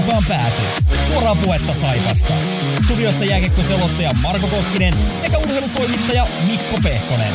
Kaukaan 0.00 0.24
pääty. 0.28 0.90
Suoraa 1.12 1.36
puhetta 1.44 1.74
Saipasta. 1.74 2.34
Studiossa 2.84 3.24
selostaja 3.62 4.10
Marko 4.22 4.46
Koskinen 4.46 4.94
sekä 5.20 5.38
urheilutoimittaja 5.38 6.26
Mikko 6.50 6.78
Pehkonen. 6.82 7.32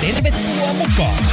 Tervetuloa 0.00 0.72
mukaan! 0.72 1.24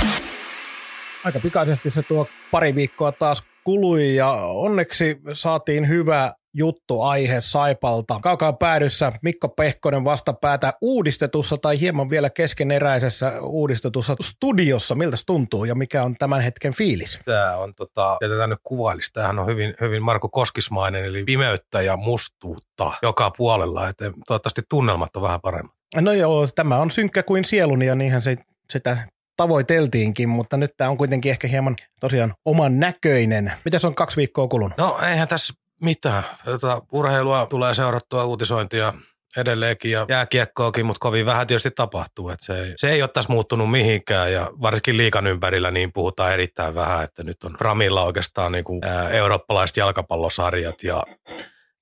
Aika 1.23 1.39
pikaisesti 1.39 1.91
se 1.91 2.03
tuo 2.03 2.27
pari 2.51 2.75
viikkoa 2.75 3.11
taas 3.11 3.43
kului 3.63 4.15
ja 4.15 4.29
onneksi 4.31 5.17
saatiin 5.33 5.87
hyvä 5.87 6.33
juttu 6.57 7.01
aihe 7.01 7.41
Saipalta. 7.41 8.19
Kaukaa 8.21 8.53
päädyssä 8.53 9.11
Mikko 9.21 9.49
Pehkonen 9.49 10.03
vastapäätä 10.03 10.73
uudistetussa 10.81 11.57
tai 11.57 11.79
hieman 11.79 12.09
vielä 12.09 12.29
keskeneräisessä 12.29 13.41
uudistetussa 13.41 14.15
studiossa. 14.21 14.95
Miltä 14.95 15.17
tuntuu 15.25 15.65
ja 15.65 15.75
mikä 15.75 16.03
on 16.03 16.15
tämän 16.19 16.41
hetken 16.41 16.73
fiilis? 16.73 17.19
Tämä 17.25 17.57
on, 17.57 17.73
tota, 17.75 18.17
tätä 18.19 18.47
nyt 18.47 18.59
kuvailisi, 18.63 19.13
tämähän 19.13 19.39
on 19.39 19.47
hyvin, 19.47 19.73
hyvin 19.81 20.03
Marko 20.03 20.29
Koskismainen, 20.29 21.05
eli 21.05 21.23
pimeyttä 21.23 21.81
ja 21.81 21.97
mustuutta 21.97 22.91
joka 23.01 23.31
puolella. 23.37 23.89
Että 23.89 24.11
toivottavasti 24.27 24.61
tunnelmat 24.69 25.15
on 25.15 25.21
vähän 25.21 25.41
paremmat. 25.41 25.75
No 25.95 26.11
joo, 26.11 26.47
tämä 26.47 26.77
on 26.77 26.91
synkkä 26.91 27.23
kuin 27.23 27.45
sieluni 27.45 27.85
ja 27.85 27.95
niinhän 27.95 28.21
se 28.21 28.35
sitä 28.73 28.97
tavoiteltiinkin, 29.37 30.29
mutta 30.29 30.57
nyt 30.57 30.71
tämä 30.77 30.89
on 30.89 30.97
kuitenkin 30.97 31.31
ehkä 31.31 31.47
hieman 31.47 31.75
tosiaan 31.99 32.33
oman 32.45 32.79
näköinen. 32.79 33.53
Miten 33.65 33.79
se 33.79 33.87
on 33.87 33.95
kaksi 33.95 34.17
viikkoa 34.17 34.47
kulunut? 34.47 34.77
No 34.77 34.99
eihän 35.09 35.27
tässä 35.27 35.53
mitään. 35.81 36.23
Tota, 36.45 36.81
urheilua 36.91 37.45
tulee 37.45 37.73
seurattua 37.73 38.25
uutisointia 38.25 38.93
edelleenkin 39.37 39.91
ja 39.91 40.05
jääkiekkoakin, 40.09 40.85
mutta 40.85 40.99
kovin 40.99 41.25
vähän 41.25 41.47
tietysti 41.47 41.71
tapahtuu. 41.71 42.29
Et 42.29 42.39
se, 42.41 42.59
ei, 42.59 42.73
se 42.75 42.89
ei 42.89 43.01
ole 43.01 43.09
tässä 43.13 43.33
muuttunut 43.33 43.71
mihinkään 43.71 44.33
ja 44.33 44.51
varsinkin 44.61 44.97
liikan 44.97 45.27
ympärillä 45.27 45.71
niin 45.71 45.93
puhutaan 45.93 46.33
erittäin 46.33 46.75
vähän, 46.75 47.03
että 47.03 47.23
nyt 47.23 47.43
on 47.43 47.55
Framilla 47.57 48.03
oikeastaan 48.03 48.51
niin 48.51 48.63
kuin, 48.63 48.85
ää, 48.85 49.09
eurooppalaiset 49.09 49.77
jalkapallosarjat 49.77 50.83
ja 50.83 51.03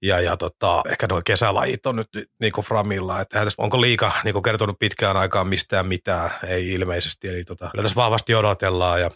ja, 0.02 0.20
ja 0.20 0.38
tota, 0.38 0.82
ehkä 0.90 1.08
nuo 1.10 1.22
kesälajit 1.26 1.86
on 1.86 1.96
nyt 1.96 2.08
niin 2.40 2.54
kuin 2.54 2.66
Framilla, 2.66 3.22
että 3.22 3.46
onko 3.58 3.82
liika 3.82 4.12
niin 4.24 4.34
kuin 4.34 4.44
kertonut 4.44 4.80
pitkään 4.80 5.18
aikaan 5.18 5.48
mistään 5.48 5.88
mitään, 5.88 6.32
ei 6.48 6.74
ilmeisesti, 6.74 7.28
eli 7.28 7.44
tota, 7.44 7.70
kyllä 7.72 7.82
tässä 7.82 7.96
vahvasti 7.96 8.36
odotellaan 8.36 9.02
ja 9.02 9.12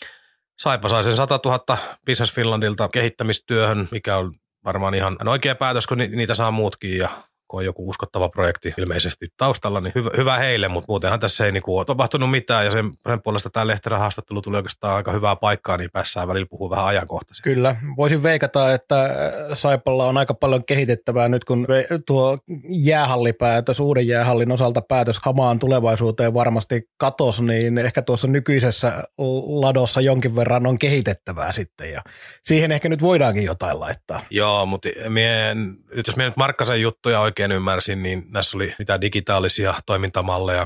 Saipa 0.59 0.89
sai 0.89 1.03
sen 1.03 1.17
100 1.17 1.39
000 1.45 1.77
Business 2.05 2.33
Finlandilta 2.33 2.89
kehittämistyöhön, 2.89 3.87
mikä 3.91 4.17
on 4.17 4.33
varmaan 4.65 4.93
ihan 4.93 5.27
oikea 5.27 5.55
päätös, 5.55 5.87
kun 5.87 5.97
niitä 5.97 6.35
saa 6.35 6.51
muutkin 6.51 6.97
ja 6.97 7.09
kun 7.47 7.57
on 7.57 7.65
joku 7.65 7.89
uskottava 7.89 8.29
projekti 8.29 8.73
ilmeisesti 8.77 9.27
taustalla, 9.37 9.81
niin 9.81 9.91
hyvä, 9.95 10.09
hyvä 10.17 10.37
heille, 10.37 10.67
mutta 10.67 10.85
muutenhan 10.91 11.19
tässä 11.19 11.45
ei 11.45 11.51
niinku 11.51 11.77
ole 11.77 11.85
tapahtunut 11.85 12.31
mitään 12.31 12.65
ja 12.65 12.71
sen, 12.71 12.91
sen 13.09 13.21
puolesta 13.21 13.49
tämä 13.49 13.67
Lehterän 13.67 13.99
haastattelu 13.99 14.41
tuli 14.41 14.57
oikeastaan 14.57 14.95
aika 14.95 15.11
hyvää 15.11 15.35
paikkaa, 15.35 15.77
niin 15.77 15.89
päässään 15.93 16.27
välillä 16.27 16.47
puhuu 16.49 16.69
vähän 16.69 16.85
ajankohtaisesti. 16.85 17.49
Kyllä, 17.49 17.75
voisin 17.97 18.23
veikata, 18.23 18.73
että 18.73 19.09
Saipalla 19.53 20.05
on 20.05 20.17
aika 20.17 20.33
paljon 20.33 20.65
kehitettävää 20.65 21.27
nyt, 21.27 21.43
kun 21.43 21.67
tuo 22.05 22.37
jäähallipäätös, 22.69 23.79
uuden 23.79 24.07
jäähallin 24.07 24.51
osalta 24.51 24.81
päätös 24.81 25.19
hamaan 25.25 25.59
tulevaisuuteen 25.59 26.33
varmasti 26.33 26.89
katos, 26.97 27.41
niin 27.41 27.77
ehkä 27.77 28.01
tuossa 28.01 28.27
nykyisessä 28.27 29.03
ladossa 29.47 30.01
jonkin 30.01 30.35
verran 30.35 30.67
on 30.67 30.79
kehitettävää 30.79 31.51
sitten 31.51 31.91
ja 31.91 32.01
siihen 32.41 32.71
ehkä 32.71 32.89
nyt 32.89 33.01
voidaankin 33.01 33.43
jotain 33.43 33.79
laittaa. 33.79 34.19
Joo, 34.29 34.65
mutta 34.65 34.89
mie, 35.09 35.55
nyt 35.95 36.07
jos 36.07 36.15
me 36.15 36.25
nyt 36.25 36.37
Markkasen 36.37 36.81
juttuja 36.81 37.19
oikein 37.19 37.36
oikein 37.37 37.51
ymmärsin, 37.51 38.03
niin 38.03 38.23
näissä 38.29 38.57
oli 38.57 38.75
mitä 38.79 39.01
digitaalisia 39.01 39.73
toimintamalleja, 39.85 40.65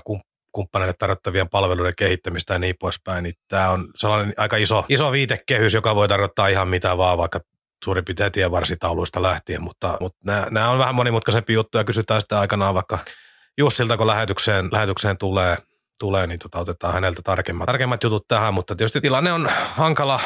kumppaneille 0.52 0.94
tarjottavien 1.00 1.50
palveluiden 1.50 1.94
kehittämistä 1.97 2.53
ja 2.53 2.59
niin 2.59 2.75
poispäin, 2.79 3.23
niin 3.23 3.34
tämä 3.47 3.69
on 3.69 3.88
sellainen 3.96 4.34
aika 4.38 4.57
iso, 4.57 4.85
iso 4.90 5.12
viitekehys, 5.12 5.73
joka 5.73 5.96
voi 5.96 6.07
tarkoittaa 6.07 6.47
ihan 6.47 6.68
mitä 6.68 6.97
vaan, 6.97 7.18
vaikka 7.18 7.40
suurin 7.85 8.06
piirtein 8.06 8.31
tienvarsitauluista 8.31 9.22
lähtien, 9.22 9.63
mutta, 9.63 9.97
mutta 10.00 10.19
nämä, 10.25 10.47
nämä 10.51 10.69
on 10.69 10.79
vähän 10.79 10.96
monimutkaisempi 10.96 11.53
juttu 11.53 11.78
ja 11.78 11.84
kysytään 11.84 12.22
sitä 12.22 12.40
aikanaan 12.40 12.75
vaikka 12.75 13.00
Jussilta, 13.57 13.97
kun 13.97 14.07
lähetykseen, 14.07 14.69
lähetykseen 14.72 15.17
tulee, 15.17 15.57
tulee 16.00 16.28
niin 16.28 16.40
tota, 16.40 16.59
otetaan 16.59 16.94
häneltä 16.94 17.22
tarkemmat, 17.23 17.66
tarkemmat 17.66 18.03
jutut 18.03 18.28
tähän, 18.28 18.53
mutta 18.53 18.75
tietysti 18.75 19.01
tilanne 19.01 19.34
on 19.34 19.50
hankala 19.75 20.19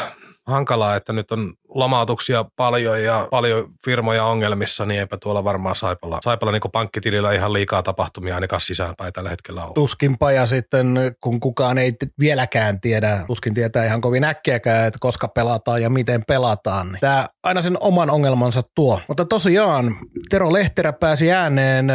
hankalaa, 0.46 0.96
että 0.96 1.14
nyt 1.14 1.32
on 1.32 1.54
lomautuksia 1.68 2.46
paljon 2.56 3.04
ja 3.04 3.28
paljon 3.32 3.70
firmoja 3.86 4.26
ongelmissa, 4.26 4.86
niin 4.86 5.00
eipä 5.00 5.18
tuolla 5.18 5.44
varmaan 5.44 5.76
Saipalla, 5.76 6.20
Saipalla 6.24 6.52
niin 6.52 6.62
pankkitilillä 6.72 7.32
ihan 7.32 7.54
liikaa 7.54 7.84
tapahtumia 7.84 8.36
ainakaan 8.36 8.62
sisäänpäin 8.62 9.14
tällä 9.14 9.30
hetkellä 9.30 9.66
on. 9.66 9.74
Tuskinpa 9.74 10.32
ja 10.32 10.48
sitten 10.48 10.96
kun 11.22 11.40
kukaan 11.40 11.78
ei 11.78 11.94
vieläkään 12.20 12.82
tiedä, 12.82 13.24
tuskin 13.28 13.54
tietää 13.54 13.86
ihan 13.86 14.02
kovin 14.02 14.24
äkkiäkään, 14.24 14.88
että 14.88 14.98
koska 15.02 15.28
pelataan 15.28 15.82
ja 15.82 15.90
miten 15.90 16.24
pelataan. 16.28 16.88
Niin 16.88 17.00
tämä 17.00 17.28
aina 17.44 17.62
sen 17.62 17.78
oman 17.80 18.10
ongelmansa 18.10 18.62
tuo. 18.76 19.02
Mutta 19.08 19.26
tosiaan 19.26 19.96
Tero 20.30 20.54
Lehterä 20.54 20.94
pääsi 20.94 21.32
ääneen 21.32 21.88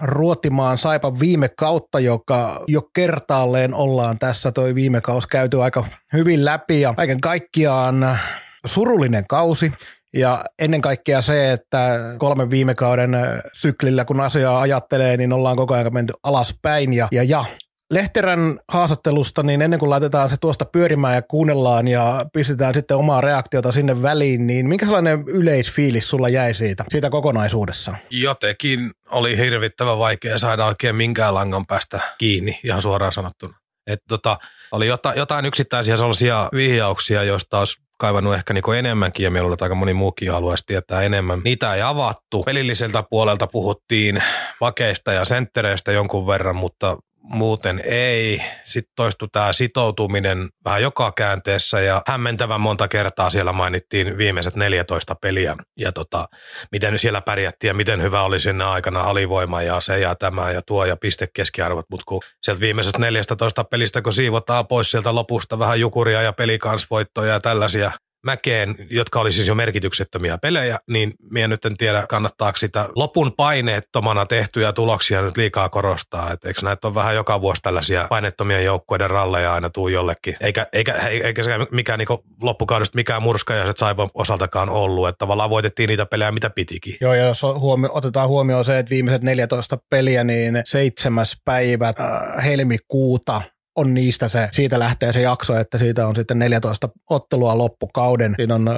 ruotimaan 0.00 0.78
Saipan 0.78 1.20
viime 1.20 1.48
kautta, 1.48 2.00
joka 2.00 2.64
jo 2.66 2.82
kertaalleen 2.94 3.74
ollaan 3.74 4.18
tässä 4.18 4.52
toi 4.52 4.74
viime 4.74 5.00
kaus 5.00 5.26
käyty 5.26 5.62
aika 5.62 5.84
hyvin 6.12 6.44
läpi 6.44 6.80
ja 6.80 6.94
kaiken 6.94 7.20
kaikkiaan 7.20 8.18
surullinen 8.66 9.26
kausi. 9.26 9.72
Ja 10.16 10.44
ennen 10.58 10.80
kaikkea 10.80 11.22
se, 11.22 11.52
että 11.52 11.98
kolmen 12.18 12.50
viime 12.50 12.74
kauden 12.74 13.16
syklillä, 13.52 14.04
kun 14.04 14.20
asiaa 14.20 14.60
ajattelee, 14.60 15.16
niin 15.16 15.32
ollaan 15.32 15.56
koko 15.56 15.74
ajan 15.74 15.94
menty 15.94 16.12
alaspäin. 16.22 16.92
Ja, 16.92 17.08
ja, 17.12 17.22
ja 17.22 17.44
Lehterän 17.90 18.58
haastattelusta, 18.68 19.42
niin 19.42 19.62
ennen 19.62 19.78
kuin 19.78 19.90
laitetaan 19.90 20.30
se 20.30 20.36
tuosta 20.40 20.64
pyörimään 20.64 21.14
ja 21.14 21.22
kuunnellaan 21.22 21.88
ja 21.88 22.26
pistetään 22.32 22.74
sitten 22.74 22.96
omaa 22.96 23.20
reaktiota 23.20 23.72
sinne 23.72 24.02
väliin, 24.02 24.46
niin 24.46 24.68
minkä 24.68 24.86
sellainen 24.86 25.24
yleisfiilis 25.26 26.10
sulla 26.10 26.28
jäi 26.28 26.54
siitä, 26.54 26.84
siitä 26.88 27.10
kokonaisuudessa? 27.10 27.96
Jotenkin 28.10 28.90
oli 29.10 29.36
hirvittävän 29.36 29.98
vaikea 29.98 30.38
saada 30.38 30.66
oikein 30.66 30.96
minkään 30.96 31.34
langan 31.34 31.66
päästä 31.66 32.00
kiinni, 32.18 32.60
ihan 32.64 32.82
suoraan 32.82 33.12
sanottuna. 33.12 33.56
Että 33.86 34.04
tota, 34.08 34.38
oli 34.72 34.86
jotain, 35.16 35.46
yksittäisiä 35.46 35.96
sellaisia 35.96 36.48
vihjauksia, 36.54 37.22
joista 37.22 37.58
olisi 37.58 37.76
kaivannut 37.98 38.34
ehkä 38.34 38.54
niin 38.54 38.74
enemmänkin 38.78 39.24
ja 39.24 39.30
mieluulla 39.30 39.56
aika 39.60 39.74
moni 39.74 39.94
muukin 39.94 40.32
haluaisi 40.32 40.64
tietää 40.66 41.02
enemmän. 41.02 41.40
Niitä 41.44 41.74
ei 41.74 41.82
avattu. 41.82 42.42
Pelilliseltä 42.42 43.04
puolelta 43.10 43.46
puhuttiin 43.46 44.22
vakeista 44.60 45.12
ja 45.12 45.24
senttereistä 45.24 45.92
jonkun 45.92 46.26
verran, 46.26 46.56
mutta 46.56 46.96
muuten 47.24 47.80
ei. 47.84 48.42
Sitten 48.64 48.92
toistui 48.96 49.28
tämä 49.32 49.52
sitoutuminen 49.52 50.48
vähän 50.64 50.82
joka 50.82 51.12
käänteessä 51.12 51.80
ja 51.80 52.02
hämmentävän 52.06 52.60
monta 52.60 52.88
kertaa 52.88 53.30
siellä 53.30 53.52
mainittiin 53.52 54.18
viimeiset 54.18 54.56
14 54.56 55.14
peliä 55.14 55.56
ja 55.78 55.92
tota, 55.92 56.28
miten 56.72 56.98
siellä 56.98 57.20
pärjättiin 57.20 57.68
ja 57.68 57.74
miten 57.74 58.02
hyvä 58.02 58.22
oli 58.22 58.40
sinne 58.40 58.64
aikana 58.64 59.00
alivoima 59.00 59.62
ja 59.62 59.80
se 59.80 59.98
ja 59.98 60.14
tämä 60.14 60.50
ja 60.50 60.62
tuo 60.62 60.84
ja 60.84 60.96
pistekeskiarvot, 60.96 61.86
mutta 61.90 62.04
kun 62.08 62.20
sieltä 62.42 62.60
viimeisestä 62.60 62.98
14 62.98 63.64
pelistä, 63.64 64.02
kun 64.02 64.12
siivotaan 64.12 64.66
pois 64.66 64.90
sieltä 64.90 65.14
lopusta 65.14 65.58
vähän 65.58 65.80
jukuria 65.80 66.22
ja 66.22 66.32
pelikansvoittoja 66.32 67.32
ja 67.32 67.40
tällaisia 67.40 67.90
mäkeen, 68.24 68.76
jotka 68.90 69.20
oli 69.20 69.32
siis 69.32 69.48
jo 69.48 69.54
merkityksettömiä 69.54 70.38
pelejä, 70.38 70.78
niin 70.90 71.12
minä 71.30 71.48
nyt 71.48 71.64
en 71.64 71.76
tiedä, 71.76 72.06
kannattaako 72.08 72.56
sitä 72.58 72.88
lopun 72.96 73.32
paineettomana 73.36 74.26
tehtyjä 74.26 74.72
tuloksia 74.72 75.22
nyt 75.22 75.36
liikaa 75.36 75.68
korostaa. 75.68 76.32
Et 76.32 76.44
eikö 76.44 76.60
näitä 76.62 76.86
ole 76.88 76.94
vähän 76.94 77.14
joka 77.14 77.40
vuosi 77.40 77.62
tällaisia 77.62 78.06
painettomia 78.08 78.60
joukkueiden 78.60 79.10
ralleja 79.10 79.54
aina 79.54 79.70
tuu 79.70 79.88
jollekin. 79.88 80.36
Eikä, 80.40 80.66
eikä, 80.72 80.92
eikä 80.92 81.42
se 81.42 81.50
mikään 81.70 81.98
niin 81.98 82.18
loppukaudesta 82.42 82.96
mikään 82.96 83.22
murskajaiset 83.22 83.76
Saipan 83.76 84.10
osaltakaan 84.14 84.68
ollut, 84.68 85.08
että 85.08 85.18
tavallaan 85.18 85.50
voitettiin 85.50 85.88
niitä 85.88 86.06
pelejä, 86.06 86.32
mitä 86.32 86.50
pitikin. 86.50 86.96
Joo, 87.00 87.14
ja 87.14 87.24
jos 87.24 87.42
huomio, 87.42 87.90
otetaan 87.92 88.28
huomioon 88.28 88.64
se, 88.64 88.78
että 88.78 88.90
viimeiset 88.90 89.22
14 89.22 89.78
peliä, 89.90 90.24
niin 90.24 90.62
seitsemäs 90.64 91.36
päivä 91.44 91.88
äh, 91.88 92.44
helmikuuta 92.44 93.42
on 93.76 93.94
niistä 93.94 94.28
se, 94.28 94.48
siitä 94.52 94.78
lähtee 94.78 95.12
se 95.12 95.20
jakso, 95.20 95.56
että 95.56 95.78
siitä 95.78 96.06
on 96.06 96.16
sitten 96.16 96.38
14 96.38 96.88
ottelua 97.10 97.58
loppukauden. 97.58 98.34
Siinä 98.36 98.54
on 98.54 98.70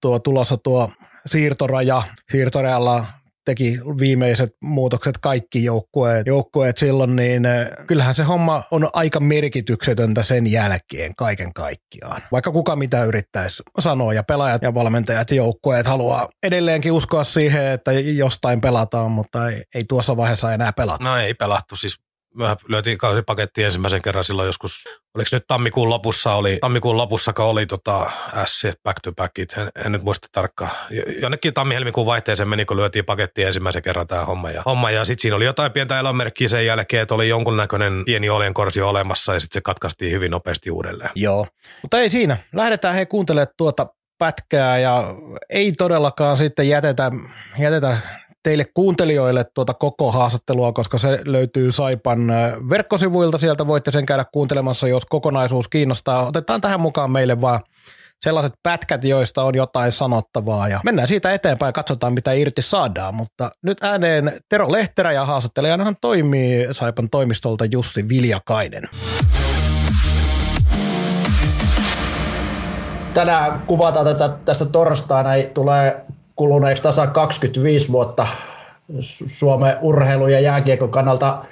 tuo 0.00 0.18
tulossa 0.18 0.56
tuo 0.56 0.92
siirtoraja. 1.26 2.02
Siirtorajalla 2.32 3.06
teki 3.44 3.78
viimeiset 4.00 4.50
muutokset 4.62 5.18
kaikki 5.18 5.64
joukkueet, 5.64 6.26
joukkueet 6.26 6.78
silloin, 6.78 7.16
niin 7.16 7.46
äh, 7.46 7.66
kyllähän 7.86 8.14
se 8.14 8.22
homma 8.22 8.62
on 8.70 8.88
aika 8.92 9.20
merkityksetöntä 9.20 10.22
sen 10.22 10.46
jälkeen 10.46 11.14
kaiken 11.14 11.52
kaikkiaan. 11.52 12.22
Vaikka 12.32 12.52
kuka 12.52 12.76
mitä 12.76 13.04
yrittäisi 13.04 13.62
sanoa 13.78 14.14
ja 14.14 14.22
pelaajat 14.22 14.62
ja 14.62 14.74
valmentajat 14.74 15.30
ja 15.30 15.36
joukkueet 15.36 15.86
haluaa 15.86 16.28
edelleenkin 16.42 16.92
uskoa 16.92 17.24
siihen, 17.24 17.66
että 17.66 17.92
jostain 17.92 18.60
pelataan, 18.60 19.10
mutta 19.10 19.48
ei, 19.48 19.62
ei 19.74 19.84
tuossa 19.88 20.16
vaiheessa 20.16 20.52
enää 20.52 20.72
pelata. 20.72 21.04
No 21.04 21.16
ei 21.16 21.34
pelattu, 21.34 21.76
siis 21.76 21.96
me 22.34 22.56
lyötiin 22.68 22.98
kausipaketti 22.98 23.64
ensimmäisen 23.64 24.02
kerran 24.02 24.24
silloin 24.24 24.46
joskus, 24.46 24.88
oliko 25.14 25.28
nyt 25.32 25.44
tammikuun 25.46 25.88
lopussa, 25.88 26.34
oli, 26.34 26.58
tammikuun 26.60 26.96
lopussa, 26.96 27.32
kun 27.32 27.44
oli 27.44 27.66
tota 27.66 28.10
S 28.46 28.66
back 28.84 28.98
to 29.02 29.12
backit, 29.12 29.52
en, 29.52 29.68
en, 29.84 29.92
nyt 29.92 30.02
muista 30.02 30.28
tarkkaan. 30.32 30.70
Jonnekin 31.22 31.54
tammi-helmikuun 31.54 32.06
vaihteeseen 32.06 32.48
meni, 32.48 32.64
kun 32.64 32.76
lyötiin 32.76 33.04
paketti 33.04 33.42
ensimmäisen 33.42 33.82
kerran 33.82 34.06
tämä 34.06 34.24
homma. 34.24 34.50
Ja, 34.50 34.62
homma, 34.66 34.90
ja 34.90 35.04
sitten 35.04 35.22
siinä 35.22 35.36
oli 35.36 35.44
jotain 35.44 35.72
pientä 35.72 35.98
elomerkkiä 35.98 36.48
sen 36.48 36.66
jälkeen, 36.66 37.02
että 37.02 37.14
oli 37.14 37.28
jonkunnäköinen 37.28 38.04
pieni 38.04 38.26
korsi 38.54 38.82
olemassa 38.82 39.34
ja 39.34 39.40
sitten 39.40 39.54
se 39.54 39.60
katkaistiin 39.60 40.12
hyvin 40.12 40.30
nopeasti 40.30 40.70
uudelleen. 40.70 41.10
Joo, 41.14 41.46
mutta 41.82 42.00
ei 42.00 42.10
siinä. 42.10 42.36
Lähdetään 42.52 42.94
he 42.94 43.06
kuuntelemaan 43.06 43.54
tuota 43.56 43.86
pätkää 44.18 44.78
ja 44.78 45.14
ei 45.50 45.72
todellakaan 45.72 46.36
sitten 46.36 46.68
jätetä, 46.68 47.10
jätetä 47.58 47.96
teille 48.42 48.64
kuuntelijoille 48.74 49.44
tuota 49.54 49.74
koko 49.74 50.12
haastattelua, 50.12 50.72
koska 50.72 50.98
se 50.98 51.18
löytyy 51.24 51.72
Saipan 51.72 52.18
verkkosivuilta. 52.70 53.38
Sieltä 53.38 53.66
voitte 53.66 53.90
sen 53.90 54.06
käydä 54.06 54.24
kuuntelemassa, 54.32 54.88
jos 54.88 55.06
kokonaisuus 55.06 55.68
kiinnostaa. 55.68 56.26
Otetaan 56.26 56.60
tähän 56.60 56.80
mukaan 56.80 57.10
meille 57.10 57.40
vaan 57.40 57.60
sellaiset 58.20 58.52
pätkät, 58.62 59.04
joista 59.04 59.42
on 59.42 59.54
jotain 59.54 59.92
sanottavaa 59.92 60.68
ja 60.68 60.80
mennään 60.84 61.08
siitä 61.08 61.32
eteenpäin 61.32 61.68
ja 61.68 61.72
katsotaan, 61.72 62.12
mitä 62.12 62.32
irti 62.32 62.62
saadaan. 62.62 63.14
Mutta 63.14 63.50
nyt 63.62 63.84
ääneen 63.84 64.32
Tero 64.48 64.72
Lehterä 64.72 65.12
ja 65.12 65.24
haastattelijanahan 65.24 65.96
toimii 66.00 66.68
Saipan 66.72 67.10
toimistolta 67.10 67.64
Jussi 67.64 68.08
Viljakainen. 68.08 68.82
Tänään 73.14 73.62
kuvataan 73.66 74.06
tätä 74.06 74.28
tässä 74.44 74.64
torstaina, 74.64 75.30
tulee 75.54 76.04
kuluneeksi 76.40 76.82
tasa 76.82 77.06
25 77.06 77.92
vuotta 77.92 78.26
Suomen 79.26 79.76
urheilu- 79.80 80.28
ja 80.28 80.40
jääkiekon 80.40 80.90
kannalta 80.90 81.44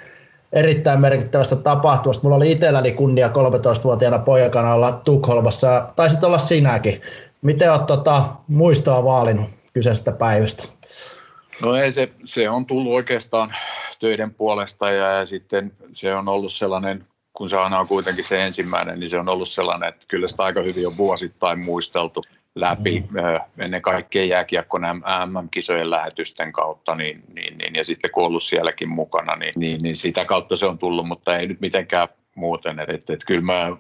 erittäin 0.53 1.01
merkittävästä 1.01 1.57
tapahtumasta. 1.57 2.23
Mulla 2.23 2.37
oli 2.37 2.53
itselläni 2.53 2.93
kunnia 2.93 3.29
13-vuotiaana 3.29 4.19
pojakana 4.19 4.75
olla 4.75 4.93
Tukholmassa 4.93 5.89
taisit 5.97 6.25
olla 6.25 6.39
sinäkin. 6.39 7.01
Miten 7.43 7.73
olet 7.73 7.87
tota, 7.87 8.25
muistoa 8.47 9.05
vaalinut 9.05 9.51
kyseisestä 9.73 10.13
päivästä? 10.13 10.69
No 11.63 11.75
ei, 11.77 11.93
se, 11.93 12.09
se 12.25 12.51
on 12.51 12.67
tullut 12.67 12.95
oikeastaan 12.95 13.55
töiden 13.99 14.35
puolesta 14.35 14.91
ja, 14.91 15.19
ja 15.19 15.27
sitten 15.27 15.73
se 15.93 16.15
on 16.15 16.29
ollut 16.29 16.53
sellainen, 16.53 17.07
kun 17.33 17.51
se 17.51 17.57
aina 17.57 17.81
on 17.81 17.89
kuitenkin 17.89 18.25
se 18.25 18.47
ensimmäinen, 18.47 19.01
niin 19.01 19.11
se 19.11 19.19
on 19.19 19.29
ollut 19.29 19.49
sellainen, 19.49 19.89
että 19.89 20.05
kyllä 20.09 20.29
sitä 20.29 20.43
aika 20.43 20.61
hyvin 20.61 20.87
on 20.87 20.97
vuosittain 20.97 21.59
muisteltu 21.59 22.25
läpi 22.55 23.05
mm. 23.11 23.65
ennen 23.65 23.83
kaikkea 23.83 24.25
jääkiekko 24.25 24.79
MM-kisojen 25.27 25.91
lähetysten 25.91 26.53
kautta, 26.53 26.95
niin, 26.95 27.23
niin, 27.35 27.59
niin, 27.59 27.75
ja 27.75 27.85
sitten 27.85 28.11
kun 28.11 28.25
ollut 28.25 28.43
sielläkin 28.43 28.89
mukana, 28.89 29.37
niin, 29.37 29.53
niin, 29.57 29.81
niin 29.83 29.97
sitä 29.97 30.25
kautta 30.25 30.57
se 30.57 30.67
on 30.67 30.79
tullut, 30.79 31.09
mutta 31.09 31.37
ei 31.37 31.47
nyt 31.47 31.61
mitenkään 31.61 32.09
muuten. 32.39 32.79
Että 32.81 32.95
et, 32.95 33.11
et 33.11 33.25
kyllä 33.27 33.41
mä 33.41 33.77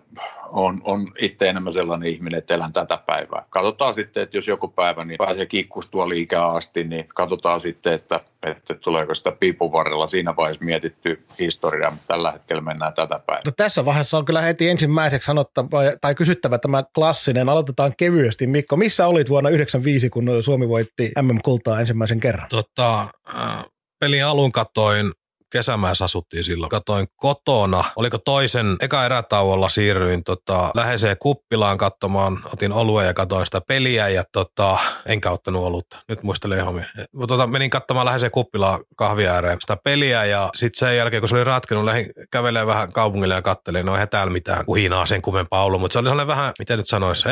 on, 0.48 0.80
on 0.84 1.08
itse 1.18 1.48
enemmän 1.48 1.72
sellainen 1.72 2.08
ihminen, 2.08 2.38
että 2.38 2.54
elän 2.54 2.72
tätä 2.72 2.98
päivää. 3.06 3.44
Katsotaan 3.50 3.94
sitten, 3.94 4.22
että 4.22 4.36
jos 4.36 4.48
joku 4.48 4.68
päivä 4.68 5.04
niin 5.04 5.18
pääsee 5.18 5.46
kikkustua 5.46 6.08
liikaa 6.08 6.56
asti, 6.56 6.84
niin 6.84 7.08
katsotaan 7.14 7.60
sitten, 7.60 7.92
että, 7.92 8.20
että 8.42 8.74
tuleeko 8.74 9.14
sitä 9.14 9.32
piipun 9.32 9.72
varrella 9.72 10.06
siinä 10.06 10.36
vaiheessa 10.36 10.64
mietitty 10.64 11.18
historiaa, 11.38 11.90
mutta 11.90 12.06
tällä 12.06 12.32
hetkellä 12.32 12.62
mennään 12.62 12.94
tätä 12.94 13.20
päivää. 13.26 13.42
No 13.46 13.52
tässä 13.56 13.84
vaiheessa 13.84 14.18
on 14.18 14.24
kyllä 14.24 14.40
heti 14.40 14.68
ensimmäiseksi 14.68 15.26
sanottava 15.26 15.80
tai 16.00 16.14
kysyttävä 16.14 16.58
tämä 16.58 16.82
klassinen. 16.94 17.48
Aloitetaan 17.48 17.92
kevyesti. 17.98 18.46
Mikko, 18.46 18.76
missä 18.76 19.06
olit 19.06 19.28
vuonna 19.28 19.50
1995, 19.50 20.10
kun 20.10 20.42
Suomi 20.42 20.68
voitti 20.68 21.12
MM-kultaa 21.22 21.80
ensimmäisen 21.80 22.20
kerran? 22.20 22.48
Tota, 22.48 23.00
äh, 23.34 23.64
pelin 24.00 24.24
alun 24.24 24.52
katoin 24.52 25.12
kesämäessä 25.50 26.04
asuttiin 26.04 26.44
silloin. 26.44 26.70
Katoin 26.70 27.06
kotona, 27.16 27.84
oliko 27.96 28.18
toisen, 28.18 28.76
eka 28.80 29.04
erätauolla 29.04 29.68
siirryin 29.68 30.24
tota, 30.24 30.70
läheiseen 30.74 31.16
kuppilaan 31.18 31.78
katsomaan, 31.78 32.40
otin 32.52 32.72
oluen 32.72 33.06
ja 33.06 33.14
katoin 33.14 33.46
sitä 33.46 33.60
peliä 33.60 34.08
ja 34.08 34.24
tota, 34.32 34.78
enkä 35.06 35.30
ottanut 35.30 35.66
olutta. 35.66 36.02
Nyt 36.08 36.22
muistelen 36.22 36.58
ihan 36.58 36.86
tota, 37.28 37.46
menin 37.46 37.70
katsomaan 37.70 38.06
läheiseen 38.06 38.32
kuppilaan 38.32 38.80
kahvia 38.96 39.32
ääreen 39.32 39.58
sitä 39.60 39.76
peliä 39.84 40.24
ja 40.24 40.50
sitten 40.54 40.78
sen 40.78 40.96
jälkeen, 40.96 41.22
kun 41.22 41.28
se 41.28 41.34
oli 41.34 41.44
ratkennut, 41.44 41.84
lähdin 41.84 42.06
kävelemään 42.30 42.66
vähän 42.66 42.92
kaupungille 42.92 43.34
ja 43.34 43.42
kattelin, 43.42 43.86
no 43.86 43.94
eihän 43.94 44.08
täällä 44.08 44.32
mitään 44.32 44.64
kuhinaa 44.64 45.06
sen 45.06 45.22
kummempaa 45.22 45.64
ollut, 45.64 45.80
mutta 45.80 45.92
se 45.92 45.98
oli 45.98 46.08
sellainen 46.08 46.26
vähän, 46.26 46.52
miten 46.58 46.78
nyt 46.78 46.88
sanoisi, 46.88 47.28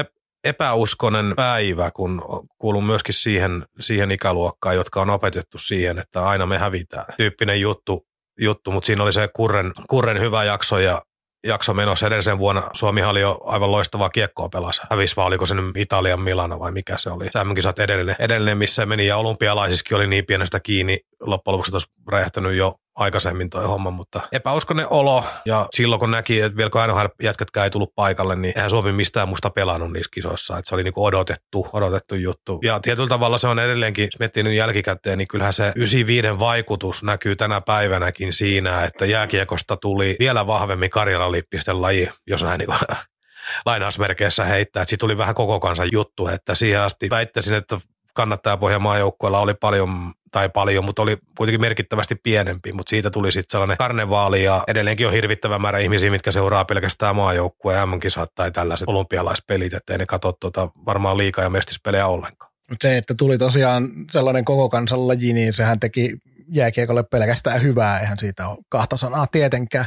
epäuskonen 0.46 1.32
päivä, 1.36 1.90
kun 1.90 2.22
kuulun 2.58 2.84
myöskin 2.84 3.14
siihen, 3.14 3.64
siihen 3.80 4.10
ikäluokkaan, 4.10 4.76
jotka 4.76 5.00
on 5.00 5.10
opetettu 5.10 5.58
siihen, 5.58 5.98
että 5.98 6.26
aina 6.26 6.46
me 6.46 6.58
hävitään. 6.58 7.04
Tyyppinen 7.16 7.60
juttu, 7.60 8.06
juttu 8.40 8.70
mutta 8.70 8.86
siinä 8.86 9.02
oli 9.02 9.12
se 9.12 9.28
Kurren, 9.36 9.72
Kurren 9.88 10.20
hyvä 10.20 10.44
jakso 10.44 10.78
ja 10.78 11.02
jakso 11.46 11.74
menossa 11.74 12.06
edellisen 12.06 12.38
vuonna. 12.38 12.62
Suomi 12.74 13.02
oli 13.02 13.20
jo 13.20 13.40
aivan 13.44 13.72
loistavaa 13.72 14.10
kiekkoa 14.10 14.48
pelasi. 14.48 14.80
Hävisi 14.90 15.16
vaan, 15.16 15.26
oliko 15.26 15.46
se 15.46 15.54
nyt 15.54 15.76
Italian 15.76 16.20
Milano 16.20 16.60
vai 16.60 16.72
mikä 16.72 16.98
se 16.98 17.10
oli. 17.10 17.24
MM-kisat 17.44 17.78
edellinen, 17.78 18.16
edellinen, 18.18 18.58
missä 18.58 18.86
meni 18.86 19.06
ja 19.06 19.16
olympialaisiskin 19.16 19.96
oli 19.96 20.06
niin 20.06 20.26
pienestä 20.26 20.60
kiinni. 20.60 20.98
Loppujen 21.26 21.52
lopuksi 21.52 21.72
olisi 21.72 21.92
räjähtänyt 22.08 22.54
jo 22.54 22.74
aikaisemmin 22.96 23.50
toi 23.50 23.64
homma, 23.64 23.90
mutta 23.90 24.20
epäuskonen 24.32 24.86
olo. 24.90 25.24
Ja 25.46 25.66
silloin 25.74 26.00
kun 26.00 26.10
näki, 26.10 26.40
että 26.40 26.56
vielä 26.56 26.70
kun 26.70 26.80
aina 26.80 27.08
jätkätkään 27.22 27.64
ei 27.64 27.70
tullut 27.70 27.94
paikalle, 27.94 28.36
niin 28.36 28.52
eihän 28.56 28.70
Suomi 28.70 28.92
mistään 28.92 29.28
musta 29.28 29.50
pelannut 29.50 29.92
niissä 29.92 30.10
kisoissa. 30.14 30.58
Että 30.58 30.68
se 30.68 30.74
oli 30.74 30.84
niinku 30.84 31.04
odotettu, 31.04 31.68
odotettu 31.72 32.14
juttu. 32.14 32.60
Ja 32.62 32.80
tietyllä 32.80 33.08
tavalla 33.08 33.38
se 33.38 33.48
on 33.48 33.58
edelleenkin, 33.58 34.04
jos 34.04 34.18
miettii 34.18 34.42
nyt 34.42 34.54
jälkikäteen, 34.54 35.18
niin 35.18 35.28
kyllähän 35.28 35.52
se 35.52 35.72
95 35.76 36.38
vaikutus 36.38 37.02
näkyy 37.02 37.36
tänä 37.36 37.60
päivänäkin 37.60 38.32
siinä, 38.32 38.84
että 38.84 39.06
jääkiekosta 39.06 39.76
tuli 39.76 40.16
vielä 40.18 40.46
vahvemmin 40.46 40.90
Karjalan 40.90 41.32
lippisten 41.32 41.82
laji, 41.82 42.10
jos 42.26 42.42
näin 42.42 42.58
niin 42.58 42.78
lainausmerkeissä 43.66 44.44
heittää. 44.44 44.82
Että 44.82 44.90
siitä 44.90 45.00
tuli 45.00 45.18
vähän 45.18 45.34
koko 45.34 45.60
kansan 45.60 45.88
juttu, 45.92 46.28
että 46.28 46.54
siihen 46.54 46.80
asti 46.80 47.10
väittäisin, 47.10 47.54
että 47.54 47.78
kannattajapohjan 48.16 48.82
maajoukkueella 48.82 49.40
oli 49.40 49.54
paljon, 49.54 50.12
tai 50.32 50.48
paljon, 50.48 50.84
mutta 50.84 51.02
oli 51.02 51.18
kuitenkin 51.36 51.60
merkittävästi 51.60 52.14
pienempi, 52.14 52.72
mutta 52.72 52.90
siitä 52.90 53.10
tuli 53.10 53.32
sitten 53.32 53.50
sellainen 53.50 53.76
karnevaali 53.76 54.44
ja 54.44 54.64
edelleenkin 54.68 55.06
on 55.06 55.12
hirvittävä 55.12 55.58
määrä 55.58 55.78
ihmisiä, 55.78 56.10
mitkä 56.10 56.30
seuraa 56.30 56.64
pelkästään 56.64 57.16
maajoukkueen 57.16 57.88
MM-kisat 57.88 58.34
tai 58.34 58.50
tällaiset 58.50 58.88
olympialaispelit, 58.88 59.74
että 59.74 59.98
ne 59.98 60.06
katso 60.06 60.32
tuota 60.32 60.68
varmaan 60.86 61.18
liikaa 61.18 61.44
ja 61.44 61.50
mestispelejä 61.50 62.06
ollenkaan. 62.06 62.52
Se, 62.82 62.96
että 62.96 63.14
tuli 63.14 63.38
tosiaan 63.38 63.88
sellainen 64.10 64.44
koko 64.44 64.68
kansan 64.68 65.08
laji, 65.08 65.32
niin 65.32 65.52
sehän 65.52 65.80
teki 65.80 66.16
jääkiekolle 66.48 67.02
pelkästään 67.02 67.62
hyvää, 67.62 68.00
eihän 68.00 68.18
siitä 68.18 68.48
ole 68.48 68.58
kahta 68.68 68.96
sanaa 68.96 69.26
tietenkään. 69.26 69.86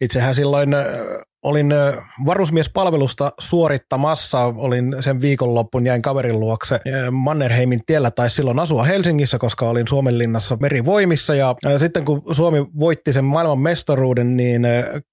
Itsehän 0.00 0.34
silloin 0.34 0.68
olin 1.42 1.74
varusmiespalvelusta 2.26 3.32
suorittamassa, 3.40 4.40
olin 4.40 4.96
sen 5.00 5.20
viikonloppun, 5.20 5.86
jäin 5.86 6.02
kaverin 6.02 6.40
luokse 6.40 6.80
Mannerheimin 7.10 7.80
tiellä 7.86 8.10
tai 8.10 8.30
silloin 8.30 8.58
asua 8.58 8.84
Helsingissä, 8.84 9.38
koska 9.38 9.68
olin 9.68 9.88
Suomenlinnassa 9.88 10.56
merivoimissa. 10.60 11.34
Ja 11.34 11.54
sitten 11.78 12.04
kun 12.04 12.22
Suomi 12.32 12.66
voitti 12.78 13.12
sen 13.12 13.24
maailman 13.24 13.58
mestaruuden, 13.58 14.36
niin 14.36 14.66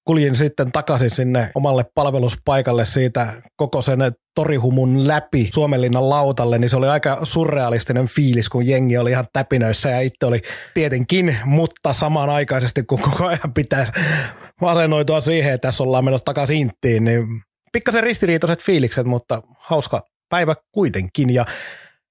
kuljin 0.05 0.35
sitten 0.35 0.71
takaisin 0.71 1.09
sinne 1.09 1.51
omalle 1.55 1.85
palveluspaikalle 1.95 2.85
siitä 2.85 3.33
koko 3.55 3.81
sen 3.81 3.99
torihumun 4.35 5.07
läpi 5.07 5.49
Suomenlinnan 5.53 6.09
lautalle, 6.09 6.57
niin 6.57 6.69
se 6.69 6.75
oli 6.75 6.87
aika 6.87 7.19
surrealistinen 7.23 8.07
fiilis, 8.07 8.49
kun 8.49 8.67
jengi 8.67 8.97
oli 8.97 9.11
ihan 9.11 9.25
täpinöissä 9.33 9.89
ja 9.89 9.99
itse 9.99 10.25
oli 10.25 10.41
tietenkin, 10.73 11.37
mutta 11.45 11.93
samanaikaisesti 11.93 12.83
kun 12.83 12.99
koko 12.99 13.25
ajan 13.27 13.53
pitäisi 13.53 13.91
asennoitua 14.61 15.21
siihen, 15.21 15.53
että 15.53 15.67
tässä 15.67 15.83
ollaan 15.83 16.05
menossa 16.05 16.25
takaisin 16.25 16.57
inttiin, 16.57 17.03
niin 17.03 17.27
pikkasen 17.73 18.03
ristiriitoiset 18.03 18.61
fiilikset, 18.61 19.05
mutta 19.05 19.41
hauska 19.57 20.01
päivä 20.29 20.55
kuitenkin. 20.71 21.33
Ja 21.33 21.45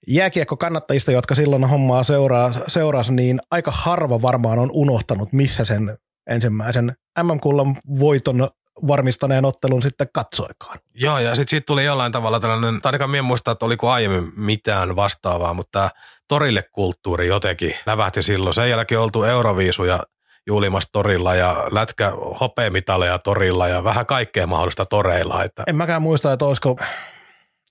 jääkiekko 0.08 0.56
kannattajista, 0.56 1.12
jotka 1.12 1.34
silloin 1.34 1.64
hommaa 1.64 2.04
seuraa, 2.04 2.52
seurasi, 2.66 3.12
niin 3.12 3.40
aika 3.50 3.70
harva 3.74 4.22
varmaan 4.22 4.58
on 4.58 4.70
unohtanut, 4.72 5.32
missä 5.32 5.64
sen 5.64 5.98
ensimmäisen 6.30 6.92
MM-kullan 7.22 7.76
voiton 7.98 8.48
varmistaneen 8.86 9.44
ottelun 9.44 9.82
sitten 9.82 10.06
katsoikaan. 10.14 10.78
Joo, 10.94 11.18
ja 11.18 11.34
sitten 11.34 11.50
siitä 11.50 11.66
tuli 11.66 11.84
jollain 11.84 12.12
tavalla 12.12 12.40
tällainen, 12.40 12.80
tai 12.80 12.88
ainakaan 12.88 13.10
minä 13.10 13.22
muista, 13.22 13.50
että 13.50 13.66
oliko 13.66 13.90
aiemmin 13.90 14.32
mitään 14.36 14.96
vastaavaa, 14.96 15.54
mutta 15.54 15.70
tämä 15.72 15.90
torille 16.28 16.64
kulttuuri 16.72 17.26
jotenkin 17.28 17.74
lävähti 17.86 18.22
silloin. 18.22 18.54
Sen 18.54 18.70
jälkeen 18.70 19.00
oltu 19.00 19.24
Euroviisuja 19.24 20.00
juulimassa 20.46 20.88
torilla 20.92 21.34
ja 21.34 21.66
lätkä 21.70 22.12
hopeamitaleja 22.40 23.18
torilla 23.18 23.68
ja 23.68 23.84
vähän 23.84 24.06
kaikkea 24.06 24.46
mahdollista 24.46 24.84
toreilla. 24.84 25.44
Että. 25.44 25.62
En 25.66 25.76
mäkään 25.76 26.02
muista, 26.02 26.32
että 26.32 26.44
olisiko, 26.44 26.70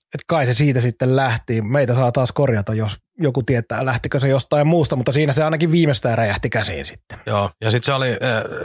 että 0.00 0.24
kai 0.26 0.46
se 0.46 0.54
siitä 0.54 0.80
sitten 0.80 1.16
lähti. 1.16 1.62
Meitä 1.62 1.94
saa 1.94 2.12
taas 2.12 2.32
korjata, 2.32 2.74
jos 2.74 2.96
joku 3.18 3.42
tietää, 3.42 3.84
lähtikö 3.84 4.20
se 4.20 4.28
jostain 4.28 4.66
muusta, 4.66 4.96
mutta 4.96 5.12
siinä 5.12 5.32
se 5.32 5.44
ainakin 5.44 5.72
viimeistään 5.72 6.18
räjähti 6.18 6.50
käsiin 6.50 6.86
sitten. 6.86 7.18
Joo, 7.26 7.50
ja 7.60 7.70
sitten 7.70 7.86
se 7.86 7.92
oli, 7.92 8.10
äh, 8.10 8.18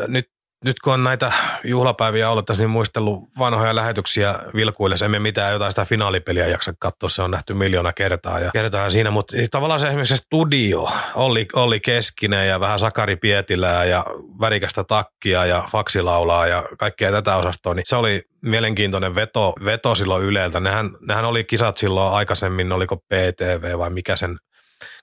nyt 0.08 0.30
nyt 0.66 0.80
kun 0.80 0.94
on 0.94 1.04
näitä 1.04 1.32
juhlapäiviä 1.64 2.30
ollut 2.30 2.46
tässä, 2.46 2.64
niin 2.64 2.70
muistellut 2.70 3.24
vanhoja 3.40 3.76
lähetyksiä 3.76 4.36
vilkuille. 4.56 4.96
Emme 5.06 5.20
mitään 5.20 5.54
jotain 5.54 5.72
sitä 5.72 5.86
finaalipeliä 5.86 6.48
jaksa 6.48 6.74
katsoa, 6.80 7.10
se 7.10 7.22
on 7.22 7.32
nähty 7.32 7.54
miljoona 7.54 7.94
kertaa. 7.94 8.40
Ja 8.40 8.52
kertaa 8.52 8.90
siinä, 8.90 9.12
mutta 9.12 9.36
tavallaan 9.52 9.80
se 9.80 9.88
esimerkiksi 9.88 10.18
studio, 10.18 10.90
oli, 11.16 11.48
oli 11.54 11.80
Keskinen 11.80 12.48
ja 12.48 12.60
vähän 12.60 12.80
Sakari 12.80 13.16
Pietilää 13.16 13.86
ja 13.86 14.06
värikästä 14.42 14.84
takkia 14.84 15.46
ja 15.46 15.68
faksilaulaa 15.72 16.48
ja 16.48 16.64
kaikkea 16.78 17.12
tätä 17.12 17.36
osastoa, 17.36 17.74
niin 17.74 17.86
se 17.86 17.96
oli 17.96 18.22
mielenkiintoinen 18.42 19.16
veto, 19.16 19.54
veto 19.66 19.96
silloin 19.96 20.24
Yleltä. 20.24 20.60
Nehän, 20.60 20.90
nehän 21.08 21.26
oli 21.26 21.44
kisat 21.44 21.78
silloin 21.78 22.14
aikaisemmin, 22.14 22.72
oliko 22.72 22.98
PTV 22.98 23.78
vai 23.78 23.90
mikä 23.90 24.16
sen 24.16 24.38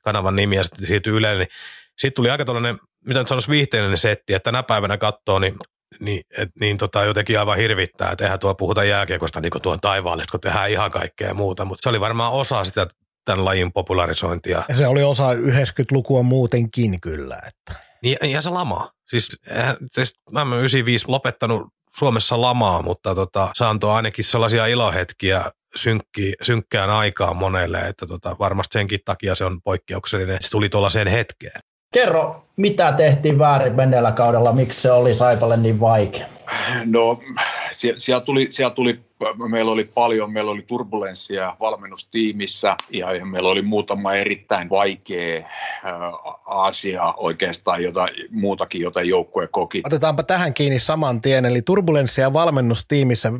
kanavan 0.03 0.37
nimi 0.37 0.57
ja 0.57 0.65
sitten 0.65 0.87
siirtyi 0.87 1.13
Ylelle, 1.13 1.39
niin 1.39 1.49
sitten 1.99 2.17
tuli 2.17 2.31
aika 2.31 2.45
tällainen 2.45 2.79
mitä 3.07 3.21
nyt 3.21 3.29
sanoisi 3.29 3.51
viihteellinen 3.51 3.99
setti, 3.99 4.35
että 4.35 4.45
tänä 4.45 4.63
päivänä 4.63 4.99
katsoo, 4.99 5.39
niin 5.39 5.57
niin, 6.01 6.23
et, 6.39 6.49
niin 6.61 6.79
tota, 6.79 7.05
jotenkin 7.05 7.39
aivan 7.39 7.57
hirvittää, 7.57 8.11
että 8.11 8.25
eihän 8.25 8.39
tuo 8.39 8.55
puhuta 8.55 8.85
jääkiekosta 8.85 9.41
niin 9.41 9.53
tuon 9.63 9.81
taivaallista, 9.81 10.31
kun 10.31 10.41
tehdään 10.41 10.71
ihan 10.71 10.91
kaikkea 10.91 11.29
ja 11.29 11.35
muuta, 11.35 11.65
mutta 11.65 11.83
se 11.83 11.89
oli 11.89 12.01
varmaan 12.01 12.33
osa 12.33 12.65
sitä 12.65 12.87
tämän 13.25 13.45
lajin 13.45 13.73
popularisointia. 13.73 14.63
Ja 14.69 14.75
se 14.75 14.87
oli 14.87 15.03
osa 15.03 15.35
90-lukua 15.35 16.23
muutenkin 16.23 17.01
kyllä. 17.03 17.39
Että. 17.47 17.85
Niin, 18.03 18.17
ja 18.31 18.43
se 18.43 18.51
lama. 18.51 18.91
Siis, 19.09 19.29
siis 19.93 20.15
mä 20.31 20.43
olen 20.43 20.59
95 20.59 21.05
lopettanut 21.09 21.69
Suomessa 21.97 22.41
lamaa, 22.41 22.83
mutta 22.83 23.15
tota, 23.15 23.49
se 23.55 23.65
antoi 23.65 23.93
ainakin 23.93 24.25
sellaisia 24.25 24.67
ilohetkiä 24.67 25.45
synkki, 25.77 26.33
synkkään 26.43 26.91
aikaan 26.91 27.37
monelle, 27.37 27.79
että 27.79 28.07
tota, 28.07 28.37
varmasti 28.39 28.73
senkin 28.73 29.01
takia 29.05 29.35
se 29.35 29.45
on 29.45 29.63
poikkeuksellinen. 29.63 30.39
Se 30.41 30.51
tuli 30.51 30.69
tuollaiseen 30.69 31.09
hetkeen. 31.09 31.61
Kerro, 31.95 32.45
mitä 32.57 32.93
tehtiin 32.93 33.39
väärin 33.39 33.75
menneellä 33.75 34.13
kaudella, 34.13 34.53
miksi 34.53 34.81
se 34.81 34.91
oli 34.91 35.15
Saipalle 35.15 35.57
niin 35.57 35.81
vaikea? 35.81 36.27
No, 36.85 37.21
siellä, 37.73 37.99
siellä, 37.99 38.21
tuli, 38.21 38.47
siellä 38.51 38.75
tuli, 38.75 39.01
meillä 39.49 39.73
oli 39.73 39.85
paljon, 39.95 40.33
meillä 40.33 40.51
oli 40.51 40.63
turbulenssia 40.63 41.57
valmennustiimissä 41.61 42.77
ja 42.91 43.07
meillä 43.25 43.49
oli 43.49 43.63
muutama 43.63 44.15
erittäin 44.15 44.71
vaikea 44.71 45.49
asia 46.47 47.15
oikeastaan, 47.17 47.83
jota, 47.83 48.09
muutakin, 48.31 48.81
jota 48.81 49.03
joukkue 49.03 49.49
koki. 49.49 49.83
Otetaanpa 49.87 50.23
tähän 50.23 50.55
kiinni 50.55 50.79
saman 50.79 51.21
tien, 51.21 51.45
eli 51.45 51.63
turbulenssia 51.63 52.33
valmennustiimissä. 52.33 53.33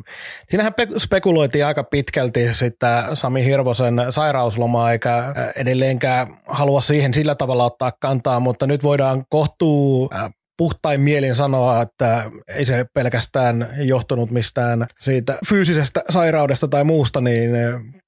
Siinähän 0.49 0.73
spekuloitiin 0.99 1.67
aika 1.67 1.85
pitkälti 1.85 2.55
sitä 2.55 3.09
Sami 3.15 3.45
Hirvosen 3.45 4.07
sairauslomaa, 4.11 4.93
eikä 4.93 5.35
edelleenkään 5.57 6.27
halua 6.47 6.81
siihen 6.81 7.15
sillä 7.15 7.35
tavalla 7.35 7.65
ottaa 7.65 7.93
kantaa, 8.01 8.41
mutta 8.41 8.67
nyt 8.67 8.83
voidaan 8.83 9.25
kohtuu 9.29 10.11
puhtain 10.57 11.01
mielin 11.01 11.37
sanoa, 11.37 11.83
että 11.83 12.31
ei 12.49 12.67
se 12.67 12.87
pelkästään 12.95 13.69
johtunut 13.79 14.31
mistään 14.31 14.87
siitä 15.01 15.39
fyysisestä 15.49 16.01
sairaudesta 16.11 16.69
tai 16.69 16.85
muusta, 16.85 17.21
niin 17.21 17.51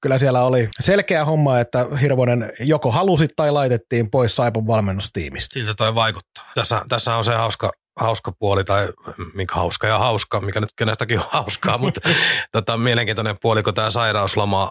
kyllä 0.01 0.19
siellä 0.19 0.43
oli 0.43 0.69
selkeä 0.79 1.25
homma, 1.25 1.59
että 1.59 1.85
Hirvonen 2.01 2.53
joko 2.59 2.91
halusi 2.91 3.27
tai 3.35 3.51
laitettiin 3.51 4.11
pois 4.11 4.35
Saipan 4.35 4.67
valmennustiimistä. 4.67 5.53
Siltä 5.53 5.73
toi 5.73 5.95
vaikuttaa. 5.95 6.51
Tässä, 6.55 6.81
tässä 6.89 7.15
on 7.15 7.25
se 7.25 7.33
hauska, 7.33 7.71
hauska 7.99 8.31
puoli, 8.39 8.63
tai 8.63 8.89
mikä 9.33 9.55
hauska 9.55 9.87
ja 9.87 9.97
hauska, 9.97 10.41
mikä 10.41 10.59
nyt 10.59 10.69
kenestäkin 10.77 11.19
on 11.19 11.25
hauskaa, 11.29 11.77
mutta 11.83 12.01
tota, 12.51 12.77
mielenkiintoinen 12.77 13.35
puoli, 13.41 13.63
kun 13.63 13.73
tämä 13.73 13.91
sairausloma 13.91 14.69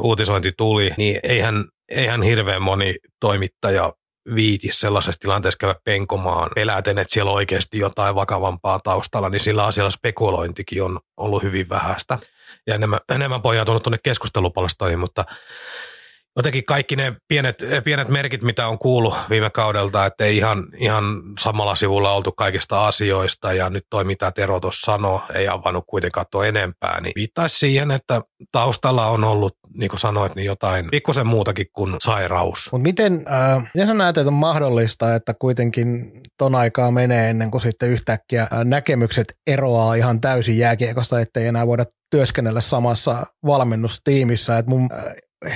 uutisointi 0.00 0.52
tuli, 0.56 0.90
niin 0.96 1.20
eihän, 1.22 1.64
eihän 1.88 2.22
hirveän 2.22 2.62
moni 2.62 2.94
toimittaja 3.20 3.92
viiti 4.34 4.68
sellaisessa 4.72 5.20
tilanteessa 5.20 5.58
käydä 5.58 5.74
penkomaan 5.84 6.50
peläten, 6.54 6.98
että 6.98 7.14
siellä 7.14 7.30
on 7.30 7.36
oikeasti 7.36 7.78
jotain 7.78 8.14
vakavampaa 8.14 8.80
taustalla, 8.84 9.30
niin 9.30 9.40
sillä 9.40 9.64
asialla 9.64 9.90
spekulointikin 9.90 10.82
on 10.82 11.00
ollut 11.16 11.42
hyvin 11.42 11.68
vähäistä. 11.68 12.18
Ja 12.66 12.74
enemmän, 12.74 13.00
enemmän 13.14 13.42
pohjautunut 13.42 13.82
tuonne 13.82 13.98
keskustelupalstoihin, 14.02 14.98
mutta 14.98 15.24
jotenkin 16.36 16.64
kaikki 16.64 16.96
ne 16.96 17.16
pienet, 17.28 17.56
pienet 17.84 18.08
merkit, 18.08 18.42
mitä 18.42 18.68
on 18.68 18.78
kuullut 18.78 19.14
viime 19.30 19.50
kaudelta, 19.50 20.06
että 20.06 20.24
ei 20.24 20.36
ihan, 20.36 20.66
ihan 20.76 21.04
samalla 21.40 21.74
sivulla 21.74 22.12
oltu 22.12 22.32
kaikista 22.32 22.86
asioista 22.86 23.52
ja 23.52 23.70
nyt 23.70 23.84
toi 23.90 24.04
mitä 24.04 24.32
Tero 24.32 24.60
tuossa 24.60 24.92
sanoi, 24.92 25.20
ei 25.34 25.48
avannut 25.48 25.84
kuitenkaan 25.86 26.26
tuo 26.30 26.42
enempää, 26.42 27.00
niin 27.00 27.12
viittaisi 27.16 27.58
siihen, 27.58 27.90
että 27.90 28.20
taustalla 28.52 29.06
on 29.06 29.24
ollut, 29.24 29.56
niin 29.76 29.88
kuin 29.88 30.00
sanoit, 30.00 30.34
niin 30.34 30.46
jotain 30.46 30.88
pikkusen 30.90 31.26
muutakin 31.26 31.66
kuin 31.72 31.96
sairaus. 32.02 32.68
Mutta 32.72 32.82
miten, 32.82 33.24
äh, 33.32 33.70
miten 33.74 33.86
sä 33.86 33.94
näet, 33.94 34.18
että 34.18 34.28
on 34.28 34.34
mahdollista, 34.34 35.14
että 35.14 35.34
kuitenkin 35.34 36.12
ton 36.38 36.54
aikaa 36.54 36.90
menee 36.90 37.30
ennen 37.30 37.50
kuin 37.50 37.60
sitten 37.60 37.88
yhtäkkiä 37.88 38.42
äh, 38.42 38.64
näkemykset 38.64 39.34
eroaa 39.46 39.94
ihan 39.94 40.20
täysin 40.20 40.58
jääkiekosta, 40.58 41.20
ettei 41.20 41.46
enää 41.46 41.66
voida 41.66 41.84
työskennellä 42.10 42.60
samassa 42.60 43.26
valmennustiimissä. 43.46 44.58
Et 44.58 44.66
mun 44.66 44.88
äh, 44.92 45.04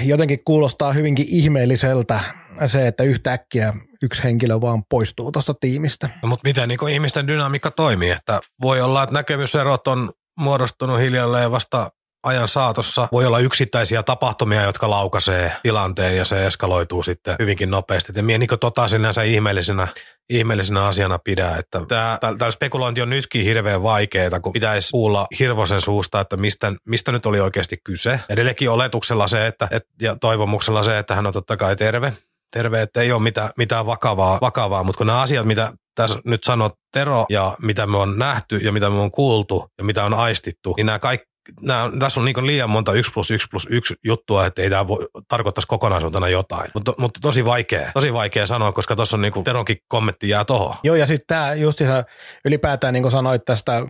jotenkin 0.02 0.44
kuulostaa 0.44 0.92
hyvinkin 0.92 1.26
ihmeelliseltä 1.28 2.20
se, 2.66 2.86
että 2.86 3.04
yhtäkkiä 3.04 3.74
yksi 4.02 4.24
henkilö 4.24 4.60
vaan 4.60 4.82
poistuu 4.90 5.32
tuosta 5.32 5.54
tiimistä. 5.54 6.10
No, 6.22 6.28
mutta 6.28 6.48
miten 6.48 6.68
niin 6.68 6.88
ihmisten 6.88 7.28
dynamiikka 7.28 7.70
toimii? 7.70 8.10
Että 8.10 8.40
voi 8.62 8.80
olla, 8.80 9.02
että 9.02 9.14
näkemyserot 9.14 9.88
on 9.88 10.12
muodostunut 10.38 11.00
hiljalleen 11.00 11.50
vasta 11.50 11.90
ajan 12.22 12.48
saatossa 12.48 13.08
voi 13.12 13.26
olla 13.26 13.38
yksittäisiä 13.38 14.02
tapahtumia, 14.02 14.62
jotka 14.62 14.90
laukaisee 14.90 15.52
tilanteen 15.62 16.16
ja 16.16 16.24
se 16.24 16.46
eskaloituu 16.46 17.02
sitten 17.02 17.36
hyvinkin 17.38 17.70
nopeasti. 17.70 18.12
Ja 18.16 18.22
minä 18.22 18.38
niin 18.38 18.48
tota 18.60 18.88
sinänsä 18.88 19.22
ihmeellisenä, 19.22 19.88
ihmeellisenä 20.30 20.86
asiana 20.86 21.18
pidä, 21.18 21.56
että 21.58 21.80
tämä, 21.88 22.18
tämä 22.38 22.50
spekulointi 22.50 23.02
on 23.02 23.10
nytkin 23.10 23.44
hirveän 23.44 23.82
vaikeaa, 23.82 24.40
kun 24.40 24.52
pitäisi 24.52 24.90
kuulla 24.90 25.26
Hirvosen 25.38 25.80
suusta, 25.80 26.20
että 26.20 26.36
mistä, 26.36 26.72
mistä 26.86 27.12
nyt 27.12 27.26
oli 27.26 27.40
oikeasti 27.40 27.76
kyse. 27.84 28.20
Edelleenkin 28.28 28.70
oletuksella 28.70 29.28
se, 29.28 29.46
että, 29.46 29.68
et, 29.70 29.82
ja 30.02 30.16
toivomuksella 30.16 30.82
se, 30.82 30.98
että 30.98 31.14
hän 31.14 31.26
on 31.26 31.32
totta 31.32 31.56
kai 31.56 31.76
terve, 31.76 32.12
terve, 32.52 32.82
että 32.82 33.00
ei 33.00 33.12
ole 33.12 33.22
mitään, 33.22 33.50
mitään 33.56 33.86
vakavaa, 33.86 34.38
vakavaa, 34.40 34.82
mutta 34.82 34.98
kun 34.98 35.06
nämä 35.06 35.20
asiat, 35.20 35.46
mitä 35.46 35.72
tässä 35.94 36.18
nyt 36.24 36.44
sanot 36.44 36.72
Tero 36.92 37.26
ja 37.28 37.56
mitä 37.62 37.86
me 37.86 37.96
on 37.96 38.18
nähty 38.18 38.56
ja 38.56 38.72
mitä 38.72 38.90
me 38.90 39.00
on 39.00 39.10
kuultu 39.10 39.70
ja 39.78 39.84
mitä 39.84 40.04
on 40.04 40.14
aistittu, 40.14 40.74
niin 40.76 40.86
nämä 40.86 40.98
kaikki 40.98 41.26
nämä, 41.60 41.90
tässä 41.98 42.20
on 42.20 42.26
niin 42.26 42.46
liian 42.46 42.70
monta 42.70 42.92
1 42.92 43.12
plus 43.12 43.30
1 43.30 43.48
plus 43.50 43.66
1 43.70 43.94
juttua, 44.04 44.46
että 44.46 44.62
ei 44.62 44.70
tämä 44.70 44.88
voi, 44.88 45.06
tarkoittaisi 45.28 45.68
kokonaisuutena 45.68 46.28
jotain. 46.28 46.70
Mutta, 46.74 46.92
mutta 46.98 47.20
tosi 47.20 47.44
vaikea, 47.44 47.90
tosi 47.94 48.12
vaikea 48.12 48.46
sanoa, 48.46 48.72
koska 48.72 48.96
tuossa 48.96 49.16
on 49.16 49.20
niin 49.20 49.44
Teronkin 49.44 49.76
kommentti 49.88 50.28
jää 50.28 50.44
tuohon. 50.44 50.74
Joo, 50.82 50.96
ja 50.96 51.06
sitten 51.06 51.26
tämä 51.26 51.54
just 51.54 51.80
ylipäätään, 52.44 52.94
niin 52.94 53.02
kuin 53.02 53.12
sanoit 53.12 53.44
tästä 53.44 53.82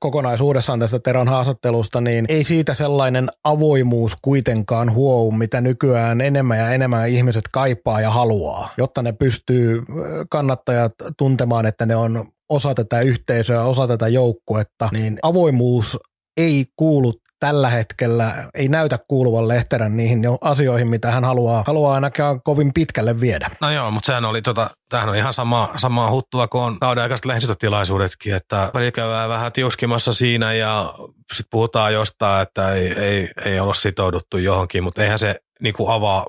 kokonaisuudessaan 0.00 0.80
tästä 0.80 0.98
Teron 0.98 1.28
haastattelusta, 1.28 2.00
niin 2.00 2.26
ei 2.28 2.44
siitä 2.44 2.74
sellainen 2.74 3.28
avoimuus 3.44 4.16
kuitenkaan 4.22 4.94
huou, 4.94 5.30
mitä 5.30 5.60
nykyään 5.60 6.20
enemmän 6.20 6.58
ja 6.58 6.70
enemmän 6.70 7.08
ihmiset 7.08 7.44
kaipaa 7.52 8.00
ja 8.00 8.10
haluaa, 8.10 8.68
jotta 8.76 9.02
ne 9.02 9.12
pystyy 9.12 9.82
kannattajat 10.30 10.92
tuntemaan, 11.16 11.66
että 11.66 11.86
ne 11.86 11.96
on 11.96 12.28
osa 12.48 12.74
tätä 12.74 13.00
yhteisöä, 13.00 13.62
osa 13.62 13.86
tätä 13.86 14.08
joukkuetta, 14.08 14.88
niin 14.92 15.18
avoimuus 15.22 15.98
ei 16.36 16.66
kuulu 16.76 17.14
tällä 17.40 17.68
hetkellä, 17.68 18.34
ei 18.54 18.68
näytä 18.68 18.98
kuuluvan 19.08 19.48
Lehterän 19.48 19.96
niihin 19.96 20.22
asioihin, 20.40 20.88
mitä 20.88 21.10
hän 21.10 21.24
haluaa, 21.24 21.64
haluaa 21.66 21.94
ainakaan 21.94 22.42
kovin 22.42 22.72
pitkälle 22.72 23.20
viedä. 23.20 23.50
No 23.60 23.70
joo, 23.70 23.90
mutta 23.90 24.06
sehän 24.06 24.24
oli 24.24 24.42
tota, 24.42 24.70
tämähän 24.88 25.08
on 25.08 25.16
ihan 25.16 25.34
sama, 25.34 25.72
samaa 25.76 26.10
huttua 26.10 26.48
kuin 26.48 26.62
on 26.62 26.78
kauden 26.80 27.02
aikaiset 27.02 27.24
lehdistötilaisuudetkin, 27.24 28.34
että 28.34 28.70
välillä 28.74 29.28
vähän 29.28 29.52
tiuskimassa 29.52 30.12
siinä 30.12 30.52
ja 30.52 30.94
sitten 31.32 31.50
puhutaan 31.50 31.92
jostain, 31.92 32.42
että 32.42 32.72
ei, 32.72 32.92
ei, 32.92 33.28
ei 33.44 33.60
olla 33.60 33.74
sitouduttu 33.74 34.38
johonkin, 34.38 34.84
mutta 34.84 35.02
eihän 35.02 35.18
se 35.18 35.36
niinku 35.60 35.88
avaa 35.88 36.26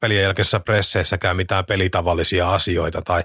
pelien 0.00 0.22
jälkeisessä 0.22 0.60
presseissäkään 0.60 1.36
mitään 1.36 1.64
pelitavallisia 1.64 2.54
asioita 2.54 3.02
tai 3.02 3.22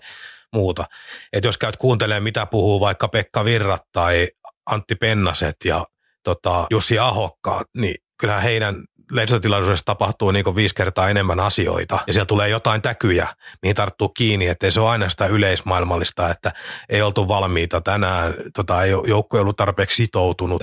muuta. 0.53 0.85
Että 1.33 1.47
jos 1.47 1.57
käyt 1.57 1.77
kuuntelemaan, 1.77 2.23
mitä 2.23 2.45
puhuu 2.45 2.79
vaikka 2.79 3.07
Pekka 3.07 3.45
Virrat 3.45 3.83
tai 3.91 4.27
Antti 4.65 4.95
Pennaset 4.95 5.55
ja 5.65 5.85
tota, 6.25 6.67
Jussi 6.71 6.99
Ahokkaat, 6.99 7.67
niin 7.77 7.95
kyllähän 8.17 8.43
heidän 8.43 8.75
lehdistötilaisuudessa 9.11 9.85
tapahtuu 9.85 10.31
niin 10.31 10.55
viisi 10.55 10.75
kertaa 10.75 11.09
enemmän 11.09 11.39
asioita 11.39 11.99
ja 12.07 12.13
siellä 12.13 12.25
tulee 12.25 12.49
jotain 12.49 12.81
täkyjä, 12.81 13.27
mihin 13.61 13.75
tarttuu 13.75 14.09
kiinni, 14.09 14.47
ettei 14.47 14.71
se 14.71 14.79
ole 14.79 14.89
aina 14.89 15.09
sitä 15.09 15.25
yleismaailmallista, 15.25 16.29
että 16.29 16.51
ei 16.89 17.01
oltu 17.01 17.27
valmiita 17.27 17.81
tänään, 17.81 18.33
tota, 18.55 18.83
ei 18.83 18.91
joukkue 19.07 19.39
ollut 19.39 19.57
tarpeeksi 19.57 19.95
sitoutunut. 19.95 20.61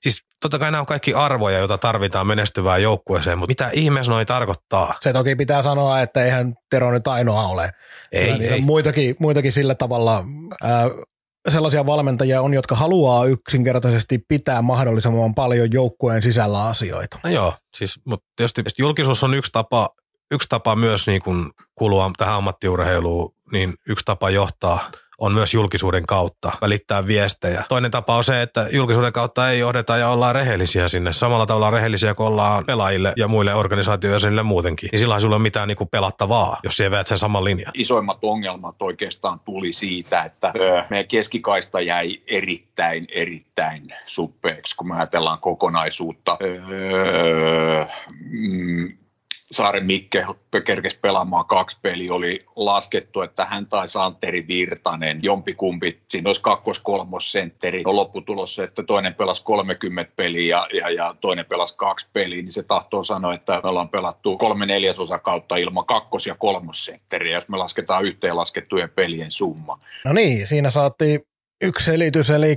Siis 0.00 0.24
totta 0.40 0.58
kai 0.58 0.70
nämä 0.70 0.80
on 0.80 0.86
kaikki 0.86 1.14
arvoja, 1.14 1.58
joita 1.58 1.78
tarvitaan 1.78 2.26
menestyvään 2.26 2.82
joukkueeseen, 2.82 3.38
mutta 3.38 3.50
mitä 3.50 3.70
ihmeessä 3.72 4.12
noi 4.12 4.26
tarkoittaa? 4.26 4.94
Se 5.00 5.12
toki 5.12 5.36
pitää 5.36 5.62
sanoa, 5.62 6.00
että 6.00 6.24
eihän 6.24 6.54
Tero 6.70 6.90
nyt 6.90 7.06
ainoa 7.06 7.46
ole. 7.46 7.70
Ei, 8.12 8.30
ei. 8.30 8.60
Muitakin, 8.60 9.16
muitakin 9.18 9.52
sillä 9.52 9.74
tavalla 9.74 10.24
sellaisia 11.48 11.86
valmentajia 11.86 12.42
on, 12.42 12.54
jotka 12.54 12.74
haluaa 12.74 13.24
yksinkertaisesti 13.24 14.18
pitää 14.28 14.62
mahdollisimman 14.62 15.34
paljon 15.34 15.72
joukkueen 15.72 16.22
sisällä 16.22 16.64
asioita. 16.64 17.18
No 17.24 17.30
joo, 17.30 17.54
siis, 17.76 18.00
mutta 18.04 18.26
tietysti 18.36 18.82
julkisuus 18.82 19.22
on 19.22 19.34
yksi 19.34 19.52
tapa, 19.52 19.90
yksi 20.30 20.48
tapa 20.48 20.76
myös 20.76 21.06
niin 21.06 21.22
kuin 21.22 21.50
kulua 21.74 22.10
tähän 22.18 22.34
ammattiurheiluun, 22.34 23.34
niin 23.52 23.74
yksi 23.88 24.04
tapa 24.04 24.30
johtaa 24.30 24.90
on 25.20 25.32
myös 25.32 25.54
julkisuuden 25.54 26.06
kautta 26.06 26.52
välittää 26.60 27.06
viestejä. 27.06 27.64
Toinen 27.68 27.90
tapa 27.90 28.16
on 28.16 28.24
se, 28.24 28.42
että 28.42 28.66
julkisuuden 28.72 29.12
kautta 29.12 29.50
ei 29.50 29.58
johdeta 29.58 29.96
ja 29.96 30.08
ollaan 30.08 30.34
rehellisiä 30.34 30.88
sinne. 30.88 31.12
Samalla 31.12 31.46
tavalla 31.46 31.70
rehellisiä 31.70 32.14
kuin 32.14 32.26
ollaan 32.26 32.66
pelaajille 32.66 33.12
ja 33.16 33.28
muille 33.28 33.54
organisaatioille 33.54 34.42
muutenkin. 34.42 34.88
Niin 34.92 35.00
silloin 35.00 35.20
sulla 35.20 35.34
ei 35.34 35.36
ole 35.36 35.42
mitään 35.42 35.68
niin 35.68 35.76
kuin 35.76 35.88
pelattavaa, 35.88 36.58
jos 36.64 36.76
sä 36.76 36.90
veät 36.90 37.06
sen 37.06 37.18
saman 37.18 37.44
linjan. 37.44 37.72
Isoimmat 37.74 38.18
ongelmat 38.22 38.82
oikeastaan 38.82 39.40
tuli 39.40 39.72
siitä, 39.72 40.22
että 40.22 40.52
meidän 40.90 41.08
keskikaista 41.08 41.80
jäi 41.80 42.20
erittäin, 42.26 43.06
erittäin 43.14 43.94
suppeeksi, 44.06 44.76
kun 44.76 44.88
me 44.88 44.96
ajatellaan 44.96 45.38
kokonaisuutta. 45.38 46.38
Öö, 46.42 47.86
Saaren 49.52 49.86
Mikke 49.86 50.26
kerkesi 50.66 50.98
pelaamaan 51.02 51.44
kaksi 51.44 51.78
peliä, 51.82 52.14
oli 52.14 52.46
laskettu, 52.56 53.22
että 53.22 53.44
hän 53.44 53.66
tai 53.66 53.88
Santeri 53.88 54.48
Virtanen, 54.48 55.20
jompikumpi, 55.22 56.00
siinä 56.08 56.28
olisi 56.28 56.40
kakkos 56.40 56.82
sentteri. 57.20 57.82
No 57.82 57.96
lopputulos 57.96 58.58
että 58.58 58.82
toinen 58.82 59.14
pelasi 59.14 59.44
30 59.44 60.12
peliä 60.16 60.56
ja, 60.56 60.68
ja, 60.72 60.90
ja 60.90 61.14
toinen 61.20 61.46
pelasi 61.46 61.76
kaksi 61.76 62.06
peliä, 62.12 62.42
niin 62.42 62.52
se 62.52 62.62
tahtoo 62.62 63.04
sanoa, 63.04 63.34
että 63.34 63.60
me 63.62 63.68
ollaan 63.68 63.88
pelattu 63.88 64.38
kolme 64.38 64.66
neljäsosa 64.66 65.18
kautta 65.18 65.56
ilman 65.56 65.86
kakkos- 65.86 66.26
ja 66.26 66.34
kolmossentteriä, 66.34 67.36
jos 67.36 67.48
me 67.48 67.56
lasketaan 67.56 68.04
yhteenlaskettujen 68.04 68.90
pelien 68.90 69.30
summa. 69.30 69.78
No 70.04 70.12
niin, 70.12 70.46
siinä 70.46 70.70
saatiin 70.70 71.20
yksi 71.60 71.84
selitys, 71.84 72.30
eli 72.30 72.56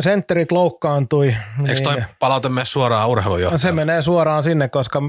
sentterit 0.00 0.52
loukkaantui. 0.52 1.26
Eikö 1.26 1.74
niin, 1.74 1.84
toi 1.84 2.02
palaute 2.18 2.48
mene 2.48 2.64
suoraan 2.64 3.08
urheilujohtajalle? 3.08 3.58
Se 3.58 3.72
menee 3.72 4.02
suoraan 4.02 4.44
sinne, 4.44 4.68
koska 4.68 5.02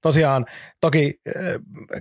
tosiaan 0.00 0.46
toki 0.80 1.20
eh, 1.26 1.34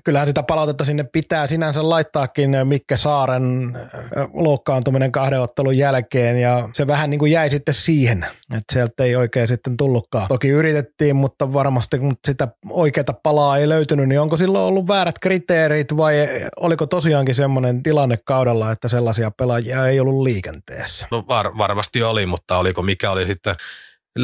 kyllähän 0.04 0.28
sitä 0.28 0.44
palautetta 0.44 0.86
sinne 0.86 1.04
pitää 1.04 1.48
sinänsä 1.48 1.90
laittaakin 1.90 2.52
Mikke 2.64 2.98
Saaren 2.98 3.76
eh, 3.76 4.28
loukkaantuminen 4.34 5.12
kahden 5.12 5.42
ottelun 5.42 5.78
jälkeen 5.78 6.42
ja 6.42 6.70
se 6.74 6.88
vähän 6.88 7.10
niin 7.10 7.20
kuin 7.20 7.32
jäi 7.32 7.50
sitten 7.50 7.74
siihen, 7.74 8.26
että 8.54 8.74
sieltä 8.74 9.04
ei 9.04 9.16
oikein 9.16 9.48
sitten 9.48 9.78
tullutkaan. 9.78 10.28
Toki 10.28 10.48
yritettiin, 10.48 11.16
mutta 11.16 11.54
varmasti 11.54 12.00
kun 12.00 12.14
sitä 12.28 12.48
oikeata 12.70 13.14
palaa 13.14 13.58
ei 13.58 13.70
löytynyt, 13.70 14.08
niin 14.08 14.22
onko 14.22 14.38
silloin 14.38 14.66
ollut 14.66 14.88
väärät 14.88 15.16
kriteerit 15.22 15.98
vai 15.98 16.16
oliko 16.60 16.88
tosiaankin 16.88 17.36
semmoinen 17.36 17.84
tilanne 17.84 18.18
kaudella, 18.26 18.72
että 18.72 18.90
sellaisia 18.90 19.32
pelaajia 19.32 19.88
ei 19.88 20.00
ollut 20.00 20.24
liikenteessä? 20.52 21.08
No 21.12 21.24
var, 21.28 21.58
varmasti 21.58 22.04
oli, 22.04 22.26
mutta 22.26 22.58
oliko 22.58 22.82
mikä 22.82 23.12
oli 23.12 23.26
sitten 23.26 23.56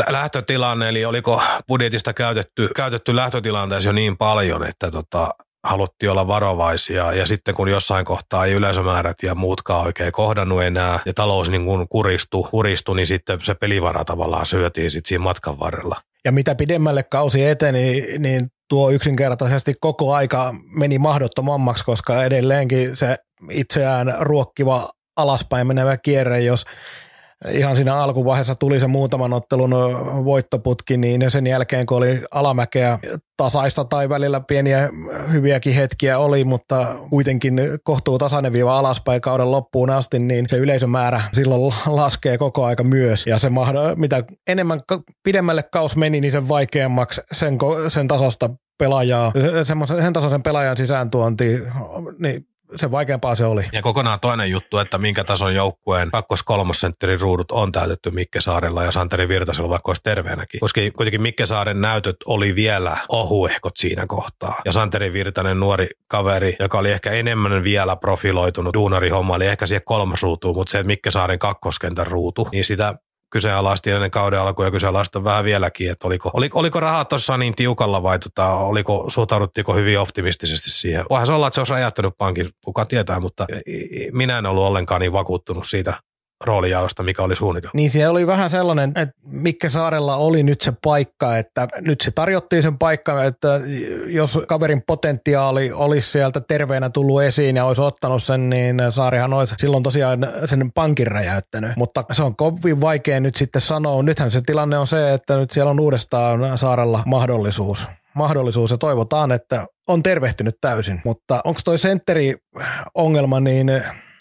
lähtötilanne, 0.10 0.90
eli 0.90 1.06
oliko 1.06 1.42
budjetista 1.68 2.14
käytetty, 2.14 2.70
käytetty 2.76 3.16
lähtötilanteessa 3.16 3.90
jo 3.90 3.94
niin 3.94 4.18
paljon, 4.18 4.64
että 4.64 4.92
tota, 4.92 5.34
haluttiin 5.64 6.12
olla 6.12 6.28
varovaisia 6.28 7.14
ja 7.14 7.28
sitten 7.28 7.56
kun 7.56 7.70
jossain 7.70 8.06
kohtaa 8.06 8.46
ei 8.46 8.54
yleisömäärät 8.54 9.18
ja 9.24 9.36
muutkaan 9.36 9.86
oikein 9.86 10.12
kohdannut 10.12 10.64
enää 10.64 11.00
ja 11.06 11.14
talous 11.14 11.50
niin 11.50 11.66
kuin 11.66 11.88
kuristui, 11.90 12.44
kuristui, 12.50 12.96
niin 12.96 13.08
sitten 13.08 13.40
se 13.44 13.56
pelivara 13.56 14.06
tavallaan 14.06 14.46
syötiin 14.46 14.92
sitten 14.92 15.10
siinä 15.10 15.24
matkan 15.24 15.60
varrella. 15.60 16.02
Ja 16.26 16.32
mitä 16.32 16.56
pidemmälle 16.56 17.04
kausi 17.04 17.46
eteni, 17.46 18.06
niin 18.18 18.48
tuo 18.70 18.90
yksinkertaisesti 18.90 19.74
koko 19.80 20.14
aika 20.14 20.56
meni 20.66 21.00
mahdottomammaksi, 21.00 21.86
koska 21.86 22.24
edelleenkin 22.24 22.98
se 22.98 23.18
itseään 23.52 24.16
ruokkiva 24.20 24.90
alaspäin 25.18 25.68
menevä 25.68 25.98
kierre, 25.98 26.42
jos 26.42 26.66
ihan 27.50 27.76
siinä 27.76 27.96
alkuvaiheessa 27.96 28.56
tuli 28.56 28.80
se 28.80 28.88
muutaman 28.88 29.34
ottelun 29.34 29.72
voittoputki, 30.26 30.98
niin 30.98 31.32
sen 31.32 31.48
jälkeen 31.48 31.86
kun 31.86 31.98
oli 31.98 32.22
alamäkeä 32.32 33.00
tasaista 33.38 33.84
tai 33.84 34.10
välillä 34.10 34.40
pieniä 34.40 34.90
hyviäkin 35.32 35.74
hetkiä 35.74 36.20
oli, 36.20 36.44
mutta 36.44 36.96
kuitenkin 37.10 37.62
kohtuu 37.84 38.18
tasainen 38.18 38.54
viiva 38.54 38.80
alaspäin 38.80 39.22
kauden 39.22 39.52
loppuun 39.52 39.90
asti, 39.90 40.20
niin 40.20 40.46
se 40.50 40.58
yleisömäärä 40.58 41.22
silloin 41.34 41.74
laskee 41.86 42.38
koko 42.38 42.66
aika 42.66 42.84
myös. 42.84 43.28
Ja 43.28 43.40
se 43.40 43.50
mitä 43.96 44.24
enemmän 44.48 44.80
pidemmälle 45.24 45.64
kaus 45.64 45.96
meni, 45.96 46.22
niin 46.22 46.32
sen 46.32 46.48
vaikeammaksi 46.48 47.22
sen, 47.32 47.58
sen 47.88 48.08
tasosta 48.08 48.50
pelaajaa, 48.78 49.32
sen 49.98 50.14
tasoisen 50.14 50.44
pelaajan 50.44 50.78
sisääntuonti, 50.78 51.60
niin 52.20 52.48
se 52.76 52.92
vaikeampaa 52.92 53.36
se 53.36 53.46
oli. 53.46 53.64
Ja 53.74 53.82
kokonaan 53.82 54.20
toinen 54.20 54.52
juttu, 54.52 54.78
että 54.78 54.98
minkä 54.98 55.24
tason 55.24 55.56
joukkueen 55.56 56.12
kakkos 56.12 56.44
kolmosentterin 56.44 57.22
ruudut 57.22 57.52
on 57.52 57.72
täytetty 57.72 58.12
Mikke 58.12 58.42
Saarella 58.42 58.84
ja 58.84 58.92
Santeri 58.92 59.28
Virtasella 59.28 59.70
vaikka 59.70 59.90
olisi 59.90 60.04
terveenäkin. 60.04 60.60
Koska 60.60 60.82
kuitenkin 60.96 61.22
Mikke 61.22 61.46
Saaren 61.46 61.82
näytöt 61.82 62.16
oli 62.26 62.56
vielä 62.56 62.98
ohuehkot 63.10 63.78
siinä 63.78 64.06
kohtaa. 64.08 64.62
Ja 64.66 64.74
Santeri 64.74 65.14
Virtanen 65.14 65.60
nuori 65.60 65.88
kaveri, 66.08 66.56
joka 66.60 66.78
oli 66.78 66.92
ehkä 66.92 67.12
enemmän 67.12 67.64
vielä 67.64 67.96
profiloitunut 67.96 68.74
duunarihomma, 68.74 69.36
oli 69.36 69.48
ehkä 69.48 69.66
siihen 69.66 69.82
kolmosruutuun, 69.86 70.56
mutta 70.56 70.72
se 70.72 70.84
Mikke 70.84 71.12
Saaren 71.12 71.40
kakkoskentän 71.40 72.08
ruutu, 72.08 72.50
niin 72.52 72.66
sitä 72.66 72.96
kyseenalaisti 73.30 73.92
ennen 73.92 74.12
kauden 74.12 74.40
alkua 74.40 74.66
ja 74.66 74.72
kyseenalaista 74.72 75.24
vähän 75.24 75.44
vieläkin, 75.44 75.92
että 75.92 76.08
oliko, 76.08 76.32
oliko, 76.34 76.60
oliko 76.60 76.80
rahat 76.80 77.08
tuossa 77.08 77.38
niin 77.38 77.56
tiukalla 77.56 78.04
vai 78.04 78.20
tota, 78.20 78.54
oliko, 78.54 79.06
suhtauduttiinko 79.08 79.76
hyvin 79.76 80.00
optimistisesti 80.00 80.70
siihen. 80.70 81.06
Voihan 81.10 81.28
se 81.28 81.34
olla, 81.34 81.48
että 81.48 81.56
se 81.56 81.62
olisi 81.62 81.74
räjähtänyt 81.74 82.14
pankin, 82.18 82.50
kuka 82.64 82.86
tietää, 82.86 83.20
mutta 83.20 83.48
minä 84.12 84.38
en 84.38 84.46
ollut 84.46 84.64
ollenkaan 84.64 85.02
niin 85.02 85.14
vakuuttunut 85.14 85.68
siitä 85.68 85.94
roolijaosta, 86.46 87.04
mikä 87.04 87.24
oli 87.24 87.36
suunniteltu. 87.36 87.78
Niin 87.78 87.92
siellä 87.92 88.12
oli 88.12 88.28
vähän 88.28 88.50
sellainen, 88.50 88.90
että 88.90 89.16
Mikke 89.24 89.70
Saarella 89.70 90.16
oli 90.16 90.44
nyt 90.44 90.62
se 90.62 90.74
paikka, 90.84 91.38
että 91.38 91.68
nyt 91.82 92.02
se 92.02 92.12
tarjottiin 92.12 92.64
sen 92.64 92.78
paikka, 92.78 93.24
että 93.24 93.62
jos 94.08 94.40
kaverin 94.48 94.82
potentiaali 94.88 95.72
olisi 95.72 96.12
sieltä 96.12 96.42
terveenä 96.42 96.90
tullut 96.90 97.22
esiin 97.22 97.56
ja 97.56 97.66
olisi 97.66 97.82
ottanut 97.82 98.24
sen, 98.24 98.50
niin 98.50 98.82
Saarihan 98.90 99.34
olisi 99.34 99.56
silloin 99.58 99.84
tosiaan 99.84 100.20
sen 100.46 100.72
pankin 100.72 101.08
räjäyttänyt. 101.08 101.72
Mutta 101.78 102.04
se 102.12 102.24
on 102.24 102.36
kovin 102.36 102.82
vaikea 102.82 103.20
nyt 103.20 103.36
sitten 103.36 103.62
sanoa. 103.62 104.04
Nythän 104.04 104.32
se 104.32 104.42
tilanne 104.42 104.78
on 104.78 104.88
se, 104.88 105.14
että 105.14 105.38
nyt 105.38 105.52
siellä 105.52 105.70
on 105.72 105.80
uudestaan 105.80 106.58
Saarella 106.58 107.04
mahdollisuus 107.06 107.88
mahdollisuus 108.14 108.72
ja 108.72 108.78
toivotaan, 108.78 109.32
että 109.32 109.66
on 109.88 110.04
tervehtynyt 110.04 110.56
täysin. 110.62 111.02
Mutta 111.06 111.42
onko 111.44 111.60
toi 111.64 111.80
sentteri 111.80 112.36
ongelma, 112.96 113.40
niin 113.40 113.72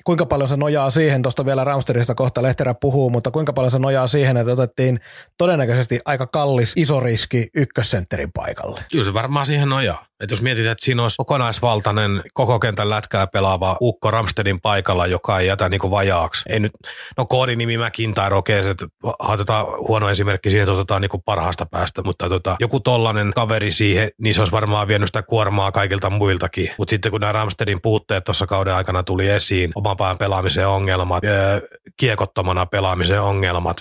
kuinka 0.07 0.27
paljon 0.27 0.49
se 0.49 0.57
nojaa 0.57 0.90
siihen, 0.90 1.23
tuosta 1.23 1.47
vielä 1.47 1.64
Ramsterista 1.64 2.14
kohta 2.14 2.42
Lehterä 2.42 2.75
puhuu, 2.75 3.11
mutta 3.11 3.31
kuinka 3.31 3.53
paljon 3.53 3.71
se 3.71 3.79
nojaa 3.79 4.09
siihen, 4.09 4.37
että 4.37 4.53
otettiin 4.53 5.01
todennäköisesti 5.38 6.01
aika 6.05 6.27
kallis 6.27 6.73
iso 6.77 7.01
riski 7.01 7.49
ykkössentterin 7.55 8.33
paikalle? 8.33 8.81
Kyllä 8.90 9.05
se 9.05 9.14
varmaan 9.14 9.47
siihen 9.47 9.69
nojaa. 9.69 10.07
Et 10.20 10.31
jos 10.31 10.42
mietitään, 10.42 10.72
että 10.72 10.85
siinä 10.85 11.02
olisi 11.02 11.16
kokonaisvaltainen 11.16 12.22
koko 12.35 12.59
kentän 12.59 12.90
lätkää 12.90 13.26
pelaava 13.26 13.76
Ukko 13.81 14.11
Ramstedin 14.11 14.61
paikalla, 14.61 15.07
joka 15.07 15.38
ei 15.38 15.46
jätä 15.46 15.68
niinku 15.68 15.90
vajaaksi. 15.90 16.42
Ei 16.48 16.61
nyt, 16.61 16.72
no 17.16 17.26
koodinimi 17.26 17.76
tai 18.14 18.33
okei, 18.33 18.61
okay, 18.61 18.70
että 18.70 18.87
otetaan 19.18 19.66
huono 19.66 20.11
esimerkki 20.11 20.50
siihen, 20.50 20.62
että 20.62 20.72
otetaan 20.72 21.02
niinku 21.02 21.18
parhaasta 21.18 21.66
päästä, 21.66 22.02
mutta 22.02 22.29
tota, 22.29 22.57
joku 22.61 22.81
tollanen 22.81 23.33
kaveri 23.35 23.72
siihen, 23.72 24.11
niin 24.18 24.35
se 24.35 24.40
olisi 24.40 24.52
varmaan 24.52 24.88
vienyt 24.88 25.09
sitä 25.09 25.22
kuormaa 25.22 25.72
kaikilta 25.72 26.11
muiltakin. 26.11 26.70
Mutta 26.79 26.90
sitten 26.90 27.12
kun 27.12 27.20
nämä 27.20 27.33
Ramstedin 27.33 27.79
puutteet 27.83 28.24
tuossa 28.24 28.46
kauden 28.46 28.74
aikana 28.74 29.02
tuli 29.02 29.29
esiin, 29.29 29.72
oman 29.74 29.96
pään 29.96 30.18
pelaamisen 30.18 30.68
ongelmat, 30.68 31.22
kiekottomana 31.96 32.66
pelaamisen 32.66 33.22
ongelmat 33.22 33.76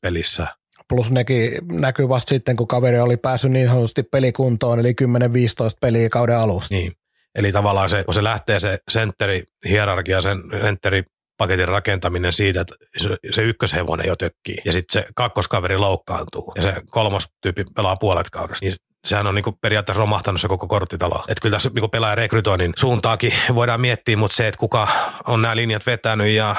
pelissä, 0.00 0.46
Plus 0.88 1.10
nekin 1.10 1.52
näkyy 1.72 2.08
vasta 2.08 2.28
sitten, 2.28 2.56
kun 2.56 2.68
kaveri 2.68 3.00
oli 3.00 3.16
päässyt 3.16 3.50
niin 3.50 3.68
sanotusti 3.68 4.02
pelikuntoon, 4.02 4.80
eli 4.80 4.94
10-15 5.02 5.04
peliä 5.80 6.08
kauden 6.08 6.38
alusta. 6.38 6.74
Niin. 6.74 6.92
Eli 7.34 7.52
tavallaan 7.52 7.90
se, 7.90 8.04
kun 8.04 8.14
se 8.14 8.24
lähtee 8.24 8.60
se 8.60 8.78
sentteri 8.90 9.42
hierarkia, 9.68 10.22
sen 10.22 10.38
sentteri 10.62 11.02
paketin 11.36 11.68
rakentaminen 11.68 12.32
siitä, 12.32 12.60
että 12.60 12.74
se 13.32 13.42
ykköshevonen 13.42 14.06
jo 14.06 14.16
tökkii 14.16 14.56
ja 14.64 14.72
sitten 14.72 15.02
se 15.02 15.08
kakkoskaveri 15.14 15.78
loukkaantuu 15.78 16.52
ja 16.56 16.62
se 16.62 16.74
kolmas 16.90 17.28
tyyppi 17.42 17.64
pelaa 17.76 17.96
puolet 17.96 18.30
kaudesta, 18.30 18.64
niin 18.64 18.74
sehän 19.04 19.26
on 19.26 19.34
niinku 19.34 19.52
periaatteessa 19.52 20.00
romahtanut 20.00 20.40
se 20.40 20.48
koko 20.48 20.66
korttitalo. 20.66 21.24
Että 21.28 21.42
kyllä 21.42 21.56
tässä 21.56 21.70
niinku 21.74 21.88
pelaa 21.88 22.14
rekrytoinnin 22.14 22.72
suuntaakin 22.76 23.32
voidaan 23.54 23.80
miettiä, 23.80 24.16
mutta 24.16 24.36
se, 24.36 24.48
että 24.48 24.58
kuka 24.58 24.88
on 25.26 25.42
nämä 25.42 25.56
linjat 25.56 25.86
vetänyt 25.86 26.28
ja 26.28 26.56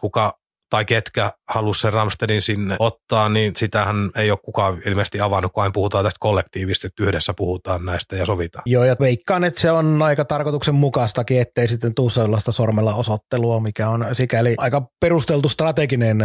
kuka 0.00 0.38
tai 0.74 0.84
ketkä 0.84 1.32
halusi 1.48 1.80
sen 1.80 1.92
Ramstedin 1.92 2.42
sinne 2.42 2.76
ottaa, 2.78 3.28
niin 3.28 3.56
sitähän 3.56 4.10
ei 4.16 4.30
ole 4.30 4.38
kukaan 4.42 4.78
ilmeisesti 4.86 5.20
avannut, 5.20 5.52
kun 5.52 5.62
aina 5.62 5.72
puhutaan 5.72 6.04
tästä 6.04 6.16
kollektiivisesti, 6.20 6.86
että 6.86 7.02
yhdessä 7.02 7.34
puhutaan 7.36 7.84
näistä 7.84 8.16
ja 8.16 8.26
sovitaan. 8.26 8.62
Joo, 8.66 8.84
ja 8.84 8.96
veikkaan, 9.00 9.44
että 9.44 9.60
se 9.60 9.70
on 9.70 10.02
aika 10.02 10.24
tarkoituksenmukaistakin, 10.24 11.40
ettei 11.40 11.68
sitten 11.68 11.94
tule 11.94 12.10
sellaista 12.10 12.52
sormella 12.52 12.94
osoittelua, 12.94 13.60
mikä 13.60 13.88
on 13.88 14.06
sikäli 14.12 14.54
aika 14.58 14.82
perusteltu 15.00 15.48
strateginen 15.48 16.18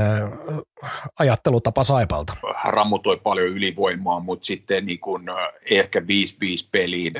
ajattelutapa 1.19 1.83
Saipalta. 1.83 2.33
Rammutoi 2.65 3.17
paljon 3.17 3.47
ylivoimaa, 3.47 4.19
mutta 4.19 4.45
sitten 4.45 4.85
niin 4.85 4.99
kun, 4.99 5.25
ehkä 5.71 5.99
5-5 5.99 6.03
peliin 6.71 7.13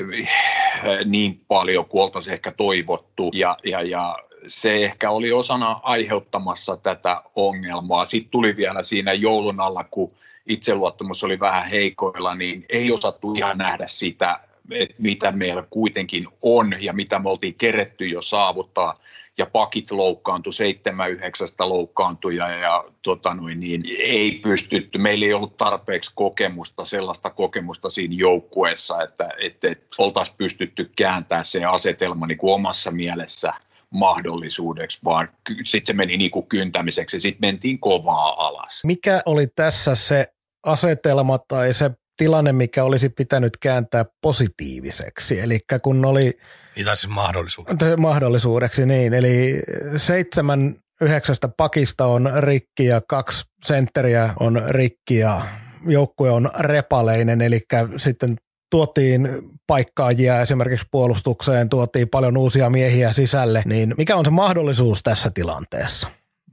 niin 1.04 1.44
paljon 1.48 1.86
kuin 1.86 2.02
oltaisiin 2.02 2.34
ehkä 2.34 2.52
toivottu. 2.52 3.30
Ja, 3.34 3.56
ja, 3.64 3.82
ja 3.82 4.18
se 4.46 4.84
ehkä 4.84 5.10
oli 5.10 5.32
osana 5.32 5.80
aiheuttamassa 5.82 6.76
tätä 6.76 7.22
ongelmaa. 7.36 8.04
Sitten 8.04 8.30
tuli 8.30 8.56
vielä 8.56 8.82
siinä 8.82 9.12
joulun 9.12 9.60
alla, 9.60 9.84
kun 9.84 10.12
itseluottamus 10.46 11.24
oli 11.24 11.40
vähän 11.40 11.68
heikoilla, 11.68 12.34
niin 12.34 12.66
ei 12.68 12.92
osattu 12.92 13.34
ihan 13.34 13.58
nähdä 13.58 13.86
sitä, 13.86 14.40
että 14.70 14.94
mitä 14.98 15.32
meillä 15.32 15.64
kuitenkin 15.70 16.28
on 16.42 16.74
ja 16.80 16.92
mitä 16.92 17.18
me 17.18 17.30
oltiin 17.30 17.54
keretty 17.54 18.06
jo 18.06 18.22
saavuttaa. 18.22 19.00
Ja 19.38 19.46
pakit 19.46 19.90
loukkaantui, 19.90 20.52
seitsemän 20.52 21.10
yhdeksästä 21.10 21.68
loukkaantui 21.68 22.36
ja, 22.36 22.48
ja 22.48 22.84
tota 23.02 23.34
noin, 23.34 23.60
niin 23.60 23.82
ei 23.98 24.32
pystytty, 24.32 24.98
meillä 24.98 25.26
ei 25.26 25.34
ollut 25.34 25.56
tarpeeksi 25.56 26.10
kokemusta, 26.14 26.84
sellaista 26.84 27.30
kokemusta 27.30 27.90
siinä 27.90 28.14
joukkueessa, 28.18 29.02
että, 29.02 29.28
että, 29.38 29.68
että 29.70 29.86
oltaisiin 29.98 30.36
pystytty 30.38 30.90
kääntämään 30.96 31.44
se 31.44 31.64
asetelma 31.64 32.26
niin 32.26 32.38
kuin 32.38 32.54
omassa 32.54 32.90
mielessä– 32.90 33.52
mahdollisuudeksi, 33.90 34.98
vaan 35.04 35.28
sitten 35.64 35.94
se 35.94 35.96
meni 35.96 36.16
niin 36.16 36.30
kuin 36.30 36.46
kyntämiseksi 36.46 37.16
ja 37.16 37.20
sitten 37.20 37.48
mentiin 37.48 37.78
kovaa 37.78 38.46
alas. 38.46 38.80
Mikä 38.84 39.22
oli 39.26 39.46
tässä 39.46 39.94
se 39.94 40.26
asetelma 40.66 41.38
tai 41.38 41.74
se 41.74 41.90
tilanne, 42.16 42.52
mikä 42.52 42.84
olisi 42.84 43.08
pitänyt 43.08 43.52
kääntää 43.62 44.04
positiiviseksi. 44.22 45.40
Eli 45.40 45.58
kun 45.82 46.04
oli... 46.04 46.38
Niin 46.76 46.86
tai 46.86 46.96
siis 46.96 47.12
mahdollisuudeksi. 47.12 47.96
Mahdollisuudeksi, 47.96 48.86
niin. 48.86 49.14
Eli 49.14 49.62
seitsemän 49.96 50.76
yhdeksästä 51.00 51.48
pakista 51.56 52.06
on 52.06 52.30
rikki 52.38 52.84
ja 52.84 53.00
kaksi 53.08 53.44
sentteriä 53.64 54.34
on 54.40 54.62
rikki 54.68 55.18
ja 55.18 55.40
joukkue 55.86 56.30
on 56.30 56.50
repaleinen, 56.58 57.40
eli 57.40 57.60
sitten 57.96 58.36
tuotiin 58.70 59.28
paikkaajia 59.66 60.40
esimerkiksi 60.40 60.86
puolustukseen, 60.90 61.68
tuotiin 61.68 62.08
paljon 62.08 62.36
uusia 62.36 62.70
miehiä 62.70 63.12
sisälle, 63.12 63.62
niin 63.66 63.94
mikä 63.98 64.16
on 64.16 64.24
se 64.24 64.30
mahdollisuus 64.30 65.02
tässä 65.02 65.30
tilanteessa? 65.34 66.08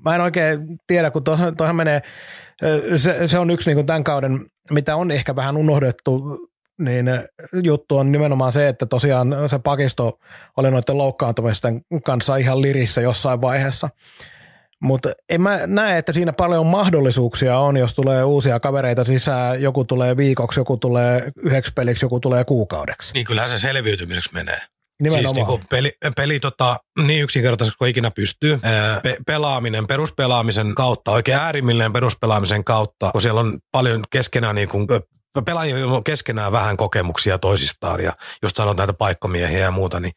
Mä 0.06 0.16
en 0.16 0.22
oikein 0.22 0.80
tiedä, 0.88 1.12
kun 1.12 1.24
tuohon 1.24 1.76
menee, 1.76 2.02
se, 2.96 3.28
se 3.28 3.40
on 3.40 3.52
yksi 3.52 3.70
niin 3.70 3.78
kuin 3.78 3.86
tämän 3.86 4.04
kauden, 4.04 4.46
mitä 4.72 4.96
on 4.96 5.12
ehkä 5.12 5.36
vähän 5.36 5.58
unohdettu, 5.58 6.40
niin 6.80 7.06
juttu 7.64 7.98
on 7.98 8.12
nimenomaan 8.12 8.54
se, 8.54 8.68
että 8.68 8.86
tosiaan 8.86 9.36
se 9.50 9.60
pakisto 9.60 10.20
oli 10.58 10.72
noiden 10.72 10.98
loukkaantumisten 10.98 11.82
kanssa 12.04 12.36
ihan 12.36 12.62
lirissä 12.62 13.02
jossain 13.02 13.42
vaiheessa. 13.42 13.90
Mutta 14.82 15.10
en 15.30 15.42
mä 15.42 15.60
näe, 15.68 15.98
että 15.98 16.14
siinä 16.14 16.34
paljon 16.34 16.66
mahdollisuuksia 16.66 17.60
on, 17.60 17.78
jos 17.78 17.94
tulee 17.94 18.24
uusia 18.24 18.60
kavereita 18.60 19.04
sisään. 19.04 19.62
Joku 19.62 19.86
tulee 19.86 20.18
viikoksi, 20.18 20.60
joku 20.60 20.78
tulee 20.78 21.32
yhdeksi 21.38 21.74
peliksi, 21.76 22.06
joku 22.06 22.20
tulee 22.20 22.46
kuukaudeksi. 22.46 23.14
Niin 23.14 23.26
kyllähän 23.26 23.50
se 23.50 23.58
selviytymiseksi 23.58 24.34
menee. 24.34 24.60
Nimenomaan. 25.02 25.36
Siis 25.36 25.48
niin 25.48 25.68
peli, 25.70 25.98
peli 26.16 26.40
tota, 26.40 26.78
niin 27.00 27.24
yksinkertaisesti 27.24 27.78
kuin 27.78 27.90
ikinä 27.90 28.12
pystyy. 28.12 28.60
Pe- 29.04 29.18
pelaaminen, 29.28 29.88
peruspelaamisen 29.88 30.76
kautta, 30.76 31.12
oikein 31.12 31.38
äärimmilleen 31.38 31.94
peruspelaamisen 31.94 32.64
kautta, 32.64 33.12
kun 33.12 33.22
siellä 33.22 33.40
on 33.40 33.60
paljon 33.72 34.04
keskenään 34.10 34.56
niin 34.56 34.70
kuin 34.70 34.88
pelaajilla 35.46 35.96
on 35.96 36.04
keskenään 36.04 36.52
vähän 36.52 36.78
kokemuksia 36.78 37.38
toisistaan 37.38 38.04
ja 38.04 38.14
just 38.42 38.56
sanot 38.56 38.78
näitä 38.78 38.94
paikkomiehiä 38.94 39.60
ja 39.60 39.72
muuta, 39.72 40.00
niin 40.00 40.14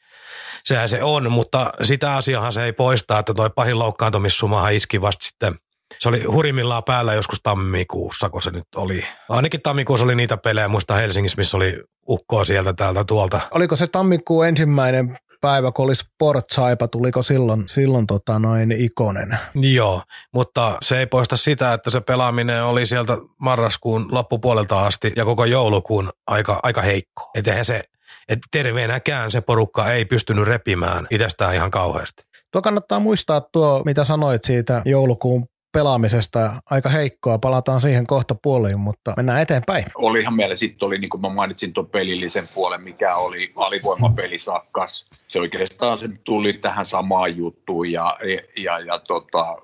sehän 0.64 0.88
se 0.88 1.02
on, 1.02 1.32
mutta 1.32 1.70
sitä 1.82 2.16
asiahan 2.16 2.52
se 2.52 2.64
ei 2.64 2.72
poista, 2.72 3.18
että 3.18 3.34
toi 3.34 3.50
pahin 3.54 3.78
loukkaantumissumahan 3.78 4.72
iski 4.72 5.00
vasta 5.00 5.26
sitten 5.26 5.54
se 5.98 6.08
oli 6.08 6.24
hurimmillaan 6.24 6.84
päällä 6.84 7.14
joskus 7.14 7.40
tammikuussa, 7.42 8.30
kun 8.30 8.42
se 8.42 8.50
nyt 8.50 8.64
oli. 8.76 9.04
Ainakin 9.28 9.62
tammikuussa 9.62 10.04
oli 10.04 10.14
niitä 10.14 10.36
pelejä, 10.36 10.68
muista 10.68 10.94
Helsingissä, 10.94 11.36
missä 11.38 11.56
oli 11.56 11.80
ukkoa 12.08 12.44
sieltä 12.44 12.72
täältä 12.72 13.04
tuolta. 13.04 13.40
Oliko 13.50 13.76
se 13.76 13.86
tammikuun 13.86 14.46
ensimmäinen 14.46 15.18
päivä, 15.40 15.72
kun 15.72 15.84
oli 15.84 15.94
Sportsaipa, 15.94 16.88
tuliko 16.88 17.22
silloin, 17.22 17.64
silloin 17.68 18.06
tota 18.06 18.38
noin 18.38 18.72
ikonen? 18.72 19.38
Joo, 19.54 20.02
mutta 20.34 20.78
se 20.82 20.98
ei 20.98 21.06
poista 21.06 21.36
sitä, 21.36 21.72
että 21.72 21.90
se 21.90 22.00
pelaaminen 22.00 22.64
oli 22.64 22.86
sieltä 22.86 23.18
marraskuun 23.40 24.08
loppupuolelta 24.12 24.86
asti 24.86 25.12
ja 25.16 25.24
koko 25.24 25.44
joulukuun 25.44 26.10
aika, 26.26 26.60
aika 26.62 26.82
heikko. 26.82 27.30
Että 27.34 27.64
se, 27.64 27.82
että 28.28 28.48
terveenäkään 28.50 29.30
se 29.30 29.40
porukka 29.40 29.92
ei 29.92 30.04
pystynyt 30.04 30.44
repimään 30.44 31.06
itsestään 31.10 31.54
ihan 31.54 31.70
kauheasti. 31.70 32.22
Tuo 32.52 32.62
kannattaa 32.62 33.00
muistaa 33.00 33.40
tuo, 33.40 33.82
mitä 33.84 34.04
sanoit 34.04 34.44
siitä 34.44 34.82
joulukuun 34.84 35.46
pelaamisesta 35.72 36.52
aika 36.70 36.88
heikkoa. 36.88 37.38
Palataan 37.38 37.80
siihen 37.80 38.06
kohta 38.06 38.34
puoliin, 38.42 38.80
mutta 38.80 39.14
mennään 39.16 39.42
eteenpäin. 39.42 39.84
Olihan 39.94 40.34
meillä 40.34 40.56
sitten 40.56 40.86
oli, 40.86 40.98
niin 40.98 41.10
kuin 41.10 41.20
mä 41.20 41.28
mainitsin 41.28 41.72
tuon 41.72 41.86
pelillisen 41.86 42.44
puolen, 42.54 42.82
mikä 42.82 43.16
oli 43.16 43.52
alivoimapelisakkas. 43.56 45.06
Se 45.28 45.40
oikeastaan 45.40 45.96
se 45.96 46.08
tuli 46.24 46.52
tähän 46.52 46.86
samaan 46.86 47.36
juttuun 47.36 47.92
ja, 47.92 48.18
ja, 48.56 48.78
ja 48.78 48.98
tota, 48.98 49.56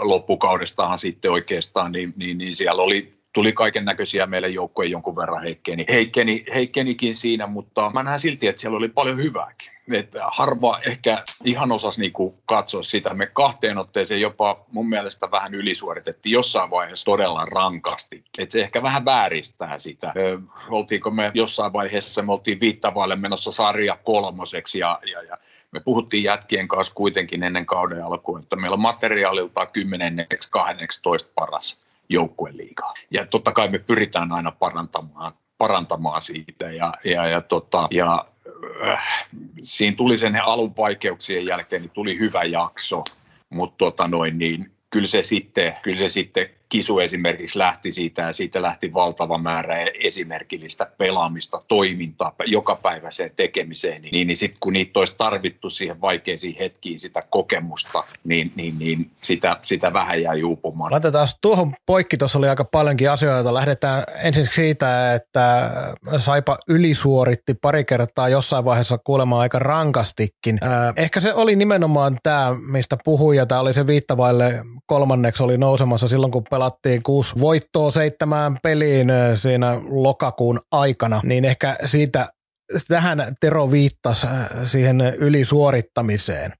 loppukaudestahan 0.00 0.98
sitten 0.98 1.30
oikeastaan, 1.30 1.92
niin, 1.92 2.14
niin, 2.16 2.38
niin 2.38 2.54
siellä 2.54 2.82
oli 2.82 3.15
tuli 3.36 3.52
kaiken 3.52 3.84
näköisiä 3.84 4.26
meille 4.26 4.48
joukkojen 4.48 4.90
jonkun 4.90 5.16
verran 5.16 5.42
heikkeni, 5.42 5.84
heikkeni, 5.88 6.44
heikkenikin 6.54 7.14
siinä, 7.14 7.46
mutta 7.46 7.90
mä 7.94 8.02
näen 8.02 8.20
silti, 8.20 8.46
että 8.46 8.60
siellä 8.60 8.76
oli 8.76 8.88
paljon 8.88 9.16
hyvääkin 9.16 9.70
että 9.92 10.20
harva 10.26 10.80
ehkä 10.86 11.22
ihan 11.44 11.72
osasi 11.72 12.00
niinku 12.00 12.38
katsoa 12.46 12.82
sitä. 12.82 13.14
Me 13.14 13.26
kahteen 13.26 13.78
otteeseen 13.78 14.20
jopa 14.20 14.64
mun 14.72 14.88
mielestä 14.88 15.30
vähän 15.30 15.54
ylisuoritettiin 15.54 16.32
jossain 16.32 16.70
vaiheessa 16.70 17.04
todella 17.04 17.44
rankasti. 17.44 18.24
Että 18.38 18.52
se 18.52 18.62
ehkä 18.62 18.82
vähän 18.82 19.04
vääristää 19.04 19.78
sitä. 19.78 20.12
Ö, 20.16 20.38
oltiinko 20.68 21.10
me 21.10 21.30
jossain 21.34 21.72
vaiheessa, 21.72 22.22
me 22.22 22.32
oltiin 22.32 22.60
viittavaille 22.60 23.16
menossa 23.16 23.52
sarja 23.52 23.98
kolmoseksi 24.04 24.78
ja, 24.78 25.00
ja, 25.12 25.22
ja 25.22 25.38
me 25.72 25.80
puhuttiin 25.80 26.24
jätkien 26.24 26.68
kanssa 26.68 26.94
kuitenkin 26.94 27.42
ennen 27.42 27.66
kauden 27.66 28.04
alkuun, 28.04 28.40
että 28.40 28.56
meillä 28.56 28.74
on 28.74 28.80
materiaalilta 28.80 29.66
10 29.66 30.26
12 30.50 31.30
paras 31.34 31.85
joukkueliigaa. 32.08 32.94
Ja 33.10 33.26
totta 33.26 33.52
kai 33.52 33.68
me 33.68 33.78
pyritään 33.78 34.32
aina 34.32 34.52
parantamaan, 34.52 35.32
parantamaan 35.58 36.22
siitä 36.22 36.70
ja, 36.72 36.94
ja, 37.04 37.26
ja, 37.26 37.40
tota, 37.40 37.88
ja 37.90 38.26
äh, 38.86 39.28
siinä 39.62 39.96
tuli 39.96 40.18
sen 40.18 40.44
alun 40.44 40.76
vaikeuksien 40.76 41.46
jälkeen, 41.46 41.82
niin 41.82 41.90
tuli 41.90 42.18
hyvä 42.18 42.44
jakso, 42.44 43.04
mutta 43.50 43.76
tota 43.78 44.08
noin, 44.08 44.38
niin 44.38 44.72
kyllä 44.90 45.06
se 45.06 45.22
sitten, 45.22 45.76
kyllä 45.82 45.98
se 45.98 46.08
sitten 46.08 46.46
kisu 46.68 46.98
esimerkiksi 46.98 47.58
lähti 47.58 47.92
siitä 47.92 48.22
ja 48.22 48.32
siitä 48.32 48.62
lähti 48.62 48.94
valtava 48.94 49.38
määrä 49.38 49.76
esimerkillistä 50.00 50.86
pelaamista, 50.98 51.62
toimintaa, 51.68 52.34
joka 52.46 52.76
päivä 52.82 53.10
se 53.10 53.32
tekemiseen, 53.36 54.02
niin, 54.02 54.26
niin 54.26 54.36
sitten 54.36 54.58
kun 54.60 54.72
niitä 54.72 54.98
olisi 54.98 55.14
tarvittu 55.18 55.70
siihen 55.70 56.00
vaikeisiin 56.00 56.56
hetkiin 56.58 57.00
sitä 57.00 57.22
kokemusta, 57.30 58.02
niin, 58.24 58.52
niin, 58.56 58.74
niin 58.78 59.10
sitä, 59.20 59.56
sitä 59.62 59.92
vähän 59.92 60.22
jää 60.22 60.34
juupumaan. 60.34 60.92
Laitetaan 60.92 61.28
tuohon 61.42 61.74
poikki, 61.86 62.16
tuossa 62.16 62.38
oli 62.38 62.48
aika 62.48 62.64
paljonkin 62.64 63.10
asioita. 63.10 63.54
Lähdetään 63.54 64.04
ensin 64.22 64.48
siitä, 64.54 65.14
että 65.14 65.70
Saipa 66.18 66.58
ylisuoritti 66.68 67.54
pari 67.54 67.84
kertaa 67.84 68.28
jossain 68.28 68.64
vaiheessa 68.64 68.98
kuulemaan 68.98 69.42
aika 69.42 69.58
rankastikin. 69.58 70.60
Ehkä 70.96 71.20
se 71.20 71.34
oli 71.34 71.56
nimenomaan 71.56 72.18
tämä, 72.22 72.54
mistä 72.70 72.96
puhuja, 73.04 73.46
tämä 73.46 73.60
oli 73.60 73.74
se 73.74 73.86
viittavaille 73.86 74.62
kolmanneksi 74.86 75.42
oli 75.42 75.58
nousemassa 75.58 76.08
silloin, 76.08 76.32
kun 76.32 76.44
pelattiin 76.56 77.02
kuusi 77.02 77.34
voittoa 77.40 77.90
seitsemään 77.90 78.58
peliin 78.62 79.08
siinä 79.34 79.80
lokakuun 79.88 80.60
aikana, 80.72 81.20
niin 81.24 81.44
ehkä 81.44 81.76
siitä 81.86 82.28
tähän 82.88 83.34
Tero 83.40 83.70
viittasi 83.70 84.26
siihen 84.66 85.00
ylisuorittamiseen. 85.00 86.52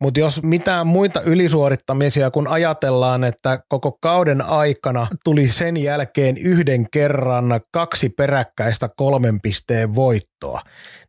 Mutta 0.00 0.20
jos 0.20 0.42
mitään 0.42 0.86
muita 0.86 1.20
ylisuorittamisia, 1.20 2.30
kun 2.30 2.48
ajatellaan, 2.48 3.24
että 3.24 3.58
koko 3.68 3.98
kauden 4.02 4.42
aikana 4.42 5.06
tuli 5.24 5.48
sen 5.48 5.76
jälkeen 5.76 6.36
yhden 6.36 6.86
kerran 6.90 7.60
kaksi 7.72 8.08
peräkkäistä 8.08 8.88
kolmen 8.96 9.40
pisteen 9.40 9.94
voittoa, 9.94 10.35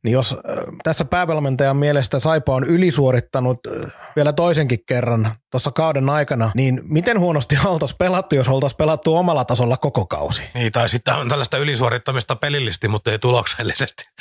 niin 0.03 0.13
jos 0.13 0.35
tässä 0.83 1.05
päävalmentajan 1.05 1.77
mielestä 1.77 2.19
Saipa 2.19 2.53
on 2.53 2.63
ylisuorittanut 2.63 3.59
vielä 4.15 4.33
toisenkin 4.33 4.79
kerran 4.85 5.31
tuossa 5.51 5.71
kauden 5.71 6.09
aikana, 6.09 6.51
niin 6.55 6.81
miten 6.83 7.19
huonosti 7.19 7.57
oltaisiin 7.65 7.97
pelattu, 7.97 8.35
jos 8.35 8.47
oltaisiin 8.47 8.77
pelattu 8.77 9.15
omalla 9.15 9.45
tasolla 9.45 9.77
koko 9.77 10.05
kausi? 10.05 10.41
Niin, 10.53 10.71
tai 10.71 10.89
sitten 10.89 11.13
on 11.13 11.29
tällaista 11.29 11.57
ylisuorittamista 11.57 12.35
pelillisesti, 12.35 12.87
mutta 12.87 13.11
ei 13.11 13.19
tuloksellisesti. 13.19 14.03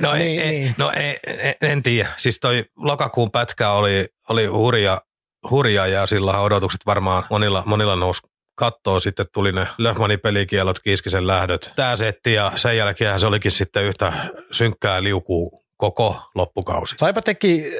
No, 0.00 0.14
niin, 0.14 0.42
ei, 0.42 0.50
niin. 0.50 0.74
no 0.78 0.92
ei, 0.96 1.18
en, 1.26 1.54
en 1.60 1.82
tiedä. 1.82 2.08
Siis 2.16 2.40
toi 2.40 2.64
lokakuun 2.76 3.30
pätkä 3.30 3.70
oli, 3.70 4.08
oli 4.28 4.46
hurja, 4.46 5.00
hurja 5.50 5.86
ja 5.86 6.06
sillä 6.06 6.40
odotukset 6.40 6.80
varmaan 6.86 7.24
monilla, 7.30 7.62
monilla 7.66 7.96
nousi 7.96 8.20
kattoo, 8.54 9.00
sitten 9.00 9.26
tuli 9.34 9.52
ne 9.52 9.66
Löfmanin 9.78 10.20
pelikielot, 10.20 10.80
Kiiskisen 10.80 11.26
lähdöt. 11.26 11.72
Tämä 11.76 11.96
setti 11.96 12.32
ja 12.32 12.52
sen 12.56 12.76
jälkeen 12.76 13.20
se 13.20 13.26
olikin 13.26 13.52
sitten 13.52 13.84
yhtä 13.84 14.12
synkkää 14.52 15.02
liukuu 15.02 15.64
koko 15.76 16.16
loppukausi. 16.34 16.94
Saipa 16.98 17.22
teki 17.22 17.72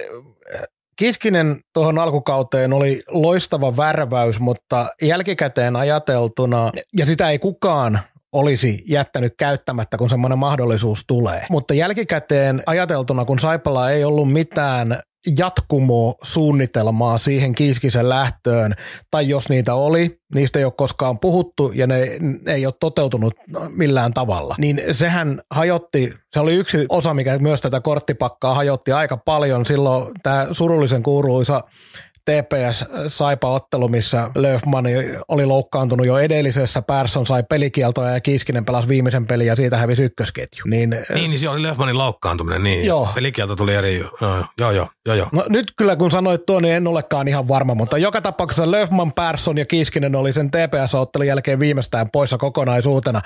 Kiskinen 0.96 1.60
tuohon 1.72 1.98
alkukauteen 1.98 2.72
oli 2.72 3.02
loistava 3.08 3.76
värväys, 3.76 4.40
mutta 4.40 4.88
jälkikäteen 5.02 5.76
ajateltuna, 5.76 6.70
ja 6.96 7.06
sitä 7.06 7.30
ei 7.30 7.38
kukaan 7.38 8.00
olisi 8.32 8.82
jättänyt 8.88 9.34
käyttämättä, 9.38 9.96
kun 9.96 10.08
semmoinen 10.08 10.38
mahdollisuus 10.38 11.04
tulee. 11.06 11.46
Mutta 11.50 11.74
jälkikäteen 11.74 12.62
ajateltuna, 12.66 13.24
kun 13.24 13.38
Saipalla 13.38 13.90
ei 13.90 14.04
ollut 14.04 14.32
mitään 14.32 15.00
jatkumo 15.38 16.14
suunnitelmaa 16.22 17.18
siihen 17.18 17.54
Kiiskisen 17.54 18.08
lähtöön, 18.08 18.74
tai 19.10 19.28
jos 19.28 19.48
niitä 19.48 19.74
oli, 19.74 20.20
niistä 20.34 20.58
ei 20.58 20.64
ole 20.64 20.72
koskaan 20.76 21.18
puhuttu 21.18 21.72
ja 21.74 21.87
ne, 21.87 22.18
ne 22.20 22.54
ei 22.54 22.66
ole 22.66 22.74
toteutunut 22.80 23.34
millään 23.68 24.14
tavalla. 24.14 24.54
Niin 24.58 24.82
sehän 24.92 25.42
hajotti, 25.50 26.14
se 26.32 26.40
oli 26.40 26.54
yksi 26.54 26.87
osa, 26.88 27.14
mikä 27.14 27.38
myös 27.38 27.60
tätä 27.60 27.80
korttipakkaa 27.80 28.54
hajotti 28.54 28.92
aika 28.92 29.16
paljon. 29.16 29.66
Silloin 29.66 30.14
tämä 30.22 30.46
surullisen 30.52 31.02
kuuluisa 31.02 31.64
TPS-Saipa-ottelu, 32.30 33.88
missä 33.88 34.30
Löfman 34.34 34.84
oli 35.28 35.46
loukkaantunut 35.46 36.06
jo 36.06 36.18
edellisessä, 36.18 36.82
Persson 36.82 37.26
sai 37.26 37.42
pelikieltoja 37.42 38.10
ja 38.10 38.20
Kiiskinen 38.20 38.64
pelasi 38.64 38.88
viimeisen 38.88 39.26
pelin 39.26 39.46
ja 39.46 39.56
siitä 39.56 39.76
hävisi 39.76 40.02
ykkösketju. 40.02 40.64
Niin, 40.66 40.90
niin, 40.90 41.30
niin 41.30 41.38
se 41.38 41.48
oli 41.48 41.62
Löfmanin 41.62 41.98
loukkaantuminen, 41.98 42.62
niin 42.62 42.87
joo. 42.87 43.08
pelikielto 43.14 43.56
tuli 43.56 43.74
eri, 43.74 44.04
joo, 44.20 44.44
joo, 44.58 44.70
joo, 44.70 45.16
joo. 45.16 45.28
No, 45.32 45.44
nyt 45.48 45.72
kyllä 45.76 45.96
kun 45.96 46.10
sanoit 46.10 46.46
tuo, 46.46 46.60
niin 46.60 46.74
en 46.74 46.87
olekaan 46.87 47.28
ihan 47.28 47.48
varma, 47.48 47.74
mutta 47.74 47.98
joka 47.98 48.20
tapauksessa 48.20 48.70
Löfman, 48.70 49.12
Persson 49.12 49.58
ja 49.58 49.66
Kiiskinen 49.66 50.16
oli 50.16 50.32
sen 50.32 50.50
TPS-ottelun 50.50 51.26
jälkeen 51.26 51.60
viimeistään 51.60 52.10
poissa 52.12 52.38
kokonaisuutena 52.38 53.20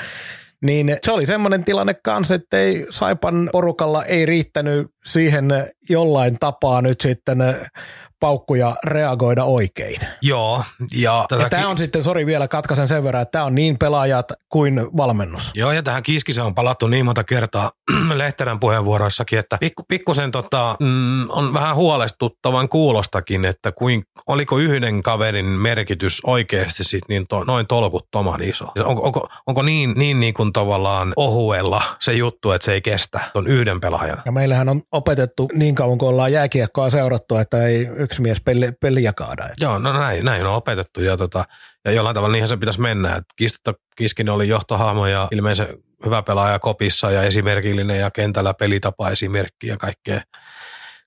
Niin 0.64 0.96
se 1.02 1.12
oli 1.12 1.26
semmoinen 1.26 1.64
tilanne 1.64 1.94
kanssa, 1.94 2.34
että 2.34 2.58
ei 2.58 2.86
Saipan 2.90 3.48
porukalla 3.52 4.04
ei 4.04 4.26
riittänyt 4.26 4.86
siihen 5.04 5.48
jollain 5.88 6.36
tapaa 6.40 6.82
nyt 6.82 7.00
sitten 7.00 7.38
paukkuja 8.20 8.76
reagoida 8.84 9.44
oikein. 9.44 10.00
Joo. 10.22 10.64
Ja, 10.96 11.26
ja 11.40 11.48
tämä 11.48 11.68
on 11.68 11.78
sitten, 11.78 12.04
sori 12.04 12.26
vielä 12.26 12.48
katkaisen 12.48 12.88
sen 12.88 13.04
verran, 13.04 13.22
että 13.22 13.32
tämä 13.32 13.44
on 13.44 13.54
niin 13.54 13.78
pelaajat 13.78 14.32
kuin 14.48 14.86
valmennus. 14.96 15.50
Joo, 15.54 15.72
ja 15.72 15.82
tähän 15.82 16.02
kiskiseen 16.02 16.46
on 16.46 16.54
palattu 16.54 16.86
niin 16.86 17.04
monta 17.04 17.24
kertaa 17.24 17.70
Lehterän 18.14 18.60
puheenvuoroissakin, 18.60 19.38
että 19.38 19.56
pikku, 19.60 19.82
pikkusen 19.88 20.30
tota, 20.30 20.76
mm, 20.80 21.30
on 21.30 21.54
vähän 21.54 21.76
huolestuttavan 21.76 22.68
kuulostakin, 22.68 23.44
että 23.44 23.72
kuin, 23.72 24.02
oliko 24.26 24.58
yhden 24.58 25.02
kaverin 25.02 25.46
merkitys 25.46 26.20
oikeasti 26.24 26.84
sit 26.84 27.02
niin 27.08 27.26
to, 27.28 27.44
noin 27.44 27.66
tolkuttoman 27.66 28.42
iso. 28.42 28.64
Onko, 28.84 29.02
onko, 29.02 29.28
onko 29.46 29.62
niin, 29.62 29.94
niin, 29.96 30.20
niin 30.20 30.34
kuin 30.34 30.52
tavallaan 30.52 31.12
ohuella 31.16 31.82
se 32.00 32.12
juttu, 32.12 32.50
että 32.50 32.64
se 32.64 32.72
ei 32.72 32.80
kestä 32.80 33.20
ton 33.32 33.46
yhden 33.46 33.80
pelaajan? 33.80 34.22
Ja 34.24 34.32
meillähän 34.32 34.68
on 34.68 34.82
opetettu 34.92 35.48
niin 35.54 35.74
kauan, 35.74 35.98
kun 35.98 36.08
ollaan 36.08 36.32
jääkiekkoa 36.32 36.90
seurattu, 36.90 37.36
että 37.36 37.66
ei 37.66 37.88
yksi 38.08 38.22
mies 38.22 38.40
peli, 38.44 38.72
peliä 38.80 39.12
kaada. 39.12 39.44
Että. 39.44 39.64
Joo, 39.64 39.78
no 39.78 39.92
näin, 39.92 40.24
näin 40.24 40.46
on 40.46 40.54
opetettu 40.54 41.00
ja, 41.00 41.16
tota, 41.16 41.44
ja 41.84 41.92
jollain 41.92 42.14
tavalla 42.14 42.32
niinhän 42.32 42.48
se 42.48 42.56
pitäisi 42.56 42.80
mennä. 42.80 43.16
Et 43.16 43.24
Kistettä 43.36 43.74
Kiskinen 43.96 44.34
oli 44.34 44.48
johtohahmo 44.48 45.06
ja 45.06 45.28
ilmeisen 45.30 45.66
hyvä 46.04 46.22
pelaaja 46.22 46.58
kopissa 46.58 47.10
ja 47.10 47.22
esimerkillinen 47.22 47.98
ja 47.98 48.10
kentällä 48.10 48.54
pelitapa 48.54 49.10
esimerkki 49.10 49.66
ja 49.66 49.76
kaikkea, 49.76 50.20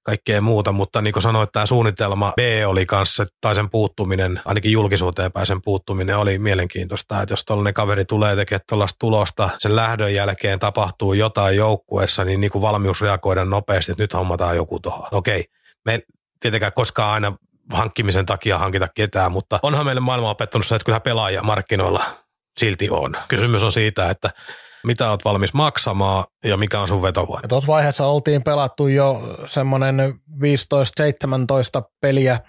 kaikkea 0.03 0.41
muuta, 0.41 0.71
mutta 0.71 1.01
niin 1.01 1.13
kuin 1.13 1.23
sanoit, 1.23 1.51
tämä 1.51 1.65
suunnitelma 1.65 2.33
B 2.35 2.39
oli 2.67 2.85
kanssa, 2.85 3.25
tai 3.41 3.55
sen 3.55 3.69
puuttuminen, 3.69 4.41
ainakin 4.45 4.71
julkisuuteen 4.71 5.31
pääsen 5.31 5.61
puuttuminen 5.61 6.17
oli 6.17 6.39
mielenkiintoista, 6.39 7.21
että 7.21 7.33
jos 7.33 7.45
tuollainen 7.45 7.73
kaveri 7.73 8.05
tulee 8.05 8.35
tekemään 8.35 8.61
tuollaista 8.69 8.99
tulosta, 8.99 9.49
sen 9.57 9.75
lähdön 9.75 10.13
jälkeen 10.13 10.59
tapahtuu 10.59 11.13
jotain 11.13 11.57
joukkueessa, 11.57 12.25
niin, 12.25 12.41
niin 12.41 12.51
kuin 12.51 12.61
valmius 12.61 13.01
reagoida 13.01 13.45
nopeasti, 13.45 13.91
että 13.91 14.03
nyt 14.03 14.13
hommataan 14.13 14.55
joku 14.55 14.79
tuohon. 14.79 15.07
Okei, 15.11 15.45
me 15.85 15.99
tietenkään 16.41 16.73
koskaan 16.73 17.13
aina 17.13 17.35
hankkimisen 17.71 18.25
takia 18.25 18.57
hankita 18.57 18.87
ketään, 18.95 19.31
mutta 19.31 19.59
onhan 19.63 19.85
meille 19.85 20.01
maailma 20.01 20.29
opettanut 20.29 20.65
se, 20.65 20.75
että 20.75 20.85
kyllä 20.85 20.99
pelaajia 20.99 21.43
markkinoilla 21.43 22.03
silti 22.59 22.89
on. 22.89 23.17
Kysymys 23.27 23.63
on 23.63 23.71
siitä, 23.71 24.09
että 24.09 24.29
mitä 24.83 25.09
olet 25.09 25.25
valmis 25.25 25.53
maksamaan 25.53 26.23
ja 26.43 26.57
mikä 26.57 26.79
on 26.79 26.87
sun 26.87 27.01
vetovoima. 27.01 27.47
Tuossa 27.47 27.67
vaiheessa 27.67 28.05
oltiin 28.05 28.43
pelattu 28.43 28.87
jo 28.87 29.21
semmoinen 29.45 30.13
15-17 31.79 31.81
peliä 32.01 32.39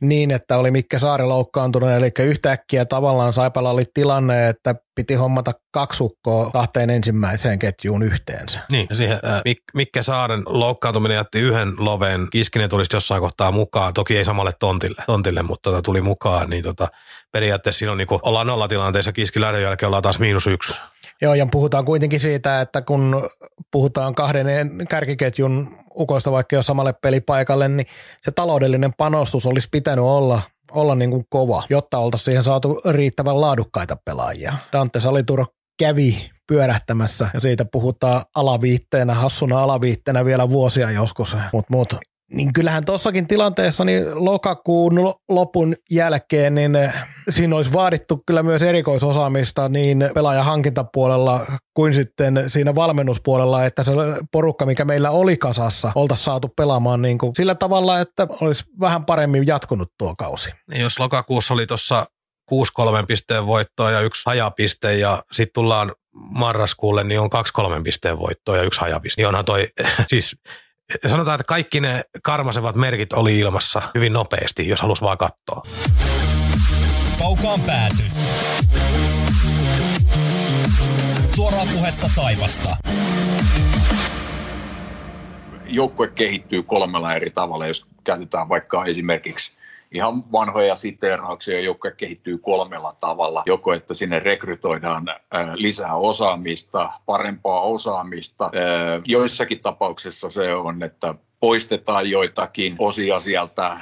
niin, 0.00 0.30
että 0.30 0.58
oli 0.58 0.70
Mikke 0.70 0.98
Saari 0.98 1.24
loukkaantunut, 1.24 1.90
eli 1.90 2.10
yhtäkkiä 2.18 2.84
tavallaan 2.84 3.32
Saipalla 3.32 3.70
oli 3.70 3.84
tilanne, 3.94 4.48
että 4.48 4.74
piti 4.94 5.14
hommata 5.14 5.52
kaksukkoa 5.70 6.50
kahteen 6.50 6.90
ensimmäiseen 6.90 7.58
ketjuun 7.58 8.02
yhteensä. 8.02 8.60
Niin, 8.70 8.86
ja 8.90 8.96
siihen 8.96 9.18
äh, 9.26 9.40
Mik- 9.48 9.72
Mikke 9.74 10.02
Saaren 10.02 10.42
loukkaantuminen 10.46 11.14
jätti 11.14 11.40
yhden 11.40 11.74
loven, 11.78 12.28
Kiskinen 12.30 12.68
tulisi 12.68 12.96
jossain 12.96 13.20
kohtaa 13.20 13.52
mukaan, 13.52 13.94
toki 13.94 14.16
ei 14.16 14.24
samalle 14.24 14.52
tontille, 14.60 15.02
tontille 15.06 15.42
mutta 15.42 15.70
tota, 15.70 15.82
tuli 15.82 16.00
mukaan, 16.00 16.50
niin 16.50 16.62
tota, 16.62 16.88
periaatteessa 17.32 17.78
siinä 17.78 17.92
on 17.92 17.98
niin 17.98 18.08
kuin, 18.08 18.20
ollaan 18.22 18.46
nollatilanteessa, 18.46 19.12
Kiskin 19.12 19.42
lähdön 19.42 19.62
jälkeen 19.62 19.88
ollaan 19.88 20.02
taas 20.02 20.18
miinus 20.18 20.46
yksi. 20.46 20.74
Joo, 21.22 21.34
ja 21.34 21.46
puhutaan 21.46 21.84
kuitenkin 21.84 22.20
siitä, 22.20 22.60
että 22.60 22.82
kun 22.82 23.30
puhutaan 23.70 24.14
kahden 24.14 24.46
kärkiketjun 24.88 25.76
ukoista 25.98 26.32
vaikka 26.32 26.56
jo 26.56 26.62
samalle 26.62 26.92
pelipaikalle, 27.02 27.68
niin 27.68 27.86
se 28.22 28.30
taloudellinen 28.30 28.92
panostus 28.94 29.46
olisi 29.46 29.68
pitänyt 29.72 30.04
olla 30.04 30.42
olla 30.74 30.94
niin 30.94 31.10
kuin 31.10 31.24
kova, 31.30 31.62
jotta 31.70 31.98
oltaisiin 31.98 32.24
siihen 32.24 32.44
saatu 32.44 32.80
riittävän 32.90 33.40
laadukkaita 33.40 33.96
pelaajia. 34.04 34.52
Dante 34.72 35.00
Salituro 35.00 35.46
kävi 35.78 36.30
pyörähtämässä 36.48 37.30
ja 37.34 37.40
siitä 37.40 37.64
puhutaan 37.72 38.22
alaviitteenä, 38.34 39.14
hassuna 39.14 39.62
alaviitteenä 39.62 40.24
vielä 40.24 40.48
vuosia 40.48 40.90
joskus, 40.90 41.36
mutta 41.52 41.72
mut, 41.76 41.94
niin 42.32 42.52
kyllähän 42.52 42.84
tuossakin 42.84 43.26
tilanteessa 43.26 43.84
niin 43.84 44.04
lokakuun 44.24 45.14
lopun 45.28 45.76
jälkeen, 45.90 46.54
niin 46.54 46.76
eh, 46.76 46.94
siinä 47.30 47.56
olisi 47.56 47.72
vaadittu 47.72 48.22
kyllä 48.26 48.42
myös 48.42 48.62
erikoisosaamista 48.62 49.68
niin 49.68 50.10
pelaajahankintapuolella 50.14 51.46
kuin 51.74 51.94
sitten 51.94 52.44
siinä 52.48 52.74
valmennuspuolella, 52.74 53.64
että 53.64 53.84
se 53.84 53.92
porukka, 54.32 54.66
mikä 54.66 54.84
meillä 54.84 55.10
oli 55.10 55.36
kasassa, 55.36 55.92
oltaisiin 55.94 56.24
saatu 56.24 56.48
pelaamaan 56.48 57.02
niin 57.02 57.18
kuin 57.18 57.34
sillä 57.36 57.54
tavalla, 57.54 58.00
että 58.00 58.26
olisi 58.40 58.64
vähän 58.80 59.04
paremmin 59.04 59.46
jatkunut 59.46 59.88
tuo 59.98 60.14
kausi. 60.18 60.50
Niin 60.70 60.82
jos 60.82 60.98
lokakuussa 60.98 61.54
oli 61.54 61.66
tuossa 61.66 62.06
6-3 62.52 62.54
pisteen 63.08 63.46
voittoa 63.46 63.90
ja 63.90 64.00
yksi 64.00 64.22
hajapiste 64.26 64.96
ja 64.98 65.22
sitten 65.32 65.54
tullaan 65.54 65.92
marraskuulle, 66.14 67.04
niin 67.04 67.20
on 67.20 67.30
kaksi 67.30 67.52
kolmen 67.52 67.82
pisteen 67.82 68.18
voittoa 68.18 68.56
ja 68.56 68.62
yksi 68.62 68.80
hajapiste. 68.80 69.20
Niin 69.20 69.28
onhan 69.28 69.44
toi, 69.44 69.68
siis 70.06 70.36
sanotaan, 71.06 71.34
että 71.34 71.48
kaikki 71.48 71.80
ne 71.80 72.04
karmasevat 72.22 72.76
merkit 72.76 73.12
oli 73.12 73.38
ilmassa 73.38 73.82
hyvin 73.94 74.12
nopeasti, 74.12 74.68
jos 74.68 74.82
halus 74.82 75.02
vaan 75.02 75.18
katsoa. 75.18 75.62
Kaukaan 77.18 77.60
pääty. 77.60 78.02
Suoraa 81.34 81.66
puhetta 81.74 82.08
Saivasta. 82.08 82.76
Joukkue 85.66 86.08
kehittyy 86.08 86.62
kolmella 86.62 87.14
eri 87.14 87.30
tavalla, 87.30 87.66
jos 87.66 87.86
käytetään 88.04 88.48
vaikka 88.48 88.84
esimerkiksi 88.84 89.52
ihan 89.92 90.32
vanhoja 90.32 90.76
siteerauksia, 90.76 91.60
jotka 91.60 91.90
kehittyy 91.90 92.38
kolmella 92.38 92.96
tavalla. 93.00 93.42
Joko, 93.46 93.72
että 93.72 93.94
sinne 93.94 94.18
rekrytoidaan 94.18 95.06
lisää 95.54 95.96
osaamista, 95.96 96.90
parempaa 97.06 97.60
osaamista. 97.60 98.50
Joissakin 99.04 99.60
tapauksissa 99.60 100.30
se 100.30 100.54
on, 100.54 100.82
että 100.82 101.14
poistetaan 101.40 102.10
joitakin 102.10 102.76
osia 102.78 103.20
sieltä. 103.20 103.76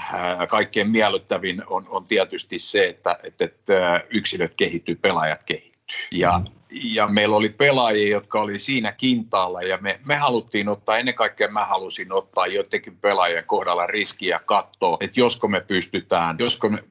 Kaikkein 0.49 0.91
miellyttävin 0.91 1.63
on, 1.67 1.87
on 1.89 2.07
tietysti 2.07 2.59
se, 2.59 2.89
että, 2.89 3.19
että 3.23 4.01
yksilöt 4.11 4.55
kehittyy, 4.57 4.95
pelaajat 4.95 5.43
kehittyy. 5.43 5.97
Ja 6.11 6.41
ja 6.71 7.07
meillä 7.07 7.37
oli 7.37 7.49
pelaajia, 7.49 8.11
jotka 8.11 8.41
oli 8.41 8.59
siinä 8.59 8.93
kintaalla 8.93 9.63
ja 9.63 9.79
me, 9.81 10.01
me 10.05 10.17
haluttiin 10.17 10.69
ottaa, 10.69 10.99
ennen 10.99 11.15
kaikkea 11.15 11.49
mä 11.49 11.65
halusin 11.65 12.13
ottaa 12.13 12.47
jotenkin 12.47 12.97
pelaajien 12.97 13.45
kohdalla 13.47 13.87
riskiä 13.87 14.41
katsoa, 14.47 14.97
että 15.01 15.21
josko 15.21 15.49
me 15.49 15.61
pystytään, 15.61 16.37
josko 16.39 16.69
me, 16.69 16.83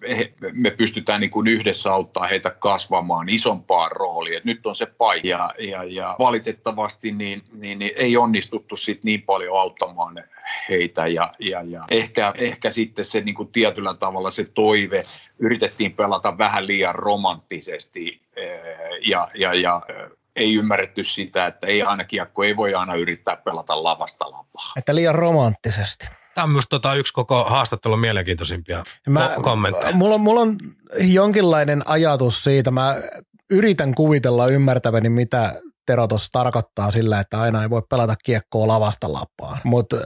me 0.52 0.72
pystytään 0.72 1.22
niin 1.22 1.32
kuin 1.32 1.48
yhdessä 1.48 1.94
auttaa 1.94 2.28
heitä 2.28 2.50
kasvamaan 2.50 3.30
isompaan 3.30 3.92
rooliin, 3.92 4.38
että 4.38 4.50
nyt 4.50 4.66
on 4.66 4.76
se 4.76 4.86
paikka. 4.86 5.28
Ja, 5.28 5.54
ja, 5.60 5.84
ja 5.84 6.16
valitettavasti 6.20 7.12
niin, 7.12 7.42
niin, 7.54 7.80
niin 7.80 7.92
ei 7.96 8.18
onnistuttu 8.18 8.76
sit 8.76 9.04
niin 9.04 9.22
paljon 9.22 9.60
auttamaan 9.60 10.24
heitä 10.70 11.08
ja, 11.08 11.34
ja, 11.40 11.62
ja 11.62 11.86
ehkä, 11.90 12.34
ehkä 12.38 12.72
sitten 12.72 13.06
se 13.06 13.22
niin 13.22 13.36
kuin 13.36 13.52
tietyllä 13.52 13.94
tavalla 13.94 14.32
se 14.32 14.48
toive, 14.54 15.04
yritettiin 15.40 15.94
pelata 15.94 16.38
vähän 16.38 16.68
liian 16.68 16.96
romanttisesti 16.96 18.22
eh, 18.36 18.60
ja, 19.06 19.28
ja, 19.36 19.54
ja 19.70 19.82
ei 20.36 20.56
ymmärretty 20.56 21.04
sitä, 21.04 21.48
että 21.48 21.68
ei 21.68 21.82
aina 21.82 22.04
kiekko 22.04 22.44
ei 22.44 22.56
voi 22.56 22.74
aina 22.74 22.96
yrittää 22.96 23.36
pelata 23.36 23.84
lavasta 23.84 24.26
lapaa. 24.32 24.74
Että 24.78 24.96
liian 24.96 25.16
romanttisesti. 25.16 26.10
Tämä 26.36 26.44
on 26.44 26.52
myös 26.52 26.66
tota 26.70 26.94
yksi 26.94 27.14
koko 27.14 27.44
haastattelun 27.44 28.00
mielenkiintoisimpia 28.00 28.84
mä, 29.10 29.36
kommentteja. 29.42 29.92
Mulla 29.92 30.16
on, 30.16 30.22
mulla 30.22 30.42
on 30.42 30.58
jonkinlainen 31.00 31.82
ajatus 31.86 32.44
siitä. 32.44 32.72
Mä 32.72 32.96
yritän 33.50 33.96
kuvitella 33.96 34.48
ymmärtäväni, 34.48 35.10
mitä 35.10 35.62
Tero 35.90 36.08
tuossa 36.08 36.30
tarkoittaa 36.32 36.92
sillä, 36.92 37.20
että 37.20 37.42
aina 37.42 37.64
ei 37.64 37.70
voi 37.70 37.82
pelata 37.90 38.16
kiekkoa 38.24 38.68
lavasta 38.68 39.14
lapaan. 39.14 39.58
Mutta 39.64 39.98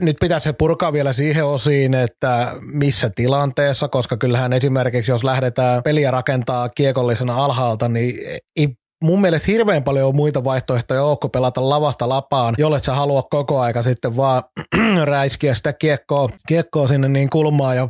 nyt 0.00 0.16
pitäisi 0.20 0.44
se 0.44 0.52
purkaa 0.52 0.92
vielä 0.92 1.12
siihen 1.12 1.44
osiin, 1.44 1.94
että 1.94 2.56
missä 2.60 3.10
tilanteessa, 3.14 3.88
koska 3.88 4.16
kyllähän 4.16 4.52
esimerkiksi 4.52 5.10
jos 5.10 5.24
lähdetään 5.24 5.82
peliä 5.82 6.10
rakentaa 6.10 6.68
kiekollisena 6.68 7.44
alhaalta, 7.44 7.88
niin 7.88 8.40
ei 8.56 8.68
mun 9.02 9.20
mielestä 9.20 9.52
hirveän 9.52 9.84
paljon 9.84 10.08
on 10.08 10.16
muita 10.16 10.44
vaihtoehtoja 10.44 11.04
ole 11.04 11.30
pelata 11.32 11.68
lavasta 11.68 12.08
lapaan, 12.08 12.54
jolle 12.58 12.82
sä 12.82 12.94
halua 12.94 13.22
koko 13.22 13.60
aika 13.60 13.82
sitten 13.82 14.16
vaan 14.16 14.42
räiskiä 15.04 15.54
sitä 15.54 15.72
kiekkoa, 15.72 16.28
kiekkoa 16.48 16.88
sinne 16.88 17.08
niin 17.08 17.30
kulmaan 17.30 17.76
ja 17.76 17.88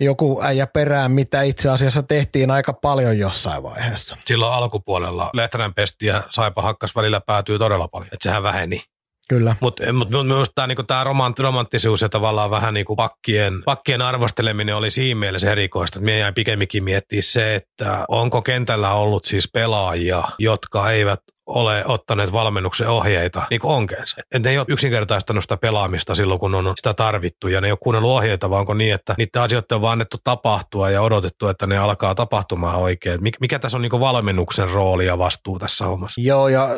joku 0.00 0.40
äijä 0.42 0.66
perään, 0.66 1.12
mitä 1.12 1.42
itse 1.42 1.68
asiassa 1.68 2.02
tehtiin 2.02 2.50
aika 2.50 2.72
paljon 2.72 3.18
jossain 3.18 3.62
vaiheessa. 3.62 4.16
Silloin 4.26 4.52
alkupuolella 4.52 5.30
Lehterän 5.32 5.74
pesti 5.74 6.06
ja 6.06 6.22
Saipa 6.30 6.62
hakkas 6.62 6.96
välillä 6.96 7.20
päätyy 7.20 7.58
todella 7.58 7.88
paljon, 7.88 8.08
että 8.12 8.28
sehän 8.28 8.42
väheni. 8.42 8.91
Kyllä. 9.28 9.56
Mutta 9.60 9.92
mut, 9.92 10.10
mut 10.10 10.26
myös 10.26 10.48
tämä 10.54 10.66
niinku, 10.66 10.82
tää 10.82 11.04
romant, 11.04 11.38
romanttisuus 11.38 12.02
ja 12.02 12.08
tavallaan 12.08 12.50
vähän 12.50 12.74
niinku 12.74 12.96
pakkien, 12.96 13.62
pakkien 13.64 14.02
arvosteleminen 14.02 14.76
oli 14.76 14.90
siinä 14.90 15.20
mielessä 15.20 15.52
erikoista. 15.52 15.98
Että 15.98 16.10
jäin 16.10 16.34
pikemminkin 16.34 16.84
miettiä 16.84 17.22
se, 17.22 17.54
että 17.54 18.04
onko 18.08 18.42
kentällä 18.42 18.92
ollut 18.92 19.24
siis 19.24 19.48
pelaajia, 19.52 20.22
jotka 20.38 20.90
eivät 20.90 21.20
ole 21.46 21.84
ottaneet 21.86 22.32
valmennuksen 22.32 22.88
ohjeita 22.88 23.42
niin 23.50 23.60
onkeensa. 23.62 24.16
Et 24.34 24.42
ne 24.42 24.50
ei 24.50 24.58
ole 24.58 24.66
yksinkertaistanut 24.68 25.44
sitä 25.44 25.56
pelaamista 25.56 26.14
silloin, 26.14 26.40
kun 26.40 26.54
on 26.54 26.72
sitä 26.76 26.94
tarvittu 26.94 27.48
ja 27.48 27.60
ne 27.60 27.68
ei 27.68 27.72
ole 27.72 27.78
kuunnellut 27.82 28.10
ohjeita, 28.10 28.50
vaan 28.50 28.60
onko 28.60 28.74
niin, 28.74 28.94
että 28.94 29.14
niiden 29.18 29.42
asioiden 29.42 29.74
on 29.74 29.80
vaan 29.80 29.92
annettu 29.92 30.16
tapahtua 30.24 30.90
ja 30.90 31.02
odotettu, 31.02 31.48
että 31.48 31.66
ne 31.66 31.78
alkaa 31.78 32.14
tapahtumaan 32.14 32.78
oikein. 32.78 33.22
Mik, 33.22 33.40
mikä 33.40 33.58
tässä 33.58 33.78
on 33.78 33.82
niin 33.82 34.00
valmennuksen 34.00 34.70
rooli 34.70 35.06
ja 35.06 35.18
vastuu 35.18 35.58
tässä 35.58 35.84
hommassa? 35.84 36.20
Joo, 36.20 36.48
ja 36.48 36.68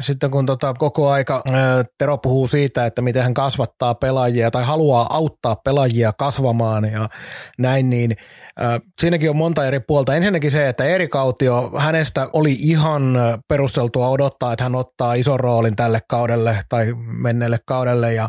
sitten 0.00 0.30
kun 0.30 0.46
tota 0.46 0.74
koko 0.74 1.10
aika 1.10 1.42
Tero 1.98 2.18
puhuu 2.18 2.48
siitä, 2.48 2.86
että 2.86 3.02
miten 3.02 3.22
hän 3.22 3.34
kasvattaa 3.34 3.94
pelaajia 3.94 4.50
tai 4.50 4.64
haluaa 4.64 5.06
auttaa 5.10 5.56
pelaajia 5.56 6.12
kasvamaan 6.18 6.84
ja 6.84 7.08
näin, 7.58 7.90
niin 7.90 8.12
siinäkin 9.00 9.30
on 9.30 9.36
monta 9.36 9.66
eri 9.66 9.80
puolta. 9.80 10.14
Ensinnäkin 10.14 10.50
se, 10.50 10.68
että 10.68 10.84
Eri 10.84 11.08
Kautio, 11.08 11.70
hänestä 11.78 12.28
oli 12.32 12.52
ihan 12.52 13.18
perusteltua 13.48 14.08
odottaa, 14.08 14.52
että 14.52 14.62
hän 14.62 14.74
ottaa 14.74 15.14
ison 15.14 15.40
roolin 15.40 15.76
tälle 15.76 16.00
kaudelle 16.08 16.58
tai 16.68 16.94
menneelle 16.96 17.58
kaudelle 17.66 18.14
ja 18.14 18.28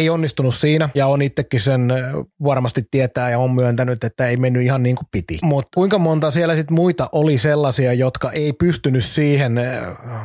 ei 0.00 0.10
onnistunut 0.10 0.54
siinä 0.54 0.88
ja 0.94 1.06
on 1.06 1.22
itsekin 1.22 1.60
sen 1.60 1.92
varmasti 2.44 2.82
tietää 2.90 3.30
ja 3.30 3.38
on 3.38 3.54
myöntänyt, 3.54 4.04
että 4.04 4.28
ei 4.28 4.36
mennyt 4.36 4.62
ihan 4.62 4.82
niin 4.82 4.96
kuin 4.96 5.06
piti. 5.10 5.38
Mutta 5.42 5.68
kuinka 5.74 5.98
monta 5.98 6.30
siellä 6.30 6.56
sitten 6.56 6.74
muita 6.74 7.08
oli 7.12 7.38
sellaisia, 7.38 7.92
jotka 7.92 8.30
ei 8.30 8.52
pystynyt 8.52 9.04
siihen. 9.04 9.60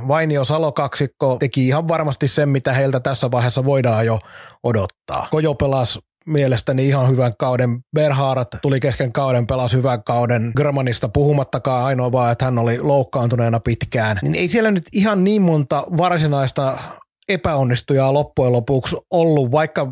Vainio 0.07 0.45
Salo 0.45 0.71
kaksikko 0.71 1.37
teki 1.39 1.67
ihan 1.67 1.87
varmasti 1.87 2.27
sen, 2.27 2.49
mitä 2.49 2.73
heiltä 2.73 2.99
tässä 2.99 3.31
vaiheessa 3.31 3.65
voidaan 3.65 4.05
jo 4.05 4.19
odottaa. 4.63 5.27
Kojo 5.31 5.55
pelasi 5.55 5.99
mielestäni 6.25 6.87
ihan 6.87 7.09
hyvän 7.09 7.33
kauden. 7.39 7.79
Berhaarat 7.95 8.47
tuli 8.61 8.79
kesken 8.79 9.11
kauden, 9.11 9.47
pelasi 9.47 9.77
hyvän 9.77 10.03
kauden. 10.03 10.51
Grmanista 10.55 11.09
puhumattakaan 11.09 11.85
ainoa 11.85 12.11
vaan, 12.11 12.31
että 12.31 12.45
hän 12.45 12.57
oli 12.57 12.79
loukkaantuneena 12.79 13.59
pitkään. 13.59 14.17
Niin 14.21 14.35
ei 14.35 14.47
siellä 14.47 14.71
nyt 14.71 14.83
ihan 14.93 15.23
niin 15.23 15.41
monta 15.41 15.83
varsinaista 15.97 16.77
epäonnistujaa 17.29 18.13
loppujen 18.13 18.53
lopuksi 18.53 18.95
ollut, 19.11 19.51
vaikka 19.51 19.91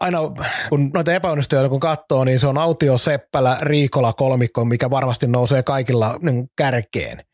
aina 0.00 0.18
kun 0.68 0.90
noita 0.94 1.12
epäonnistuja 1.12 1.68
kun 1.68 1.80
katsoo, 1.80 2.24
niin 2.24 2.40
se 2.40 2.46
on 2.46 2.58
Autio, 2.58 2.98
Seppälä, 2.98 3.56
Riikola, 3.60 4.12
kolmikko, 4.12 4.64
mikä 4.64 4.90
varmasti 4.90 5.26
nousee 5.26 5.62
kaikilla 5.62 6.16
niin 6.22 6.50
kärkeen. 6.56 7.24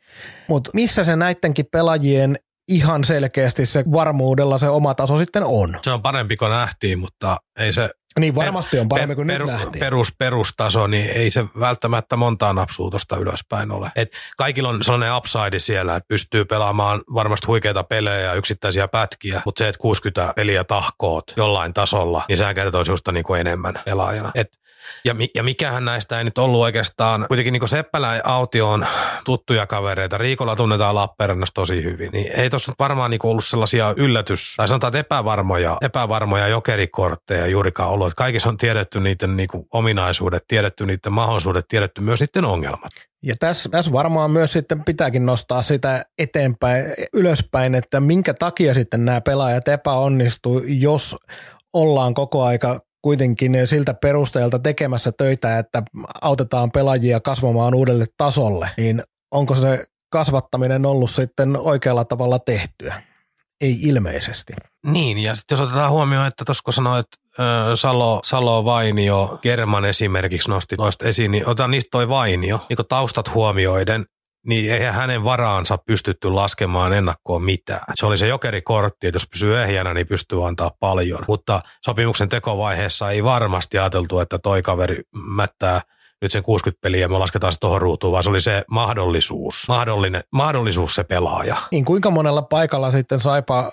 Mutta 0.48 0.70
missä 0.74 1.04
se 1.04 1.16
näidenkin 1.16 1.66
pelaajien 1.72 2.38
ihan 2.68 3.04
selkeästi 3.04 3.66
se 3.66 3.85
varmuudella 3.92 4.59
se 4.59 4.68
oma 4.68 4.94
taso 4.94 5.18
sitten 5.18 5.42
on? 5.44 5.78
Se 5.83 5.90
on 5.90 6.02
parempi 6.02 6.37
kuin 6.37 6.50
nähtiin, 6.50 6.98
mutta 6.98 7.37
ei 7.59 7.72
se 7.72 7.90
niin 8.18 8.34
varmasti 8.34 8.78
on 8.78 8.88
parempi 8.88 9.14
kuin 9.14 9.26
per, 9.26 9.38
nyt 9.38 9.48
nähtiin. 9.48 9.80
Perus, 9.80 10.14
perustaso, 10.18 10.86
niin 10.86 11.10
ei 11.10 11.30
se 11.30 11.44
välttämättä 11.60 12.16
montaa 12.16 12.52
napsua 12.52 12.90
tuosta 12.90 13.16
ylöspäin 13.16 13.72
ole. 13.72 13.92
Et 13.96 14.12
kaikilla 14.36 14.68
on 14.68 14.84
sellainen 14.84 15.16
upside 15.16 15.58
siellä, 15.58 15.96
että 15.96 16.08
pystyy 16.08 16.44
pelaamaan 16.44 17.02
varmasti 17.14 17.46
huikeita 17.46 17.84
pelejä 17.84 18.20
ja 18.20 18.34
yksittäisiä 18.34 18.88
pätkiä, 18.88 19.42
mutta 19.44 19.58
se, 19.58 19.68
että 19.68 19.78
60 19.78 20.32
peliä 20.36 20.64
tahkoot 20.64 21.32
jollain 21.36 21.74
tasolla, 21.74 22.24
niin 22.28 22.38
sehän 22.38 22.54
kertoo 22.54 22.84
sinusta 22.84 23.12
niin 23.12 23.24
kuin 23.24 23.40
enemmän 23.40 23.82
pelaajana. 23.84 24.30
Et 24.34 24.60
ja, 25.04 25.14
ja 25.34 25.42
mikähän 25.42 25.84
näistä 25.84 26.18
ei 26.18 26.24
nyt 26.24 26.38
ollut 26.38 26.60
oikeastaan, 26.60 27.26
kuitenkin 27.28 27.52
niin 27.52 27.68
Seppälä 27.68 28.16
ja 28.16 28.22
Autio 28.24 28.70
on 28.70 28.86
tuttuja 29.24 29.66
kavereita, 29.66 30.18
Riikolla 30.18 30.56
tunnetaan 30.56 30.94
Lappeenrannassa 30.94 31.54
tosi 31.54 31.84
hyvin, 31.84 32.10
niin 32.12 32.32
ei 32.40 32.50
tuossa 32.50 32.72
varmaan 32.78 33.10
niin 33.10 33.20
ollut 33.22 33.44
sellaisia 33.44 33.94
yllätys, 33.96 34.54
tai 34.56 34.68
sanotaan, 34.68 34.88
että 34.88 34.98
epävarmoja, 34.98 35.76
epävarmoja 35.82 36.48
jokerikortteja 36.48 37.46
juurikaan 37.46 37.90
ollut, 37.90 37.99
että 38.06 38.16
kaikissa 38.16 38.48
on 38.48 38.56
tiedetty 38.56 39.00
niiden 39.00 39.36
niin 39.36 39.48
kuin 39.48 39.66
ominaisuudet, 39.72 40.44
tiedetty 40.48 40.86
niiden 40.86 41.12
mahdollisuudet, 41.12 41.68
tiedetty 41.68 42.00
myös 42.00 42.20
niiden 42.20 42.44
ongelmat. 42.44 42.90
Ja 43.22 43.34
tässä, 43.40 43.68
tässä 43.68 43.92
varmaan 43.92 44.30
myös 44.30 44.52
sitten 44.52 44.84
pitääkin 44.84 45.26
nostaa 45.26 45.62
sitä 45.62 46.04
eteenpäin, 46.18 46.84
ylöspäin, 47.12 47.74
että 47.74 48.00
minkä 48.00 48.34
takia 48.34 48.74
sitten 48.74 49.04
nämä 49.04 49.20
pelaajat 49.20 49.68
epäonnistuu, 49.68 50.62
jos 50.66 51.16
ollaan 51.72 52.14
koko 52.14 52.44
aika 52.44 52.80
kuitenkin 53.02 53.56
siltä 53.64 53.94
perusteelta 53.94 54.58
tekemässä 54.58 55.12
töitä, 55.12 55.58
että 55.58 55.82
autetaan 56.22 56.70
pelaajia 56.70 57.20
kasvamaan 57.20 57.74
uudelle 57.74 58.06
tasolle, 58.16 58.70
niin 58.76 59.02
onko 59.30 59.54
se 59.54 59.84
kasvattaminen 60.10 60.86
ollut 60.86 61.10
sitten 61.10 61.56
oikealla 61.56 62.04
tavalla 62.04 62.38
tehtyä? 62.38 63.02
Ei 63.60 63.78
ilmeisesti. 63.82 64.52
Niin, 64.86 65.18
ja 65.18 65.34
sitten 65.34 65.58
jos 65.58 65.68
otetaan 65.68 65.90
huomioon, 65.90 66.26
että 66.26 66.44
tuossa 66.44 66.62
kun 66.64 66.72
sanoit, 66.72 67.06
Salo, 67.74 68.20
Salo 68.24 68.64
Vainio, 68.64 69.38
German 69.42 69.85
esimerkiksi 69.85 70.50
nosti 70.50 70.76
noista 70.76 71.07
esiin, 71.07 71.31
niin 71.31 71.48
otan 71.48 71.70
niistä 71.70 71.88
toi 71.90 72.09
Vainio, 72.09 72.59
niin 72.68 72.79
taustat 72.88 73.35
huomioiden, 73.35 74.05
niin 74.46 74.72
eihän 74.72 74.94
hänen 74.94 75.24
varaansa 75.24 75.79
pystytty 75.87 76.31
laskemaan 76.31 76.92
ennakkoon 76.92 77.42
mitään. 77.42 77.85
Se 77.94 78.07
oli 78.07 78.18
se 78.18 78.29
jokerikortti, 78.29 79.07
että 79.07 79.16
jos 79.16 79.29
pysyy 79.33 79.62
ehjänä, 79.62 79.94
niin 79.94 80.07
pystyy 80.07 80.46
antaa 80.46 80.70
paljon. 80.81 81.24
Mutta 81.29 81.61
sopimuksen 81.85 82.29
tekovaiheessa 82.29 83.11
ei 83.11 83.24
varmasti 83.24 83.79
ajateltu, 83.79 84.18
että 84.18 84.38
toi 84.38 84.62
kaveri 84.62 85.03
mättää 85.16 85.81
nyt 86.22 86.33
sen 86.33 86.42
60 86.42 86.81
peliä 86.81 87.09
me 87.09 87.18
lasketaan 87.18 87.53
se 87.53 87.59
tuohon 87.59 87.83
ruutuun, 87.83 88.12
vaan 88.12 88.24
se 88.24 88.31
oli 88.31 88.40
se 88.40 88.64
mahdollisuus, 88.70 89.64
mahdollinen, 89.68 90.22
mahdollisuus 90.33 90.94
se 90.94 91.05
pelaaja. 91.05 91.57
Niin 91.70 91.85
kuinka 91.85 92.11
monella 92.11 92.42
paikalla 92.42 92.90
sitten 92.90 93.20
Saipa 93.20 93.72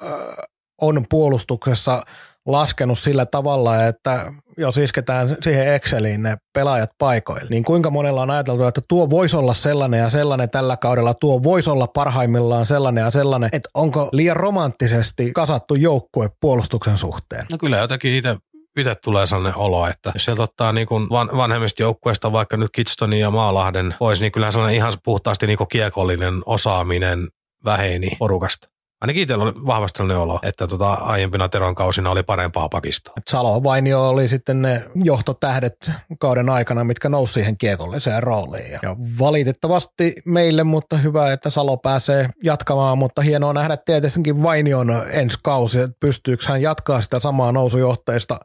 on 0.82 1.06
puolustuksessa 1.10 2.04
laskenut 2.48 3.00
sillä 3.00 3.26
tavalla, 3.26 3.86
että 3.86 4.32
jos 4.58 4.78
isketään 4.78 5.38
siihen 5.42 5.74
Exceliin 5.74 6.24
ne 6.24 6.38
pelaajat 6.54 6.90
paikoille, 6.98 7.50
niin 7.50 7.64
kuinka 7.64 7.90
monella 7.90 8.22
on 8.22 8.32
ajateltu, 8.32 8.64
että 8.64 8.82
tuo 8.90 9.10
voisi 9.10 9.36
olla 9.36 9.54
sellainen 9.54 10.00
ja 10.00 10.10
sellainen 10.10 10.50
tällä 10.50 10.78
kaudella, 10.78 11.14
tuo 11.14 11.44
voisi 11.44 11.70
olla 11.70 11.88
parhaimmillaan 11.88 12.66
sellainen 12.66 13.02
ja 13.02 13.12
sellainen, 13.12 13.50
että 13.54 13.70
onko 13.74 14.10
liian 14.12 14.38
romanttisesti 14.38 15.32
kasattu 15.34 15.76
joukkue 15.76 16.30
puolustuksen 16.42 16.98
suhteen? 16.98 17.46
No 17.52 17.58
kyllä 17.58 17.78
jotenkin 17.78 18.16
itse 18.16 18.38
itse 18.78 18.96
tulee 18.96 19.28
sellainen 19.28 19.58
olo, 19.58 19.88
että 19.88 20.12
jos 20.14 20.26
sieltä 20.26 20.44
ottaa 20.44 20.72
niin 20.72 20.88
kuin 20.88 21.10
van, 21.10 21.30
vanhemmista 21.38 21.84
joukkueista 21.84 22.32
vaikka 22.32 22.58
nyt 22.58 22.70
Kitstonin 22.72 23.20
ja 23.20 23.32
Maalahden 23.32 23.96
pois, 24.00 24.22
niin 24.22 24.32
kyllä 24.32 24.52
sellainen 24.52 24.78
ihan 24.78 24.94
puhtaasti 25.04 25.48
niin 25.48 25.58
kuin 25.58 25.68
kiekollinen 25.68 26.42
osaaminen 26.46 27.28
väheni 27.66 28.10
porukasta. 28.20 28.70
Ainakin 29.02 29.24
itsellä 29.24 29.44
oli 29.44 29.54
vahvasti 29.66 29.98
sellainen 29.98 30.18
olo, 30.18 30.40
että 30.44 30.68
tota, 30.68 30.94
aiempina 30.94 31.50
Teron 31.50 31.76
kausina 31.76 32.12
oli 32.12 32.24
parempaa 32.24 32.70
pakistoa. 32.70 33.14
Salo 33.30 33.64
Vainio 33.64 34.10
oli 34.10 34.30
sitten 34.30 34.62
ne 34.62 34.84
johtotähdet 35.04 35.92
kauden 36.20 36.50
aikana, 36.50 36.84
mitkä 36.84 37.10
nousi 37.10 37.34
siihen 37.34 37.58
kiekolliseen 37.58 38.24
rooliin. 38.24 38.72
Ja 38.72 38.96
valitettavasti 39.20 40.16
meille, 40.26 40.64
mutta 40.64 40.98
hyvä, 40.98 41.34
että 41.34 41.50
Salo 41.50 41.78
pääsee 41.78 42.30
jatkamaan, 42.44 42.98
mutta 42.98 43.22
hienoa 43.22 43.54
nähdä 43.54 43.78
tietenkin 43.78 44.44
Vainion 44.44 45.04
ensi 45.12 45.38
kausi, 45.44 45.80
että 45.80 45.98
pystyykö 46.00 46.46
hän 46.48 46.62
jatkaa 46.62 47.02
sitä 47.02 47.20
samaa 47.20 47.52
nousujohteista 47.52 48.40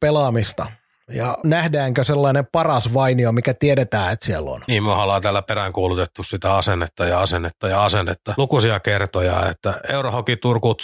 pelaamista. 0.00 0.66
Ja 1.08 1.38
nähdäänkö 1.44 2.04
sellainen 2.04 2.46
paras 2.52 2.94
vainio, 2.94 3.32
mikä 3.32 3.54
tiedetään, 3.60 4.12
että 4.12 4.26
siellä 4.26 4.50
on? 4.50 4.60
Niin, 4.68 4.82
me 4.82 4.92
ollaan 4.92 5.22
täällä 5.22 5.42
peräänkuulutettu 5.42 6.22
sitä 6.22 6.54
asennetta 6.54 7.04
ja 7.04 7.20
asennetta 7.20 7.68
ja 7.68 7.84
asennetta. 7.84 8.34
Lukuisia 8.36 8.80
kertoja, 8.80 9.48
että 9.50 9.80
Eurohoki 9.88 10.36
Turku 10.36 10.76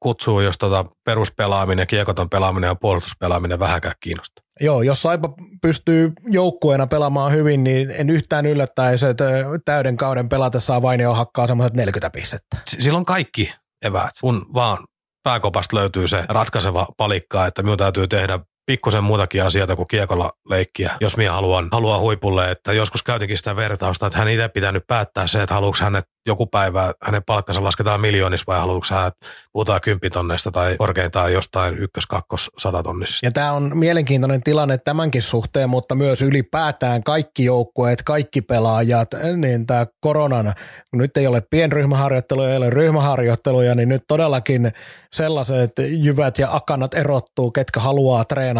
kutsuu, 0.00 0.40
jos 0.40 0.58
tota 0.58 0.84
peruspelaaminen, 1.04 1.86
kiekoton 1.86 2.30
pelaaminen 2.30 2.68
ja 2.68 2.74
puolustuspelaaminen 2.74 3.58
vähäkään 3.58 3.94
kiinnostaa. 4.00 4.44
Joo, 4.60 4.82
jos 4.82 5.02
Saipa 5.02 5.28
pystyy 5.62 6.12
joukkueena 6.30 6.86
pelaamaan 6.86 7.32
hyvin, 7.32 7.64
niin 7.64 7.90
en 7.90 8.10
yhtään 8.10 8.46
yllättäisi, 8.46 9.06
että 9.06 9.24
täyden 9.64 9.96
kauden 9.96 10.28
pelatessaan 10.28 10.82
Vainio 10.82 11.14
hakkaa 11.14 11.46
semmoiset 11.46 11.76
40 11.76 12.10
pistettä. 12.10 12.56
S- 12.68 12.76
silloin 12.78 13.04
kaikki 13.04 13.52
eväät, 13.82 14.10
kun 14.20 14.46
vaan 14.54 14.78
pääkopasta 15.22 15.76
löytyy 15.76 16.08
se 16.08 16.24
ratkaiseva 16.28 16.86
palikka, 16.96 17.46
että 17.46 17.62
minun 17.62 17.78
täytyy 17.78 18.08
tehdä 18.08 18.38
pikkusen 18.68 19.04
muutakin 19.04 19.42
asioita 19.42 19.76
kuin 19.76 19.88
kiekolla 19.88 20.32
leikkiä, 20.48 20.90
jos 21.00 21.16
minä 21.16 21.32
haluan, 21.32 21.68
haluan 21.72 22.00
huipulle. 22.00 22.50
Että 22.50 22.72
joskus 22.72 23.02
käytinkin 23.02 23.38
sitä 23.38 23.56
vertausta, 23.56 24.06
että 24.06 24.18
hän 24.18 24.28
itse 24.28 24.48
pitänyt 24.48 24.86
päättää 24.86 25.26
se, 25.26 25.42
että 25.42 25.54
haluatko 25.54 25.84
hänet 25.84 26.04
joku 26.26 26.46
päivä, 26.46 26.92
hänen 27.02 27.22
palkkansa 27.26 27.64
lasketaan 27.64 28.00
miljoonissa 28.00 28.44
vai 28.46 28.58
haluatko 28.58 28.94
hän 28.94 29.12
puhutaan 29.52 29.80
kymppitonneista 29.80 30.50
tai 30.50 30.76
korkeintaan 30.76 31.32
jostain 31.32 31.78
ykkös, 31.78 32.06
kakkos, 32.06 32.50
satatonnisista. 32.58 33.26
Ja 33.26 33.32
tämä 33.32 33.52
on 33.52 33.78
mielenkiintoinen 33.78 34.42
tilanne 34.42 34.78
tämänkin 34.78 35.22
suhteen, 35.22 35.70
mutta 35.70 35.94
myös 35.94 36.22
ylipäätään 36.22 37.02
kaikki 37.02 37.44
joukkueet, 37.44 38.02
kaikki 38.02 38.42
pelaajat, 38.42 39.08
niin 39.36 39.66
tämä 39.66 39.86
koronan, 40.00 40.54
kun 40.90 40.98
nyt 40.98 41.16
ei 41.16 41.26
ole 41.26 41.42
pienryhmäharjoitteluja, 41.50 42.50
ei 42.50 42.56
ole 42.56 42.70
ryhmäharjoitteluja, 42.70 43.74
niin 43.74 43.88
nyt 43.88 44.02
todellakin 44.08 44.72
sellaiset 45.12 45.72
jyvät 45.88 46.38
ja 46.38 46.48
akanat 46.52 46.94
erottuu, 46.94 47.50
ketkä 47.50 47.80
haluaa 47.80 48.24
treenata 48.24 48.57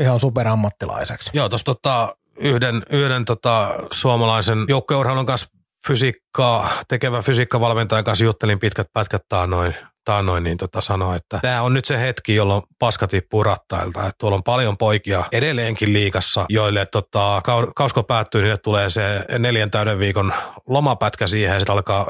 ihan 0.00 0.20
superammattilaiseksi. 0.20 1.30
Joo, 1.32 1.48
tuossa 1.48 1.64
tota, 1.64 2.16
yhden, 2.38 2.82
yhden 2.90 3.24
tota, 3.24 3.74
suomalaisen 3.90 4.58
joukkueurheilun 4.68 5.26
kanssa 5.26 5.46
fysiikkaa, 5.86 6.70
tekevä 6.88 7.22
fysiikkavalmentajan 7.22 8.04
kanssa 8.04 8.24
juttelin 8.24 8.58
pitkät 8.58 8.86
pätkät 8.92 9.22
taannoin, 9.28 9.74
taannoin 10.04 10.44
niin 10.44 10.56
tota 10.56 10.80
sanoi, 10.80 11.16
että 11.16 11.38
tämä 11.42 11.62
on 11.62 11.74
nyt 11.74 11.84
se 11.84 12.00
hetki, 12.00 12.34
jolloin 12.34 12.62
paska 12.78 13.06
tippuu 13.06 13.42
rattailta. 13.42 14.00
Että 14.00 14.12
tuolla 14.18 14.36
on 14.36 14.42
paljon 14.42 14.76
poikia 14.76 15.24
edelleenkin 15.32 15.92
liikassa, 15.92 16.46
joille 16.48 16.86
tota, 16.86 17.42
kausko 17.76 18.02
päättyy, 18.02 18.42
niille 18.42 18.58
tulee 18.58 18.90
se 18.90 19.24
neljän 19.38 19.70
täyden 19.70 19.98
viikon 19.98 20.34
lomapätkä 20.68 21.26
siihen 21.26 21.52
ja 21.52 21.60
sitten 21.60 21.72
alkaa 21.72 22.06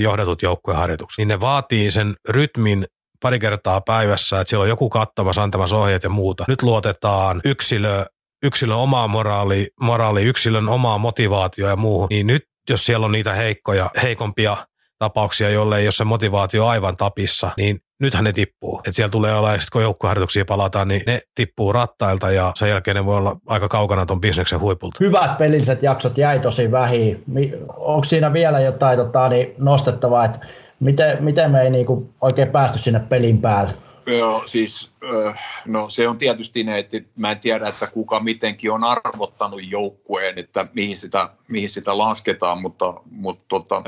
johdetut 0.00 0.42
joukkueharjoitukset. 0.42 1.18
Niin 1.18 1.28
ne 1.28 1.40
vaatii 1.40 1.90
sen 1.90 2.14
rytmin 2.28 2.86
pari 3.22 3.38
kertaa 3.38 3.80
päivässä, 3.80 4.40
että 4.40 4.48
siellä 4.48 4.62
on 4.62 4.68
joku 4.68 4.88
kattamassa 4.88 5.42
antamassa 5.42 5.76
ohjeet 5.76 6.02
ja 6.02 6.08
muuta. 6.08 6.44
Nyt 6.48 6.62
luotetaan 6.62 7.40
yksilö, 7.44 8.04
yksilön 8.42 8.76
omaa 8.76 9.08
moraali, 9.08 9.66
moraali, 9.80 10.22
yksilön 10.22 10.68
omaa 10.68 10.98
motivaatio 10.98 11.68
ja 11.68 11.76
muuhun, 11.76 12.08
niin 12.10 12.26
nyt 12.26 12.42
jos 12.70 12.86
siellä 12.86 13.06
on 13.06 13.12
niitä 13.12 13.32
heikkoja, 13.32 13.90
heikompia 14.02 14.56
tapauksia, 14.98 15.50
jolle 15.50 15.78
ei 15.78 15.86
ole 15.86 15.92
se 15.92 16.04
motivaatio 16.04 16.66
aivan 16.66 16.96
tapissa, 16.96 17.50
niin 17.56 17.78
nythän 18.00 18.24
ne 18.24 18.32
tippuu. 18.32 18.78
Että 18.78 18.92
siellä 18.92 19.10
tulee 19.10 19.34
olla, 19.34 19.50
kun 19.72 19.82
joukkueharjoituksia 19.82 20.44
palataan, 20.44 20.88
niin 20.88 21.02
ne 21.06 21.20
tippuu 21.34 21.72
rattailta 21.72 22.30
ja 22.30 22.52
sen 22.54 22.68
jälkeen 22.68 22.94
ne 22.94 23.04
voi 23.04 23.16
olla 23.16 23.36
aika 23.46 23.68
kaukana 23.68 24.06
tuon 24.06 24.20
bisneksen 24.20 24.60
huipulta. 24.60 24.98
Hyvät 25.00 25.38
pelilliset 25.38 25.82
jaksot 25.82 26.18
jäi 26.18 26.40
tosi 26.40 26.70
vähin. 26.70 27.24
Onko 27.76 28.04
siinä 28.04 28.32
vielä 28.32 28.60
jotain 28.60 28.98
tota, 28.98 29.28
niin 29.28 29.54
nostettavaa, 29.58 30.24
että 30.24 30.38
miten, 30.82 31.24
miten 31.24 31.50
me 31.50 31.62
ei 31.62 31.70
niinku 31.70 32.10
oikein 32.20 32.48
päästy 32.48 32.78
sinne 32.78 33.00
pelin 33.00 33.40
päälle? 33.40 33.74
Joo, 34.06 34.42
siis 34.46 34.90
no 35.66 35.88
se 35.88 36.08
on 36.08 36.18
tietysti 36.18 36.64
ne, 36.64 36.78
että 36.78 36.96
mä 37.16 37.30
en 37.30 37.38
tiedä, 37.38 37.68
että 37.68 37.86
kuka 37.86 38.20
mitenkin 38.20 38.72
on 38.72 38.84
arvottanut 38.84 39.60
joukkueen, 39.70 40.38
että 40.38 40.66
mihin 40.74 40.96
sitä, 40.96 41.28
mihin 41.48 41.70
sitä 41.70 41.98
lasketaan, 41.98 42.62
mutta, 42.62 42.94
mutta 43.10 43.44
tota, 43.48 43.82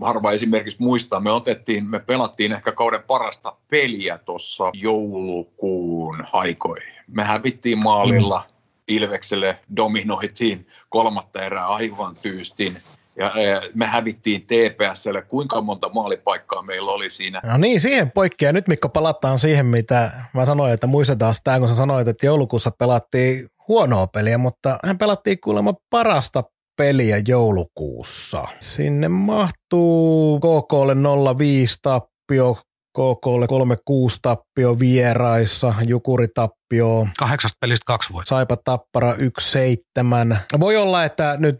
harva 0.00 0.32
esimerkiksi 0.32 0.82
muistaa, 0.82 1.20
me 1.20 1.30
otettiin, 1.30 1.90
me 1.90 1.98
pelattiin 1.98 2.52
ehkä 2.52 2.72
kauden 2.72 3.02
parasta 3.06 3.56
peliä 3.70 4.18
tuossa 4.18 4.70
joulukuun 4.74 6.26
aikoihin. 6.32 6.94
Me 7.06 7.24
hävittiin 7.24 7.78
maalilla, 7.78 8.42
mm. 8.48 8.56
Ilvekselle 8.88 9.58
dominoitiin 9.76 10.66
kolmatta 10.88 11.42
erää 11.42 11.66
aivan 11.66 12.16
tyystin 12.22 12.76
ja 13.18 13.32
me 13.74 13.86
hävittiin 13.86 14.42
TPSlle. 14.42 15.22
Kuinka 15.22 15.60
monta 15.60 15.88
maalipaikkaa 15.88 16.62
meillä 16.62 16.90
oli 16.90 17.10
siinä? 17.10 17.40
No 17.44 17.56
niin, 17.56 17.80
siihen 17.80 18.10
poikkeaa. 18.10 18.52
Nyt 18.52 18.68
Mikko 18.68 18.88
palataan 18.88 19.38
siihen, 19.38 19.66
mitä 19.66 20.10
mä 20.34 20.46
sanoin, 20.46 20.72
että 20.72 20.86
muistetaan 20.86 21.34
sitä, 21.34 21.58
kun 21.58 21.68
sä 21.68 21.74
sanoit, 21.74 22.08
että 22.08 22.26
joulukuussa 22.26 22.70
pelattiin 22.78 23.48
huonoa 23.68 24.06
peliä, 24.06 24.38
mutta 24.38 24.78
hän 24.84 24.98
pelattiin 24.98 25.40
kuulemma 25.40 25.74
parasta 25.90 26.44
peliä 26.76 27.22
joulukuussa. 27.28 28.44
Sinne 28.60 29.08
mahtuu 29.08 30.40
KKlle 30.40 30.94
05 31.38 31.78
tappio, 31.82 32.58
KKlle 32.96 33.46
3-6 33.46 34.18
tappio 34.22 34.78
vieraissa, 34.78 35.74
Jukuri 35.86 36.26
tappio. 36.34 37.08
Kahdeksasta 37.18 37.56
pelistä 37.60 37.84
kaksi 37.86 38.12
voittoa. 38.12 38.36
Saipa 38.38 38.56
Tappara 38.64 39.14
1-7. 39.14 40.36
Voi 40.60 40.76
olla, 40.76 41.04
että 41.04 41.36
nyt 41.38 41.56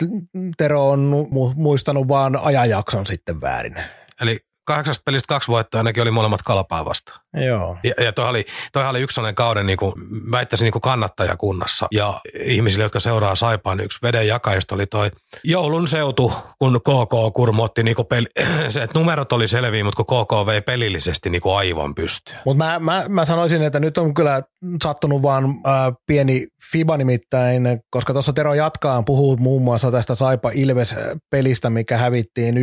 Tero 0.56 0.90
on 0.90 1.28
muistanut 1.54 2.08
vaan 2.08 2.36
ajanjakson 2.36 3.06
sitten 3.06 3.40
väärin. 3.40 3.76
Eli 4.20 4.38
kahdeksasta 4.66 5.02
pelistä 5.04 5.28
kaksi 5.28 5.48
voittoa 5.48 5.78
ainakin 5.78 6.02
oli 6.02 6.10
molemmat 6.10 6.42
kalpaa 6.42 6.84
vastaan. 6.84 7.20
Joo. 7.46 7.76
Ja, 7.84 8.04
ja 8.04 8.12
toi, 8.12 8.28
oli, 8.28 8.44
toi 8.72 8.86
oli 8.86 9.00
yksi 9.00 9.14
sellainen 9.14 9.34
kauden, 9.34 9.66
niin 9.66 9.76
kuin, 9.76 9.92
väittäisin 10.30 10.64
niin 10.64 10.72
kuin 10.72 10.82
kannattajakunnassa. 10.82 11.86
Ja 11.92 12.20
ihmisille, 12.44 12.84
jotka 12.84 13.00
seuraa 13.00 13.34
Saipaan, 13.34 13.76
niin 13.76 13.84
yksi 13.84 13.98
veden 14.02 14.28
jakajista 14.28 14.74
oli 14.74 14.86
toi 14.86 15.10
joulun 15.44 15.88
seutu, 15.88 16.32
kun 16.58 16.80
KK 16.80 17.34
kurmotti 17.34 17.82
niin 17.82 17.96
kuin 17.96 18.06
peli, 18.06 18.26
se, 18.68 18.82
että 18.82 18.98
numerot 18.98 19.32
oli 19.32 19.48
selviä, 19.48 19.84
mutta 19.84 20.04
kun 20.04 20.24
KK 20.24 20.46
vei 20.46 20.60
pelillisesti 20.60 21.30
niin 21.30 21.42
kuin 21.42 21.56
aivan 21.56 21.94
pystyyn. 21.94 22.38
Mutta 22.44 22.64
mä, 22.64 22.78
mä, 22.78 23.04
mä, 23.08 23.24
sanoisin, 23.24 23.62
että 23.62 23.80
nyt 23.80 23.98
on 23.98 24.14
kyllä 24.14 24.42
sattunut 24.84 25.22
vaan 25.22 25.44
äh, 25.44 25.92
pieni 26.06 26.46
FIBA 26.72 26.96
nimittäin, 26.96 27.62
koska 27.90 28.12
tuossa 28.12 28.32
Tero 28.32 28.54
jatkaa 28.54 29.02
puhuu 29.02 29.36
muun 29.36 29.62
muassa 29.62 29.92
tästä 29.92 30.14
Saipa 30.14 30.50
Ilves-pelistä, 30.54 31.70
mikä 31.70 31.96
hävittiin 31.98 32.54
1-2 32.56 32.58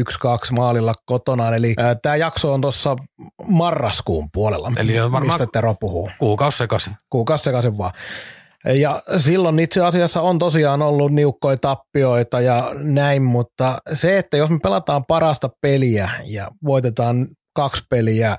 maalilla 0.56 0.94
kotona. 1.06 1.56
Eli 1.56 1.74
äh, 1.80 1.93
tämä 2.02 2.16
jakso 2.16 2.54
on 2.54 2.62
tuossa 2.62 2.96
marraskuun 3.48 4.30
puolella 4.34 4.72
Eli 4.78 5.00
on 5.00 5.12
varmaan 5.12 5.40
mistä 5.40 5.48
Tero 5.54 5.76
puhuu. 5.80 6.10
Kuukausi 6.20 6.58
sekaisin. 6.58 6.94
Kuukausi 7.10 7.44
sekaisin 7.44 7.78
vaan. 7.78 7.92
Ja 8.66 9.04
silloin 9.18 9.60
itse 9.60 9.86
asiassa 9.86 10.22
on 10.22 10.40
tosiaan 10.40 10.82
ollut 10.82 11.12
niukkoja 11.12 11.58
tappioita 11.58 12.42
ja 12.42 12.72
näin, 12.74 13.22
mutta 13.22 13.78
se, 13.94 14.18
että 14.18 14.38
jos 14.38 14.50
me 14.50 14.60
pelataan 14.64 15.06
parasta 15.06 15.50
peliä 15.62 16.10
ja 16.26 16.52
voitetaan 16.66 17.28
kaksi 17.56 17.84
peliä 17.90 18.36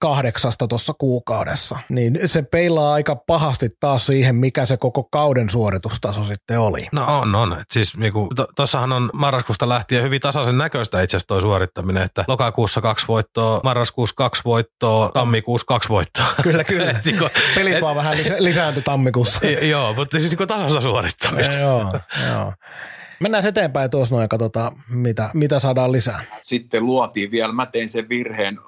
kahdeksasta 0.00 0.68
tuossa 0.68 0.92
kuukaudessa, 0.98 1.78
niin 1.88 2.18
se 2.26 2.42
peilaa 2.42 2.94
aika 2.94 3.16
pahasti 3.16 3.70
taas 3.80 4.06
siihen, 4.06 4.36
mikä 4.36 4.66
se 4.66 4.76
koko 4.76 5.04
kauden 5.04 5.50
suoritustaso 5.50 6.24
sitten 6.24 6.60
oli. 6.60 6.86
No 6.92 7.18
on, 7.18 7.34
on. 7.34 7.64
siis 7.72 7.96
niinku, 7.96 8.28
tuossahan 8.56 8.92
on 8.92 9.10
marraskuusta 9.12 9.68
lähtien 9.68 10.02
hyvin 10.02 10.20
tasaisen 10.20 10.58
näköistä 10.58 11.02
itse 11.02 11.16
asiassa 11.16 11.28
toi 11.28 11.42
suorittaminen, 11.42 12.02
että 12.02 12.24
lokakuussa 12.28 12.80
kaksi 12.80 13.08
voittoa, 13.08 13.60
marraskuussa 13.64 14.14
kaksi 14.16 14.42
voittoa, 14.44 15.10
tammikuussa 15.14 15.66
kaksi 15.66 15.88
voittoa. 15.88 16.26
Kyllä, 16.42 16.64
kyllä. 16.64 16.90
et, 16.90 17.04
niinku, 17.04 17.28
Pelit 17.54 17.74
et, 17.74 17.82
vaan 17.82 17.96
vähän 17.96 18.18
lisääntyi 18.38 18.82
tammikuussa. 18.82 19.40
joo, 19.72 19.94
mutta 19.94 20.18
siis 20.18 20.30
niinku 20.30 20.46
tasasta 20.46 20.80
suorittamista. 20.80 21.54
joo, 21.54 21.92
joo. 22.28 22.52
Mennään 23.20 23.46
eteenpäin 23.46 23.90
tuossa 23.90 24.14
noin 24.14 24.24
ja 24.24 24.28
katsotaan, 24.28 24.76
mitä, 24.88 25.30
mitä 25.34 25.60
saadaan 25.60 25.92
lisää. 25.92 26.24
Sitten 26.42 26.86
luotiin 26.86 27.30
vielä, 27.30 27.52
mä 27.52 27.66
tein 27.66 27.88
sen 27.88 28.08
virheen, 28.08 28.58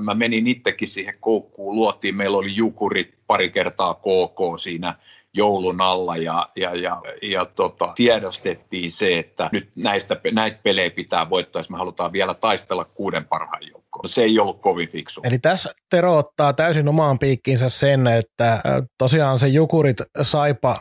mä 0.00 0.14
menin 0.14 0.46
itsekin 0.46 0.88
siihen 0.88 1.14
koukkuun, 1.20 1.76
luotiin, 1.76 2.16
meillä 2.16 2.38
oli 2.38 2.56
jukurit 2.56 3.14
pari 3.26 3.50
kertaa 3.50 3.94
KK 3.94 4.60
siinä 4.62 4.94
joulun 5.34 5.80
alla 5.80 6.16
ja, 6.16 6.48
ja, 6.56 6.74
ja, 6.74 7.02
ja 7.22 7.44
tota, 7.44 7.92
tiedostettiin 7.94 8.90
se, 8.90 9.18
että 9.18 9.50
nyt 9.52 9.68
näistä, 9.76 10.16
näitä 10.32 10.58
pelejä 10.62 10.90
pitää 10.90 11.30
voittaa, 11.30 11.60
jos 11.60 11.70
me 11.70 11.78
halutaan 11.78 12.12
vielä 12.12 12.34
taistella 12.34 12.84
kuuden 12.84 13.24
parhaan 13.24 13.62
joukkoon. 13.70 14.08
Se 14.08 14.22
ei 14.22 14.38
ollut 14.38 14.60
kovin 14.60 14.88
fiksu. 14.88 15.20
Eli 15.24 15.38
tässä 15.38 15.72
Tero 15.90 16.18
ottaa 16.18 16.52
täysin 16.52 16.88
omaan 16.88 17.18
piikkiinsä 17.18 17.68
sen, 17.68 18.06
että 18.06 18.60
tosiaan 18.98 19.38
se 19.38 19.48
Jukurit 19.48 19.96
Saipa 20.22 20.76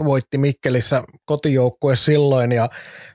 3-1 0.00 0.04
voitti 0.04 0.38
Mikkelissä 0.38 1.02
kotijoukkue 1.24 1.96
silloin 1.96 2.52
ja 2.52 2.68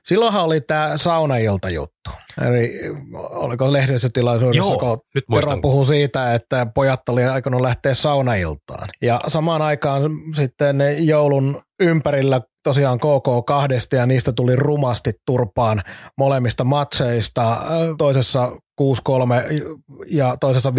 silloinhan 0.06 0.44
oli 0.44 0.60
tämä 0.60 0.92
saunailta 0.96 1.70
juttu. 1.70 2.10
Eli 2.48 2.80
oliko 3.14 3.72
lehdistötilaisuudessa, 3.72 4.70
Joo, 4.70 4.78
kun 4.78 4.98
nyt 5.14 5.24
Tero 5.34 5.56
puhui 5.62 5.86
siitä, 5.86 6.34
että 6.34 6.66
pojat 6.74 7.08
oli 7.08 7.24
aikonut 7.24 7.60
lähteä 7.60 7.94
saunailtaan. 7.94 8.88
Ja 9.02 9.20
samaan 9.28 9.62
aikaan 9.62 10.02
sitten 10.36 10.76
joulun 10.98 11.62
ympärillä 11.80 12.40
tosiaan 12.62 12.98
KK 12.98 13.46
kahdesta 13.46 13.96
ja 13.96 14.06
niistä 14.06 14.32
tuli 14.32 14.56
rumasti 14.56 15.12
turpaan 15.26 15.80
molemmista 16.18 16.64
matseista. 16.64 17.62
Toisessa 17.98 18.52
6-3 18.80 18.84
ja 20.06 20.36
toisessa 20.40 20.70
5-0 20.70 20.72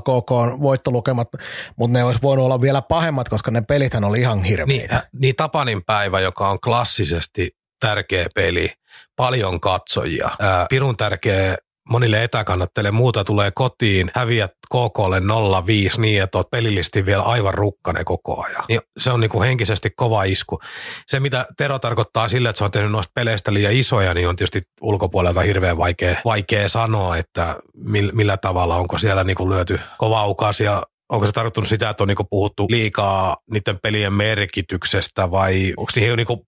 KK 0.00 0.30
on 0.30 0.62
voittolukemat, 0.62 1.28
mutta 1.76 1.98
ne 1.98 2.04
olisi 2.04 2.22
voinut 2.22 2.44
olla 2.44 2.60
vielä 2.60 2.82
pahemmat, 2.82 3.28
koska 3.28 3.50
ne 3.50 3.62
pelithän 3.62 4.04
oli 4.04 4.20
ihan 4.20 4.44
hirveitä. 4.44 4.94
Niin, 4.94 5.20
niin 5.22 5.36
Tapanin 5.36 5.82
päivä, 5.86 6.20
joka 6.20 6.48
on 6.48 6.60
klassisesti 6.60 7.50
tärkeä 7.80 8.26
peli, 8.34 8.70
paljon 9.16 9.60
katsojia, 9.60 10.30
ää, 10.40 10.66
pirun 10.70 10.96
tärkeä 10.96 11.56
monille 11.88 12.24
etäkannatteille 12.24 12.90
muuta 12.90 13.24
tulee 13.24 13.50
kotiin, 13.54 14.10
häviät 14.14 14.52
KKlle 14.66 15.18
0-5 15.18 16.00
niin, 16.00 16.22
että 16.22 16.38
oot 16.38 16.50
pelillisesti 16.50 17.06
vielä 17.06 17.22
aivan 17.22 17.54
rukkane 17.54 18.04
koko 18.04 18.44
ajan. 18.44 18.64
Niin 18.68 18.80
se 18.98 19.10
on 19.10 19.20
niinku 19.20 19.42
henkisesti 19.42 19.90
kova 19.96 20.24
isku. 20.24 20.58
Se, 21.06 21.20
mitä 21.20 21.46
Tero 21.56 21.78
tarkoittaa 21.78 22.28
sille, 22.28 22.48
että 22.48 22.58
se 22.58 22.64
on 22.64 22.70
tehnyt 22.70 22.90
noista 22.90 23.12
peleistä 23.14 23.54
liian 23.54 23.72
isoja, 23.72 24.14
niin 24.14 24.28
on 24.28 24.36
tietysti 24.36 24.62
ulkopuolelta 24.80 25.40
hirveän 25.40 25.78
vaikea, 25.78 26.16
vaikea 26.24 26.68
sanoa, 26.68 27.16
että 27.16 27.56
millä, 27.74 28.12
millä 28.12 28.36
tavalla 28.36 28.76
onko 28.76 28.98
siellä 28.98 29.24
niinku 29.24 29.50
lyöty 29.50 29.80
kova 29.98 30.26
ukasia 30.26 30.82
onko 31.08 31.26
se 31.26 31.32
tarkoittanut 31.32 31.68
sitä, 31.68 31.90
että 31.90 32.02
on 32.02 32.08
niinku 32.08 32.24
puhuttu 32.30 32.66
liikaa 32.70 33.36
niiden 33.50 33.78
pelien 33.82 34.12
merkityksestä 34.12 35.30
vai 35.30 35.72
onko 35.76 35.92
niihin, 35.96 36.16
niinku, 36.16 36.46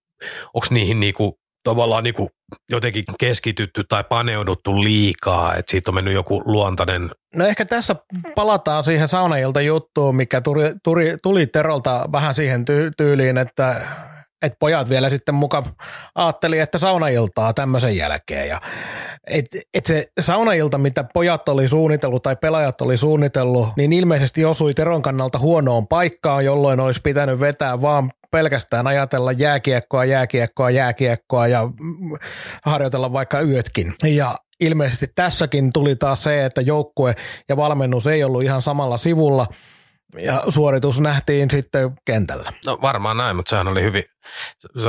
onko 0.55 0.67
niihin 0.71 1.01
niinku 1.01 1.39
tavallaan 1.63 2.05
niin 2.05 2.15
kuin 2.15 2.29
jotenkin 2.71 3.05
keskitytty 3.21 3.85
tai 3.89 4.05
paneuduttu 4.09 4.83
liikaa, 4.83 5.55
että 5.55 5.71
siitä 5.71 5.91
on 5.91 5.95
mennyt 5.95 6.15
joku 6.15 6.43
luontainen. 6.45 7.11
No 7.37 7.47
ehkä 7.47 7.65
tässä 7.65 7.97
palataan 8.35 8.85
siihen 8.85 9.09
saunailta 9.09 9.61
juttuun, 9.61 10.17
mikä 10.17 10.41
tuli, 10.41 10.73
tuli, 10.85 11.17
tuli 11.23 11.47
Terolta 11.47 12.09
vähän 12.13 12.35
siihen 12.35 12.61
ty- 12.61 12.93
tyyliin, 12.97 13.39
että 13.39 13.81
et 14.43 14.53
pojat 14.59 14.89
vielä 14.89 15.11
sitten 15.11 15.35
mukaan 15.35 15.65
ajatteli, 16.15 16.59
että 16.59 16.79
saunailtaa 16.79 17.55
tämmöisen 17.55 17.97
jälkeen. 17.97 18.49
Ja 18.49 18.61
et, 19.27 19.45
et 19.75 19.87
se 19.87 20.07
saunailta, 20.21 20.79
mitä 20.79 21.05
pojat 21.15 21.49
oli 21.49 21.69
suunnitellut 21.69 22.23
tai 22.23 22.37
pelaajat 22.37 22.81
oli 22.81 22.97
suunnitellut, 22.97 23.69
niin 23.77 23.93
ilmeisesti 23.93 24.45
osui 24.45 24.75
Teron 24.75 25.03
kannalta 25.03 25.39
huonoon 25.39 25.89
paikkaan, 25.89 26.45
jolloin 26.45 26.81
olisi 26.81 27.01
pitänyt 27.05 27.41
vetää 27.41 27.81
vaan 27.81 28.11
pelkästään 28.31 28.87
ajatella 28.87 29.33
jääkiekkoa, 29.33 30.05
jääkiekkoa, 30.05 30.71
jääkiekkoa 30.71 31.47
ja 31.47 31.69
harjoitella 32.65 33.13
vaikka 33.13 33.41
yötkin. 33.41 33.95
Ja 34.05 34.37
ilmeisesti 34.61 35.07
tässäkin 35.15 35.71
tuli 35.73 35.97
taas 35.97 36.23
se, 36.23 36.45
että 36.45 36.61
joukkue 36.61 37.15
ja 37.49 37.57
valmennus 37.57 38.07
ei 38.07 38.25
ollut 38.25 38.43
ihan 38.43 38.63
samalla 38.63 38.99
sivulla 38.99 39.47
ja 40.19 40.43
suoritus 40.49 41.01
nähtiin 41.01 41.51
sitten 41.51 41.91
kentällä. 42.05 42.53
No 42.67 42.79
varmaan 42.83 43.17
näin, 43.17 43.37
mutta 43.37 43.51
sehän 43.51 43.69
oli 43.69 43.83
hyvin, 43.83 44.05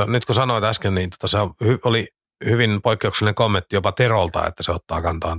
nyt 0.06 0.24
kun 0.24 0.34
sanoit 0.34 0.64
äsken, 0.64 0.94
niin 0.94 1.10
tota 1.10 1.28
se 1.28 1.38
oli 1.84 2.08
hyvin 2.44 2.82
poikkeuksellinen 2.82 3.34
kommentti 3.34 3.76
jopa 3.76 3.92
Terolta, 3.92 4.46
että 4.46 4.62
se 4.62 4.72
ottaa 4.72 5.02
kantaan 5.02 5.38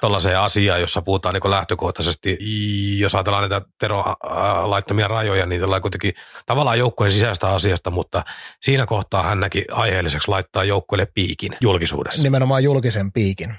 tollaiseen 0.00 0.38
asiaan, 0.38 0.80
jossa 0.80 1.02
puhutaan 1.02 1.34
niin 1.34 1.50
lähtökohtaisesti, 1.50 2.38
jos 3.00 3.14
ajatellaan 3.14 3.50
näitä 3.50 3.66
Tero 3.80 4.04
laittamia 4.62 5.08
rajoja, 5.08 5.46
niin 5.46 5.60
tällä 5.60 5.80
kuitenkin 5.80 6.14
tavallaan 6.46 6.78
joukkueen 6.78 7.12
sisäistä 7.12 7.52
asiasta, 7.52 7.90
mutta 7.90 8.22
siinä 8.62 8.86
kohtaa 8.86 9.22
hän 9.22 9.40
näki 9.40 9.64
aiheelliseksi 9.72 10.28
laittaa 10.28 10.64
joukkueelle 10.64 11.06
piikin 11.14 11.52
julkisuudessa. 11.60 12.22
Nimenomaan 12.22 12.64
julkisen 12.64 13.12
piikin. 13.12 13.54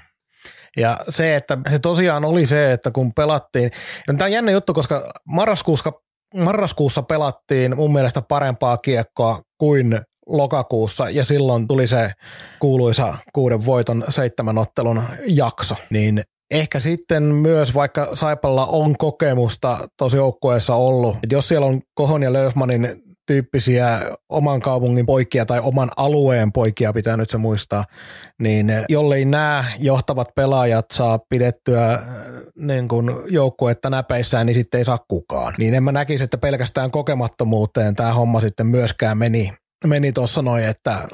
Ja 0.76 0.98
se, 1.08 1.36
että 1.36 1.58
se 1.70 1.78
tosiaan 1.78 2.24
oli 2.24 2.46
se, 2.46 2.72
että 2.72 2.90
kun 2.90 3.14
pelattiin, 3.14 3.70
tämä 4.06 4.24
on 4.24 4.32
jännä 4.32 4.50
juttu, 4.50 4.74
koska 4.74 5.10
marraskuussa, 5.28 5.92
marraskuussa 6.34 7.02
pelattiin 7.02 7.76
mun 7.76 7.92
mielestä 7.92 8.22
parempaa 8.22 8.76
kiekkoa 8.76 9.40
kuin 9.58 10.00
lokakuussa 10.26 11.10
ja 11.10 11.24
silloin 11.24 11.68
tuli 11.68 11.86
se 11.86 12.10
kuuluisa 12.60 13.14
kuuden 13.32 13.66
voiton 13.66 14.04
seitsemän 14.08 14.58
ottelun 14.58 15.02
jakso, 15.26 15.74
niin 15.90 16.22
ehkä 16.50 16.80
sitten 16.80 17.22
myös, 17.22 17.74
vaikka 17.74 18.08
Saipalla 18.14 18.66
on 18.66 18.96
kokemusta 18.98 19.88
tosi 19.96 20.16
joukkueessa 20.16 20.74
ollut, 20.74 21.16
että 21.22 21.34
jos 21.34 21.48
siellä 21.48 21.66
on 21.66 21.80
Kohon 21.94 22.22
ja 22.22 22.32
Löfmanin 22.32 23.04
tyyppisiä 23.26 24.00
oman 24.28 24.60
kaupungin 24.60 25.06
poikia 25.06 25.46
tai 25.46 25.60
oman 25.60 25.90
alueen 25.96 26.52
poikia, 26.52 26.92
pitää 26.92 27.16
nyt 27.16 27.30
se 27.30 27.38
muistaa, 27.38 27.84
niin 28.40 28.72
jollei 28.88 29.24
nämä 29.24 29.64
johtavat 29.78 30.28
pelaajat 30.34 30.84
saa 30.92 31.18
pidettyä 31.28 32.02
niin 32.58 32.88
kuin 32.88 33.10
joukkuetta 33.28 33.90
näpeissään, 33.90 34.46
niin 34.46 34.54
sitten 34.54 34.78
ei 34.78 34.84
saa 34.84 34.98
kukaan. 35.08 35.54
Niin 35.58 35.74
en 35.74 35.82
mä 35.82 35.92
näkisi, 35.92 36.24
että 36.24 36.38
pelkästään 36.38 36.90
kokemattomuuteen 36.90 37.94
tämä 37.94 38.12
homma 38.12 38.40
sitten 38.40 38.66
myöskään 38.66 39.18
meni, 39.18 39.52
meni 39.86 40.12
tuossa 40.12 40.42
noin, 40.42 40.64
että 40.64 41.08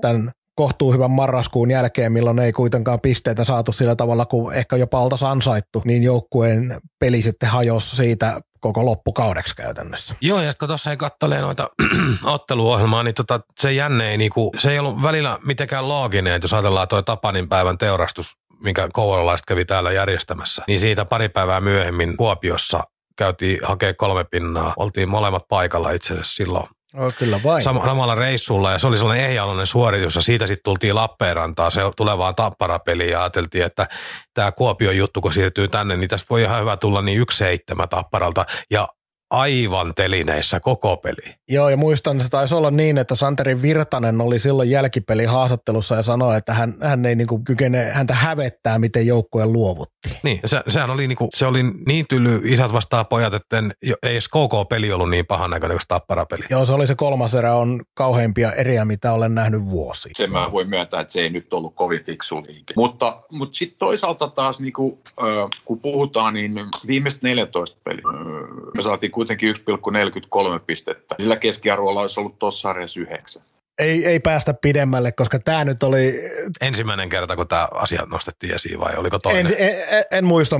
tämän 0.00 0.32
kohtuu 0.54 0.92
hyvän 0.92 1.10
marraskuun 1.10 1.70
jälkeen, 1.70 2.12
milloin 2.12 2.38
ei 2.38 2.52
kuitenkaan 2.52 3.00
pisteitä 3.00 3.44
saatu 3.44 3.72
sillä 3.72 3.96
tavalla 3.96 4.26
kuin 4.26 4.56
ehkä 4.56 4.76
jopa 4.76 5.00
oltaisiin 5.00 5.30
ansaittu, 5.30 5.82
niin 5.84 6.02
joukkueen 6.02 6.80
peli 7.00 7.22
sitten 7.22 7.48
hajosi 7.48 7.96
siitä 7.96 8.40
koko 8.60 8.84
loppukaudeksi 8.84 9.56
käytännössä. 9.56 10.14
Joo, 10.20 10.40
ja 10.40 10.52
kun 10.58 10.68
tuossa 10.68 10.90
ei 10.90 10.96
kattelee 10.96 11.40
noita 11.40 11.68
otteluohjelmaa, 12.22 13.02
niin 13.02 13.14
tota, 13.14 13.40
se 13.60 13.72
jänne 13.72 14.10
ei, 14.10 14.18
niinku, 14.18 14.52
se 14.58 14.70
ei 14.70 14.78
ollut 14.78 15.02
välillä 15.02 15.38
mitenkään 15.46 15.88
looginen, 15.88 16.34
että 16.34 16.44
jos 16.44 16.52
ajatellaan 16.52 16.88
toi 16.88 17.02
Tapanin 17.02 17.48
päivän 17.48 17.78
teurastus, 17.78 18.32
minkä 18.62 18.88
kouvolalaiset 18.92 19.46
kävi 19.46 19.64
täällä 19.64 19.92
järjestämässä, 19.92 20.64
niin 20.66 20.80
siitä 20.80 21.04
pari 21.04 21.28
päivää 21.28 21.60
myöhemmin 21.60 22.16
Kuopiossa 22.16 22.84
käytiin 23.16 23.58
hakea 23.62 23.94
kolme 23.94 24.24
pinnaa. 24.30 24.74
Oltiin 24.76 25.08
molemmat 25.08 25.48
paikalla 25.48 25.90
itse 25.90 26.12
asiassa 26.12 26.34
silloin 26.34 26.68
Oh, 26.98 27.14
kyllä 27.18 27.40
vain. 27.44 27.62
Sam- 27.64 27.84
samalla 27.84 28.14
reissulla 28.14 28.72
ja 28.72 28.78
se 28.78 28.86
oli 28.86 28.98
sellainen 28.98 29.26
ehjaloinen 29.26 29.66
suoritus 29.66 30.16
ja 30.16 30.22
siitä 30.22 30.46
sitten 30.46 30.64
tultiin 30.64 30.94
Lappeenrantaan 30.94 31.72
se 31.72 31.80
tulevaan 31.96 32.34
tapparapeliin 32.34 33.10
ja 33.10 33.22
ajateltiin, 33.22 33.64
että 33.64 33.86
tämä 34.34 34.52
Kuopion 34.52 34.96
juttu 34.96 35.20
kun 35.20 35.32
siirtyy 35.32 35.68
tänne, 35.68 35.96
niin 35.96 36.08
tästä 36.08 36.26
voi 36.30 36.42
ihan 36.42 36.60
hyvä 36.60 36.76
tulla 36.76 37.02
niin 37.02 37.18
yksi 37.18 37.38
seitsemän 37.38 37.88
tapparalta 37.88 38.46
ja 38.70 38.88
aivan 39.30 39.94
telineissä 39.94 40.60
koko 40.60 40.96
peli. 40.96 41.34
Joo, 41.48 41.68
ja 41.68 41.76
muistan, 41.76 42.16
että 42.16 42.24
se 42.24 42.30
taisi 42.30 42.54
olla 42.54 42.70
niin, 42.70 42.98
että 42.98 43.14
Santeri 43.14 43.62
Virtanen 43.62 44.20
oli 44.20 44.38
silloin 44.38 44.70
jälkipeli 44.70 45.24
haastattelussa 45.24 45.94
ja 45.94 46.02
sanoi, 46.02 46.36
että 46.36 46.54
hän, 46.54 46.74
hän 46.82 47.06
ei 47.06 47.14
niin 47.14 47.26
kuin 47.26 47.44
kykene, 47.44 47.84
häntä 47.84 48.14
hävettää, 48.14 48.78
miten 48.78 49.06
joukkue 49.06 49.46
luovutti. 49.46 50.18
Niin, 50.22 50.40
se, 50.44 50.62
sehän 50.68 50.90
oli, 50.90 51.08
niin 51.08 51.16
kuin, 51.16 51.28
se 51.34 51.46
oli 51.46 51.62
niin 51.62 52.06
tyly 52.08 52.40
isät 52.44 52.72
vastaan 52.72 53.06
pojat, 53.10 53.34
että 53.34 53.62
ei 53.82 53.94
edes 54.02 54.28
KK-peli 54.28 54.92
ollut 54.92 55.10
niin 55.10 55.26
pahan 55.26 55.50
näköinen 55.50 55.76
kuin 55.76 55.88
tapparapeli. 55.88 56.44
Joo, 56.50 56.66
se 56.66 56.72
oli 56.72 56.86
se 56.86 56.94
kolmas 56.94 57.34
erä, 57.34 57.54
on 57.54 57.82
kauheimpia 57.94 58.52
eriä, 58.52 58.84
mitä 58.84 59.12
olen 59.12 59.34
nähnyt 59.34 59.70
vuosi. 59.70 60.10
Se 60.16 60.26
mä 60.26 60.52
voin 60.52 60.68
myöntää, 60.68 61.00
että 61.00 61.12
se 61.12 61.20
ei 61.20 61.30
nyt 61.30 61.52
ollut 61.52 61.74
kovin 61.74 62.04
fiksu 62.04 62.42
liike. 62.46 62.74
Mutta, 62.76 63.22
mutta 63.30 63.58
sitten 63.58 63.78
toisaalta 63.78 64.28
taas, 64.28 64.60
niin 64.60 64.72
kuin, 64.72 64.98
äh, 65.18 65.50
kun 65.64 65.80
puhutaan, 65.80 66.34
niin 66.34 66.54
viimeiset 66.86 67.22
14 67.22 67.80
peliä, 67.84 68.02
äh, 68.08 68.72
me 68.74 68.82
saatiin 68.82 69.12
kuitenkin 69.16 69.54
1,43 69.56 70.60
pistettä. 70.66 71.14
Sillä 71.20 71.36
keskiarvolla 71.36 72.00
olisi 72.00 72.20
ollut 72.20 72.38
tuossa 72.38 72.60
sarjassa 72.60 73.00
9 73.00 73.42
ei, 73.78 74.06
ei 74.06 74.20
päästä 74.20 74.54
pidemmälle, 74.54 75.12
koska 75.12 75.38
tämä 75.38 75.64
nyt 75.64 75.82
oli... 75.82 76.20
Ensimmäinen 76.60 77.08
kerta, 77.08 77.36
kun 77.36 77.48
tämä 77.48 77.68
asia 77.74 78.02
nostettiin 78.10 78.54
esiin 78.54 78.80
vai 78.80 78.96
oliko 78.96 79.18
toinen? 79.18 79.46
En, 79.58 79.74
en, 79.88 80.04
en 80.10 80.24
muista. 80.24 80.56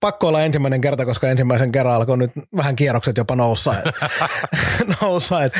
Pakko 0.00 0.28
olla 0.28 0.42
ensimmäinen 0.42 0.80
kerta, 0.80 1.06
koska 1.06 1.28
ensimmäisen 1.28 1.72
kerran 1.72 1.94
alkoi 1.94 2.18
nyt 2.18 2.30
vähän 2.56 2.76
kierrokset 2.76 3.16
jopa 3.16 3.36
noussa. 3.36 3.74
noussa 5.02 5.44
et, 5.44 5.52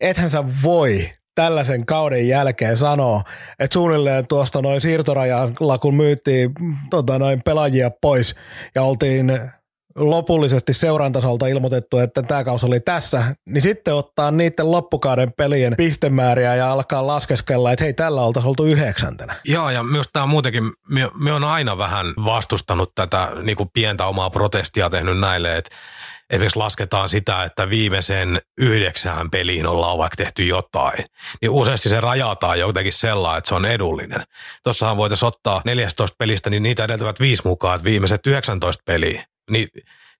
ethän 0.00 0.30
sä 0.30 0.44
voi 0.62 1.10
tällaisen 1.34 1.86
kauden 1.86 2.28
jälkeen 2.28 2.76
sanoa, 2.76 3.22
että 3.58 3.74
suunnilleen 3.74 4.26
tuosta 4.26 4.62
noin 4.62 4.80
siirtorajalla, 4.80 5.78
kun 5.78 5.94
myyttiin 5.94 6.50
tota, 6.90 7.18
noin 7.18 7.42
pelaajia 7.44 7.90
pois 8.00 8.34
ja 8.74 8.82
oltiin 8.82 9.32
lopullisesti 9.96 10.72
seurantasolta 10.72 11.46
ilmoitettu, 11.46 11.98
että 11.98 12.22
tämä 12.22 12.44
kausi 12.44 12.66
oli 12.66 12.80
tässä, 12.80 13.36
niin 13.46 13.62
sitten 13.62 13.94
ottaa 13.94 14.30
niiden 14.30 14.70
loppukauden 14.70 15.32
pelien 15.32 15.74
pistemääriä 15.76 16.54
ja 16.54 16.72
alkaa 16.72 17.06
laskeskella, 17.06 17.72
että 17.72 17.84
hei, 17.84 17.94
tällä 17.94 18.22
oltaisiin 18.22 18.48
oltu 18.48 18.64
yhdeksäntenä. 18.64 19.34
Joo, 19.44 19.70
ja 19.70 19.82
myös 19.82 20.06
tämä 20.12 20.26
muutenkin, 20.26 20.72
me, 21.18 21.32
on 21.32 21.44
aina 21.44 21.78
vähän 21.78 22.06
vastustanut 22.24 22.94
tätä 22.94 23.28
niin 23.42 23.56
kuin 23.56 23.70
pientä 23.72 24.06
omaa 24.06 24.30
protestia 24.30 24.90
tehnyt 24.90 25.18
näille, 25.18 25.56
että 25.56 25.70
esimerkiksi 26.30 26.58
lasketaan 26.58 27.08
sitä, 27.08 27.44
että 27.44 27.70
viimeisen 27.70 28.40
yhdeksään 28.58 29.30
peliin 29.30 29.66
ollaan 29.66 29.98
vaikka 29.98 30.16
tehty 30.16 30.46
jotain, 30.46 31.04
niin 31.42 31.50
useasti 31.50 31.88
se 31.88 32.00
rajataan 32.00 32.60
jotenkin 32.60 32.92
sellainen, 32.92 33.38
että 33.38 33.48
se 33.48 33.54
on 33.54 33.66
edullinen. 33.66 34.22
Tuossahan 34.62 34.96
voitaisiin 34.96 35.28
ottaa 35.28 35.62
14 35.64 36.16
pelistä, 36.18 36.50
niin 36.50 36.62
niitä 36.62 36.84
edeltävät 36.84 37.20
viisi 37.20 37.42
mukaan, 37.44 37.76
että 37.76 37.84
viimeiset 37.84 38.26
19 38.26 38.82
peliä 38.86 39.26
niin 39.50 39.68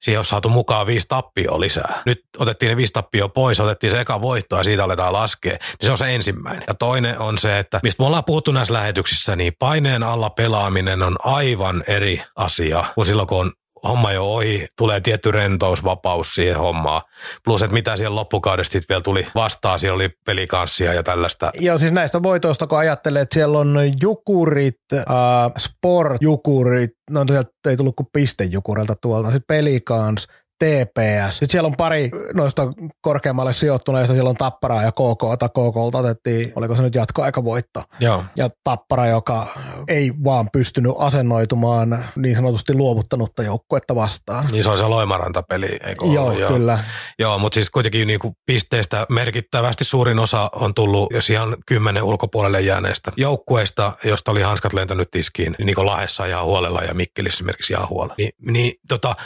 siihen 0.01 0.19
on 0.19 0.25
saatu 0.25 0.49
mukaan 0.49 0.87
viisi 0.87 1.09
tappioa 1.09 1.61
lisää. 1.61 2.03
Nyt 2.07 2.25
otettiin 2.39 2.71
ne 2.71 2.77
viisi 2.77 2.93
tappioa 2.93 3.29
pois, 3.29 3.61
otettiin 3.61 3.91
se 3.91 4.01
eka 4.01 4.21
voitto 4.21 4.57
ja 4.57 4.65
siitä 4.65 4.85
aletaan 4.85 5.13
laskea. 5.13 5.53
Niin 5.53 5.87
se 5.87 5.91
on 5.91 5.99
se 5.99 6.15
ensimmäinen. 6.15 6.65
Ja 6.69 6.75
toinen 6.75 7.19
on 7.19 7.39
se, 7.39 7.59
että 7.59 7.81
mistä 7.83 8.03
me 8.03 8.07
ollaan 8.07 8.25
puhuttu 8.25 8.53
näissä 8.53 8.75
lähetyksissä, 8.75 9.37
niin 9.37 9.53
paineen 9.59 10.03
alla 10.03 10.31
pelaaminen 10.31 11.03
on 11.03 11.17
aivan 11.25 11.85
eri 11.87 12.23
asia 12.37 12.85
kuin 12.95 13.07
silloin, 13.07 13.29
kun 13.29 13.41
on 13.41 13.53
homma 13.85 14.13
jo 14.13 14.35
ohi, 14.35 14.67
tulee 14.79 15.01
tietty 15.01 15.31
rentous, 15.31 15.85
vapaus 15.85 16.35
siihen 16.35 16.59
hommaan. 16.59 17.03
Plus, 17.45 17.63
että 17.63 17.75
mitä 17.75 17.97
siellä 17.97 18.15
loppukaudesta 18.15 18.79
vielä 18.89 19.03
tuli 19.03 19.27
vastaan, 19.35 19.81
siellä 19.81 19.95
oli 19.95 20.11
pelikanssia 20.27 20.93
ja 20.93 21.03
tällaista. 21.03 21.51
Joo, 21.55 21.79
siis 21.79 21.93
näistä 21.93 22.23
voitoista, 22.23 22.67
kun 22.67 22.79
ajattelee, 22.79 23.23
että 23.23 23.35
siellä 23.35 23.59
on 23.59 23.79
jukurit, 24.01 24.81
äh, 24.95 25.05
sport, 25.59 26.17
jukurit, 26.21 26.91
no 27.11 27.25
sieltä 27.29 27.51
ei 27.69 27.77
tullut 27.77 27.97
kuin 27.97 28.09
piste 28.13 28.45
jukurilta 28.45 28.95
tuolta, 29.01 29.29
sitten 29.29 29.57
pelikans, 29.57 30.27
TPS. 30.59 31.35
Sitten 31.35 31.51
siellä 31.51 31.67
on 31.67 31.77
pari 31.77 32.11
noista 32.35 32.73
korkeammalle 33.01 33.55
sijoittuneista, 33.55 34.13
siellä 34.13 34.31
on 34.31 34.37
Tappara 34.37 34.83
ja 34.83 34.93
KK, 34.93 35.39
tai 35.39 35.49
KK 35.49 35.77
otettiin, 35.95 36.53
oliko 36.57 36.77
se 36.77 36.83
nyt 36.83 36.95
jatkoaikavoitto. 36.95 37.83
Joo. 38.01 38.25
Ja 38.37 38.49
Tappara, 38.65 39.07
joka 39.07 39.47
ei 39.89 40.13
vaan 40.25 40.51
pystynyt 40.53 40.93
asennoitumaan 40.99 42.05
niin 42.17 42.37
sanotusti 42.37 42.75
luovuttanutta 42.75 43.43
joukkuetta 43.43 43.95
vastaan. 43.95 44.47
Niin 44.53 44.65
se 44.65 44.71
on 44.71 44.79
se 44.79 44.85
Loimaranta-peli, 44.85 45.79
eikö 45.87 46.05
Joo, 46.15 46.27
ollut? 46.27 46.49
kyllä. 46.49 46.79
Joo, 47.19 47.39
mutta 47.39 47.55
siis 47.55 47.71
kuitenkin 47.71 48.07
niin 48.07 48.21
kuin 48.21 48.35
pisteistä 48.47 49.07
merkittävästi 49.09 49.85
suurin 49.85 50.19
osa 50.19 50.51
on 50.53 50.75
tullut, 50.75 51.13
jos 51.13 51.31
ihan 51.31 51.57
kymmenen 51.67 52.03
ulkopuolelle 52.03 52.61
jääneistä 52.61 53.13
joukkueista, 53.17 53.93
josta 54.05 54.31
oli 54.31 54.43
hanskat 54.43 54.73
lentänyt 54.73 55.11
tiskiin, 55.11 55.57
niin 55.59 55.75
kuin 55.75 55.87
Lahessa 55.87 56.27
ja 56.27 56.43
huolella 56.43 56.81
ja 56.83 56.95
Mikkelissä 56.95 57.37
esimerkiksi 57.37 57.73
ihan 57.73 57.89
huolella. 57.89 58.15
Niin, 58.19 58.33
niin 58.41 58.73
tota, 58.89 59.17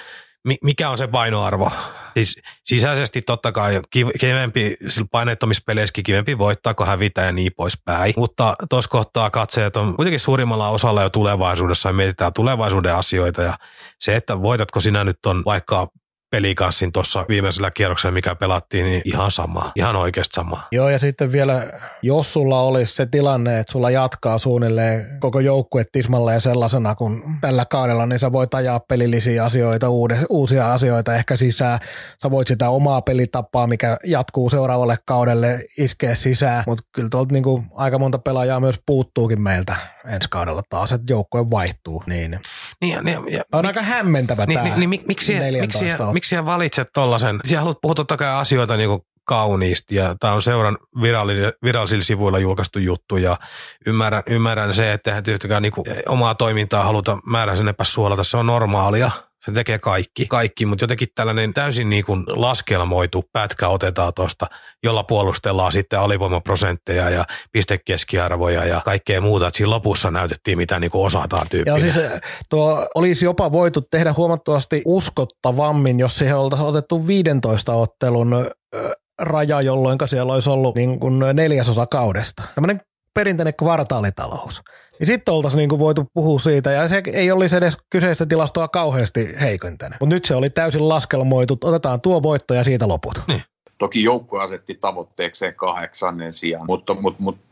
mikä 0.63 0.91
on 0.91 0.99
se 0.99 1.07
painoarvo? 1.07 1.71
Siis 2.15 2.41
sisäisesti 2.65 3.23
totta 3.23 3.53
kai 3.53 3.81
kivempi, 4.21 4.77
sillä 4.89 5.09
painettomispeleissä 5.11 6.03
kivempi 6.03 6.39
voittaa, 6.39 6.75
kun 6.75 6.87
hävitä 6.87 7.21
ja 7.21 7.33
niin 7.33 7.53
poispäin. 7.57 8.15
Mutta 8.17 8.55
tuossa 8.71 8.91
kohtaa 8.91 9.31
katseet 9.31 9.77
on 9.77 9.97
kuitenkin 9.97 10.21
suurimmalla 10.21 10.69
osalla 10.69 11.03
jo 11.03 11.11
tulevaisuudessa 11.11 11.89
ja 11.89 11.93
mietitään 11.93 12.33
tulevaisuuden 12.33 12.95
asioita. 12.95 13.43
Ja 13.43 13.55
se, 13.99 14.17
että 14.17 14.43
voitatko 14.43 14.81
sinä 14.81 15.05
nyt 15.05 15.27
on 15.27 15.43
vaikka 15.45 15.89
pelikanssin 16.31 16.93
tuossa 16.93 17.25
viimeisellä 17.29 17.71
kierroksella, 17.71 18.13
mikä 18.13 18.35
pelattiin, 18.35 18.85
niin 18.85 19.03
ihan 19.05 19.31
sama, 19.31 19.73
ihan 19.77 19.97
oikeasti 19.97 20.35
sama. 20.35 20.63
Joo, 20.73 20.89
ja 20.89 20.99
sitten 20.99 21.33
vielä, 21.33 21.67
jos 22.03 22.33
sulla 22.33 22.61
olisi 22.61 22.95
se 22.95 23.07
tilanne, 23.07 23.59
että 23.59 23.73
sulla 23.73 23.91
jatkaa 23.91 24.39
suunnilleen 24.39 25.21
koko 25.21 25.41
joukkue 25.41 25.85
tismalleen 25.93 26.41
sellaisena 26.41 26.95
kuin 26.95 27.23
tällä 27.41 27.65
kaudella, 27.65 28.07
niin 28.07 28.19
sä 28.19 28.33
voit 28.33 28.55
ajaa 28.55 28.81
pelillisiä 28.81 29.45
asioita, 29.45 29.89
uudes, 29.89 30.19
uusia 30.29 30.73
asioita 30.73 31.15
ehkä 31.15 31.37
sisään. 31.37 31.79
Sä 32.23 32.31
voit 32.31 32.49
sitä 32.49 32.71
omaa 32.71 33.03
pelitapaa, 33.03 33.67
mikä 33.67 33.97
jatkuu 34.05 34.51
seuraavalle 34.51 34.97
kaudelle, 35.07 35.61
iskeä 35.79 36.15
sisään, 36.15 36.65
mutta 36.67 36.85
kyllä 36.93 37.09
tuolta 37.11 37.33
niinku 37.33 37.65
aika 37.75 37.99
monta 37.99 38.19
pelaajaa 38.19 38.61
myös 38.61 38.81
puuttuukin 38.87 39.41
meiltä 39.41 39.77
ensi 40.09 40.29
kaudella 40.31 40.63
taas, 40.69 40.93
että 40.93 41.13
joukkue 41.13 41.51
vaihtuu. 41.51 42.03
Niin. 42.07 42.41
Niin, 42.81 42.93
ja, 42.93 43.03
ja, 43.05 43.23
ja, 43.31 43.43
on 43.53 43.67
aika 43.67 43.83
hämmentävä 43.83 44.47
niin, 44.47 44.59
tämä 44.59 44.69
niin, 44.69 44.91
niin, 44.91 45.05
miksi, 45.07 45.35
miksi, 45.61 45.85
miksi 46.13 46.45
valitset 46.45 46.89
tollasen? 46.95 47.41
Sä 47.51 47.59
haluat 47.59 47.79
puhua 47.83 47.95
totta 47.95 48.17
kai 48.17 48.29
asioita 48.29 48.77
niin 48.77 48.89
kuin 48.89 49.03
kauniisti 49.25 49.95
ja 49.95 50.15
tämä 50.21 50.33
on 50.33 50.43
seuran 50.43 50.79
virallisilla 51.63 52.03
sivuilla 52.03 52.39
julkaistu 52.39 52.79
juttu 52.79 53.17
ja 53.17 53.37
ymmärrän, 53.87 54.23
ymmärrän 54.27 54.75
se, 54.75 54.93
että 54.93 55.11
eihän 55.11 55.25
tietystikään 55.25 55.63
niin 55.63 55.73
omaa 56.09 56.35
toimintaa 56.35 56.85
haluta 56.85 57.19
määräisen 57.27 57.69
epäsuolata, 57.69 58.25
se 58.25 58.37
on 58.37 58.47
normaalia, 58.47 59.11
se 59.45 59.53
tekee 59.53 59.79
kaikki, 59.79 60.27
kaikki 60.27 60.67
mutta 60.67 60.83
jotenkin 60.83 61.09
tällainen 61.15 61.55
täysin 61.55 61.91
niin 61.91 62.05
kuin 62.05 62.25
laskelmoitu 62.29 63.25
pätkä 63.33 63.69
otetaan 63.69 64.15
tuosta, 64.15 64.47
jolla 64.83 65.03
puolustellaan 65.03 65.73
sitten 65.73 66.01
alivoimaprosentteja 66.01 67.11
ja 67.11 67.25
pistekeskiarvoja 67.53 68.65
ja 68.65 68.81
kaikkea 68.85 69.21
muuta. 69.21 69.47
Että 69.47 69.57
siinä 69.57 69.71
lopussa 69.71 70.11
näytettiin, 70.11 70.59
mitä 70.59 70.81
niin 70.81 70.91
kuin 70.91 71.07
osataan 71.07 71.47
tyyppinen. 71.51 71.87
Ja 71.87 71.93
siis 71.93 72.07
tuo 72.51 72.89
olisi 72.95 73.25
jopa 73.25 73.53
voitu 73.53 73.81
tehdä 73.81 74.15
huomattavasti 74.17 74.83
uskottavammin, 74.87 76.01
jos 76.01 76.17
siihen 76.17 76.37
oltaisiin 76.37 76.69
otettu 76.69 77.07
15 77.07 77.75
ottelun 77.75 78.51
raja, 79.19 79.61
jolloin 79.61 79.99
siellä 80.07 80.33
olisi 80.33 80.51
ollut 80.51 80.75
niin 80.75 81.01
kuin 81.01 81.19
neljäsosa 81.33 81.87
kaudesta. 81.87 82.43
Tämmöinen 82.55 82.81
perinteinen 83.15 83.55
kvartaalitalous. 83.55 84.63
Ja 85.01 85.07
sitten 85.07 85.35
oltaisiin 85.35 85.59
niinku 85.59 85.79
voitu 85.79 86.07
puhua 86.15 86.39
siitä, 86.39 86.71
ja 86.71 86.89
se 86.89 87.03
ei 87.13 87.31
olisi 87.31 87.57
edes 87.57 87.77
kyseistä 87.91 88.27
tilastoa 88.27 88.69
kauheasti 88.69 89.35
heikentänyt. 89.41 90.01
Mutta 90.01 90.15
nyt 90.15 90.25
se 90.25 90.35
oli 90.35 90.51
täysin 90.51 90.89
laskelmoitu, 90.89 91.59
otetaan 91.65 92.01
tuo 92.01 92.23
voitto 92.23 92.55
ja 92.55 92.65
siitä 92.65 92.89
loput. 92.89 93.15
Niin. 93.29 93.43
Toki 93.79 94.03
joukkue 94.03 94.43
asetti 94.43 94.75
tavoitteekseen 94.75 95.55
kahdeksannen 95.55 96.33
sijaan, 96.33 96.67
mutta, 96.67 96.95
mutta, 96.95 97.23
mutta 97.23 97.49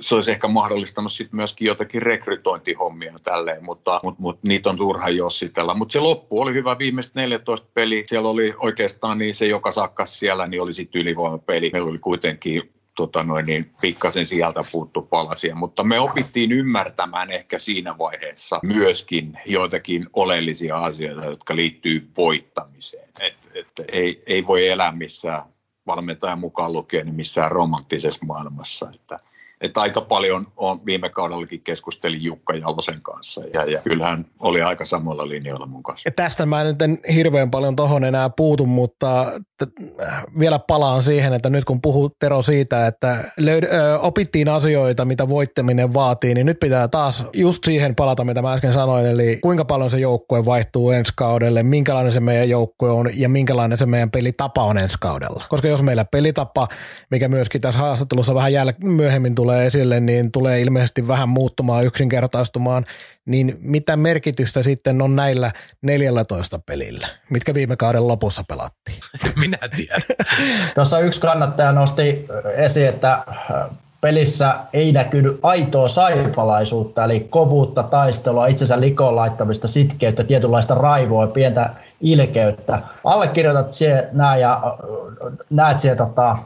se 0.00 0.14
olisi 0.14 0.30
ehkä 0.30 0.48
mahdollistanut 0.48 1.12
sitten 1.12 1.36
myöskin 1.36 1.66
jotakin 1.66 2.02
rekrytointihommia 2.02 3.14
tälleen, 3.24 3.64
mutta, 3.64 4.00
mutta, 4.02 4.22
mutta 4.22 4.48
niitä 4.48 4.70
on 4.70 4.76
turha 4.76 5.08
jossitella. 5.08 5.74
Mutta 5.74 5.92
se 5.92 6.00
loppu 6.00 6.40
oli 6.40 6.54
hyvä 6.54 6.78
viimeiset 6.78 7.14
14 7.14 7.68
peli. 7.74 8.04
Siellä 8.06 8.28
oli 8.28 8.54
oikeastaan 8.58 9.18
niin 9.18 9.34
se, 9.34 9.46
joka 9.46 9.70
sakkas 9.70 10.18
siellä, 10.18 10.46
niin 10.46 10.62
oli 10.62 10.72
sitten 10.72 11.02
ylivoimapeli. 11.02 11.70
Meillä 11.72 11.90
oli 11.90 11.98
kuitenkin 11.98 12.72
tota 13.00 13.22
noin, 13.22 13.46
niin 13.46 13.70
pikkasen 13.80 14.26
sieltä 14.26 14.64
puuttu 14.72 15.02
palasia, 15.02 15.54
mutta 15.54 15.84
me 15.84 16.00
opittiin 16.00 16.52
ymmärtämään 16.52 17.30
ehkä 17.30 17.58
siinä 17.58 17.98
vaiheessa 17.98 18.60
myöskin 18.62 19.38
joitakin 19.46 20.06
oleellisia 20.12 20.78
asioita, 20.78 21.24
jotka 21.24 21.56
liittyy 21.56 22.10
voittamiseen. 22.16 23.08
Et, 23.20 23.36
et 23.54 23.66
ei, 23.92 24.22
ei 24.26 24.46
voi 24.46 24.68
elää 24.68 24.92
missään 24.92 25.42
valmentajan 25.86 26.38
mukaan 26.38 26.72
lukien 26.72 27.06
niin 27.06 27.16
missään 27.16 27.52
romanttisessa 27.52 28.26
maailmassa. 28.26 28.90
Että 28.94 29.18
että 29.60 29.80
aika 29.80 30.00
paljon 30.00 30.46
on 30.56 30.86
viime 30.86 31.08
kaudellakin 31.08 31.60
keskustelin 31.60 32.22
Jukka 32.22 32.54
Jalosen 32.54 33.00
kanssa 33.02 33.42
ja, 33.54 33.64
ja 33.64 33.80
kyllähän 33.82 34.26
oli 34.38 34.62
aika 34.62 34.84
samoilla 34.84 35.28
linjoilla 35.28 35.66
mun 35.66 35.82
kanssa. 35.82 36.08
Ja 36.08 36.12
tästä 36.16 36.46
mä 36.46 36.64
nyt 36.64 36.82
en 36.82 36.98
hirveän 37.14 37.50
paljon 37.50 37.76
tohon 37.76 38.04
enää 38.04 38.30
puutu, 38.30 38.66
mutta 38.66 39.32
t- 39.58 39.80
vielä 40.38 40.58
palaan 40.58 41.02
siihen, 41.02 41.32
että 41.32 41.50
nyt 41.50 41.64
kun 41.64 41.80
puhut 41.80 42.12
Tero 42.18 42.42
siitä, 42.42 42.86
että 42.86 43.24
löyd- 43.40 43.74
ö, 43.74 43.98
opittiin 43.98 44.48
asioita, 44.48 45.04
mitä 45.04 45.28
voittaminen 45.28 45.94
vaatii, 45.94 46.34
niin 46.34 46.46
nyt 46.46 46.60
pitää 46.60 46.88
taas 46.88 47.24
just 47.32 47.64
siihen 47.64 47.94
palata, 47.94 48.24
mitä 48.24 48.42
mä 48.42 48.52
äsken 48.52 48.72
sanoin, 48.72 49.06
eli 49.06 49.38
kuinka 49.42 49.64
paljon 49.64 49.90
se 49.90 49.98
joukkue 49.98 50.44
vaihtuu 50.44 50.90
ensi 50.90 51.12
kaudelle, 51.16 51.62
minkälainen 51.62 52.12
se 52.12 52.20
meidän 52.20 52.48
joukkue 52.48 52.90
on 52.90 53.10
ja 53.14 53.28
minkälainen 53.28 53.78
se 53.78 53.86
meidän 53.86 54.10
pelitapa 54.10 54.64
on 54.64 54.78
ensi 54.78 54.96
kaudella. 55.00 55.44
Koska 55.48 55.68
jos 55.68 55.82
meillä 55.82 56.04
pelitapa, 56.04 56.68
mikä 57.10 57.28
myöskin 57.28 57.60
tässä 57.60 57.80
haastattelussa 57.80 58.34
vähän 58.34 58.52
jäl- 58.52 58.88
myöhemmin 58.88 59.34
tulee 59.34 59.49
tulee 59.50 59.66
esille, 59.66 60.00
niin 60.00 60.32
tulee 60.32 60.60
ilmeisesti 60.60 61.08
vähän 61.08 61.28
muuttumaan, 61.28 61.84
yksinkertaistumaan, 61.84 62.84
niin 63.26 63.58
mitä 63.60 63.96
merkitystä 63.96 64.62
sitten 64.62 65.02
on 65.02 65.16
näillä 65.16 65.50
14 65.82 66.60
pelillä, 66.66 67.08
mitkä 67.30 67.54
viime 67.54 67.76
kauden 67.76 68.08
lopussa 68.08 68.42
pelattiin? 68.48 68.98
Minä 69.40 69.58
tiedän. 69.76 70.00
Tuossa 70.74 71.00
yksi 71.00 71.20
kannattaja 71.20 71.72
nosti 71.72 72.26
esiin, 72.56 72.88
että 72.88 73.12
äh, 73.12 73.70
pelissä 74.00 74.54
ei 74.72 74.92
näkynyt 74.92 75.38
aitoa 75.42 75.88
saipalaisuutta, 75.88 77.04
eli 77.04 77.20
kovuutta, 77.20 77.82
taistelua, 77.82 78.46
itsensä 78.46 78.80
likoon 78.80 79.16
laittamista, 79.16 79.68
sitkeyttä, 79.68 80.24
tietynlaista 80.24 80.74
raivoa, 80.74 81.26
pientä 81.26 81.70
ilkeyttä. 82.00 82.82
Allekirjoitat 83.04 83.72
nämä 84.12 84.36
ja 84.36 84.52
äh, 84.52 85.32
näet 85.50 85.78
siellä 85.78 85.96
tota, 85.96 86.30
äh, 86.30 86.38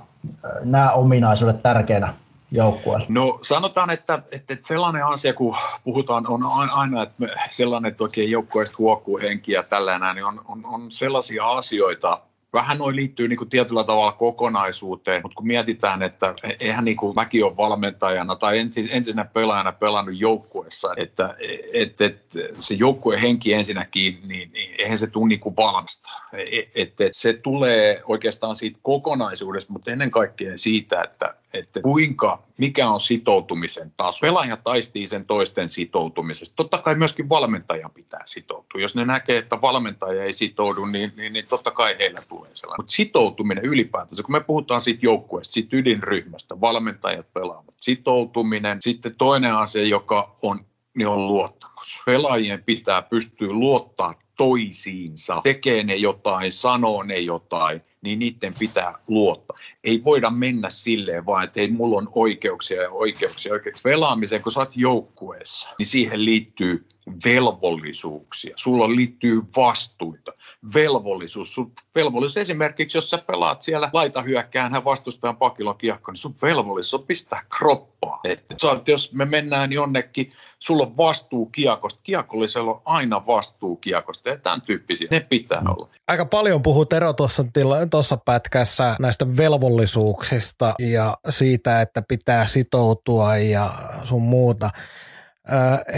nämä 0.65 0.93
ominaisuudet 0.93 1.59
tärkeänä 1.59 2.15
joukkueelle? 2.55 3.07
No 3.09 3.39
sanotaan, 3.43 3.91
että, 3.91 4.23
että 4.33 4.57
sellainen 4.61 5.07
asia, 5.07 5.35
kun 5.35 5.57
puhutaan, 5.85 6.25
on 6.29 6.41
aina 6.73 7.03
että 7.03 7.27
sellainen, 7.51 7.91
että 7.91 8.05
oikein 8.05 8.31
joukkueesta 8.31 8.77
huokkuu 8.79 9.19
henkiä 9.19 9.63
tällainen, 9.63 10.15
niin 10.15 10.25
on, 10.25 10.41
on, 10.49 10.67
on 10.67 10.91
sellaisia 10.91 11.47
asioita, 11.51 12.21
vähän 12.55 12.79
noin 12.79 12.97
liittyy 12.97 13.29
niin 13.29 13.37
kuin 13.37 13.51
tietyllä 13.51 13.85
tavalla 13.85 14.13
kokonaisuuteen, 14.13 15.23
mutta 15.23 15.37
kun 15.37 15.47
mietitään, 15.47 16.03
että 16.03 16.35
eihän 16.61 16.85
niin 16.85 16.97
kuin 16.97 17.15
mäkin 17.15 17.45
ole 17.45 17.57
valmentajana 17.57 18.37
tai 18.37 18.59
ensin, 18.59 18.89
ensinnä 18.93 19.25
pelaajana 19.25 19.73
pelannut 19.73 20.21
joukkueessa, 20.21 20.95
että 20.97 21.35
et, 21.73 22.01
et, 22.01 22.23
se 22.59 22.75
joukkueen 22.75 23.21
henki 23.21 23.53
ensinnäkin, 23.53 24.21
niin, 24.25 24.53
niin 24.53 24.75
eihän 24.79 24.99
se 24.99 25.07
tule 25.07 25.29
niin 25.29 25.41
kuin 25.41 25.57
valmista. 25.57 26.09
Et, 26.35 26.70
et, 26.74 27.01
et 27.01 27.12
se 27.12 27.32
tulee 27.32 28.03
oikeastaan 28.05 28.57
siitä 28.57 28.78
kokonaisuudesta, 28.82 29.72
mutta 29.72 29.91
ennen 29.91 30.11
kaikkea 30.11 30.59
siitä, 30.59 31.03
että 31.03 31.35
että 31.55 31.80
kuinka, 31.80 32.43
mikä 32.59 32.89
on 32.89 33.01
sitoutumisen 33.01 33.93
taso. 33.97 34.18
Pelaaja 34.20 34.57
taistii 34.57 35.07
sen 35.07 35.24
toisten 35.24 35.68
sitoutumisesta. 35.68 36.57
Totta 36.57 36.78
kai 36.78 36.95
myöskin 36.95 37.28
valmentajan 37.28 37.91
pitää 37.91 38.22
sitoutua. 38.24 38.80
Jos 38.80 38.95
ne 38.95 39.05
näkee, 39.05 39.39
että 39.39 39.61
valmentaja 39.61 40.24
ei 40.24 40.32
sitoudu, 40.32 40.85
niin, 40.85 41.12
niin, 41.16 41.32
niin 41.32 41.47
totta 41.49 41.70
kai 41.70 41.97
heillä 41.99 42.22
tulee 42.28 42.51
sellainen. 42.53 42.78
Mutta 42.78 42.93
sitoutuminen 42.93 43.64
ylipäätänsä, 43.64 44.22
kun 44.22 44.32
me 44.32 44.41
puhutaan 44.41 44.80
siitä 44.80 45.07
joukkueesta, 45.07 45.53
siitä 45.53 45.76
ydinryhmästä, 45.76 46.61
valmentajat 46.61 47.32
pelaavat. 47.32 47.74
Sitoutuminen. 47.80 48.82
Sitten 48.82 49.14
toinen 49.18 49.55
asia, 49.55 49.85
joka 49.85 50.37
on, 50.43 50.61
niin 50.95 51.09
on 51.09 51.26
luottamus. 51.26 52.03
Pelaajien 52.07 52.64
pitää 52.64 53.03
pystyä 53.03 53.53
luottaa 53.53 54.14
toisiinsa, 54.37 55.41
tekee 55.43 55.82
ne 55.82 55.97
jotain, 55.97 56.53
sanoo 56.53 57.03
ne 57.03 57.18
jotain, 57.18 57.80
niin 58.03 58.18
niiden 58.18 58.55
pitää 58.59 58.95
luottaa. 59.09 59.59
Ei 59.85 60.05
voida 60.05 60.30
mennä 60.30 60.70
silleen 60.70 61.26
vaan, 61.26 61.45
että 61.45 61.61
hei, 61.61 61.70
mulla 61.70 61.99
on 61.99 62.09
oikeuksia 62.14 62.82
ja 62.82 62.91
oikeuksia. 62.91 63.53
oikeuksia. 63.53 63.82
Pelaamiseen, 63.91 64.43
kun 64.43 64.53
sä 64.53 64.61
oot 64.61 64.76
joukkueessa, 64.76 65.68
niin 65.78 65.87
siihen 65.87 66.24
liittyy 66.24 66.87
velvollisuuksia. 67.24 68.55
Sulla 68.57 68.97
liittyy 68.97 69.43
vastuita. 69.57 70.32
Velvollisuus. 70.75 71.55
Sun 71.55 71.73
velvollisuus 71.95 72.37
esimerkiksi, 72.37 72.99
jos 72.99 73.11
sä 73.11 73.19
pelaat 73.19 73.62
siellä 73.62 73.91
laita 73.93 74.23
hyökkään 74.23 74.73
hän 74.73 74.85
vastustajan 74.85 75.37
pakilon 75.37 75.79
kiekko, 75.79 76.12
niin 76.12 76.17
sun 76.17 76.35
velvollisuus 76.43 76.95
on 76.95 77.07
pistää 77.07 77.43
kroppaa. 77.59 78.21
Että 78.25 78.57
jos 78.87 79.12
me 79.12 79.25
mennään 79.25 79.73
jonnekin, 79.73 80.33
sulla 80.59 80.87
on 80.87 80.97
vastuu 80.97 81.47
kiekosta. 81.47 82.01
Kiekollisella 82.03 82.71
on 82.71 82.83
aina 82.85 83.27
vastuu 83.27 83.77
kiekosta 83.77 84.29
ja 84.29 84.39
tämän 84.39 84.62
tyyppisiä. 84.62 85.09
Ne 85.11 85.21
pitää 85.21 85.62
olla. 85.69 85.89
Aika 86.09 86.27
paljon 86.27 86.62
puhuu 86.62 86.87
Tero 86.87 87.12
tuossa, 87.12 87.45
tuossa 87.91 88.17
pätkässä 88.17 88.97
näistä 89.01 89.37
velvollisuuksista 89.37 90.75
ja 90.79 91.17
siitä, 91.31 91.81
että 91.81 92.03
pitää 92.09 92.47
sitoutua 92.47 93.37
ja 93.37 93.71
sun 94.05 94.23
muuta. 94.23 94.71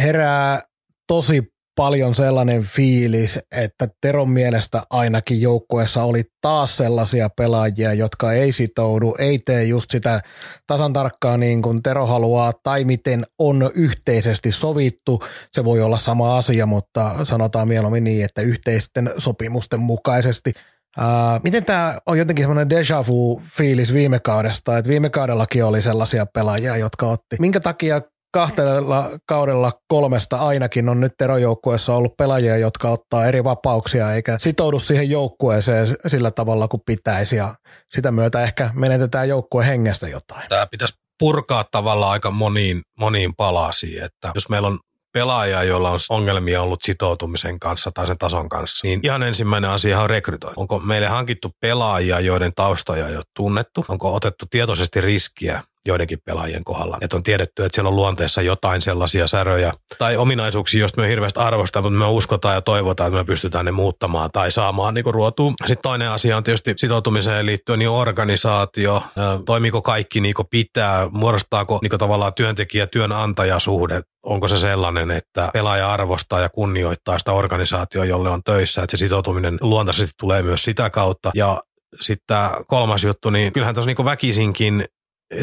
herää 0.02 0.62
tosi 1.06 1.55
paljon 1.76 2.14
sellainen 2.14 2.62
fiilis, 2.62 3.38
että 3.56 3.88
Teron 4.00 4.30
mielestä 4.30 4.82
ainakin 4.90 5.40
joukkueessa 5.40 6.04
oli 6.04 6.22
taas 6.40 6.76
sellaisia 6.76 7.28
pelaajia, 7.36 7.92
jotka 7.94 8.32
ei 8.32 8.52
sitoudu, 8.52 9.14
ei 9.18 9.38
tee 9.38 9.64
just 9.64 9.90
sitä 9.90 10.20
tasan 10.66 10.92
tarkkaan 10.92 11.40
niin 11.40 11.62
kuin 11.62 11.82
Tero 11.82 12.06
haluaa 12.06 12.52
tai 12.62 12.84
miten 12.84 13.26
on 13.38 13.70
yhteisesti 13.74 14.52
sovittu. 14.52 15.22
Se 15.52 15.64
voi 15.64 15.82
olla 15.82 15.98
sama 15.98 16.38
asia, 16.38 16.66
mutta 16.66 17.24
sanotaan 17.24 17.68
mieluummin 17.68 18.04
niin, 18.04 18.24
että 18.24 18.42
yhteisten 18.42 19.14
sopimusten 19.18 19.80
mukaisesti– 19.80 20.52
Uh, 20.98 21.42
miten 21.42 21.64
tämä 21.64 21.98
on 22.06 22.18
jotenkin 22.18 22.42
semmoinen 22.42 22.70
deja 22.70 23.04
vu 23.06 23.42
fiilis 23.44 23.92
viime 23.92 24.20
kaudesta, 24.20 24.78
että 24.78 24.88
viime 24.88 25.10
kaudellakin 25.10 25.64
oli 25.64 25.82
sellaisia 25.82 26.26
pelaajia, 26.26 26.76
jotka 26.76 27.06
otti. 27.06 27.36
Minkä 27.38 27.60
takia 27.60 28.00
kahtella 28.32 29.10
kaudella 29.26 29.72
kolmesta 29.88 30.36
ainakin 30.36 30.88
on 30.88 31.00
nyt 31.00 31.12
erojoukkueessa 31.20 31.94
ollut 31.94 32.16
pelaajia, 32.16 32.56
jotka 32.56 32.88
ottaa 32.88 33.26
eri 33.26 33.44
vapauksia 33.44 34.12
eikä 34.12 34.38
sitoudu 34.38 34.80
siihen 34.80 35.10
joukkueeseen 35.10 35.96
sillä 36.06 36.30
tavalla 36.30 36.68
kuin 36.68 36.82
pitäisi 36.86 37.36
ja 37.36 37.54
sitä 37.94 38.10
myötä 38.10 38.42
ehkä 38.42 38.70
menetetään 38.74 39.28
joukkueen 39.28 39.68
hengestä 39.68 40.08
jotain. 40.08 40.48
Tämä 40.48 40.66
pitäisi 40.66 40.94
purkaa 41.18 41.64
tavallaan 41.70 42.12
aika 42.12 42.30
moniin, 42.30 42.82
moniin 42.98 43.34
palasiin, 43.36 44.04
että 44.04 44.32
jos 44.34 44.48
meillä 44.48 44.68
on 44.68 44.78
pelaajaa, 45.12 45.64
jolla 45.64 45.90
on 45.90 45.98
ongelmia 46.08 46.62
ollut 46.62 46.82
sitoutumisen 46.82 47.60
kanssa 47.60 47.90
tai 47.94 48.06
sen 48.06 48.18
tason 48.18 48.48
kanssa, 48.48 48.86
niin 48.86 49.00
ihan 49.02 49.22
ensimmäinen 49.22 49.70
asia 49.70 50.00
on 50.00 50.10
rekrytointi. 50.10 50.60
Onko 50.60 50.78
meille 50.78 51.06
hankittu 51.06 51.50
pelaajia, 51.60 52.20
joiden 52.20 52.52
taustoja 52.56 53.08
ei 53.08 53.16
ole 53.16 53.24
tunnettu? 53.36 53.84
Onko 53.88 54.14
otettu 54.14 54.44
tietoisesti 54.50 55.00
riskiä 55.00 55.62
joidenkin 55.86 56.18
pelaajien 56.24 56.64
kohdalla. 56.64 56.98
Että 57.00 57.16
on 57.16 57.22
tiedetty, 57.22 57.64
että 57.64 57.76
siellä 57.76 57.88
on 57.88 57.96
luonteessa 57.96 58.42
jotain 58.42 58.82
sellaisia 58.82 59.26
säröjä 59.26 59.72
tai 59.98 60.16
ominaisuuksia, 60.16 60.80
joista 60.80 61.00
me 61.00 61.08
hirveästi 61.08 61.40
arvostamme, 61.40 61.90
mutta 61.90 61.98
me 61.98 62.06
uskotaan 62.06 62.54
ja 62.54 62.62
toivotaan, 62.62 63.08
että 63.08 63.18
me 63.18 63.24
pystytään 63.24 63.64
ne 63.64 63.70
muuttamaan 63.70 64.30
tai 64.32 64.52
saamaan 64.52 64.94
niin 64.94 65.04
ruotuun. 65.14 65.54
Sitten 65.60 65.82
toinen 65.82 66.10
asia 66.10 66.36
on 66.36 66.42
tietysti 66.42 66.74
sitoutumiseen 66.76 67.46
liittyen 67.46 67.78
niin 67.78 67.88
organisaatio. 67.88 69.02
Toimiko 69.46 69.82
kaikki 69.82 70.20
niin 70.20 70.34
kuin 70.34 70.48
pitää? 70.50 71.08
Muodostaako 71.10 71.78
niin 71.82 71.90
kuin 71.90 72.00
tavallaan 72.00 72.34
työntekijä-työnantajasuhde? 72.34 74.00
Onko 74.22 74.48
se 74.48 74.56
sellainen, 74.56 75.10
että 75.10 75.50
pelaaja 75.52 75.92
arvostaa 75.92 76.40
ja 76.40 76.48
kunnioittaa 76.48 77.18
sitä 77.18 77.32
organisaatioa, 77.32 78.04
jolle 78.04 78.30
on 78.30 78.42
töissä, 78.42 78.82
että 78.82 78.96
se 78.96 79.00
sitoutuminen 79.00 79.58
luontaisesti 79.60 80.14
tulee 80.20 80.42
myös 80.42 80.62
sitä 80.62 80.90
kautta. 80.90 81.30
Ja 81.34 81.62
sitten 82.00 82.36
kolmas 82.66 83.04
juttu, 83.04 83.30
niin 83.30 83.52
kyllähän 83.52 83.74
tuossa 83.74 83.90
niin 83.90 84.04
väkisinkin 84.04 84.84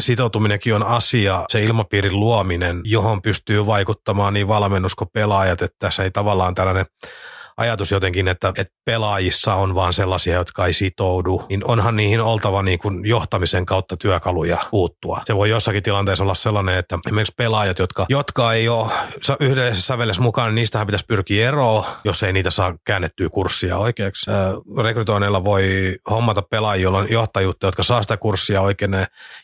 sitoutuminenkin 0.00 0.74
on 0.74 0.82
asia, 0.82 1.44
se 1.48 1.64
ilmapiirin 1.64 2.20
luominen, 2.20 2.80
johon 2.84 3.22
pystyy 3.22 3.66
vaikuttamaan 3.66 4.34
niin 4.34 4.48
valmennus 4.48 4.94
kuin 4.94 5.10
pelaajat, 5.12 5.62
että 5.62 5.76
tässä 5.78 6.02
ei 6.02 6.10
tavallaan 6.10 6.54
tällainen 6.54 6.86
ajatus 7.56 7.90
jotenkin, 7.90 8.28
että, 8.28 8.48
että 8.48 8.74
pelaajissa 8.84 9.54
on 9.54 9.74
vaan 9.74 9.92
sellaisia, 9.92 10.34
jotka 10.34 10.66
ei 10.66 10.72
sitoudu, 10.72 11.46
niin 11.48 11.64
onhan 11.64 11.96
niihin 11.96 12.20
oltava 12.20 12.62
niin 12.62 12.78
kuin 12.78 13.06
johtamisen 13.06 13.66
kautta 13.66 13.96
työkaluja 13.96 14.58
puuttua. 14.70 15.20
Se 15.26 15.36
voi 15.36 15.50
jossakin 15.50 15.82
tilanteessa 15.82 16.24
olla 16.24 16.34
sellainen, 16.34 16.76
että 16.76 16.98
esimerkiksi 17.06 17.34
pelaajat, 17.36 17.78
jotka, 17.78 18.06
jotka 18.08 18.52
ei 18.52 18.68
ole 18.68 18.92
yhdessä 19.40 19.82
sävellessä 19.82 20.22
mukaan, 20.22 20.48
niin 20.48 20.54
niistähän 20.54 20.86
pitäisi 20.86 21.04
pyrkiä 21.08 21.48
eroon, 21.48 21.84
jos 22.04 22.22
ei 22.22 22.32
niitä 22.32 22.50
saa 22.50 22.74
käännettyä 22.84 23.28
kurssia 23.28 23.78
oikeaksi. 23.78 24.30
Rekrytoinnilla 24.82 25.44
voi 25.44 25.96
hommata 26.10 26.42
pelaajia, 26.42 26.82
joilla 26.82 26.98
on 26.98 27.10
johtajuutta, 27.10 27.66
jotka 27.66 27.82
saa 27.82 28.02
sitä 28.02 28.16
kurssia 28.16 28.60
oikein. 28.60 28.92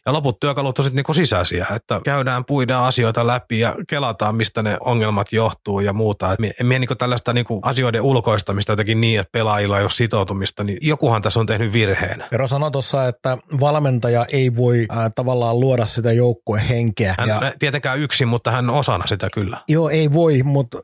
Ja 0.07 0.13
loput 0.13 0.41
työkalut 0.41 0.79
on 0.79 0.85
sitten 0.85 1.05
niin 1.07 1.15
sisäisiä, 1.15 1.67
että 1.77 2.01
käydään, 2.05 2.45
puidaan 2.45 2.85
asioita 2.85 3.27
läpi 3.27 3.61
ja 3.61 3.75
kelataan, 3.89 4.35
mistä 4.35 4.63
ne 4.63 4.77
ongelmat 4.81 5.33
johtuu 5.33 5.81
ja 5.81 5.93
muuta. 5.93 6.33
Et 6.33 6.39
mie, 6.39 6.53
mie 6.63 6.79
niin 6.79 6.99
tällaista 6.99 7.33
niin 7.33 7.47
asioiden 7.63 8.00
asioiden 8.01 8.17
ulkoistamista 8.17 8.73
jotenkin 8.73 9.01
niin, 9.01 9.21
että 9.21 9.33
pelaajilla 9.33 9.79
ei 9.79 9.85
ole 9.85 9.91
sitoutumista, 9.91 10.65
niin 10.65 10.79
jokuhan 10.81 11.23
tässä 11.23 11.41
on 11.41 11.47
tehnyt 11.47 11.73
virheen. 11.73 12.25
Pero 12.31 12.49
sanoi 12.49 12.71
tuossa, 12.71 13.09
että 13.09 13.39
valmentaja 13.61 14.27
ei 14.33 14.57
voi 14.57 14.87
äh, 14.91 15.11
tavallaan 15.15 15.61
luoda 15.61 15.87
sitä 15.87 16.13
joukkuehenkeä. 16.13 17.15
Hän 17.19 17.29
ja... 17.29 17.53
tietenkään 17.59 17.99
yksin, 17.99 18.29
mutta 18.29 18.51
hän 18.51 18.71
osana 18.71 19.07
sitä 19.07 19.29
kyllä. 19.35 19.63
Joo, 19.69 19.89
ei 19.89 20.13
voi, 20.13 20.43
mutta 20.43 20.79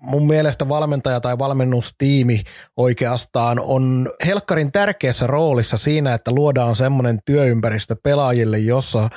mun 0.00 0.26
mielestä 0.26 0.68
valmentaja 0.68 1.20
tai 1.20 1.38
valmennustiimi 1.38 2.40
oikeastaan 2.76 3.60
on 3.60 4.08
helkkarin 4.26 4.72
tärkeässä 4.72 5.26
roolissa 5.26 5.76
siinä, 5.76 6.14
että 6.14 6.30
luodaan 6.30 6.76
semmoinen 6.76 7.18
työympäristö 7.24 7.96
pelaajille, 8.02 8.58
jossa 8.58 9.08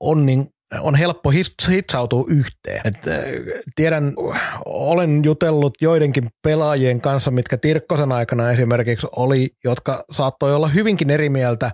on 0.00 0.26
niin 0.26 0.55
on 0.80 0.94
helppo 0.94 1.30
hitsautua 1.68 2.24
yhteen. 2.28 2.80
Et, 2.84 3.08
äh, 3.08 3.14
tiedän, 3.74 4.12
olen 4.64 5.24
jutellut 5.24 5.74
joidenkin 5.80 6.28
pelaajien 6.42 7.00
kanssa, 7.00 7.30
mitkä 7.30 7.56
Tirkkosen 7.56 8.12
aikana 8.12 8.50
esimerkiksi 8.50 9.06
oli, 9.16 9.50
jotka 9.64 10.04
saattoi 10.10 10.54
olla 10.54 10.68
hyvinkin 10.68 11.10
eri 11.10 11.28
mieltä 11.28 11.66
äh, 11.66 11.72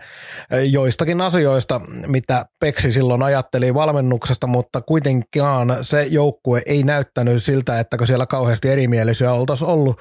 joistakin 0.71 1.21
asioista, 1.21 1.81
mitä 2.07 2.47
Peksi 2.61 2.93
silloin 2.93 3.23
ajatteli 3.23 3.75
valmennuksesta, 3.75 4.47
mutta 4.47 4.81
kuitenkin 4.81 5.43
se 5.83 6.03
joukkue 6.03 6.63
ei 6.67 6.83
näyttänyt 6.83 7.45
siltä, 7.45 7.81
että 7.81 7.97
siellä 8.07 8.27
kauheasti 8.27 8.69
erimielisiä 8.69 9.33
oltaisiin 9.33 9.71
ollut, 9.71 10.01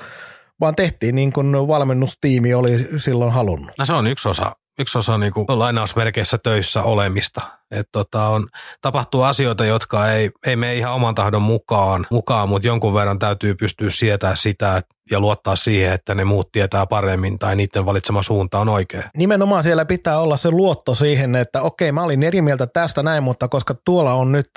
vaan 0.60 0.76
tehtiin 0.76 1.16
niin 1.16 1.34
kuin 1.34 1.68
valmennustiimi 1.68 2.54
oli 2.54 2.88
silloin 2.98 3.32
halunnut. 3.32 3.72
No 3.78 3.86
se 3.86 3.94
on 3.94 4.08
yksi 4.08 4.30
osa, 4.30 4.52
yksi 4.80 4.98
osa 4.98 5.18
niin 5.18 5.34
kuin 5.34 5.46
lainausmerkeissä 5.50 6.38
töissä 6.44 6.84
olemista 6.84 7.61
että 7.72 7.90
tota 7.92 8.28
on, 8.28 8.48
tapahtuu 8.82 9.22
asioita, 9.22 9.66
jotka 9.66 10.12
ei, 10.12 10.30
ei 10.46 10.56
mene 10.56 10.76
ihan 10.76 10.94
oman 10.94 11.16
tahdon 11.16 11.42
mukaan, 11.42 12.08
mukaan, 12.12 12.50
mutta 12.50 12.68
jonkun 12.68 12.94
verran 12.94 13.20
täytyy 13.20 13.56
pystyä 13.56 13.90
sietämään 13.90 14.38
sitä 14.38 14.82
ja 15.12 15.20
luottaa 15.20 15.56
siihen, 15.56 15.94
että 15.94 16.16
ne 16.16 16.24
muut 16.24 16.52
tietää 16.52 16.86
paremmin 16.86 17.40
tai 17.40 17.56
niiden 17.56 17.86
valitsema 17.86 18.24
suunta 18.24 18.60
on 18.60 18.70
oikea. 18.70 19.04
Nimenomaan 19.18 19.64
siellä 19.64 19.86
pitää 19.86 20.20
olla 20.20 20.38
se 20.38 20.52
luotto 20.52 20.96
siihen, 20.96 21.36
että 21.36 21.62
okei, 21.62 21.92
mä 21.92 22.04
olin 22.04 22.24
eri 22.24 22.42
mieltä 22.42 22.68
tästä 22.68 23.04
näin, 23.04 23.24
mutta 23.24 23.48
koska 23.48 23.76
tuolla 23.86 24.14
on 24.14 24.32
nyt 24.32 24.50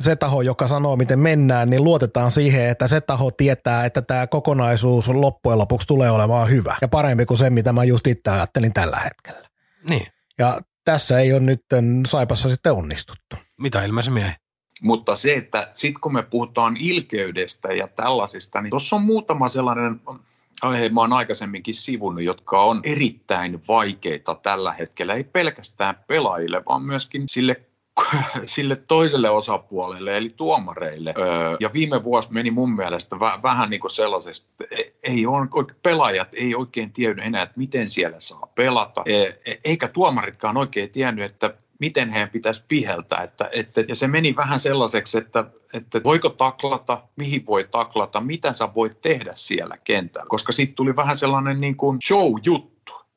se 0.00 0.16
taho, 0.16 0.42
joka 0.42 0.68
sanoo, 0.68 0.96
miten 0.96 1.18
mennään, 1.18 1.70
niin 1.70 1.84
luotetaan 1.84 2.30
siihen, 2.30 2.68
että 2.68 2.88
se 2.88 3.00
taho 3.00 3.30
tietää, 3.30 3.84
että 3.84 4.02
tämä 4.02 4.26
kokonaisuus 4.26 5.08
loppujen 5.08 5.58
lopuksi 5.58 5.86
tulee 5.86 6.10
olemaan 6.10 6.50
hyvä 6.50 6.76
ja 6.82 6.88
parempi 6.88 7.26
kuin 7.26 7.38
se, 7.38 7.50
mitä 7.50 7.72
mä 7.72 7.84
just 7.84 8.06
itse 8.06 8.30
ajattelin 8.30 8.72
tällä 8.72 8.96
hetkellä. 8.96 9.48
Niin. 9.88 10.06
Ja 10.38 10.60
tässä 10.84 11.18
ei 11.18 11.32
ole 11.32 11.40
nyt 11.40 11.60
Saipassa 12.06 12.48
sitten 12.48 12.72
onnistuttu. 12.72 13.36
Mitä 13.58 13.84
ilmeisemmin 13.84 14.24
ei. 14.24 14.32
Mutta 14.82 15.16
se, 15.16 15.34
että 15.34 15.68
sitten 15.72 16.00
kun 16.00 16.12
me 16.12 16.22
puhutaan 16.22 16.76
ilkeydestä 16.76 17.72
ja 17.72 17.88
tällaisista, 17.88 18.60
niin 18.60 18.70
tuossa 18.70 18.96
on 18.96 19.02
muutama 19.02 19.48
sellainen 19.48 20.00
aihe, 20.62 20.88
mä 20.88 21.00
oon 21.00 21.12
aikaisemminkin 21.12 21.74
sivunut, 21.74 22.24
jotka 22.24 22.62
on 22.62 22.80
erittäin 22.84 23.60
vaikeita 23.68 24.34
tällä 24.34 24.72
hetkellä, 24.72 25.14
ei 25.14 25.24
pelkästään 25.24 25.96
pelaajille, 26.06 26.62
vaan 26.68 26.82
myöskin 26.82 27.22
sille 27.28 27.60
sille 28.46 28.76
toiselle 28.76 29.30
osapuolelle, 29.30 30.16
eli 30.16 30.30
tuomareille. 30.36 31.14
Öö, 31.18 31.56
ja 31.60 31.70
viime 31.72 32.04
vuosi 32.04 32.32
meni 32.32 32.50
mun 32.50 32.74
mielestä 32.74 33.20
väh, 33.20 33.42
vähän 33.42 33.70
niin 33.70 33.80
kuin 33.80 33.90
sellaisesta, 33.90 34.48
e, 34.70 34.82
ei 35.02 35.26
on, 35.26 35.48
pelaajat 35.82 36.28
ei 36.34 36.54
oikein 36.54 36.92
tiedä 36.92 37.22
enää, 37.22 37.42
että 37.42 37.58
miten 37.58 37.88
siellä 37.88 38.20
saa 38.20 38.52
pelata, 38.54 39.02
e, 39.06 39.22
e, 39.22 39.60
eikä 39.64 39.88
tuomaritkaan 39.88 40.56
oikein 40.56 40.90
tiennyt, 40.90 41.24
että 41.24 41.54
miten 41.80 42.10
heidän 42.10 42.30
pitäisi 42.30 42.64
piheltää. 42.68 43.22
Että, 43.22 43.48
että, 43.52 43.84
ja 43.88 43.96
se 43.96 44.06
meni 44.06 44.36
vähän 44.36 44.60
sellaiseksi, 44.60 45.18
että, 45.18 45.44
että 45.74 46.00
voiko 46.04 46.28
taklata, 46.28 47.02
mihin 47.16 47.46
voi 47.46 47.68
taklata, 47.70 48.20
mitä 48.20 48.52
sä 48.52 48.68
voit 48.74 49.00
tehdä 49.00 49.32
siellä 49.34 49.76
kentällä. 49.84 50.26
Koska 50.28 50.52
sitten 50.52 50.76
tuli 50.76 50.96
vähän 50.96 51.16
sellainen 51.16 51.60
niin 51.60 51.76
kuin 51.76 51.98
show-juttu 52.08 52.73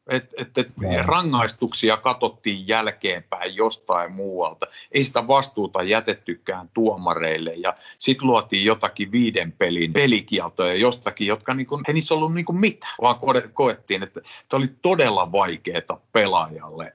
että 0.09 0.35
et, 0.37 0.57
et 0.57 0.67
rangaistuksia 1.05 1.97
katsottiin 1.97 2.67
jälkeenpäin 2.67 3.55
jostain 3.55 4.11
muualta. 4.11 4.65
Ei 4.91 5.03
sitä 5.03 5.27
vastuuta 5.27 5.83
jätettykään 5.83 6.69
tuomareille. 6.73 7.53
Ja 7.53 7.75
sitten 7.97 8.27
luotiin 8.27 8.65
jotakin 8.65 9.11
viiden 9.11 9.51
pelin 9.51 9.93
pelikieltoja 9.93 10.73
jostakin, 10.73 11.27
jotka 11.27 11.53
niinku, 11.53 11.81
ei 11.87 11.93
niissä 11.93 12.13
ollut 12.13 12.33
niinku 12.33 12.53
mitään, 12.53 12.95
vaan 13.01 13.15
koettiin, 13.53 14.03
että 14.03 14.21
tämä 14.49 14.57
oli 14.57 14.69
todella 14.81 15.31
vaikeaa 15.31 16.01
pelaajalle. 16.11 16.93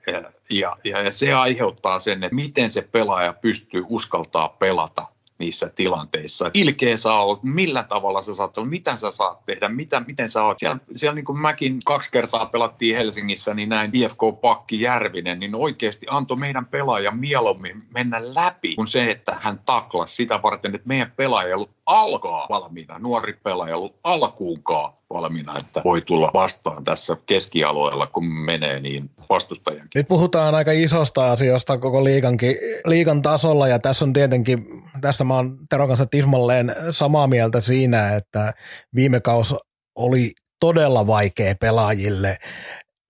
Ja, 0.50 0.76
ja, 0.84 1.02
ja 1.02 1.12
se 1.12 1.32
aiheuttaa 1.32 2.00
sen, 2.00 2.24
että 2.24 2.34
miten 2.34 2.70
se 2.70 2.82
pelaaja 2.82 3.32
pystyy 3.32 3.84
uskaltaa 3.88 4.48
pelata 4.48 5.06
niissä 5.42 5.68
tilanteissa. 5.68 6.50
Ilkeä 6.54 6.96
saa 6.96 7.24
olla, 7.24 7.40
millä 7.42 7.82
tavalla 7.82 8.22
sä 8.22 8.34
saat 8.34 8.58
olla, 8.58 8.68
mitä 8.68 8.96
sä 8.96 9.10
saat 9.10 9.46
tehdä, 9.46 9.68
mitä, 9.68 10.00
miten 10.06 10.28
sä 10.28 10.44
oot. 10.44 10.58
Siellä, 10.58 10.78
siellä 10.96 11.14
niin 11.14 11.24
kuin 11.24 11.38
mäkin 11.38 11.78
kaksi 11.84 12.12
kertaa 12.12 12.46
pelattiin 12.46 12.96
Helsingissä, 12.96 13.54
niin 13.54 13.68
näin 13.68 13.90
IFK-pakki 13.94 14.80
Järvinen, 14.80 15.40
niin 15.40 15.54
oikeasti 15.54 16.06
antoi 16.10 16.36
meidän 16.36 16.66
pelaaja 16.66 17.10
mieluummin 17.10 17.82
mennä 17.94 18.34
läpi 18.34 18.74
kuin 18.74 18.88
se, 18.88 19.10
että 19.10 19.36
hän 19.40 19.60
taklasi 19.66 20.14
sitä 20.14 20.42
varten, 20.42 20.74
että 20.74 20.88
meidän 20.88 21.12
pelaaja 21.16 21.48
ei 21.48 21.54
ollut 21.54 21.70
alkaa 21.86 22.46
valmiina, 22.48 22.98
nuori 22.98 23.32
pelaaja 23.32 23.68
ei 23.68 23.74
ollut 23.74 24.00
alkuunkaan 24.04 24.92
valmiina, 25.12 25.56
että 25.60 25.82
voi 25.84 26.00
tulla 26.00 26.30
vastaan 26.34 26.84
tässä 26.84 27.16
keskialueella, 27.26 28.06
kun 28.06 28.24
menee 28.24 28.80
niin 28.80 29.10
vastustajan. 29.28 29.88
Nyt 29.94 30.08
puhutaan 30.08 30.54
aika 30.54 30.72
isosta 30.72 31.32
asioista 31.32 31.78
koko 31.78 32.04
liigankin, 32.04 32.56
liigan 32.86 33.22
tasolla 33.22 33.68
ja 33.68 33.78
tässä 33.78 34.04
on 34.04 34.12
tietenkin, 34.12 34.82
tässä 35.00 35.24
mä 35.24 35.34
oon 35.34 35.58
Teron 35.70 35.88
kanssa 35.88 36.06
tismalleen 36.06 36.74
samaa 36.90 37.26
mieltä 37.26 37.60
siinä, 37.60 38.16
että 38.16 38.54
viime 38.94 39.20
kaus 39.20 39.54
oli 39.94 40.32
todella 40.60 41.06
vaikea 41.06 41.54
pelaajille. 41.60 42.36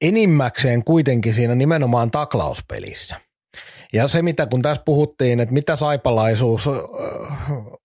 Enimmäkseen 0.00 0.84
kuitenkin 0.84 1.34
siinä 1.34 1.55
nimenomaan 1.55 2.11
taklauspelissä. 2.11 3.20
Ja 3.92 4.09
se, 4.09 4.22
mitä 4.22 4.46
kun 4.46 4.62
tässä 4.62 4.82
puhuttiin, 4.84 5.40
että 5.40 5.53
mitä 5.53 5.76
saipalaisuus 5.76 6.68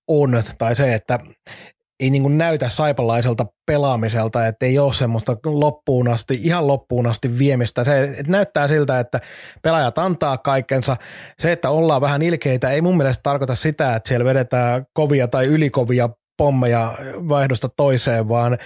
on, 0.08 0.44
tai 0.58 0.76
se, 0.76 0.94
että 0.94 1.20
ei 2.00 2.10
niin 2.10 2.38
näytä 2.38 2.70
saipalaiselta 2.70 3.46
pelaamiselta, 3.66 4.48
että 4.48 4.66
ei 4.66 4.80
ole 4.80 4.94
semmoista 4.94 5.38
loppuun 5.46 6.08
asti, 6.08 6.40
ihan 6.44 6.68
loppuun 6.68 7.08
asti 7.08 7.38
viemistä. 7.38 7.84
Se 7.84 8.04
että 8.04 8.32
näyttää 8.32 8.68
siltä, 8.68 9.00
että 9.00 9.20
pelaajat 9.62 9.98
antaa 9.98 10.38
kaikkensa. 10.38 10.96
Se, 11.40 11.52
että 11.52 11.70
ollaan 11.70 12.02
vähän 12.02 12.22
ilkeitä, 12.22 12.70
ei 12.70 12.82
mun 12.82 12.98
mielestä 12.98 13.24
tarkoita 13.24 13.56
sitä, 13.56 13.96
että 13.96 14.08
siellä 14.08 14.26
vedetään 14.26 14.86
kovia 14.94 15.28
tai 15.28 15.46
ylikovia 15.46 16.10
pommeja 16.38 16.94
vaihdosta 17.30 17.70
toiseen, 17.70 18.30
vaan 18.30 18.58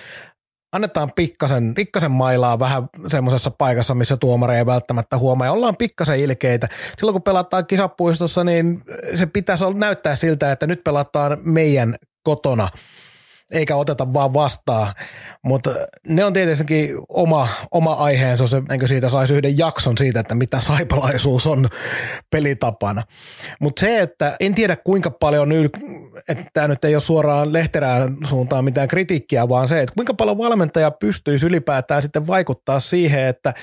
annetaan 0.76 1.12
pikkasen, 1.16 1.74
pikkasen 1.74 2.12
mailaa 2.12 2.60
vähän 2.60 2.90
semmoisessa 3.08 3.52
paikassa, 3.52 3.96
missä 3.96 4.18
tuomari 4.18 4.56
ei 4.56 4.66
välttämättä 4.66 5.18
huomaa 5.18 5.48
ja 5.48 5.52
ollaan 5.52 5.78
pikkasen 5.78 6.20
ilkeitä. 6.20 6.68
Silloin 6.98 7.14
kun 7.14 7.24
pelataan 7.24 7.68
kisapuistossa, 7.68 8.44
niin 8.44 8.84
se 9.16 9.26
pitäisi 9.26 9.64
näyttää 9.74 10.16
siltä, 10.16 10.52
että 10.52 10.68
nyt 10.68 10.84
pelataan 10.84 11.38
meidän 11.44 11.96
kotona– 12.24 12.68
eikä 13.52 13.76
oteta 13.76 14.14
vaan 14.14 14.34
vastaan. 14.34 14.93
Mutta 15.43 15.70
ne 16.08 16.26
on 16.26 16.34
tietenkin 16.34 16.89
oma, 17.10 17.47
oma 17.72 17.93
aiheensa, 17.93 18.47
se, 18.47 18.62
enkö 18.70 18.88
siitä 18.88 19.10
saisi 19.10 19.34
yhden 19.34 19.58
jakson 19.58 19.97
siitä, 19.97 20.20
että 20.20 20.36
mitä 20.36 20.62
saipalaisuus 20.62 21.47
on 21.47 21.68
pelitapana. 22.30 23.04
Mutta 23.60 23.80
se, 23.80 24.02
että 24.02 24.36
en 24.39 24.56
tiedä 24.56 24.76
kuinka 24.76 25.12
paljon, 25.12 25.49
että 26.30 26.43
tämä 26.54 26.68
nyt 26.68 26.86
ei 26.86 26.95
ole 26.95 27.02
suoraan 27.02 27.54
lehterään 27.54 28.18
suuntaan 28.30 28.66
mitään 28.66 28.88
kritiikkiä, 28.88 29.49
vaan 29.49 29.68
se, 29.68 29.82
että 29.82 29.95
kuinka 29.95 30.14
paljon 30.14 30.38
valmentaja 30.38 30.91
pystyisi 30.91 31.45
ylipäätään 31.45 32.02
sitten 32.02 32.28
vaikuttaa 32.28 32.80
siihen, 32.80 33.28
että 33.28 33.54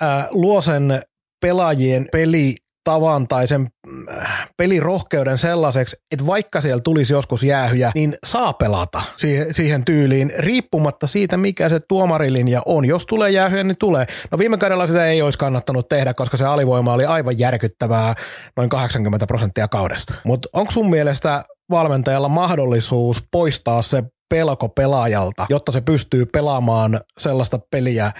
ää, 0.00 0.28
luo 0.30 0.62
sen 0.62 1.02
pelaajien 1.40 2.08
peli 2.12 2.56
tavan 2.88 3.28
tai 3.28 3.48
sen 3.48 3.68
äh, 4.10 4.48
pelirohkeuden 4.56 5.38
sellaiseksi, 5.38 5.96
että 6.12 6.26
vaikka 6.26 6.60
siellä 6.60 6.80
tulisi 6.80 7.12
joskus 7.12 7.42
jäähyjä, 7.42 7.90
niin 7.94 8.14
saa 8.26 8.52
pelata 8.52 9.02
siihen, 9.16 9.54
siihen 9.54 9.84
tyyliin, 9.84 10.32
riippumatta 10.38 11.06
siitä, 11.06 11.36
mikä 11.36 11.68
se 11.68 11.80
tuomarilinja 11.88 12.62
on. 12.66 12.84
Jos 12.84 13.06
tulee 13.06 13.30
jäähyjä, 13.30 13.64
niin 13.64 13.76
tulee. 13.78 14.06
No 14.30 14.38
viime 14.38 14.58
kaudella 14.58 14.86
sitä 14.86 15.06
ei 15.06 15.22
olisi 15.22 15.38
kannattanut 15.38 15.88
tehdä, 15.88 16.14
koska 16.14 16.36
se 16.36 16.44
alivoima 16.44 16.92
oli 16.92 17.04
aivan 17.04 17.38
järkyttävää 17.38 18.14
noin 18.56 18.68
80 18.68 19.26
prosenttia 19.26 19.68
kaudesta. 19.68 20.14
Mutta 20.24 20.48
onko 20.52 20.72
sun 20.72 20.90
mielestä 20.90 21.44
valmentajalla 21.70 22.28
mahdollisuus 22.28 23.24
poistaa 23.32 23.82
se 23.82 24.02
pelko 24.28 24.68
pelaajalta, 24.68 25.46
jotta 25.50 25.72
se 25.72 25.80
pystyy 25.80 26.26
pelaamaan 26.26 27.00
sellaista 27.18 27.58
peliä, 27.70 28.12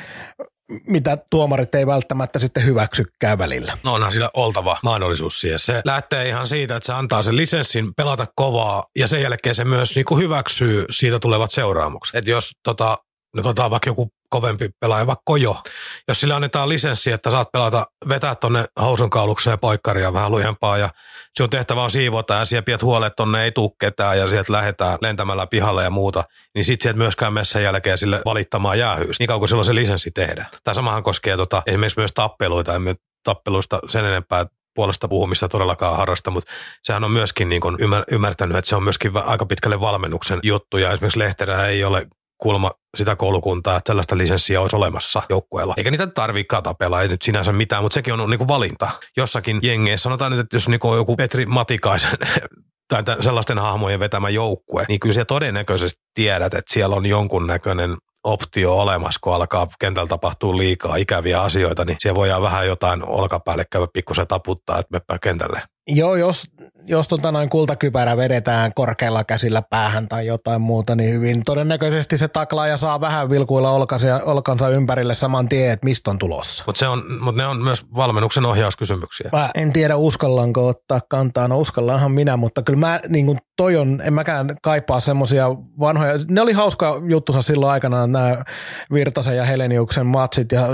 mitä 0.86 1.16
tuomarit 1.30 1.74
ei 1.74 1.86
välttämättä 1.86 2.38
sitten 2.38 2.64
hyväksykään 2.64 3.38
välillä. 3.38 3.78
No 3.84 3.94
onhan 3.94 4.12
sillä 4.12 4.30
oltava 4.34 4.78
mahdollisuus 4.82 5.40
siihen. 5.40 5.58
Se 5.58 5.82
lähtee 5.84 6.28
ihan 6.28 6.48
siitä, 6.48 6.76
että 6.76 6.86
se 6.86 6.92
antaa 6.92 7.22
sen 7.22 7.36
lisenssin 7.36 7.94
pelata 7.94 8.26
kovaa 8.34 8.84
ja 8.96 9.08
sen 9.08 9.22
jälkeen 9.22 9.54
se 9.54 9.64
myös 9.64 9.94
niin 9.94 10.04
kuin 10.04 10.22
hyväksyy 10.22 10.84
siitä 10.90 11.18
tulevat 11.18 11.50
seuraamukset. 11.50 12.14
Että 12.14 12.30
jos 12.30 12.50
tota, 12.62 12.98
nyt 13.36 13.46
otetaan 13.46 13.70
vaikka 13.70 13.90
joku 13.90 14.12
kovempi 14.30 14.68
pelaaja, 14.80 15.06
vaikka 15.06 15.22
Kojo. 15.24 15.62
Jos 16.08 16.20
sille 16.20 16.34
annetaan 16.34 16.68
lisenssi, 16.68 17.12
että 17.12 17.30
saat 17.30 17.52
pelata, 17.52 17.86
vetää 18.08 18.34
tonne 18.34 18.64
housunkaulukseen 18.80 19.52
ja 19.52 19.58
poikkaria 19.58 20.12
vähän 20.12 20.30
lujempaa 20.30 20.78
ja 20.78 20.88
sinun 21.34 21.50
tehtävä 21.50 21.82
on 21.82 21.90
siivota 21.90 22.34
ja 22.34 22.44
siellä 22.44 22.62
piet 22.62 22.82
huolet 22.82 23.12
tonne 23.16 23.44
ei 23.44 23.52
tuu 23.52 23.76
ketään 23.80 24.18
ja 24.18 24.28
sieltä 24.28 24.52
lähdetään 24.52 24.98
lentämällä 25.00 25.46
pihalle 25.46 25.84
ja 25.84 25.90
muuta, 25.90 26.24
niin 26.54 26.64
sit 26.64 26.80
sieltä 26.80 26.98
myöskään 26.98 27.32
messan 27.32 27.62
jälkeen 27.62 27.98
sille 27.98 28.22
valittamaan 28.24 28.78
jäähyys, 28.78 29.18
niin 29.18 29.26
kauan 29.26 29.40
kuin 29.40 29.48
silloin 29.48 29.66
se 29.66 29.74
lisenssi 29.74 30.10
tehdään. 30.10 30.48
Tämä 30.64 30.74
samahan 30.74 31.02
koskee 31.02 31.36
tota, 31.36 31.62
esimerkiksi 31.66 32.00
myös 32.00 32.12
tappeluita, 32.14 32.74
emme 32.74 32.94
tappeluista 33.24 33.78
sen 33.88 34.04
enempää 34.04 34.46
puolesta 34.74 35.08
puhumista 35.08 35.48
todellakaan 35.48 35.96
harrasta, 35.96 36.30
mutta 36.30 36.52
sehän 36.82 37.04
on 37.04 37.10
myöskin 37.10 37.48
niin 37.48 37.62
ymmärtänyt, 38.10 38.56
että 38.56 38.68
se 38.68 38.76
on 38.76 38.82
myöskin 38.82 39.16
aika 39.16 39.46
pitkälle 39.46 39.80
valmennuksen 39.80 40.40
juttu 40.42 40.76
ja 40.76 40.92
esimerkiksi 40.92 41.18
Lehterä 41.18 41.66
ei 41.66 41.84
ole 41.84 42.06
kulma 42.38 42.70
sitä 42.98 43.16
koulukuntaa, 43.16 43.76
että 43.76 43.90
tällaista 43.90 44.18
lisenssiä 44.18 44.60
olisi 44.60 44.76
olemassa 44.76 45.22
joukkueella. 45.28 45.74
Eikä 45.76 45.90
niitä 45.90 46.06
tarvitse 46.06 46.60
tapella, 46.62 47.02
ei 47.02 47.08
nyt 47.08 47.22
sinänsä 47.22 47.52
mitään, 47.52 47.82
mutta 47.82 47.94
sekin 47.94 48.20
on 48.20 48.30
niinku 48.30 48.48
valinta. 48.48 48.90
Jossakin 49.16 49.58
jengeissä, 49.62 50.02
sanotaan 50.02 50.32
nyt, 50.32 50.40
että 50.40 50.56
jos 50.56 50.68
niinku 50.68 50.94
joku 50.94 51.16
Petri 51.16 51.46
Matikaisen 51.46 52.18
tai 52.88 53.02
sellaisten 53.20 53.58
hahmojen 53.58 54.00
vetämä 54.00 54.28
joukkue, 54.28 54.84
niin 54.88 55.00
kyllä 55.00 55.12
se 55.12 55.24
todennäköisesti 55.24 56.02
tiedät, 56.14 56.54
että 56.54 56.74
siellä 56.74 56.96
on 56.96 57.06
jonkunnäköinen 57.06 57.96
optio 58.24 58.78
olemassa, 58.78 59.20
kun 59.22 59.34
alkaa 59.34 59.66
kentällä 59.80 60.08
tapahtuu 60.08 60.58
liikaa 60.58 60.96
ikäviä 60.96 61.42
asioita, 61.42 61.84
niin 61.84 61.96
siellä 62.00 62.16
voidaan 62.16 62.42
vähän 62.42 62.66
jotain 62.66 63.04
olkapäälle 63.04 63.64
käydä 63.72 63.86
pikkusen 63.92 64.26
taputtaa, 64.26 64.78
että 64.78 64.92
meppä 64.92 65.18
kentälle. 65.18 65.62
Joo, 65.86 66.16
jos, 66.16 66.46
jos 66.88 67.08
tota 67.08 67.32
noin 67.32 67.48
kultakypärä 67.48 68.16
vedetään 68.16 68.74
korkealla 68.74 69.24
käsillä 69.24 69.62
päähän 69.70 70.08
tai 70.08 70.26
jotain 70.26 70.60
muuta, 70.60 70.96
niin 70.96 71.14
hyvin 71.14 71.42
todennäköisesti 71.42 72.18
se 72.18 72.28
taklaaja 72.28 72.78
saa 72.78 73.00
vähän 73.00 73.30
vilkuilla 73.30 73.70
olkansa, 73.70 74.20
olkansa 74.24 74.68
ympärille 74.68 75.14
saman 75.14 75.48
tien, 75.48 75.72
että 75.72 75.84
mistä 75.84 76.10
on 76.10 76.18
tulossa. 76.18 76.64
Mutta 76.66 76.86
mut 77.20 77.36
ne 77.36 77.46
on 77.46 77.62
myös 77.62 77.86
valmennuksen 77.94 78.46
ohjauskysymyksiä. 78.46 79.30
Mä 79.32 79.50
en 79.54 79.72
tiedä 79.72 79.96
uskallanko 79.96 80.68
ottaa 80.68 81.00
kantaa, 81.08 81.48
no 81.48 81.58
uskallaanhan 81.58 82.12
minä, 82.12 82.36
mutta 82.36 82.62
kyllä 82.62 82.78
mä 82.78 83.00
niin 83.08 83.26
kuin 83.26 83.38
toi 83.56 83.76
on, 83.76 84.00
en 84.04 84.14
mäkään 84.14 84.56
kaipaa 84.62 85.00
semmoisia 85.00 85.48
vanhoja, 85.80 86.12
ne 86.28 86.40
oli 86.40 86.52
hauska 86.52 87.02
juttusa 87.08 87.42
silloin 87.42 87.72
aikanaan 87.72 88.12
nämä 88.12 88.44
Virtasen 88.92 89.36
ja 89.36 89.44
Heleniuksen 89.44 90.06
matsit 90.06 90.52
ja 90.52 90.68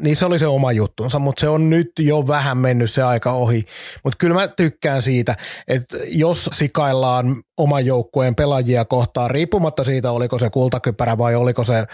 niin 0.00 0.16
se 0.16 0.24
oli 0.24 0.38
se 0.38 0.46
oma 0.46 0.72
juttunsa, 0.72 1.18
mutta 1.18 1.40
se 1.40 1.48
on 1.48 1.70
nyt 1.70 1.92
jo 1.98 2.26
vähän 2.28 2.58
mennyt 2.58 2.90
se 2.90 3.02
aika 3.02 3.32
ohi. 3.32 3.64
Mutta 4.04 4.16
kyllä 4.16 4.34
mä 4.34 4.48
tykkään 4.48 5.02
siitä, 5.02 5.36
että 5.68 5.96
jos 6.06 6.50
sikaillaan 6.52 7.42
oman 7.58 7.86
joukkueen 7.86 8.34
pelaajia 8.34 8.84
kohtaan, 8.84 9.30
riippumatta 9.30 9.84
siitä, 9.84 10.12
oliko 10.12 10.38
se 10.38 10.50
kultakypärä 10.50 11.18
vai 11.18 11.34
oliko 11.34 11.64
se 11.64 11.86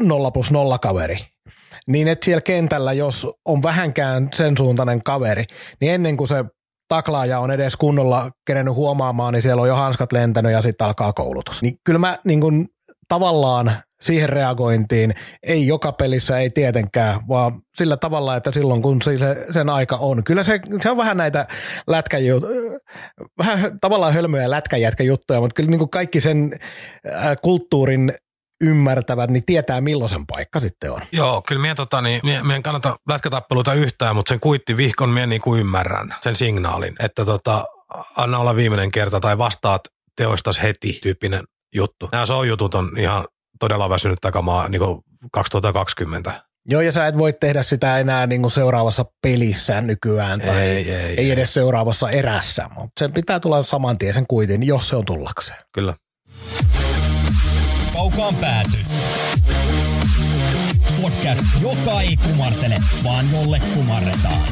nolla 0.00 0.30
plus 0.30 0.50
nolla 0.50 0.78
kaveri, 0.78 1.16
niin 1.86 2.08
että 2.08 2.24
siellä 2.24 2.40
kentällä, 2.40 2.92
jos 2.92 3.26
on 3.44 3.62
vähänkään 3.62 4.28
sen 4.34 4.56
suuntainen 4.56 5.02
kaveri, 5.02 5.44
niin 5.80 5.92
ennen 5.92 6.16
kuin 6.16 6.28
se 6.28 6.44
taklaaja 6.88 7.40
on 7.40 7.50
edes 7.50 7.76
kunnolla 7.76 8.30
kerennyt 8.46 8.74
huomaamaan, 8.74 9.34
niin 9.34 9.42
siellä 9.42 9.62
on 9.62 9.68
jo 9.68 9.76
hanskat 9.76 10.12
lentänyt 10.12 10.52
ja 10.52 10.62
sitten 10.62 10.86
alkaa 10.86 11.12
koulutus. 11.12 11.62
Niin 11.62 11.74
kyllä 11.84 11.98
mä 11.98 12.18
niin 12.24 12.40
kuin, 12.40 12.68
tavallaan 13.08 13.72
siihen 14.02 14.28
reagointiin, 14.28 15.14
ei 15.42 15.66
joka 15.66 15.92
pelissä, 15.92 16.38
ei 16.38 16.50
tietenkään, 16.50 17.20
vaan 17.28 17.60
sillä 17.76 17.96
tavalla, 17.96 18.36
että 18.36 18.50
silloin 18.54 18.82
kun 18.82 19.02
se, 19.02 19.18
sen 19.52 19.68
aika 19.68 19.96
on. 19.96 20.24
Kyllä 20.24 20.42
se, 20.42 20.60
se 20.80 20.90
on 20.90 20.96
vähän 20.96 21.16
näitä 21.16 21.46
lätkäjut, 21.86 22.44
vähän 23.38 23.80
tavallaan 23.80 24.14
hölmöjä 24.14 24.50
lätkäjätkäjuttuja, 24.50 25.40
mutta 25.40 25.54
kyllä 25.54 25.70
niin 25.70 25.78
kuin 25.78 25.90
kaikki 25.90 26.20
sen 26.20 26.58
äh, 27.14 27.36
kulttuurin 27.42 28.12
ymmärtävät, 28.60 29.30
niin 29.30 29.44
tietää 29.46 29.80
milloin 29.80 30.10
sen 30.10 30.26
paikka 30.26 30.60
sitten 30.60 30.92
on. 30.92 31.02
Joo, 31.12 31.42
kyllä 31.48 31.62
mie, 31.62 31.74
tota, 31.74 32.00
niin, 32.00 32.20
mie, 32.24 32.42
mie 32.42 32.56
en 32.56 32.62
kannata 32.62 32.96
lätkätappeluita 33.08 33.74
yhtään, 33.74 34.16
mutta 34.16 34.28
sen 34.28 34.40
kuittivihkon 34.40 35.08
mie 35.08 35.26
niin 35.26 35.40
kuin 35.40 35.60
ymmärrän, 35.60 36.14
sen 36.20 36.36
signaalin, 36.36 36.96
että 37.00 37.24
tota, 37.24 37.64
anna 38.16 38.38
olla 38.38 38.56
viimeinen 38.56 38.90
kerta 38.90 39.20
tai 39.20 39.38
vastaat 39.38 39.80
teoistas 40.16 40.62
heti 40.62 40.98
tyyppinen 41.02 41.44
juttu. 41.74 42.08
Nämä 42.12 42.26
so-jutut 42.26 42.74
on 42.74 42.98
ihan 42.98 43.24
todella 43.60 43.88
väsynyt 43.88 44.18
takamaa 44.20 44.68
niin 44.68 44.80
kuin 44.80 45.00
2020. 45.32 46.42
Joo, 46.66 46.80
ja 46.80 46.92
sä 46.92 47.06
et 47.06 47.18
voi 47.18 47.32
tehdä 47.32 47.62
sitä 47.62 47.98
enää 47.98 48.26
niin 48.26 48.40
kuin 48.42 48.52
seuraavassa 48.52 49.04
pelissä 49.22 49.80
nykyään 49.80 50.40
tai 50.40 50.60
ei, 50.60 50.92
ei, 50.92 51.14
ei 51.16 51.30
edes 51.30 51.54
seuraavassa 51.54 52.10
erässä, 52.10 52.68
mutta 52.74 52.92
sen 52.98 53.12
pitää 53.12 53.40
tulla 53.40 53.62
saman 53.62 53.98
tien 53.98 54.14
sen 54.14 54.26
kuitin, 54.28 54.62
jos 54.62 54.88
se 54.88 54.96
on 54.96 55.04
tullakseen. 55.04 55.58
Kyllä. 55.72 55.94
Kaukaan 57.92 58.36
pääty. 58.36 58.76
Podcast, 61.02 61.42
joka 61.62 62.00
ei 62.00 62.16
kumartele, 62.16 62.76
vaan 63.04 63.24
jolle 63.32 63.60
kumarretaan. 63.74 64.42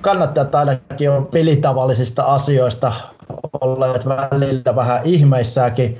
Kannattajat 0.00 0.54
ainakin 0.54 1.10
on 1.10 1.26
pelitavallisista 1.26 2.22
asioista 2.22 2.92
olleet 3.60 4.08
välillä 4.08 4.76
vähän 4.76 5.00
ihmeissäkin 5.04 5.98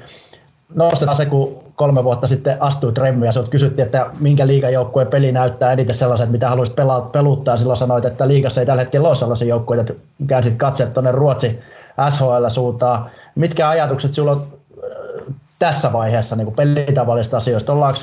nostetaan 0.74 1.16
se, 1.16 1.26
kun 1.26 1.62
kolme 1.76 2.04
vuotta 2.04 2.28
sitten 2.28 2.62
astui 2.62 2.92
Remmi 2.96 3.26
ja 3.26 3.32
sinut 3.32 3.48
kysyttiin, 3.48 3.86
että 3.86 4.06
minkä 4.20 4.46
liigajoukkueen 4.46 5.08
peli 5.08 5.32
näyttää 5.32 5.72
eniten 5.72 5.96
sellaiset, 5.96 6.30
mitä 6.30 6.48
haluaisit 6.48 6.76
pelaa, 6.76 7.00
peluttaa. 7.00 7.56
Silloin 7.56 7.76
sanoit, 7.76 8.04
että 8.04 8.28
liigassa 8.28 8.60
ei 8.60 8.66
tällä 8.66 8.82
hetkellä 8.82 9.08
ole 9.08 9.16
sellaisia 9.16 9.48
joukkueita, 9.48 9.92
että 9.92 10.04
käänsit 10.26 10.54
katseet 10.56 10.94
tuonne 10.94 11.12
Ruotsi 11.12 11.60
SHL-suuntaan. 12.10 13.10
Mitkä 13.34 13.68
ajatukset 13.68 14.14
sinulla 14.14 14.32
on 14.32 14.42
äh, 14.42 15.34
tässä 15.58 15.92
vaiheessa 15.92 16.36
niin 16.36 16.52
pelitavallisista 16.52 17.36
asioista? 17.36 17.72
Ollaanko 17.72 18.00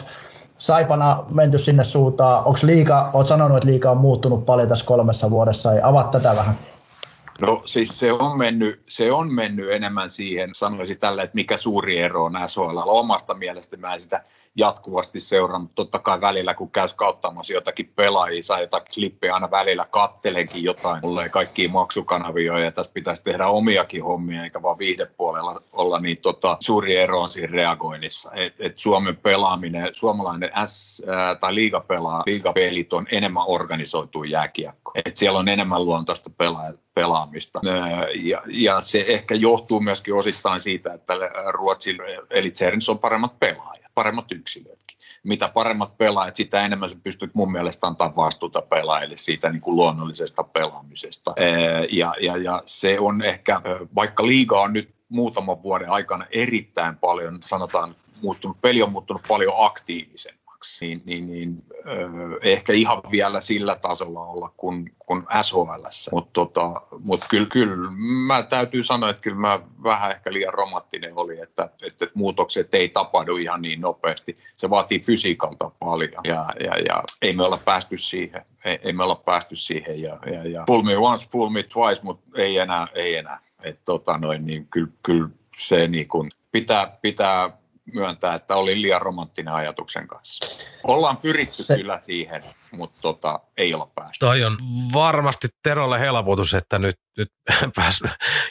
Saipana 0.58 1.24
menty 1.30 1.58
sinne 1.58 1.84
suuntaan? 1.84 2.38
Onko 2.38 2.60
liiga, 2.64 3.10
olet 3.14 3.28
sanonut, 3.28 3.58
että 3.58 3.70
liiga 3.70 3.92
on 3.92 3.98
muuttunut 3.98 4.46
paljon 4.46 4.68
tässä 4.68 4.86
kolmessa 4.86 5.30
vuodessa, 5.30 5.74
ja 5.74 5.88
avaat 5.88 6.12
tätä 6.12 6.36
vähän. 6.36 6.56
No 7.42 7.62
siis 7.66 8.00
se 8.00 8.14
on, 8.14 8.38
mennyt, 8.38 8.82
se 8.88 9.12
on 9.12 9.34
mennyt 9.34 9.72
enemmän 9.72 10.10
siihen, 10.10 10.50
sanoisin 10.54 11.00
tällä, 11.00 11.24
että 11.24 11.36
mikä 11.36 11.58
suuri 11.58 11.98
ero 12.00 12.24
on 12.24 12.34
SHL. 12.48 12.78
Omasta 12.86 13.34
mielestä 13.34 13.78
mä 13.78 13.94
en 13.94 14.02
sitä 14.02 14.24
jatkuvasti 14.56 15.20
seuraa, 15.20 15.60
mutta 15.60 15.76
totta 15.76 16.00
kai 16.00 16.22
välillä 16.22 16.54
kun 16.54 16.72
käy 16.72 16.88
kauttamassa 16.96 17.54
jotakin 17.54 17.92
pelaajia, 17.96 18.44
saa 18.44 18.62
jotakin 18.62 18.94
klippiä 18.94 19.34
aina 19.34 19.52
välillä 19.52 19.86
kattelenkin 19.92 20.64
jotain, 20.64 21.00
mulle 21.04 21.30
kaikki 21.30 21.68
maksukanavia 21.68 22.60
ja 22.60 22.72
tässä 22.72 22.92
pitäisi 22.94 23.24
tehdä 23.24 23.48
omiakin 23.48 24.04
hommia 24.04 24.44
eikä 24.44 24.62
vaan 24.62 24.78
viihdepuolella 24.78 25.62
olla, 25.72 26.00
niin 26.00 26.18
tota, 26.18 26.58
suuri 26.60 26.96
ero 26.96 27.22
on 27.22 27.32
siinä 27.32 27.52
reagoinnissa. 27.52 28.32
Et, 28.34 28.56
et 28.60 28.80
Suomen 28.80 29.18
pelaaminen, 29.18 29.90
suomalainen 29.94 30.52
S- 30.66 31.04
ää, 31.08 31.36
tai 31.36 31.56
liigapelaa, 31.56 32.24
liigapelit 32.26 32.94
on 32.94 33.08
enemmän 33.12 33.44
organisoitu 33.48 34.24
jääkiekko. 34.24 34.92
Et 35.06 35.18
siellä 35.18 35.40
on 35.40 35.48
enemmän 35.48 35.86
luontaista 35.86 36.30
pelaa, 36.30 36.68
pelaamista. 36.94 37.60
Ja, 38.24 38.42
ja, 38.48 38.82
se 38.82 39.06
ehkä 39.08 39.36
johtuu 39.36 39.80
myöskin 39.80 40.14
osittain 40.14 40.60
siitä, 40.60 40.94
että 40.94 41.14
Ruotsin 41.52 41.98
eli 42.30 42.52
Tsernis 42.52 42.90
on 42.90 43.00
paremmat 43.00 43.40
pelaajat, 43.40 43.92
paremmat 43.94 44.32
yksilötkin. 44.32 44.98
Mitä 45.24 45.48
paremmat 45.48 45.98
pelaajat, 45.98 46.36
sitä 46.36 46.66
enemmän 46.66 46.90
se 46.90 46.96
pystyy 47.04 47.30
mun 47.34 47.52
mielestä 47.52 47.88
antaa 47.88 48.16
vastuuta 48.16 48.62
pelaajille 48.62 49.18
siitä 49.18 49.50
niin 49.50 49.62
kuin 49.62 49.76
luonnollisesta 49.76 50.44
pelaamisesta. 50.44 51.34
Ja, 51.92 52.14
ja, 52.22 52.38
ja 52.38 52.64
se 52.66 53.00
on 53.00 53.24
ehkä, 53.24 53.62
vaikka 53.96 54.28
liiga 54.28 54.62
on 54.62 54.74
nyt 54.74 54.90
muutaman 55.10 55.64
vuoden 55.64 55.90
aikana 55.90 56.26
erittäin 56.32 56.98
paljon, 56.98 57.40
sanotaan, 57.44 57.96
muuttunut, 58.22 58.62
peli 58.62 58.82
on 58.82 58.92
muuttunut 58.92 59.22
paljon 59.28 59.54
aktiivisemmin 60.60 61.02
niin, 61.06 61.28
niin, 61.28 61.28
niin 61.28 61.64
öö, 61.88 62.40
ehkä 62.42 62.74
ihan 62.74 63.02
vielä 63.12 63.42
sillä 63.42 63.76
tasolla 63.76 64.26
olla 64.26 64.54
kuin, 64.58 64.92
kuin 65.00 65.24
SHL. 65.42 66.12
Mutta 66.12 66.30
tota, 66.34 66.82
mut 67.00 67.26
kyllä, 67.30 67.48
kyllä 67.48 67.76
mä 68.28 68.44
täytyy 68.44 68.84
sanoa, 68.84 69.10
että 69.10 69.22
kyllä 69.22 69.38
mä 69.38 69.60
vähän 69.84 70.12
ehkä 70.12 70.34
liian 70.34 70.54
romanttinen 70.54 71.18
oli, 71.18 71.40
että, 71.40 71.64
että, 71.64 72.06
että 72.06 72.12
muutokset 72.14 72.74
ei 72.74 72.90
tapahdu 72.90 73.36
ihan 73.36 73.62
niin 73.62 73.82
nopeasti. 73.82 74.38
Se 74.58 74.70
vaatii 74.70 75.00
fysiikalta 75.00 75.72
paljon 75.80 76.24
ja, 76.24 76.46
ja, 76.60 76.78
ja 76.78 77.04
ei 77.22 77.34
me 77.34 77.44
olla 77.44 77.60
päästy 77.66 77.98
siihen. 77.98 78.46
Ei, 78.66 78.80
ei 78.84 78.94
me 78.94 79.04
olla 79.04 79.16
päästy 79.16 79.56
siihen 79.56 80.02
ja, 80.02 80.20
ja, 80.26 80.50
ja 80.50 80.64
pull 80.66 80.82
me 80.82 80.98
once, 80.98 81.28
pull 81.32 81.50
me 81.50 81.64
twice, 81.64 82.02
mutta 82.04 82.42
ei 82.42 82.58
enää, 82.58 82.88
ei 82.94 83.16
enää. 83.16 83.40
Et 83.64 83.80
tota 83.86 84.18
noin, 84.18 84.46
niin 84.46 84.68
kyllä, 84.68 84.92
kyllä 85.04 85.30
se 85.58 85.88
niin 85.88 86.08
kun 86.08 86.28
pitää, 86.52 86.98
pitää 87.02 87.59
myöntää, 87.94 88.36
että 88.36 88.56
oli 88.56 88.82
liian 88.82 89.02
romanttinen 89.02 89.54
ajatuksen 89.54 90.08
kanssa. 90.08 90.66
Ollaan 90.84 91.18
pyritty 91.18 91.64
se... 91.64 91.78
kyllä 91.78 92.00
siihen, 92.02 92.44
mutta 92.72 92.98
tota, 93.02 93.40
ei 93.58 93.74
olla 93.74 93.92
päästy. 93.96 94.20
Toi 94.20 94.44
on 94.44 94.58
varmasti 94.94 95.48
Terolle 95.64 96.00
helpotus, 96.00 96.54
että 96.54 96.80
nyt, 96.80 96.96
nyt 97.18 97.30
pääs 97.76 98.00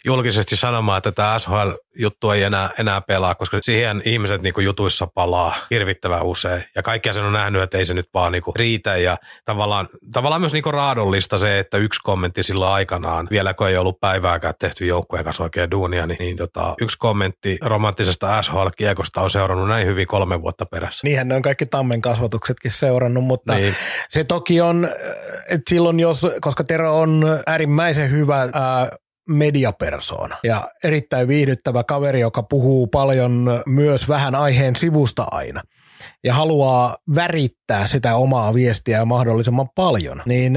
julkisesti 0.05 0.57
sanomaan, 0.57 0.99
että 0.99 1.13
tämä 1.13 1.39
SHL-juttu 1.39 2.31
ei 2.31 2.43
enää, 2.43 2.71
enää 2.79 3.01
pelaa, 3.01 3.35
koska 3.35 3.59
siihen 3.63 4.03
ihmiset 4.05 4.43
niin 4.43 4.55
jutuissa 4.59 5.07
palaa 5.15 5.55
hirvittävän 5.71 6.23
usein. 6.23 6.65
Ja 6.75 6.83
kaikkia 6.83 7.15
sen 7.15 7.25
on 7.25 7.33
nähnyt, 7.33 7.63
että 7.63 7.79
ei 7.79 7.87
se 7.87 7.95
nyt 7.95 8.09
vaan 8.15 8.33
niin 8.33 8.43
riitä. 8.57 8.97
Ja 8.97 9.17
tavallaan, 9.45 9.89
tavallaan 10.13 10.43
myös 10.43 10.53
niin 10.53 10.65
raadollista 10.65 11.39
se, 11.39 11.59
että 11.59 11.77
yksi 11.77 12.01
kommentti 12.03 12.43
silloin 12.43 12.73
aikanaan, 12.73 13.29
vielä 13.31 13.55
kun 13.55 13.69
ei 13.69 13.77
ollut 13.77 14.01
päivääkään 14.01 14.55
tehty 14.61 14.87
joukkueen 14.87 15.25
kanssa 15.25 15.43
oikein 15.43 15.71
duunia, 15.71 16.07
niin, 16.07 16.19
niin 16.19 16.37
tota, 16.37 16.75
yksi 16.81 16.99
kommentti 16.99 17.59
romanttisesta 17.63 18.43
SHL-kiekosta 18.43 19.21
on 19.21 19.31
seurannut 19.31 19.69
näin 19.69 19.87
hyvin 19.87 20.07
kolme 20.07 20.43
vuotta 20.43 20.67
perässä. 20.67 21.01
Niinhän 21.05 21.29
ne 21.29 21.35
on 21.35 21.43
kaikki 21.43 21.67
tammen 21.67 22.03
kasvatuksetkin 22.19 22.73
seurannut, 22.73 23.25
mutta 23.25 23.55
niin. 23.55 23.75
se 24.09 24.25
toki 24.25 24.61
on, 24.61 24.89
että 25.49 25.71
silloin 25.71 26.01
jos, 26.01 26.27
koska 26.41 26.65
Tero 26.65 27.01
on 27.01 27.25
äärimmäisen 27.47 28.11
hyvä 28.11 28.49
ää, 28.53 28.89
mediapersoona 29.29 30.37
ja 30.43 30.69
erittäin 30.85 31.29
viihdyttävä 31.29 31.85
kaveri, 31.85 32.21
joka 32.21 32.43
puhuu 32.43 32.87
paljon 32.87 33.63
myös 33.67 34.09
vähän 34.09 34.35
aiheen 34.35 34.77
sivusta 34.77 35.27
aina 35.31 35.63
ja 36.25 36.35
haluaa 36.35 36.97
värittää 37.15 37.87
sitä 37.87 38.17
omaa 38.17 38.55
viestiä 38.55 39.05
mahdollisimman 39.05 39.69
paljon, 39.75 40.23
niin 40.27 40.53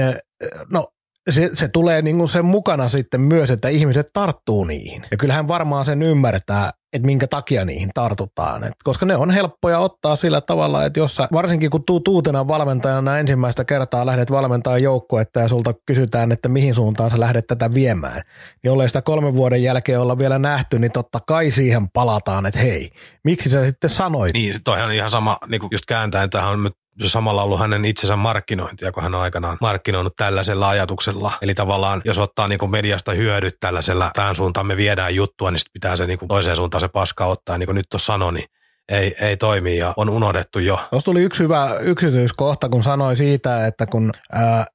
no 0.72 0.88
se, 1.30 1.50
se 1.54 1.68
tulee 1.68 2.02
niin 2.02 2.18
kuin 2.18 2.30
sen 2.30 2.46
mukana 2.46 2.90
sitten 2.90 3.22
myös, 3.22 3.52
että 3.52 3.70
ihmiset 3.70 4.08
tarttuu 4.14 4.64
niihin. 4.64 5.06
Ja 5.12 5.18
kyllähän 5.18 5.48
varmaan 5.48 5.86
sen 5.86 6.02
ymmärtää, 6.02 6.70
että 6.94 7.06
minkä 7.06 7.28
takia 7.28 7.66
niihin 7.66 7.90
tartutaan. 7.94 8.64
Et 8.64 8.74
koska 8.84 9.06
ne 9.06 9.16
on 9.16 9.32
helppoja 9.32 9.80
ottaa 9.80 10.16
sillä 10.16 10.42
tavalla, 10.42 10.86
että 10.86 11.00
jos 11.00 11.16
sä, 11.16 11.28
varsinkin 11.34 11.70
kun 11.70 11.86
tuu 11.86 12.00
tuutena 12.00 12.48
valmentajana 12.48 13.18
ensimmäistä 13.18 13.66
kertaa 13.66 14.06
lähdet 14.06 14.32
valmentaa 14.32 14.78
joukkuetta 14.78 15.40
ja 15.40 15.48
sulta 15.48 15.74
kysytään, 15.86 16.32
että 16.32 16.50
mihin 16.50 16.76
suuntaan 16.76 17.12
sä 17.12 17.20
lähdet 17.20 17.48
tätä 17.48 17.74
viemään, 17.74 18.22
niin 18.64 18.72
olle 18.72 18.88
sitä 18.88 19.02
kolmen 19.02 19.36
vuoden 19.36 19.64
jälkeen 19.64 20.00
olla 20.00 20.18
vielä 20.18 20.40
nähty, 20.40 20.80
niin 20.80 20.92
totta 20.92 21.20
kai 21.28 21.52
siihen 21.52 21.90
palataan, 21.90 22.46
että 22.46 22.60
hei, 22.60 22.92
miksi 23.24 23.50
sä 23.50 23.66
sitten 23.66 23.90
sanoit? 23.90 24.34
Niin, 24.34 24.56
toihan 24.64 24.86
on 24.86 24.92
ihan 24.92 25.10
sama, 25.10 25.38
niin 25.48 25.62
just 25.72 25.86
kääntäen, 25.86 26.30
tähän 26.30 26.50
on 26.50 26.72
se 27.02 27.10
samalla 27.10 27.44
ollut 27.44 27.60
hänen 27.60 27.86
itsensä 27.86 28.16
markkinointia, 28.16 28.92
kun 28.92 29.04
hän 29.04 29.16
on 29.16 29.22
aikanaan 29.22 29.58
markkinoinut 29.62 30.16
tällaisella 30.16 30.70
ajatuksella. 30.70 31.34
Eli 31.42 31.54
tavallaan, 31.54 32.02
jos 32.06 32.18
ottaa 32.18 32.48
niin 32.48 32.60
kuin 32.60 32.72
mediasta 32.72 33.12
hyödyt 33.12 33.56
tällaisella, 33.60 34.12
tähän 34.14 34.36
suuntaan 34.36 34.66
me 34.66 34.78
viedään 34.78 35.16
juttua, 35.16 35.52
niin 35.52 35.60
sitten 35.60 35.74
pitää 35.74 35.96
se 35.96 36.08
niin 36.08 36.20
kuin 36.20 36.30
toiseen 36.30 36.56
suuntaan 36.56 36.82
se 36.82 36.88
paska 36.88 37.26
ottaa. 37.26 37.58
Niin 37.58 37.68
kuin 37.68 37.76
nyt 37.76 37.90
tuossa 37.90 38.14
sanoi, 38.14 38.34
niin 38.34 38.46
ei, 38.90 39.16
ei 39.22 39.38
toimi 39.38 39.78
ja 39.78 39.94
on 39.98 40.10
unohdettu 40.10 40.60
jo. 40.60 40.80
Tuossa 40.90 41.06
tuli 41.06 41.22
yksi 41.22 41.44
hyvä 41.44 41.78
yksityiskohta, 41.80 42.70
kun 42.70 42.84
sanoi 42.84 43.18
siitä, 43.18 43.68
että 43.68 43.86
kun 43.86 44.12
ää, 44.32 44.66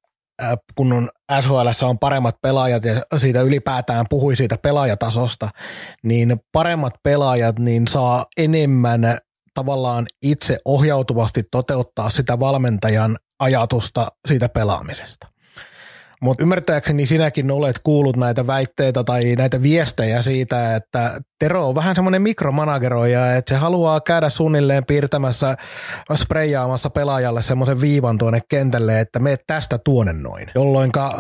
kun 0.75 0.93
on 0.93 1.11
SHL 1.41 1.85
on 1.87 1.99
paremmat 1.99 2.37
pelaajat 2.43 2.85
ja 2.85 3.19
siitä 3.19 3.43
ylipäätään 3.43 4.07
puhui 4.11 4.37
siitä 4.37 4.57
pelaajatasosta, 4.63 5.49
niin 6.03 6.41
paremmat 6.53 6.95
pelaajat 7.03 7.59
niin 7.59 7.89
saa 7.89 8.27
enemmän 8.37 9.19
tavallaan 9.57 10.07
itse 10.23 10.59
ohjautuvasti 10.65 11.43
toteuttaa 11.51 12.11
sitä 12.11 12.41
valmentajan 12.41 13.17
ajatusta 13.39 14.07
siitä 14.29 14.49
pelaamisesta. 14.49 15.27
Mutta 16.23 16.43
ymmärtääkseni 16.43 17.07
sinäkin 17.07 17.51
olet 17.51 17.79
kuullut 17.79 18.17
näitä 18.17 18.47
väitteitä 18.47 19.05
tai 19.05 19.37
näitä 19.37 19.63
viestejä 19.63 20.23
siitä, 20.23 20.77
että 20.77 21.21
Tero 21.39 21.69
on 21.69 21.75
vähän 21.75 21.95
semmoinen 21.95 22.23
mikromanageroija, 22.23 23.37
että 23.37 23.55
se 23.55 23.61
haluaa 23.61 24.01
käydä 24.01 24.31
suunnilleen 24.31 24.85
piirtämässä, 24.85 25.57
spreijaamassa 26.15 26.91
pelaajalle 26.91 27.43
semmoisen 27.43 27.81
viivan 27.81 28.19
tuonne 28.19 28.41
kentälle, 28.49 29.01
että 29.01 29.19
me 29.19 29.37
tästä 29.47 29.79
tuonne 29.79 30.13
noin. 30.13 30.51
Jolloin 30.55 30.91
äh, 30.97 31.11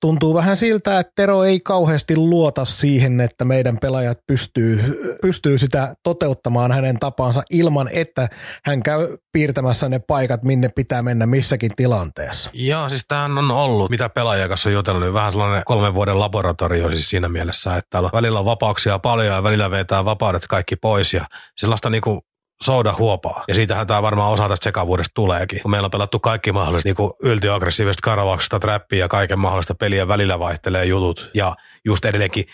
tuntuu 0.00 0.34
vähän 0.34 0.56
siltä, 0.56 0.98
että 0.98 1.12
Tero 1.16 1.44
ei 1.44 1.60
kauheasti 1.60 2.16
luota 2.16 2.64
siihen, 2.64 3.20
että 3.20 3.44
meidän 3.44 3.78
pelaajat 3.80 4.18
pystyy, 4.26 4.80
pystyy 5.22 5.58
sitä 5.58 5.94
toteuttamaan 6.02 6.72
hänen 6.72 6.98
tapansa 6.98 7.42
ilman, 7.50 7.88
että 7.92 8.28
hän 8.64 8.82
käy 8.82 9.16
piirtämässä 9.32 9.88
ne 9.88 9.98
paikat, 9.98 10.42
minne 10.42 10.68
pitää 10.68 11.02
mennä 11.02 11.26
missäkin 11.26 11.70
tilanteessa. 11.76 12.50
Joo, 12.54 12.88
siis 12.88 13.04
tämähän 13.08 13.38
on 13.38 13.50
ollut, 13.50 13.90
mitä 13.90 14.08
pelaajan 14.08 14.48
kanssa 14.48 14.68
on 14.68 14.72
jutellut, 14.72 15.02
niin 15.02 15.14
vähän 15.14 15.32
sellainen 15.32 15.62
kolmen 15.64 15.94
vuoden 15.94 16.20
laboratorio 16.20 16.90
siis 16.90 17.10
siinä 17.10 17.28
mielessä, 17.28 17.76
että 17.76 18.02
välillä 18.02 18.38
on 18.38 18.44
vapauksia 18.44 18.98
paljon 18.98 19.21
ja 19.24 19.42
välillä 19.42 19.70
vetää 19.70 20.04
vapaudet 20.04 20.46
kaikki 20.46 20.76
pois 20.76 21.14
ja 21.14 21.24
sellaista 21.56 21.90
niinku 21.90 22.20
souda 22.62 22.94
huopaa. 22.98 23.44
Ja 23.48 23.54
siitähän 23.54 23.86
tämä 23.86 24.02
varmaan 24.02 24.32
osa 24.32 24.48
tästä 24.48 24.64
sekavuudesta 24.64 25.14
tuleekin. 25.14 25.62
Kun 25.62 25.70
meillä 25.70 25.86
on 25.86 25.90
pelattu 25.90 26.20
kaikki 26.20 26.52
mahdolliset 26.52 26.84
niin 26.84 27.10
yltiaggressiivista 27.22 28.00
karavauksesta, 28.02 28.60
trappia 28.60 28.98
ja 28.98 29.08
kaiken 29.08 29.38
mahdollista 29.38 29.74
peliä 29.74 30.08
välillä 30.08 30.38
vaihtelee 30.38 30.84
jutut. 30.84 31.30
Ja 31.34 31.56
just 31.84 32.04
edelleenkin 32.04 32.44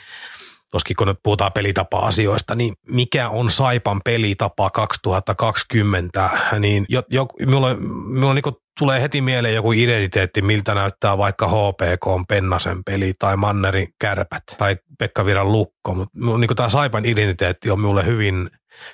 Toskin 0.73 0.97
kun 0.97 1.07
nyt 1.07 1.19
puhutaan 1.23 1.53
pelitapa-asioista, 1.53 2.55
niin 2.55 2.75
mikä 2.89 3.29
on 3.29 3.51
Saipan 3.51 4.01
pelitapa 4.05 4.71
2020, 4.71 6.31
niin 6.59 6.87
jo, 6.89 7.03
jo, 7.11 7.27
minulla, 7.39 7.75
minulla 8.07 8.35
niin 8.35 8.43
tulee 8.79 9.03
heti 9.03 9.21
mieleen 9.21 9.55
joku 9.55 9.73
identiteetti, 9.73 10.43
miltä 10.43 10.75
näyttää 10.75 11.19
vaikka 11.19 11.49
HPK 11.49 12.07
on 12.07 12.27
Pennasen 12.27 12.85
peli 12.85 13.13
tai 13.19 13.37
Mannerin 13.37 13.89
kärpät 14.01 14.43
tai 14.59 14.77
Pekka 14.99 15.25
Viran 15.25 15.53
lukko, 15.53 15.95
mutta 15.95 16.19
niin 16.39 16.57
tämä 16.57 16.69
Saipan 16.69 17.05
identiteetti 17.05 17.71
on 17.71 17.81
minulle 17.81 18.07
hyvin, 18.07 18.51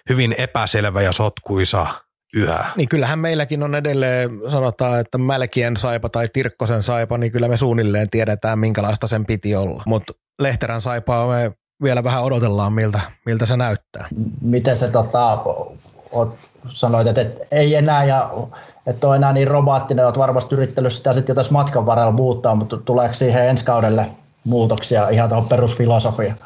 hyvin 0.09 0.35
epäselvä 0.39 1.03
ja 1.03 1.13
sotkuisa 1.13 1.87
yhä. 2.35 2.65
Niin 2.77 2.89
kyllähän 2.89 3.19
meilläkin 3.19 3.63
on 3.63 3.75
edelleen, 3.75 4.31
sanotaan, 4.51 5.01
että 5.01 5.19
Mälkien 5.19 5.77
saipa 5.77 6.09
tai 6.09 6.29
Tirkkosen 6.33 6.83
saipa, 6.83 7.19
niin 7.19 7.33
kyllä 7.33 7.49
me 7.49 7.57
suunnilleen 7.57 8.11
tiedetään, 8.11 8.59
minkälaista 8.59 9.09
sen 9.09 9.27
piti 9.27 9.55
olla. 9.55 9.83
Mutta 9.87 10.13
Lehterän 10.39 10.81
saipaa 10.81 11.29
me 11.29 11.53
vielä 11.83 12.05
vähän 12.05 12.23
odotellaan, 12.23 12.73
miltä, 12.73 13.01
miltä 13.27 13.47
se 13.47 13.57
näyttää. 13.57 14.09
Miten 14.41 14.77
se 14.77 14.91
tota, 14.91 15.39
oot, 16.13 16.37
sanoit, 16.69 17.07
että, 17.07 17.21
että 17.21 17.45
ei 17.51 17.75
enää 17.75 18.05
ja 18.05 18.31
että 18.87 19.09
on 19.09 19.17
enää 19.17 19.33
niin 19.33 19.49
robaattinen, 19.49 20.05
olet 20.05 20.19
varmasti 20.19 20.55
yrittänyt 20.55 20.93
sitä 20.93 21.13
sitten 21.13 21.37
tässä 21.37 21.53
matkan 21.53 21.87
varrella 21.87 22.11
muuttaa, 22.11 22.55
mutta 22.55 22.77
tuleeko 22.77 23.15
siihen 23.15 23.49
ensi 23.49 23.65
kaudelle 23.65 24.07
muutoksia 24.45 25.09
ihan 25.09 25.29
tuohon 25.29 25.49
perusfilosofiaan? 25.49 26.39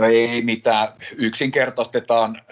Ei 0.00 0.42
mitään. 0.42 0.88
Yksinkertaistetaan, 1.16 2.42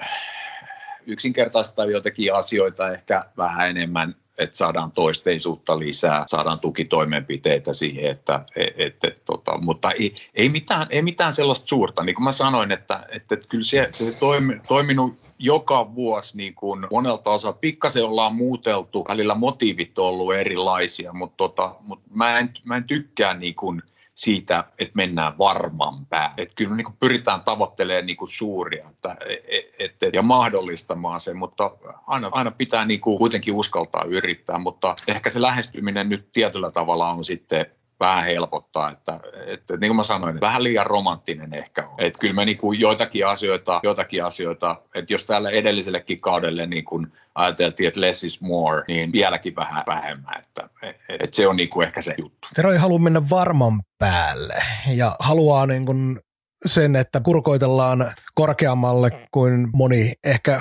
yksinkertaistetaan 1.07 1.91
jotakin 1.91 2.35
asioita 2.35 2.93
ehkä 2.93 3.25
vähän 3.37 3.71
enemmän, 3.71 4.15
että 4.39 4.57
saadaan 4.57 4.93
toisteisuutta 4.93 5.79
lisää, 5.79 6.25
saadaan 6.27 6.61
tukitoimenpiteitä 6.61 7.73
siihen, 7.73 8.11
että 8.11 8.45
et, 8.57 9.05
et, 9.05 9.23
tota, 9.25 9.59
mutta 9.59 9.91
ei, 9.91 10.15
ei, 10.35 10.49
mitään, 10.49 10.87
ei 10.91 11.03
mitään 11.03 11.33
sellaista 11.33 11.67
suurta. 11.67 12.03
Niin 12.03 12.15
kuin 12.15 12.25
mä 12.25 12.33
sanoin, 12.33 12.73
että, 12.73 13.07
että, 13.09 13.35
että 13.35 13.49
kyllä 13.49 13.65
se, 13.65 13.89
se 13.93 14.19
toimi, 14.19 14.61
toiminut 14.69 15.15
joka 15.39 15.95
vuosi 15.95 16.37
niin 16.37 16.55
kuin 16.55 16.87
monelta 16.91 17.31
osa. 17.31 17.53
Pikkasen 17.53 18.05
ollaan 18.05 18.35
muuteltu, 18.35 19.05
välillä 19.09 19.35
motiivit 19.35 19.99
on 19.99 20.07
ollut 20.07 20.35
erilaisia, 20.35 21.13
mutta, 21.13 21.37
tota, 21.37 21.75
mutta 21.81 22.05
mä, 22.15 22.39
en, 22.39 22.51
mä 22.65 22.77
en 22.77 22.85
tykkää 22.85 23.35
niin 23.35 23.55
kuin– 23.55 23.83
siitä, 24.17 24.65
että 24.79 24.93
mennään 24.95 25.39
varman 25.39 26.07
päälle. 26.07 26.35
Että 26.37 26.55
kyllä 26.55 26.71
me 26.71 26.77
niin 26.77 26.97
pyritään 27.01 27.41
tavoittelemaan 27.41 28.07
niin 28.07 28.17
suuria 28.29 28.89
että, 28.91 29.17
et, 29.29 29.75
et, 29.79 30.03
et, 30.03 30.15
ja 30.15 30.23
mahdollistamaan 30.23 31.21
se, 31.21 31.35
mutta 31.35 31.71
aina, 32.07 32.29
aina 32.33 32.51
pitää 32.51 32.85
niin 32.85 33.01
kuitenkin 33.01 33.55
uskaltaa 33.55 34.05
yrittää, 34.09 34.59
mutta 34.59 34.97
ehkä 35.09 35.31
se 35.31 35.43
lähestyminen 35.43 36.09
nyt 36.09 36.29
tietyllä 36.33 36.71
tavalla 36.71 37.11
on 37.11 37.25
sitten 37.25 37.67
vähän 38.01 38.25
helpottaa, 38.25 38.91
että, 38.91 39.21
että 39.47 39.77
niin 39.77 39.89
kuin 39.89 39.97
mä 39.97 40.03
sanoin, 40.03 40.41
vähän 40.41 40.65
liian 40.65 40.87
romanttinen 40.87 41.55
ehkä 41.55 41.89
on. 41.89 41.95
Että 41.99 42.19
kyllä 42.19 42.35
me 42.35 42.45
niin 42.45 42.59
kuin 42.59 42.81
joitakin 42.81 43.27
asioita, 43.27 43.81
joitakin 43.83 44.25
asioita, 44.25 44.83
että 44.95 45.13
jos 45.13 45.25
täällä 45.25 45.51
edellisellekin 45.51 46.21
kaudelle 46.21 46.67
niin 46.67 46.85
kuin 46.85 47.13
ajateltiin, 47.35 47.89
että 47.89 48.01
less 48.01 48.25
is 48.25 48.41
more, 48.41 48.85
niin 48.89 49.13
vieläkin 49.13 49.57
vähän 49.57 49.83
vähemmän, 49.87 50.39
että, 50.39 50.69
että 51.09 51.37
se 51.37 51.49
on 51.49 51.57
niin 51.57 51.69
kuin 51.69 51.87
ehkä 51.87 52.03
se 52.03 52.15
juttu. 52.23 52.49
Tero 52.55 52.73
ei 52.73 52.79
halua 52.79 52.99
mennä 52.99 53.31
varman 53.31 53.83
päälle 53.99 54.63
ja 54.95 55.17
haluaa 55.21 55.67
niin 55.67 55.87
kuin 55.87 56.21
sen, 56.67 56.97
että 56.97 57.21
kurkoitellaan 57.21 58.13
korkeammalle 58.35 59.11
kuin 59.31 59.69
moni 59.73 60.13
ehkä 60.25 60.61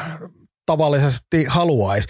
tavallisesti 0.66 1.45
haluaisi. 1.47 2.07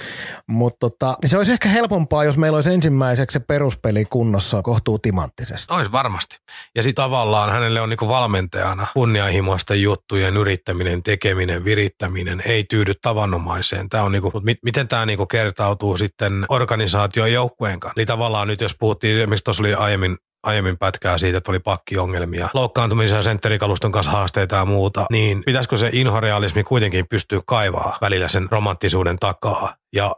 Mutta 0.47 0.77
tota, 0.79 1.17
se 1.25 1.37
olisi 1.37 1.51
ehkä 1.51 1.69
helpompaa, 1.69 2.23
jos 2.23 2.37
meillä 2.37 2.55
olisi 2.55 2.73
ensimmäiseksi 2.73 3.33
se 3.33 3.39
peruspeli 3.39 4.05
kunnossa 4.05 4.61
kohtuu 4.61 4.99
timanttisesti. 4.99 5.73
Olisi 5.73 5.91
varmasti. 5.91 6.37
Ja 6.75 6.83
sitten 6.83 7.03
tavallaan 7.03 7.51
hänelle 7.51 7.81
on 7.81 7.89
niinku 7.89 8.07
valmentajana 8.07 8.87
kunnianhimoista 8.93 9.75
juttujen 9.75 10.37
yrittäminen, 10.37 11.03
tekeminen, 11.03 11.65
virittäminen 11.65 12.41
ei 12.45 12.63
tyydy 12.63 12.93
tavanomaiseen. 13.01 13.89
Tämä 13.89 14.03
on 14.03 14.11
niinku, 14.11 14.31
mit, 14.43 14.57
miten 14.63 14.87
tämä 14.87 15.05
niinku 15.05 15.25
kertautuu 15.25 15.97
sitten 15.97 16.45
organisaation 16.49 17.31
joukkueen 17.31 17.79
kanssa. 17.79 17.99
Eli 17.99 18.05
tavallaan 18.05 18.47
nyt 18.47 18.61
jos 18.61 18.75
puhuttiin, 18.79 19.17
esimerkiksi 19.17 19.43
tuossa 19.43 19.63
oli 19.63 19.73
aiemmin 19.73 20.17
aiemmin 20.45 20.77
pätkää 20.77 21.17
siitä, 21.17 21.37
että 21.37 21.51
oli 21.51 21.59
pakkiongelmia, 21.59 22.49
loukkaantumisia, 22.53 23.23
sentterikaluston 23.23 23.91
kanssa 23.91 24.11
haasteita 24.11 24.55
ja 24.55 24.65
muuta, 24.65 25.05
niin 25.11 25.43
pitäisikö 25.45 25.77
se 25.77 25.89
inhorealismi 25.93 26.63
kuitenkin 26.63 27.05
pystyä 27.09 27.39
kaivaa 27.45 27.97
välillä 28.01 28.27
sen 28.27 28.47
romanttisuuden 28.51 29.17
takaa 29.19 29.75
ja 29.93 30.15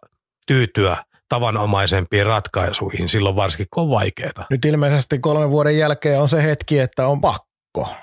tyytyä 0.47 0.97
tavanomaisempiin 1.29 2.25
ratkaisuihin, 2.25 3.09
silloin 3.09 3.35
varsinkin 3.35 3.67
kun 3.73 3.83
on 3.83 3.89
vaikeaa. 3.89 4.45
Nyt 4.49 4.65
ilmeisesti 4.65 5.19
kolmen 5.19 5.49
vuoden 5.49 5.77
jälkeen 5.77 6.21
on 6.21 6.29
se 6.29 6.43
hetki, 6.43 6.79
että 6.79 7.07
on 7.07 7.21
pakko. 7.21 7.47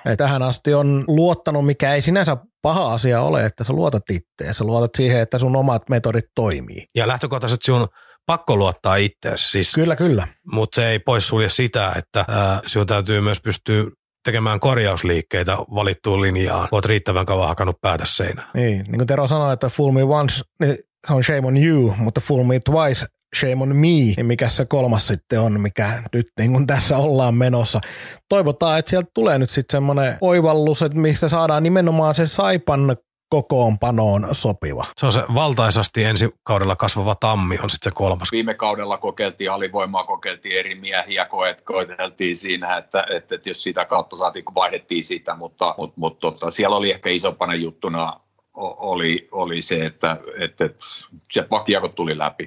Ja 0.05 0.17
tähän 0.17 0.43
asti 0.43 0.75
on 0.75 1.05
luottanut, 1.07 1.67
mikä 1.67 1.95
ei 1.95 2.03
sinänsä 2.03 2.37
paha 2.63 2.93
asia 2.93 3.21
ole, 3.21 3.47
että 3.47 3.65
sä 3.65 3.73
luotat 3.73 4.03
itseä. 4.11 4.53
Sä 4.53 4.65
luotat 4.65 4.91
siihen, 4.97 5.21
että 5.21 5.39
sun 5.39 5.57
omat 5.57 5.89
metodit 5.89 6.25
toimii. 6.35 6.87
Ja 6.95 7.09
lähtökohtaisesti 7.09 7.65
sun 7.67 7.89
pakko 8.27 8.57
luottaa 8.57 8.97
itseäsi. 8.97 9.51
Siis, 9.51 9.73
kyllä, 9.73 9.97
kyllä. 9.97 10.29
Mutta 10.53 10.77
se 10.77 10.89
ei 10.89 10.99
poissulje 10.99 11.49
sitä, 11.49 11.93
että 11.97 12.25
ää, 12.29 12.61
sinun 12.67 12.87
täytyy 12.87 13.21
myös 13.21 13.41
pystyä 13.41 13.85
tekemään 14.25 14.61
korjausliikkeitä 14.61 15.57
valittuun 15.57 16.23
linjaan, 16.23 16.69
kun 16.69 16.77
olet 16.77 16.85
riittävän 16.85 17.27
kauan 17.27 17.49
hakannut 17.49 17.81
päätä 17.81 18.05
seinään. 18.07 18.49
Niin, 18.55 18.85
niin 18.89 18.97
kuin 18.99 19.07
Tero 19.07 19.27
sanoi, 19.27 19.53
että 19.53 19.69
fool 19.69 19.93
me 19.93 20.03
once, 20.03 20.43
niin 20.61 20.79
se 21.07 21.13
on 21.13 21.25
shame 21.25 21.47
on 21.47 21.57
you, 21.57 21.95
mutta 21.99 22.21
fool 22.21 22.45
me 22.45 22.61
twice, 22.65 23.07
shame 23.37 23.63
on 23.63 23.77
me, 23.77 23.89
niin 24.17 24.27
mikä 24.27 24.49
se 24.49 24.65
kolmas 24.65 25.07
sitten 25.07 25.41
on, 25.41 25.61
mikä 25.61 26.03
nyt 26.13 26.27
niin 26.39 26.53
kuin 26.53 26.67
tässä 26.67 26.97
ollaan 26.97 27.35
menossa. 27.35 27.81
Toivotaan, 28.29 28.79
että 28.79 28.91
sieltä 28.91 29.11
tulee 29.15 29.39
nyt 29.39 29.51
sitten 29.51 29.77
semmoinen 29.77 30.19
oivallus, 30.21 30.83
että 30.83 30.99
mistä 30.99 31.29
saadaan 31.29 31.63
nimenomaan 31.63 32.15
se 32.15 32.27
Saipan 32.27 32.97
kokoonpanoon 33.35 34.29
sopiva. 34.33 34.85
Se 34.97 35.07
on 35.07 35.13
se 35.13 35.23
valtaisasti 35.35 36.05
ensi 36.05 36.35
kaudella 36.43 36.77
kasvava 36.77 37.15
tammi 37.15 37.59
on 37.63 37.71
sitten 37.71 37.91
se 37.91 37.95
kolmas. 37.95 38.33
Viime 38.33 38.55
kaudella 38.55 38.99
kokeiltiin 38.99 39.51
alivoimaa, 39.51 40.05
kokeiltiin 40.05 40.57
eri 40.57 40.75
miehiä, 40.75 41.29
koeteltiin 41.65 42.37
siinä, 42.37 42.77
että, 42.77 43.07
että, 43.11 43.35
että 43.35 43.49
jos 43.49 43.63
sitä 43.63 43.85
kautta 43.85 44.17
saatiin, 44.17 44.45
kun 44.45 44.55
vaihdettiin 44.55 45.05
sitä, 45.05 45.35
mutta, 45.35 45.75
mutta, 45.79 45.95
mutta 46.01 46.21
tota, 46.21 46.51
siellä 46.51 46.77
oli 46.77 46.91
ehkä 46.91 47.11
isompana 47.11 47.55
juttuna 47.55 48.21
oli, 48.57 49.29
oli 49.33 49.63
se, 49.63 49.87
että, 49.87 50.17
että, 50.39 50.65
että 50.65 50.85
sieltä 51.31 51.51
vaan 51.51 51.65
kiekot 51.65 51.95
tuli 51.95 52.19
läpi. 52.19 52.47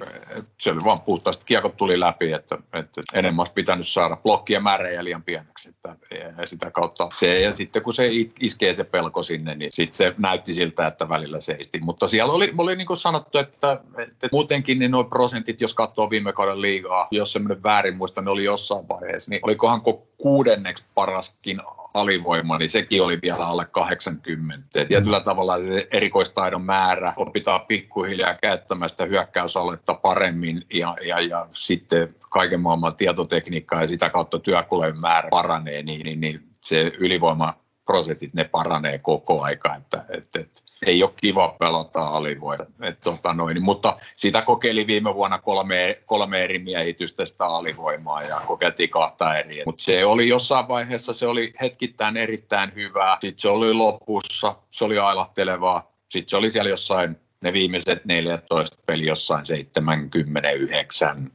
Se 0.60 0.70
oli 0.70 0.84
vaan 0.84 1.00
puhtaasti, 1.00 1.44
kiekot 1.46 1.76
tuli 1.76 2.00
läpi, 2.00 2.32
että, 2.32 2.58
että 2.72 3.02
enemmän 3.14 3.40
olisi 3.40 3.52
pitänyt 3.52 3.88
saada 3.88 4.16
blokkien 4.16 4.62
määrä 4.62 4.90
ja 4.90 5.04
liian 5.04 5.22
pieneksi. 5.22 5.68
Että, 5.68 5.96
ja 6.38 6.46
sitä 6.46 6.70
kautta 6.70 7.08
se, 7.12 7.40
ja 7.40 7.56
sitten 7.56 7.82
kun 7.82 7.94
se 7.94 8.10
iskee 8.40 8.74
se 8.74 8.84
pelko 8.84 9.22
sinne, 9.22 9.54
niin 9.54 9.72
sitten 9.72 9.96
se 9.96 10.14
näytti 10.18 10.54
siltä, 10.54 10.86
että 10.86 11.08
välillä 11.08 11.40
seisti. 11.40 11.80
Mutta 11.80 12.08
siellä 12.08 12.32
oli, 12.32 12.54
oli 12.58 12.76
niin 12.76 12.86
kuin 12.86 12.96
sanottu, 12.96 13.38
että, 13.38 13.80
että 13.98 14.28
muutenkin 14.32 14.78
niin 14.78 14.90
nuo 14.90 15.04
prosentit, 15.04 15.60
jos 15.60 15.74
katsoo 15.74 16.10
viime 16.10 16.32
kauden 16.32 16.62
liigaa, 16.62 17.08
jos 17.10 17.32
semmoinen 17.32 17.62
väärin 17.62 17.96
muista, 17.96 18.22
ne 18.22 18.30
oli 18.30 18.44
jossain 18.44 18.88
vaiheessa, 18.88 19.30
niin 19.30 19.40
olikohan 19.42 19.82
kuudenneksi 20.18 20.84
paraskin 20.94 21.60
alivoima, 21.94 22.58
niin 22.58 22.70
sekin 22.70 23.02
oli 23.02 23.18
vielä 23.22 23.46
alle 23.46 23.64
80. 23.64 24.84
Tietyllä 24.88 25.20
tavalla 25.20 25.58
se 25.58 25.88
erikoistaidon 25.90 26.62
määrä 26.62 27.12
opitaan 27.16 27.60
pikkuhiljaa 27.60 28.34
käyttämään 28.34 28.88
sitä 28.88 29.04
hyökkäysaletta 29.04 29.94
paremmin 29.94 30.66
ja, 30.74 30.96
ja, 31.06 31.20
ja 31.20 31.48
sitten 31.52 32.14
kaiken 32.30 32.60
maailman 32.60 32.96
tietotekniikkaa 32.96 33.82
ja 33.82 33.88
sitä 33.88 34.10
kautta 34.10 34.38
työkuleen 34.38 35.00
määrä 35.00 35.28
paranee, 35.30 35.82
niin, 35.82 36.04
niin, 36.04 36.20
niin 36.20 36.40
se 36.60 36.92
ylivoima 36.98 37.54
prosentit, 37.84 38.34
ne 38.34 38.44
paranee 38.44 38.98
koko 38.98 39.42
aika, 39.42 39.74
että, 39.74 40.04
että, 40.08 40.40
että 40.40 40.60
ei 40.86 41.02
ole 41.02 41.12
kiva 41.16 41.48
pelata 41.58 42.06
alivoita. 42.06 42.66
Että, 42.82 43.00
tota 43.02 43.34
noin, 43.34 43.62
mutta 43.62 43.96
sitä 44.16 44.42
kokeili 44.42 44.86
viime 44.86 45.14
vuonna 45.14 45.38
kolme, 45.38 46.02
kolme 46.06 46.44
eri 46.44 46.58
miehitystä 46.58 47.24
sitä 47.24 47.46
alivoimaa 47.46 48.22
ja 48.22 48.40
kokeiltiin 48.46 48.90
kahta 48.90 49.38
eri. 49.38 49.62
Mutta 49.66 49.84
se 49.84 50.04
oli 50.04 50.28
jossain 50.28 50.68
vaiheessa, 50.68 51.12
se 51.12 51.26
oli 51.26 51.54
hetkittäin 51.60 52.16
erittäin 52.16 52.74
hyvää. 52.74 53.18
Sitten 53.20 53.40
se 53.40 53.48
oli 53.48 53.74
lopussa, 53.74 54.56
se 54.70 54.84
oli 54.84 54.98
ailahtelevaa. 54.98 55.92
Sitten 56.08 56.30
se 56.30 56.36
oli 56.36 56.50
siellä 56.50 56.70
jossain 56.70 57.16
ne 57.40 57.52
viimeiset 57.52 58.04
14 58.04 58.76
peli 58.86 59.06
jossain 59.06 59.46
79 59.46 61.30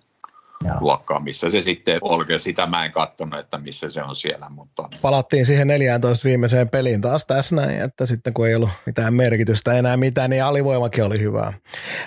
luokkaa, 0.80 1.20
missä 1.20 1.50
se 1.50 1.62
sitten 1.62 2.00
oli. 2.02 2.40
Sitä 2.40 2.66
mä 2.66 2.86
en 2.86 2.92
katsonut, 2.92 3.40
että 3.40 3.58
missä 3.58 3.90
se 3.90 4.04
on 4.04 4.16
siellä. 4.16 4.50
Mutta... 4.50 4.90
Palattiin 5.02 5.46
siihen 5.46 5.68
14 5.68 6.26
viimeiseen 6.26 6.70
peliin 6.70 7.02
taas 7.02 7.26
tässä 7.26 7.56
näin, 7.56 7.82
että 7.82 8.06
sitten 8.06 8.34
kun 8.34 8.48
ei 8.48 8.56
ollut 8.56 8.70
mitään 8.86 9.14
merkitystä 9.14 9.74
enää 9.74 9.98
mitään, 9.98 10.30
niin 10.30 10.44
alivoimakin 10.44 11.04
oli 11.04 11.20
hyvää. 11.20 11.54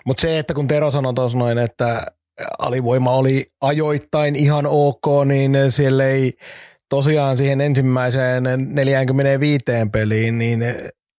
Mutta 0.05 0.20
se, 0.20 0.38
että 0.38 0.55
kun 0.55 0.68
Tero 0.68 0.90
sanoi 0.90 1.14
tuossa 1.14 1.38
noin, 1.38 1.59
että 1.59 2.07
alivoima 2.59 3.12
oli 3.12 3.47
ajoittain 3.61 4.36
ihan 4.36 4.66
ok, 4.66 5.07
niin 5.24 5.57
siellä 5.68 6.05
ei 6.05 6.32
tosiaan 6.88 7.36
siihen 7.36 7.61
ensimmäiseen 7.61 8.44
45 8.66 9.64
peliin, 9.92 10.38
niin 10.38 10.64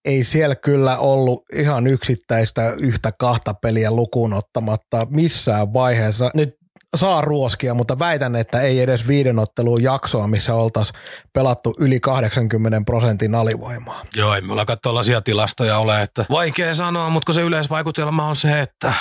ei 0.06 0.24
siellä 0.24 0.56
kyllä 0.56 0.98
ollut 0.98 1.46
ihan 1.54 1.88
yksittäistä 1.88 2.74
yhtä 2.80 3.12
kahta 3.20 3.54
peliä 3.54 3.92
lukuun 3.92 4.34
ottamatta 4.34 5.08
missään 5.10 5.74
vaiheessa. 5.74 6.32
Nyt 6.34 6.58
saa 6.96 7.22
ruoskia, 7.22 7.74
mutta 7.74 8.00
väitän, 8.00 8.36
että 8.36 8.62
ei 8.62 8.80
edes 8.80 9.08
viiden 9.08 9.40
otteluun 9.40 9.84
jaksoa, 9.84 10.28
missä 10.28 10.54
oltaisiin 10.54 11.00
pelattu 11.34 11.76
yli 11.80 12.00
80 12.00 12.82
prosentin 12.86 13.36
alivoimaa. 13.36 14.02
Joo, 14.16 14.34
ei 14.34 14.42
mulla 14.42 14.66
tuollaisia 14.82 15.22
tilastoja 15.22 15.78
ole, 15.78 16.02
että 16.02 16.26
vaikea 16.30 16.74
sanoa, 16.74 17.10
mutta 17.10 17.26
kun 17.26 17.36
se 17.36 17.42
yleisvaikutelma 17.42 18.28
on 18.28 18.36
se, 18.36 18.62
että 18.62 18.94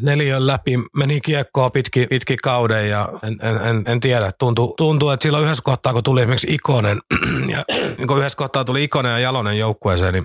neljän 0.00 0.46
läpi 0.46 0.78
meni 0.96 1.20
kiekkoa 1.20 1.70
pitki, 1.70 2.06
pitki 2.06 2.36
kauden 2.36 2.90
ja 2.90 3.08
en, 3.22 3.36
en, 3.42 3.56
en, 3.68 3.84
en 3.86 4.00
tiedä. 4.00 4.30
Tuntuu, 4.38 4.74
tuntuu, 4.76 5.10
että 5.10 5.22
silloin 5.22 5.44
yhdessä 5.44 5.62
kohtaa, 5.64 5.92
kun 5.92 6.02
tuli 6.02 6.20
esimerkiksi 6.20 6.54
Ikonen, 6.54 6.98
ja 7.52 7.64
kun 8.06 8.18
yhdessä 8.18 8.36
kohtaa 8.36 8.64
tuli 8.64 8.84
Ikonen 8.84 9.12
ja 9.12 9.18
Jalonen 9.18 9.58
joukkueeseen, 9.58 10.14
niin 10.14 10.24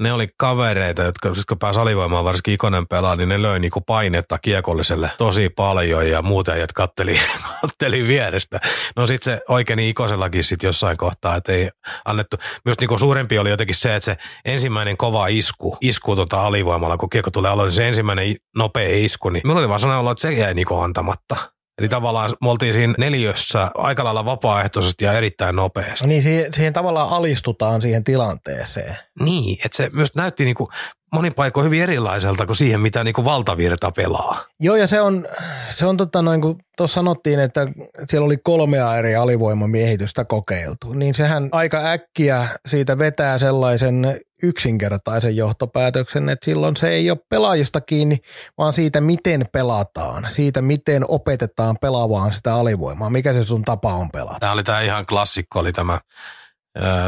ne 0.00 0.12
oli 0.12 0.28
kavereita, 0.36 1.02
jotka 1.02 1.34
siis 1.34 1.46
kun 1.46 1.58
pääsi 1.58 1.80
alivoimaan, 1.80 2.24
varsinkin 2.24 2.54
Ikonen 2.54 2.86
pelaa, 2.86 3.16
niin 3.16 3.28
ne 3.28 3.42
löi 3.42 3.60
niinku 3.60 3.80
painetta 3.80 4.38
kiekolliselle 4.38 5.10
tosi 5.18 5.48
paljon 5.48 6.10
ja 6.10 6.22
muuten 6.22 6.54
ajat 6.54 6.72
katteli, 6.72 7.20
katteli 7.62 8.06
vierestä. 8.06 8.60
No 8.96 9.06
sit 9.06 9.22
se 9.22 9.40
oikein 9.48 9.78
Ikosellakin 9.78 10.44
sit 10.44 10.62
jossain 10.62 10.96
kohtaa, 10.96 11.36
että 11.36 11.52
ei 11.52 11.70
annettu. 12.04 12.36
Myös 12.64 12.78
niinku 12.80 12.98
suurempi 12.98 13.38
oli 13.38 13.50
jotenkin 13.50 13.76
se, 13.76 13.96
että 13.96 14.04
se 14.04 14.16
ensimmäinen 14.44 14.96
kova 14.96 15.26
isku, 15.26 15.76
isku 15.80 16.16
tota 16.16 16.46
alivoimalla, 16.46 16.96
kun 16.96 17.10
kiekko 17.10 17.30
tulee 17.30 17.50
aloin, 17.50 17.66
niin 17.66 17.74
se 17.74 17.88
ensimmäinen 17.88 18.36
nopea 18.56 18.96
isku, 18.96 19.28
niin 19.28 19.42
minulla 19.44 19.60
oli 19.60 19.68
vaan 19.68 19.80
sanoa 19.80 20.12
että 20.12 20.22
se 20.22 20.32
jäi 20.32 20.54
niinku 20.54 20.80
antamatta. 20.80 21.59
Eli 21.80 21.88
tavallaan 21.88 22.30
me 22.40 22.50
oltiin 22.50 22.74
siinä 22.74 22.94
neljössä 22.98 23.70
aika 23.74 24.04
lailla 24.04 24.24
vapaaehtoisesti 24.24 25.04
ja 25.04 25.12
erittäin 25.12 25.56
nopeasti. 25.56 26.08
Niin 26.08 26.22
siihen, 26.22 26.52
siihen 26.54 26.72
tavallaan 26.72 27.08
alistutaan 27.10 27.82
siihen 27.82 28.04
tilanteeseen. 28.04 28.96
Niin, 29.20 29.58
että 29.64 29.76
se 29.76 29.90
myös 29.92 30.14
näytti 30.14 30.44
niinku 30.44 30.68
monin 31.12 31.34
paikoin 31.34 31.64
hyvin 31.64 31.82
erilaiselta 31.82 32.46
kuin 32.46 32.56
siihen, 32.56 32.80
mitä 32.80 33.04
niinku 33.04 33.24
valtavirta 33.24 33.90
pelaa. 33.90 34.44
Joo, 34.60 34.76
ja 34.76 34.86
se 34.86 35.00
on, 35.00 35.28
se 35.70 35.86
on 35.86 35.96
tota 35.96 36.22
noin, 36.22 36.40
kun 36.40 36.58
tuossa 36.76 36.94
sanottiin, 36.94 37.40
että 37.40 37.66
siellä 38.08 38.26
oli 38.26 38.36
kolmea 38.36 38.96
eri 38.96 39.16
alivoimamiehitystä 39.16 40.24
kokeiltu, 40.24 40.92
niin 40.92 41.14
sehän 41.14 41.48
aika 41.52 41.90
äkkiä 41.90 42.48
siitä 42.66 42.98
vetää 42.98 43.38
sellaisen 43.38 44.20
yksinkertaisen 44.42 45.36
johtopäätöksen, 45.36 46.28
että 46.28 46.44
silloin 46.44 46.76
se 46.76 46.88
ei 46.88 47.10
ole 47.10 47.18
pelaajista 47.28 47.80
kiinni, 47.80 48.18
vaan 48.58 48.72
siitä, 48.72 49.00
miten 49.00 49.44
pelataan, 49.52 50.30
siitä, 50.30 50.62
miten 50.62 51.04
opetetaan 51.08 51.76
pelaavaan 51.80 52.32
sitä 52.32 52.54
alivoimaa, 52.54 53.10
mikä 53.10 53.32
se 53.32 53.44
sun 53.44 53.62
tapa 53.62 53.94
on 53.94 54.10
pelata. 54.10 54.40
Tämä 54.40 54.52
oli 54.52 54.64
tämä 54.64 54.80
ihan 54.80 55.06
klassikko, 55.06 55.58
oli 55.58 55.72
tämä 55.72 56.00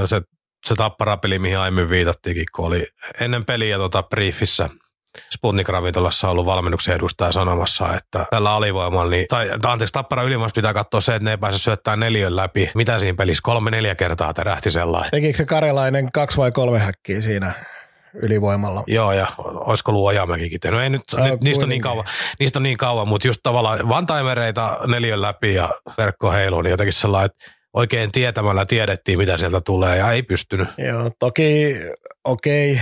se, 0.06 0.20
se 0.66 0.74
tapparapeli, 0.74 1.38
mihin 1.38 1.59
aiemmin 1.59 1.88
viitattiinkin, 1.88 2.46
kun 2.56 2.66
oli 2.66 2.86
ennen 3.20 3.44
peliä 3.44 3.76
tota 3.76 4.02
briefissä 4.02 4.70
Sputnik-ravintolassa 5.30 6.28
ollut 6.28 6.47
valmennuksen 6.47 6.94
edustaja 6.94 7.32
sanomassa, 7.32 7.94
että 7.97 8.26
tällä 8.30 8.52
alivoimalla, 8.52 9.10
niin, 9.10 9.26
tai 9.28 9.51
anteeksi, 9.66 9.93
tappara 9.93 10.22
ylivoimassa 10.22 10.55
pitää 10.55 10.74
katsoa 10.74 11.01
se, 11.01 11.14
että 11.14 11.24
ne 11.24 11.30
ei 11.30 11.39
pääse 11.39 11.59
syöttämään 11.59 12.01
neljön 12.01 12.36
läpi. 12.36 12.70
Mitä 12.74 12.98
siinä 12.98 13.16
pelissä? 13.16 13.43
Kolme, 13.43 13.70
neljä 13.70 13.94
kertaa 13.94 14.34
tärähti 14.34 14.70
sellainen. 14.70 15.10
Tekikö 15.10 15.36
se 15.36 15.44
karelainen 15.44 16.12
kaksi 16.12 16.36
vai 16.36 16.52
kolme 16.52 16.78
häkkiä 16.78 17.22
siinä 17.22 17.52
ylivoimalla? 18.14 18.84
Joo, 18.86 19.12
ja 19.12 19.26
olisiko 19.39 19.90
ollut 19.93 20.06
Ojamäkikin 20.06 20.60
tehnyt. 20.60 20.78
No 20.78 20.82
ei 20.82 20.90
nyt, 20.90 21.02
Aa, 21.16 21.28
nyt 21.28 21.40
niistä, 21.44 21.64
on 21.64 21.68
niin 21.68 21.82
kauan, 21.82 22.05
niistä 22.39 22.59
on 22.59 22.62
niin 22.62 22.76
kauan, 22.76 23.09
mutta 23.09 23.28
just 23.28 23.40
tavallaan 23.43 23.89
vantaimereita 23.89 24.78
neljön 24.86 25.22
läpi 25.22 25.55
ja 25.55 25.70
verkko 25.98 26.32
heiluun, 26.32 26.64
niin 26.64 26.70
jotenkin 26.70 26.93
sellainen, 26.93 27.30
että 27.30 27.51
oikein 27.72 28.12
tietämällä 28.12 28.66
tiedettiin, 28.66 29.18
mitä 29.18 29.39
sieltä 29.39 29.60
tulee, 29.60 29.98
ja 29.98 30.12
ei 30.12 30.22
pystynyt. 30.22 30.68
Joo, 30.78 31.10
toki 31.18 31.74
okei, 32.24 32.80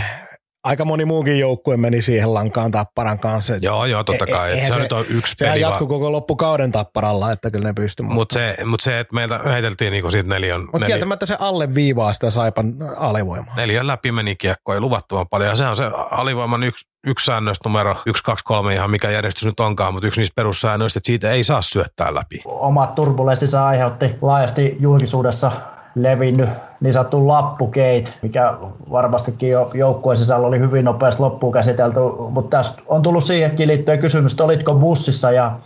aika 0.65 0.85
moni 0.85 1.05
muukin 1.05 1.39
joukkue 1.39 1.77
meni 1.77 2.03
siihen 2.03 2.35
lankaan 2.35 2.71
tapparan 2.71 3.19
kanssa. 3.19 3.55
Et 3.55 3.63
Joo, 3.63 3.85
joo, 3.85 4.05
totta 4.05 4.25
E- 4.29 4.33
kai. 4.33 4.49
e- 4.49 4.53
Et 4.53 4.55
eihän 4.59 4.69
se, 4.73 4.75
se- 4.75 4.81
nyt 4.83 4.93
on 4.93 5.05
yksi 5.09 5.35
Sehän 5.39 5.53
peli. 5.53 5.61
jatkuu 5.63 5.87
koko 5.87 6.13
loppukauden 6.13 6.73
tapparalla, 6.73 7.33
että 7.33 7.51
kyllä 7.51 7.69
ne 7.69 7.73
pystyi. 7.73 8.05
Mutta 8.05 8.15
Mutta 8.15 8.35
se, 8.35 8.65
mut 8.65 8.81
se, 8.81 9.01
että 9.01 9.15
meiltä 9.15 9.39
heiteltiin 9.53 9.91
niinku 9.93 10.11
siitä 10.11 10.29
neljön, 10.29 10.61
mut 10.61 10.73
neljön, 10.73 10.87
kieltämättä 10.87 11.27
se 11.27 11.37
alle 11.41 11.75
viivaa 11.75 12.13
sitä 12.13 12.31
Saipan 12.31 12.75
alivoimaa. 12.97 13.55
neljön 13.57 13.87
läpi 13.87 14.13
meni 14.13 14.37
kiekko, 14.37 14.75
ei 14.75 14.81
luvattoman 14.81 15.29
paljon. 15.29 15.51
Ja 15.51 15.57
se 15.57 15.67
on 15.67 15.77
se 15.77 15.91
alivoiman 16.11 16.63
yksi, 16.63 16.87
yksi 17.07 17.25
säännös 17.27 17.57
numero 17.65 17.97
1, 18.07 18.23
2, 18.25 18.45
3, 18.45 18.75
ihan 18.75 18.91
mikä 18.91 19.11
järjestys 19.11 19.45
nyt 19.45 19.61
onkaan, 19.61 19.93
mutta 19.95 20.07
yksi 20.07 20.21
niistä 20.21 20.35
perussäännöistä, 20.37 20.99
että 20.99 21.07
siitä 21.07 21.31
ei 21.31 21.45
saa 21.45 21.63
syöttää 21.63 22.15
läpi. 22.15 22.43
Omat 22.45 22.95
turbulenssinsa 22.95 23.67
aiheutti 23.67 24.11
laajasti 24.23 24.77
julkisuudessa 24.81 25.53
levinnyt 25.95 26.49
niin 26.81 26.93
sanottu 26.93 27.29
lappukeit, 27.29 28.19
mikä 28.23 28.55
varmastikin 28.91 29.51
jo 29.51 29.71
joukkueen 29.75 30.19
sisällä 30.19 30.47
oli 30.47 30.59
hyvin 30.59 30.85
nopeasti 30.85 31.23
loppuun 31.23 31.53
käsitelty, 31.53 32.01
mutta 32.31 32.57
tässä 32.57 32.75
on 32.87 33.03
tullut 33.03 33.25
siihenkin 33.25 33.69
liittyen 33.69 33.99
kysymys, 33.99 34.33
että 34.33 34.45
olitko 34.45 34.75
bussissa 34.75 35.33
ja 35.33 35.59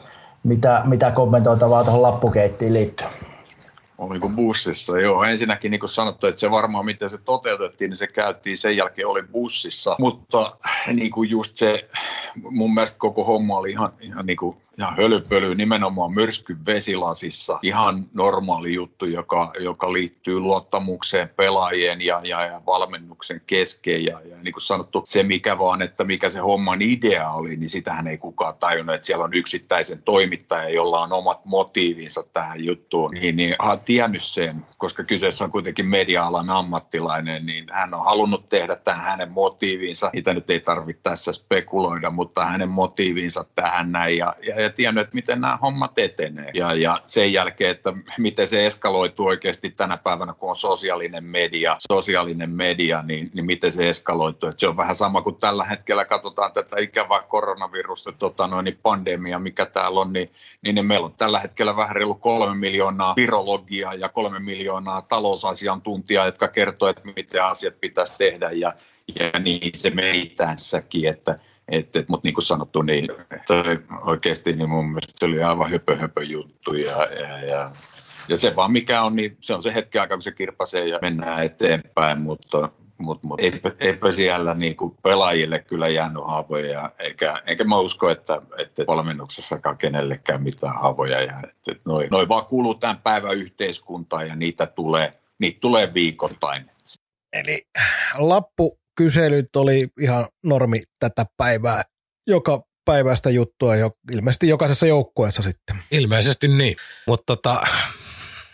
mitä, 0.42 0.82
mitä 0.84 1.10
kommentoitavaa 1.10 1.84
tuohon 1.84 2.02
lappukeittiin 2.02 2.74
liittyen? 2.74 3.10
Oliko 3.98 4.28
bussissa? 4.28 4.98
Joo, 4.98 5.24
ensinnäkin 5.24 5.70
niin 5.70 5.80
kuin 5.80 5.90
sanottu, 5.90 6.26
että 6.26 6.40
se 6.40 6.50
varmaan 6.50 6.84
miten 6.84 7.10
se 7.10 7.18
toteutettiin, 7.18 7.88
niin 7.88 7.96
se 7.96 8.06
käytiin 8.06 8.58
sen 8.58 8.76
jälkeen 8.76 9.08
oli 9.08 9.22
bussissa. 9.22 9.96
Mutta 9.98 10.56
niin 10.92 11.10
kuin 11.10 11.30
just 11.30 11.56
se, 11.56 11.88
mun 12.50 12.74
mielestä 12.74 12.98
koko 12.98 13.24
homma 13.24 13.56
oli 13.56 13.70
ihan, 13.70 13.92
ihan, 14.00 14.26
niin 14.26 14.36
kuin, 14.36 14.56
ihan 14.78 14.96
hölöpöly, 14.96 15.54
nimenomaan 15.54 16.12
myrsky 16.12 16.56
vesilasissa. 16.66 17.58
Ihan 17.62 18.06
normaali 18.14 18.74
juttu, 18.74 19.06
joka, 19.06 19.52
joka 19.60 19.92
liittyy 19.92 20.40
luottamukseen 20.40 21.28
pelaajien 21.28 22.00
ja, 22.00 22.20
ja, 22.24 22.44
ja 22.44 22.60
valmennuksen 22.66 23.40
kesken. 23.46 24.04
Ja, 24.04 24.20
ja 24.24 24.36
niin 24.42 24.52
kuin 24.52 24.62
sanottu, 24.62 25.02
se 25.04 25.22
mikä 25.22 25.58
vaan, 25.58 25.82
että 25.82 26.04
mikä 26.04 26.28
se 26.28 26.38
homman 26.38 26.82
idea 26.82 27.30
oli, 27.30 27.56
niin 27.56 27.68
sitähän 27.68 28.06
ei 28.06 28.18
kukaan 28.18 28.56
tajunnut, 28.56 28.94
että 28.94 29.06
siellä 29.06 29.24
on 29.24 29.34
yksittäisen 29.34 30.02
toimittaja, 30.02 30.68
jolla 30.68 31.00
on 31.00 31.12
omat 31.12 31.44
motiivinsa 31.44 32.22
tähän 32.32 32.64
juttuun. 32.64 33.10
Niin, 33.10 33.36
niin 33.36 33.54
hän 33.62 33.72
on 33.72 33.80
tiennyt 33.80 34.22
sen, 34.22 34.66
koska 34.78 35.04
kyseessä 35.04 35.44
on 35.44 35.50
kuitenkin 35.50 35.86
media-alan 35.86 36.50
ammattilainen, 36.50 37.46
niin 37.46 37.64
hän 37.72 37.94
on 37.94 38.04
halunnut 38.04 38.48
tehdä 38.48 38.76
tämän 38.76 39.00
hänen 39.00 39.30
motiivinsa. 39.30 40.10
Niitä 40.12 40.34
nyt 40.34 40.50
ei 40.50 40.60
tarvitse 40.60 41.02
tässä 41.02 41.32
spekuloida, 41.32 42.10
mutta 42.10 42.44
hänen 42.44 42.68
motiivinsa 42.68 43.44
tähän 43.54 43.92
näin 43.92 44.16
ja, 44.16 44.34
ja, 44.46 44.63
ja 44.64 44.70
tiennyt, 44.70 45.02
että 45.02 45.14
miten 45.14 45.40
nämä 45.40 45.58
hommat 45.62 45.98
etenee. 45.98 46.50
Ja, 46.54 46.74
ja 46.74 47.00
sen 47.06 47.32
jälkeen, 47.32 47.70
että 47.70 47.92
miten 48.18 48.48
se 48.48 48.66
eskaloituu 48.66 49.26
oikeasti 49.26 49.70
tänä 49.70 49.96
päivänä, 49.96 50.32
kun 50.32 50.48
on 50.48 50.56
sosiaalinen 50.56 51.24
media, 51.24 51.76
sosiaalinen 51.92 52.50
media, 52.50 53.02
niin, 53.02 53.30
niin 53.34 53.46
miten 53.46 53.72
se 53.72 53.88
eskaloituu. 53.88 54.48
Että 54.48 54.60
se 54.60 54.68
on 54.68 54.76
vähän 54.76 54.94
sama 54.94 55.22
kuin 55.22 55.36
tällä 55.36 55.64
hetkellä 55.64 56.04
katsotaan 56.04 56.52
tätä 56.52 56.76
ikävää 56.80 57.22
koronavirusta, 57.22 58.12
tota 58.12 58.46
noin, 58.46 58.64
niin 58.64 58.78
pandemia, 58.82 59.38
mikä 59.38 59.66
täällä 59.66 60.00
on, 60.00 60.12
niin, 60.12 60.30
niin, 60.62 60.74
niin 60.74 60.86
meillä 60.86 61.06
on 61.06 61.14
tällä 61.14 61.40
hetkellä 61.40 61.76
vähän 61.76 61.96
reilu 61.96 62.14
kolme 62.14 62.54
miljoonaa 62.54 63.16
virologiaa 63.16 63.94
ja 63.94 64.08
kolme 64.08 64.38
miljoonaa 64.38 65.02
talousasiantuntijaa, 65.02 66.26
jotka 66.26 66.48
kertoo, 66.48 66.88
että 66.88 67.02
miten 67.16 67.44
asiat 67.44 67.80
pitäisi 67.80 68.14
tehdä 68.18 68.50
ja, 68.50 68.72
ja 69.20 69.40
niin 69.40 69.70
se 69.74 69.90
meni 69.90 70.26
tässäkin, 70.26 71.08
että 71.08 71.38
et, 71.68 71.96
et, 71.96 72.08
mutta 72.08 72.26
niin 72.26 72.34
kuin 72.34 72.44
sanottu, 72.44 72.82
niin 72.82 73.08
oikeasti 74.06 74.52
niin 74.52 74.68
mun 74.68 74.86
mielestä 74.88 75.12
se 75.16 75.24
oli 75.24 75.42
aivan 75.42 75.70
höpö, 75.70 75.96
höpö 75.96 76.24
juttu 76.24 76.74
ja, 76.74 77.04
ja, 77.04 77.38
ja, 77.38 77.70
ja, 78.28 78.36
se 78.36 78.56
vaan 78.56 78.72
mikä 78.72 79.02
on, 79.02 79.16
niin 79.16 79.36
se 79.40 79.54
on 79.54 79.62
se 79.62 79.74
hetki 79.74 79.98
aika, 79.98 80.14
kun 80.14 80.22
se 80.22 80.32
kirpasee 80.32 80.88
ja 80.88 80.98
mennään 81.02 81.44
eteenpäin, 81.44 82.20
mutta 82.20 82.70
mutta 82.98 83.26
mut, 83.26 83.40
eipä, 83.40 83.72
eipä 83.80 84.10
siellä 84.10 84.54
niinku 84.54 84.96
pelaajille 85.02 85.58
kyllä 85.58 85.88
jäänyt 85.88 86.24
haavoja, 86.26 86.90
eikä, 86.98 87.42
eikä 87.46 87.64
mä 87.64 87.78
usko, 87.78 88.10
että, 88.10 88.42
että 88.58 88.84
valmennuksessakaan 88.86 89.78
kenellekään 89.78 90.42
mitään 90.42 90.74
haavoja 90.74 91.22
jää. 91.22 91.42
Et, 91.44 91.76
et 91.76 91.80
noi, 91.84 92.08
noi 92.10 92.28
vaan 92.28 92.46
kuuluu 92.46 92.74
tämän 92.74 93.00
päivän 93.02 93.36
yhteiskuntaan 93.36 94.28
ja 94.28 94.36
niitä 94.36 94.66
tulee, 94.66 95.20
niitä 95.38 95.60
tulee 95.60 95.94
viikoittain. 95.94 96.70
Eli 97.32 97.66
lappukyselyt 99.00 99.56
oli 99.56 99.88
ihan 100.00 100.28
normi 100.42 100.82
tätä 100.98 101.26
päivää. 101.36 101.82
Joka 102.26 102.62
päivästä 102.84 103.30
juttua 103.30 103.76
jo, 103.76 103.90
ilmeisesti 104.12 104.48
jokaisessa 104.48 104.86
joukkueessa 104.86 105.42
sitten. 105.42 105.76
Ilmeisesti 105.90 106.48
niin. 106.48 106.76
Mutta 107.06 107.36
tota, 107.36 107.62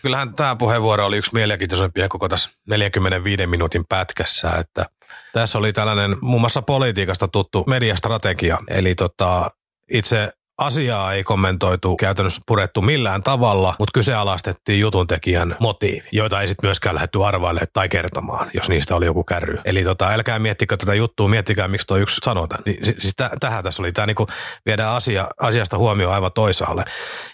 kyllähän 0.01 0.35
tämä 0.35 0.55
puheenvuoro 0.55 1.05
oli 1.05 1.17
yksi 1.17 1.33
mielenkiintoisempia 1.33 2.09
koko 2.09 2.29
tässä 2.29 2.49
45 2.67 3.47
minuutin 3.47 3.85
pätkässä, 3.89 4.51
että 4.59 4.85
tässä 5.33 5.57
oli 5.57 5.73
tällainen 5.73 6.17
muun 6.21 6.41
muassa 6.41 6.61
politiikasta 6.61 7.27
tuttu 7.27 7.63
mediastrategia, 7.67 8.57
eli 8.67 8.95
tota, 8.95 9.51
itse 9.91 10.33
asiaa 10.61 11.13
ei 11.13 11.23
kommentoitu, 11.23 11.97
käytännössä 11.97 12.41
purettu 12.47 12.81
millään 12.81 13.23
tavalla, 13.23 13.75
mutta 13.79 13.91
kyseenalaistettiin 13.93 14.79
jutuntekijän 14.79 15.55
motiivi, 15.59 16.07
joita 16.11 16.41
ei 16.41 16.47
sitten 16.47 16.67
myöskään 16.67 16.95
lähdetty 16.95 17.25
arvailemaan 17.25 17.67
tai 17.73 17.89
kertomaan, 17.89 18.49
jos 18.53 18.69
niistä 18.69 18.95
oli 18.95 19.05
joku 19.05 19.23
kärry. 19.23 19.59
Eli 19.65 19.83
tota, 19.83 20.07
älkää 20.07 20.39
miettikö 20.39 20.77
tätä 20.77 20.93
juttua, 20.93 21.27
miettikää 21.27 21.67
miksi 21.67 21.87
tuo 21.87 21.97
yksi 21.97 22.17
sanoo 22.23 22.47
tämän. 22.47 22.63
Niin, 22.65 22.85
si- 22.85 22.95
siis 22.99 23.13
tä- 23.17 23.31
tähän 23.39 23.63
tässä 23.63 23.81
oli, 23.81 23.91
tämä 23.91 24.05
niinku 24.05 24.27
viedään 24.65 24.95
asia, 24.95 25.27
asiasta 25.39 25.77
huomioon 25.77 26.13
aivan 26.13 26.31
toisaalle. 26.35 26.83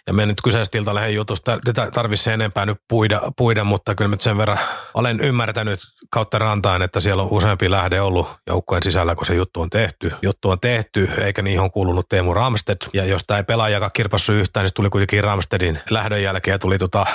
Ja 0.07 0.13
me 0.13 0.25
nyt 0.25 0.41
kyseisestä 0.43 0.77
Iltalehden 0.77 1.15
jutusta, 1.15 1.59
tätä 1.63 1.91
tarvitsisi 1.91 2.31
enempää 2.31 2.65
nyt 2.65 2.77
puida, 2.87 3.21
puida, 3.37 3.63
mutta 3.63 3.95
kyllä 3.95 4.11
nyt 4.11 4.21
sen 4.21 4.37
verran 4.37 4.59
olen 4.93 5.21
ymmärtänyt 5.21 5.79
kautta 6.09 6.39
rantain, 6.39 6.81
että 6.81 6.99
siellä 6.99 7.23
on 7.23 7.29
useampi 7.31 7.71
lähde 7.71 8.01
ollut 8.01 8.27
joukkueen 8.47 8.83
sisällä, 8.83 9.15
kun 9.15 9.25
se 9.25 9.35
juttu 9.35 9.61
on 9.61 9.69
tehty. 9.69 10.11
Juttu 10.21 10.49
on 10.49 10.59
tehty, 10.59 11.09
eikä 11.21 11.41
niihin 11.41 11.61
on 11.61 11.71
kuulunut 11.71 12.09
Teemu 12.09 12.33
Ramsted. 12.33 12.77
Ja 12.93 13.05
jos 13.05 13.16
tämä 13.27 13.37
ei 13.37 13.43
pelaajakaan 13.43 13.91
kirpassu 13.93 14.33
yhtään, 14.33 14.63
niin 14.63 14.73
tuli 14.75 14.89
kuitenkin 14.89 15.23
Ramstedin 15.23 15.79
lähdön 15.89 16.23
jälkeen 16.23 16.53
ja 16.53 16.59
tuli 16.59 16.77
tota, 16.77 17.05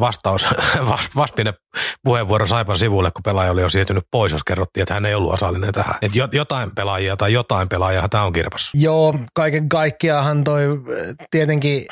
vastaus, 0.00 0.48
vast, 0.90 1.16
vastine 1.16 1.54
puheenvuoro 2.04 2.46
Saipan 2.46 2.78
sivulle, 2.78 3.10
kun 3.10 3.22
pelaaja 3.22 3.50
oli 3.50 3.60
jo 3.60 3.68
siirtynyt 3.68 4.04
pois, 4.10 4.32
jos 4.32 4.44
kerrottiin, 4.44 4.82
että 4.82 4.94
hän 4.94 5.06
ei 5.06 5.14
ollut 5.14 5.32
osallinen 5.32 5.72
tähän. 5.72 5.94
Et 6.02 6.14
jo, 6.14 6.28
jotain 6.32 6.74
pelaajia 6.74 7.16
tai 7.16 7.32
jotain 7.32 7.68
pelaajaa 7.68 8.08
tämä 8.08 8.24
on 8.24 8.32
kirpassu. 8.32 8.70
Joo, 8.74 9.14
kaiken 9.34 9.68
kaikkiaanhan 9.68 10.44
toi 10.44 10.68
tietenkin 11.30 11.86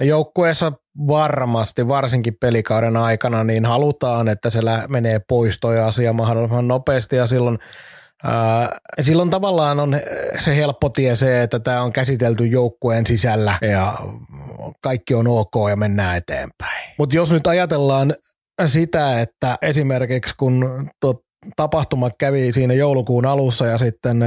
no 0.00 0.06
joukkueessa 0.06 0.72
varmasti, 1.06 1.88
varsinkin 1.88 2.36
pelikauden 2.40 2.96
aikana, 2.96 3.44
niin 3.44 3.66
halutaan, 3.66 4.28
että 4.28 4.50
se 4.50 4.60
menee 4.88 5.20
pois 5.28 5.58
toi 5.60 5.80
asia 5.80 6.12
mahdollisimman 6.12 6.68
nopeasti 6.68 7.16
ja 7.16 7.26
silloin 7.26 7.58
silloin 9.00 9.30
tavallaan 9.30 9.80
on 9.80 10.00
se 10.44 10.56
helppo 10.56 10.88
tie 10.88 11.16
se, 11.16 11.42
että 11.42 11.60
tämä 11.60 11.82
on 11.82 11.92
käsitelty 11.92 12.46
joukkueen 12.46 13.06
sisällä 13.06 13.58
ja 13.72 13.98
kaikki 14.82 15.14
on 15.14 15.28
ok 15.28 15.54
ja 15.70 15.76
mennään 15.76 16.16
eteenpäin. 16.16 16.94
Mutta 16.98 17.16
jos 17.16 17.30
nyt 17.30 17.46
ajatellaan 17.46 18.14
sitä, 18.66 19.20
että 19.20 19.56
esimerkiksi 19.62 20.34
kun 20.36 20.90
tapahtuma 21.56 22.10
kävi 22.18 22.52
siinä 22.52 22.74
joulukuun 22.74 23.26
alussa 23.26 23.66
ja 23.66 23.78
sitten 23.78 24.24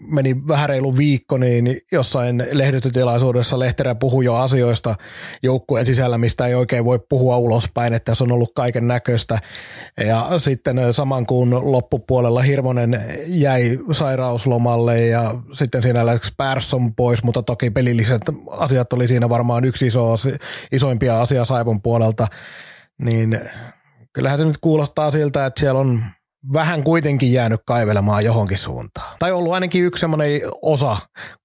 meni 0.00 0.36
vähän 0.48 0.68
reilu 0.68 0.96
viikko, 0.96 1.38
niin 1.38 1.80
jossain 1.92 2.46
lehdistötilaisuudessa 2.52 3.58
Lehterä 3.58 3.94
puhui 3.94 4.24
jo 4.24 4.34
asioista 4.34 4.94
joukkueen 5.42 5.86
sisällä, 5.86 6.18
mistä 6.18 6.46
ei 6.46 6.54
oikein 6.54 6.84
voi 6.84 6.98
puhua 7.08 7.36
ulospäin, 7.36 7.92
että 7.92 8.14
se 8.14 8.24
on 8.24 8.32
ollut 8.32 8.52
kaiken 8.54 8.88
näköistä. 8.88 9.38
Ja 10.06 10.38
sitten 10.38 10.76
saman 10.92 11.26
kuun 11.26 11.72
loppupuolella 11.72 12.42
Hirvonen 12.42 13.04
jäi 13.26 13.78
sairauslomalle 13.92 15.06
ja 15.06 15.34
sitten 15.52 15.82
siinä 15.82 16.06
läksi 16.06 16.32
Persson 16.36 16.94
pois, 16.94 17.24
mutta 17.24 17.42
toki 17.42 17.70
pelilliset 17.70 18.22
asiat 18.50 18.92
oli 18.92 19.08
siinä 19.08 19.28
varmaan 19.28 19.64
yksi 19.64 19.86
iso, 19.86 20.16
isoimpia 20.72 21.20
asia 21.20 21.44
Saipon 21.44 21.82
puolelta. 21.82 22.26
Niin 22.98 23.40
kyllähän 24.12 24.38
se 24.38 24.44
nyt 24.44 24.58
kuulostaa 24.60 25.10
siltä, 25.10 25.46
että 25.46 25.60
siellä 25.60 25.80
on 25.80 26.04
vähän 26.52 26.84
kuitenkin 26.84 27.32
jäänyt 27.32 27.60
kaivelemaan 27.66 28.24
johonkin 28.24 28.58
suuntaan. 28.58 29.16
Tai 29.18 29.32
ollut 29.32 29.52
ainakin 29.52 29.84
yksi 29.84 30.00
semmoinen 30.00 30.40
osa 30.62 30.96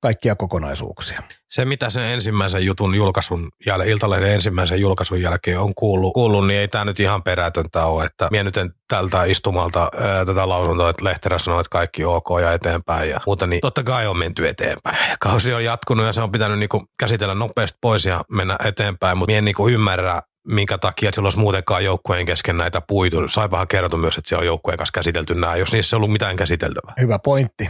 kaikkia 0.01 0.35
kokonaisuuksia. 0.35 1.23
Se, 1.49 1.65
mitä 1.65 1.89
sen 1.89 2.03
ensimmäisen 2.03 2.65
jutun 2.65 2.95
julkaisun 2.95 3.49
jälkeen, 3.65 3.91
Iltalehden 3.91 4.31
ensimmäisen 4.31 4.81
julkaisun 4.81 5.21
jälkeen 5.21 5.59
on 5.59 5.75
kuullut, 5.75 6.13
kuullut 6.13 6.47
niin 6.47 6.59
ei 6.59 6.67
tämä 6.67 6.85
nyt 6.85 6.99
ihan 6.99 7.23
perätöntä 7.23 7.85
ole. 7.85 8.05
Että 8.05 8.27
minä 8.31 8.43
nyt 8.43 8.57
en 8.57 8.73
tältä 8.87 9.23
istumalta 9.23 9.89
ää, 9.99 10.25
tätä 10.25 10.49
lausuntoa, 10.49 10.89
että 10.89 11.05
Lehterä 11.05 11.39
sanoo, 11.39 11.59
että 11.59 11.69
kaikki 11.69 12.05
ok 12.05 12.27
ja 12.41 12.53
eteenpäin 12.53 13.09
ja 13.09 13.19
muuta, 13.25 13.47
niin 13.47 13.61
totta 13.61 13.83
kai 13.83 14.07
on 14.07 14.17
menty 14.17 14.47
eteenpäin. 14.47 14.97
Kausi 15.19 15.53
on 15.53 15.63
jatkunut 15.63 16.05
ja 16.05 16.13
se 16.13 16.21
on 16.21 16.31
pitänyt 16.31 16.59
niinku 16.59 16.85
käsitellä 16.99 17.35
nopeasti 17.35 17.77
pois 17.81 18.05
ja 18.05 18.21
mennä 18.31 18.57
eteenpäin, 18.65 19.17
mutta 19.17 19.29
minä 19.29 19.37
en 19.37 19.45
niinku 19.45 19.67
ymmärrä, 19.69 20.21
minkä 20.47 20.77
takia 20.77 21.11
siellä 21.13 21.25
olisi 21.25 21.39
muutenkaan 21.39 21.85
joukkueen 21.85 22.25
kesken 22.25 22.57
näitä 22.57 22.81
puitu. 22.81 23.29
Saipahan 23.29 23.67
kertoa 23.67 23.99
myös, 23.99 24.17
että 24.17 24.29
siellä 24.29 24.41
on 24.41 24.45
joukkueen 24.45 24.77
kanssa 24.77 24.93
käsitelty 24.93 25.35
nämä, 25.35 25.55
jos 25.55 25.71
niissä 25.71 25.95
ei 25.95 25.97
ollut 25.97 26.11
mitään 26.11 26.35
käsiteltävää. 26.35 26.93
Hyvä 27.01 27.19
pointti. 27.19 27.69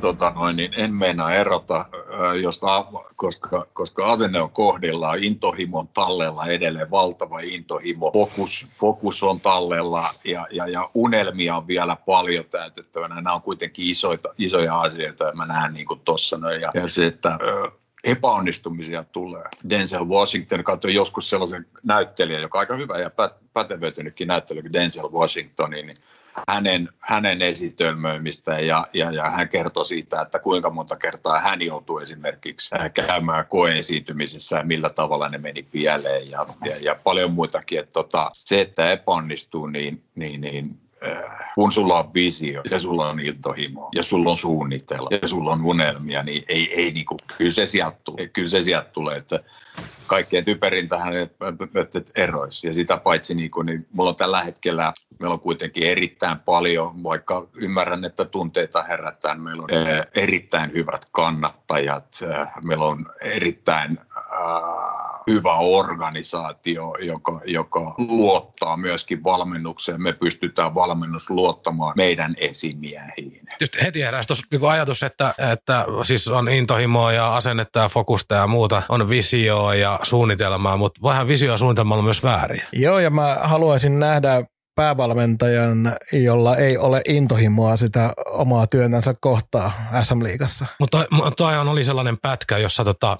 Tota 0.00 0.30
noin, 0.30 0.56
niin 0.56 0.74
en 0.76 0.94
meinaa 0.94 1.32
erota, 1.32 1.84
josta, 2.42 2.86
koska, 3.16 3.66
koska 3.72 4.12
asenne 4.12 4.40
on 4.40 4.50
kohdillaan, 4.50 5.24
intohimo 5.24 5.78
on 5.78 5.88
tallella 5.88 6.46
edelleen, 6.46 6.90
valtava 6.90 7.40
intohimo, 7.40 8.12
fokus, 8.12 8.66
fokus 8.80 9.22
on 9.22 9.40
tallella 9.40 10.10
ja, 10.24 10.46
ja, 10.50 10.68
ja 10.68 10.90
unelmia 10.94 11.56
on 11.56 11.66
vielä 11.66 11.96
paljon 12.06 12.44
täytettävänä. 12.50 13.14
Nämä 13.14 13.34
on 13.34 13.42
kuitenkin 13.42 13.88
isoita, 13.88 14.28
isoja 14.38 14.80
asioita 14.80 15.24
ja 15.24 15.32
mä 15.32 15.46
näen 15.46 15.72
niin 15.72 15.86
tuossa. 16.04 16.36
Ja, 16.60 16.70
ja 16.74 16.88
se, 16.88 17.06
että 17.06 17.38
epäonnistumisia 18.04 19.04
tulee. 19.04 19.44
Denzel 19.70 20.08
Washington 20.08 20.64
katsoi 20.64 20.94
joskus 20.94 21.30
sellaisen 21.30 21.66
näyttelijän, 21.82 22.42
joka 22.42 22.58
on 22.58 22.60
aika 22.60 22.76
hyvä 22.76 22.98
ja 22.98 23.10
pätevöitynytkin 23.52 24.28
näyttelijä 24.28 24.62
kuin 24.62 24.72
Denzel 24.72 25.12
Washington, 25.12 25.70
niin 25.70 25.94
hänen, 26.48 26.88
hänen 26.98 27.42
esitelmöimistä 27.42 28.60
ja, 28.60 28.86
ja, 28.92 29.10
ja 29.10 29.30
hän 29.30 29.48
kertoi 29.48 29.84
siitä, 29.84 30.20
että 30.20 30.38
kuinka 30.38 30.70
monta 30.70 30.96
kertaa 30.96 31.38
hän 31.38 31.62
joutuu 31.62 31.98
esimerkiksi 31.98 32.74
äh, 32.74 32.92
käymään 32.92 33.46
koeesiintymisissä 33.46 34.56
ja 34.56 34.64
millä 34.64 34.90
tavalla 34.90 35.28
ne 35.28 35.38
meni 35.38 35.62
pieleen 35.62 36.30
ja, 36.30 36.46
ja, 36.64 36.76
ja 36.80 36.96
paljon 37.04 37.32
muitakin. 37.32 37.78
Että 37.78 37.92
tota, 37.92 38.30
se, 38.32 38.60
että 38.60 38.92
epäonnistuu, 38.92 39.66
niin, 39.66 40.02
niin, 40.14 40.40
niin 40.40 40.80
kun 41.54 41.72
sulla 41.72 41.98
on 41.98 42.14
visio 42.14 42.62
ja 42.70 42.78
sulla 42.78 43.08
on 43.08 43.20
iltohimo 43.20 43.88
ja 43.94 44.02
sulla 44.02 44.30
on 44.30 44.36
suunnitella 44.36 45.08
ja 45.22 45.28
sulla 45.28 45.52
on 45.52 45.64
unelmia, 45.64 46.22
niin 46.22 46.42
ei, 46.48 46.74
ei 46.74 46.92
niinku, 46.92 47.16
kyllä 47.38 47.50
se 47.50 47.66
sieltä 47.66 47.98
tulee. 48.04 48.28
Kyllä 48.28 48.48
se 48.48 48.60
sieltä 48.60 48.90
tulee, 48.92 49.16
että 49.16 49.40
kaikkein 50.06 50.44
typerintähän 50.44 51.16
että 51.16 51.42
eroisi. 52.14 52.66
Ja 52.66 52.72
sitä 52.72 52.96
paitsi 52.96 53.34
niin, 53.34 53.50
kuin, 53.50 53.66
niin 53.66 53.86
mulla 53.92 54.10
on 54.10 54.16
tällä 54.16 54.42
hetkellä, 54.42 54.92
meillä 55.18 55.34
on 55.34 55.40
kuitenkin 55.40 55.82
erittäin 55.82 56.38
paljon, 56.38 57.02
vaikka 57.02 57.46
ymmärrän, 57.54 58.04
että 58.04 58.24
tunteita 58.24 58.82
herättää, 58.82 59.34
meillä 59.34 59.62
on 59.62 59.68
erittäin 60.14 60.72
hyvät 60.72 61.06
kannattajat, 61.12 62.18
meillä 62.62 62.84
on 62.84 63.06
erittäin 63.20 63.98
äh, 64.16 65.09
hyvä 65.26 65.54
organisaatio, 65.54 66.94
joka, 67.02 67.40
joka 67.44 67.94
luottaa 67.98 68.76
myöskin 68.76 69.24
valmennukseen. 69.24 70.02
Me 70.02 70.12
pystytään 70.12 70.74
valmennus 70.74 71.30
luottamaan 71.30 71.92
meidän 71.96 72.34
esimiehiin. 72.38 73.42
Just 73.60 73.82
heti 73.82 74.00
heräsi 74.00 74.26
tuossa 74.26 74.46
niin 74.50 74.70
ajatus, 74.70 75.02
että, 75.02 75.34
että 75.52 75.86
siis 76.02 76.28
on 76.28 76.48
intohimoa 76.48 77.12
ja 77.12 77.36
asennetta 77.36 77.80
ja 77.80 77.88
fokusta 77.88 78.34
ja 78.34 78.46
muuta, 78.46 78.82
on 78.88 79.08
visioa 79.08 79.74
ja 79.74 80.00
suunnitelmaa, 80.02 80.76
mutta 80.76 81.00
vähän 81.02 81.28
visio 81.28 81.52
ja 81.52 81.56
suunnitelma 81.56 81.94
on 81.94 82.04
myös 82.04 82.22
väärin. 82.22 82.62
Joo, 82.72 82.98
ja 82.98 83.10
mä 83.10 83.38
haluaisin 83.42 83.98
nähdä 83.98 84.44
päävalmentajan, 84.74 85.96
jolla 86.12 86.56
ei 86.56 86.78
ole 86.78 87.02
intohimoa 87.08 87.76
sitä 87.76 88.12
omaa 88.26 88.66
työntänsä 88.66 89.14
kohtaa 89.20 89.72
SM-liigassa. 90.02 90.66
Mutta 90.80 91.04
toi, 91.10 91.32
toi 91.36 91.58
oli 91.58 91.84
sellainen 91.84 92.18
pätkä, 92.22 92.58
jossa 92.58 92.84
tota, 92.84 93.18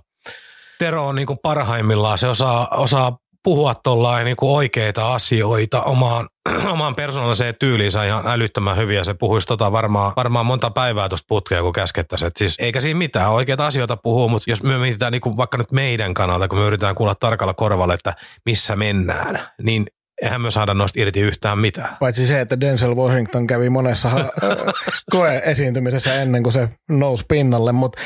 Tero 0.80 1.06
on 1.06 1.14
niinku 1.14 1.36
parhaimmillaan, 1.36 2.18
se 2.18 2.28
osaa, 2.28 2.68
osaa 2.70 3.18
puhua 3.44 3.74
tuollain 3.74 4.24
niinku 4.24 4.54
oikeita 4.56 5.14
asioita 5.14 5.82
omaan, 5.82 6.26
omaan 6.72 6.94
persoonalliseen 6.94 7.54
tyyliinsä 7.60 8.04
ihan 8.04 8.28
älyttömän 8.28 8.76
hyvin 8.76 8.96
ja 8.96 9.04
se 9.04 9.14
puhuisi 9.14 9.46
tota 9.46 9.72
varmaan, 9.72 10.12
varmaan 10.16 10.46
monta 10.46 10.70
päivää 10.70 11.08
tuosta 11.08 11.26
putkea, 11.28 11.62
kun 11.62 11.72
käskettäisiin. 11.72 12.30
Siis 12.36 12.56
eikä 12.58 12.80
siinä 12.80 12.98
mitään, 12.98 13.30
oikeita 13.30 13.66
asioita 13.66 13.96
puhuu, 13.96 14.28
mutta 14.28 14.50
jos 14.50 14.62
me 14.62 14.78
mietitään 14.78 15.12
niinku 15.12 15.36
vaikka 15.36 15.58
nyt 15.58 15.72
meidän 15.72 16.14
kannalta, 16.14 16.48
kun 16.48 16.58
me 16.58 16.64
yritetään 16.64 16.94
kuulla 16.94 17.14
tarkalla 17.14 17.54
korvalla, 17.54 17.94
että 17.94 18.14
missä 18.46 18.76
mennään, 18.76 19.48
niin 19.62 19.86
eihän 20.22 20.40
me 20.40 20.50
saada 20.50 20.74
noista 20.74 21.00
irti 21.00 21.20
yhtään 21.20 21.58
mitään. 21.58 21.96
Paitsi 22.00 22.26
se, 22.26 22.40
että 22.40 22.60
Denzel 22.60 22.94
Washington 22.94 23.46
kävi 23.46 23.70
monessa 23.70 24.10
koe-esiintymisessä 25.12 26.22
ennen 26.22 26.42
kuin 26.42 26.52
se 26.52 26.68
nousi 26.88 27.24
pinnalle, 27.28 27.72
mutta 27.72 28.00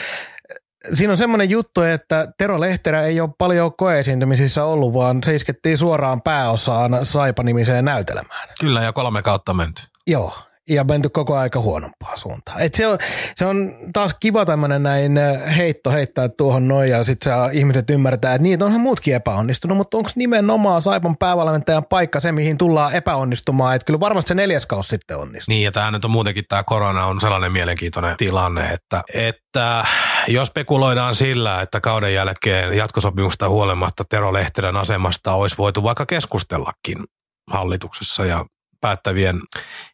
siinä 0.93 1.13
on 1.13 1.19
semmoinen 1.19 1.51
juttu, 1.51 1.83
että 1.83 2.27
Tero 2.39 2.61
Lehterä 2.61 3.03
ei 3.03 3.21
ole 3.21 3.31
paljon 3.39 3.77
koeesiintymisissä 3.77 4.65
ollut, 4.65 4.95
vaan 4.95 5.19
se 5.25 5.35
iskettiin 5.35 5.79
suoraan 5.79 6.23
pääosaan 6.23 7.07
Saipa-nimiseen 7.07 7.85
näytelmään. 7.85 8.49
Kyllä, 8.61 8.83
ja 8.83 8.93
kolme 8.93 9.23
kautta 9.23 9.55
menty. 9.55 9.83
Joo, 10.07 10.35
ja 10.69 10.85
menty 10.85 11.09
koko 11.09 11.37
aika 11.37 11.61
huonompaa 11.61 12.17
suuntaan. 12.17 12.61
Et 12.61 12.75
se, 12.75 12.87
on, 12.87 12.99
se 13.37 13.47
on 13.47 13.73
taas 13.93 14.15
kiva 14.21 14.45
tämmöinen 14.45 14.83
näin 14.83 15.19
äh, 15.19 15.57
heitto 15.57 15.91
heittää 15.91 16.29
tuohon 16.29 16.69
noin 16.69 16.91
ja 16.91 17.05
sitten 17.05 17.33
ihmiset 17.53 17.91
ymmärtää, 17.91 18.35
että 18.35 18.43
niin, 18.43 18.63
onhan 18.63 18.81
muutkin 18.81 19.15
epäonnistunut, 19.15 19.77
mutta 19.77 19.97
onko 19.97 20.11
nimenomaan 20.17 20.83
Saipan 20.83 21.17
päävalmentajan 21.17 21.85
paikka 21.85 22.21
se, 22.21 22.33
mihin 22.33 22.59
tullaan 22.59 22.95
epäonnistumaan, 22.95 23.77
että 23.77 23.87
kyllä 23.87 24.01
varmasti 24.01 24.29
se 24.29 24.35
neljäs 24.35 24.67
kausi 24.67 24.89
sitten 24.89 25.17
onnistuu. 25.17 25.53
Niin 25.53 25.65
ja 25.65 25.73
tämä 25.73 25.91
nyt 25.91 26.05
on 26.05 26.11
muutenkin 26.11 26.45
tämä 26.49 26.63
korona 26.63 27.07
on 27.07 27.21
sellainen 27.21 27.53
mielenkiintoinen 27.53 28.17
tilanne, 28.17 28.69
että, 28.69 29.03
että 29.15 29.85
jos 30.29 30.49
spekuloidaan 30.49 31.15
sillä, 31.15 31.61
että 31.61 31.81
kauden 31.81 32.15
jälkeen 32.15 32.77
jatkosopimusta 32.77 33.49
huolimatta 33.49 34.05
Tero 34.05 34.33
Lehterän 34.33 34.77
asemasta 34.77 35.35
olisi 35.35 35.59
voitu 35.59 35.83
vaikka 35.83 36.07
keskustellakin 36.07 37.05
hallituksessa 37.51 38.25
ja 38.27 38.45
päättävien 38.85 39.41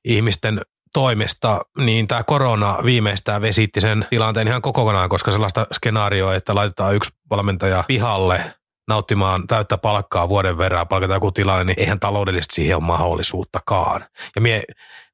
ihmisten 0.05 0.61
toimesta, 0.95 1.61
niin 1.79 2.07
tämä 2.07 2.23
korona 2.25 2.79
viimeistään 2.85 3.43
vesitti 3.43 3.81
sen 3.81 4.07
tilanteen 4.11 4.49
ihan 4.49 4.63
kokonaan, 4.63 5.09
koska 5.09 5.31
sellaista 5.31 5.67
skenaarioa, 5.73 6.35
että 6.35 6.55
laitetaan 6.55 6.95
yksi 6.95 7.11
valmentaja 7.31 7.85
pihalle 7.89 8.55
nauttimaan 8.89 9.47
täyttä 9.47 9.79
palkkaa 9.79 10.29
vuoden 10.29 10.59
verran, 10.59 10.89
palkataan 10.89 11.17
joku 11.17 11.33
tilanne, 11.33 11.65
niin 11.65 11.81
eihän 11.81 12.01
taloudellisesti 12.01 12.55
siihen 12.55 12.77
ole 12.77 12.85
mahdollisuuttakaan. 12.85 14.05
Ja 14.35 14.41
mie, 14.41 14.63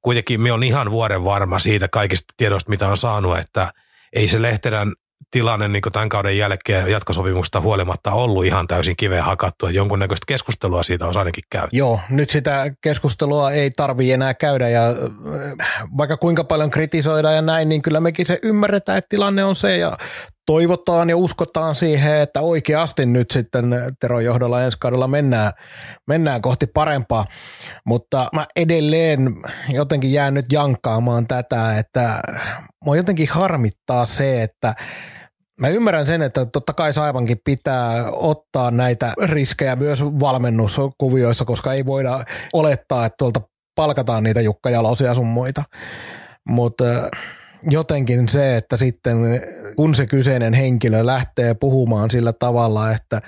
kuitenkin 0.02 0.40
me 0.40 0.52
on 0.52 0.62
ihan 0.62 0.90
vuoden 0.90 1.24
varma 1.24 1.58
siitä 1.58 1.88
kaikista 1.88 2.34
tiedoista, 2.36 2.70
mitä 2.70 2.88
on 2.88 2.96
saanut, 2.96 3.38
että 3.38 3.72
ei 4.12 4.28
se 4.28 4.42
Lehterän 4.42 4.92
tilanne 5.30 5.68
niin 5.68 5.82
tämän 5.93 6.09
kauden 6.09 6.38
jälkeen 6.38 6.90
jatkosopimuksesta 6.90 7.60
huolimatta 7.60 8.12
ollut 8.12 8.44
ihan 8.44 8.66
täysin 8.66 8.97
kiveen 8.97 9.24
hakattu, 9.24 9.66
että 9.66 9.76
jonkunnäköistä 9.76 10.24
keskustelua 10.26 10.82
siitä 10.82 11.06
on 11.06 11.16
ainakin 11.16 11.44
käyty. 11.51 11.68
Joo, 11.72 12.01
nyt 12.10 12.30
sitä 12.30 12.70
keskustelua 12.80 13.51
ei 13.51 13.70
tarvi 13.70 14.12
enää 14.12 14.34
käydä 14.34 14.68
ja 14.68 14.88
äh, 14.88 15.86
vaikka 15.97 16.16
kuinka 16.16 16.44
paljon 16.44 16.70
kritisoida 16.70 17.32
ja 17.32 17.43
näin, 17.43 17.68
niin 17.68 17.82
kyllä 17.82 18.01
mekin 18.01 18.26
se 18.26 18.38
ymmärretään, 18.43 18.98
että 18.98 19.09
tilanne 19.09 19.44
on 19.44 19.56
se 19.56 19.76
ja 19.76 19.97
toivotaan 20.47 21.10
ja 21.10 21.16
uskotaan 21.16 21.74
siihen, 21.74 22.14
että 22.14 22.40
oikeasti 22.40 23.06
nyt 23.06 23.31
sitten 23.31 23.74
Teron 24.01 24.24
johdolla 24.24 24.62
ensi 24.62 24.78
kaudella 24.81 25.09
mennään, 25.09 25.52
mennään 26.06 26.43
kohti 26.43 26.66
parempaa. 26.66 27.24
Mutta 27.86 28.28
mä 28.32 28.47
edelleen 28.56 29.35
jotenkin 29.68 30.12
jään 30.12 30.35
nyt 30.35 30.47
jankkaamaan 30.52 31.27
tätä, 31.27 31.78
että 31.78 32.20
mua 32.85 32.97
jotenkin 32.97 33.28
harmittaa 33.31 34.05
se, 34.06 34.43
että 34.43 34.74
Mä 35.60 35.68
ymmärrän 35.68 36.06
sen, 36.06 36.23
että 36.23 36.47
totta 36.47 36.73
kai 36.73 36.94
Saivankin 36.94 37.39
pitää 37.44 38.10
ottaa 38.12 38.70
näitä 38.70 39.12
riskejä 39.23 39.77
myös 39.77 40.05
valmennuskuvioissa, 40.05 41.44
koska 41.44 41.73
ei 41.73 41.86
voida 41.86 42.24
olettaa, 42.52 43.06
että 43.06 43.16
tuolta 43.18 43.40
palkataan 43.74 44.23
niitä 44.23 44.40
Jukka 44.40 44.70
Jalosia 44.70 45.14
sun 45.14 45.27
muita. 45.27 45.62
Mutta 46.48 46.85
jotenkin 47.70 48.28
se, 48.28 48.56
että 48.56 48.76
sitten 48.76 49.16
kun 49.76 49.94
se 49.94 50.06
kyseinen 50.06 50.55
henkilö 50.55 51.06
lähtee 51.06 51.55
puhumaan 51.55 52.10
sillä 52.10 52.32
tavalla, 52.32 52.90
että 52.90 53.22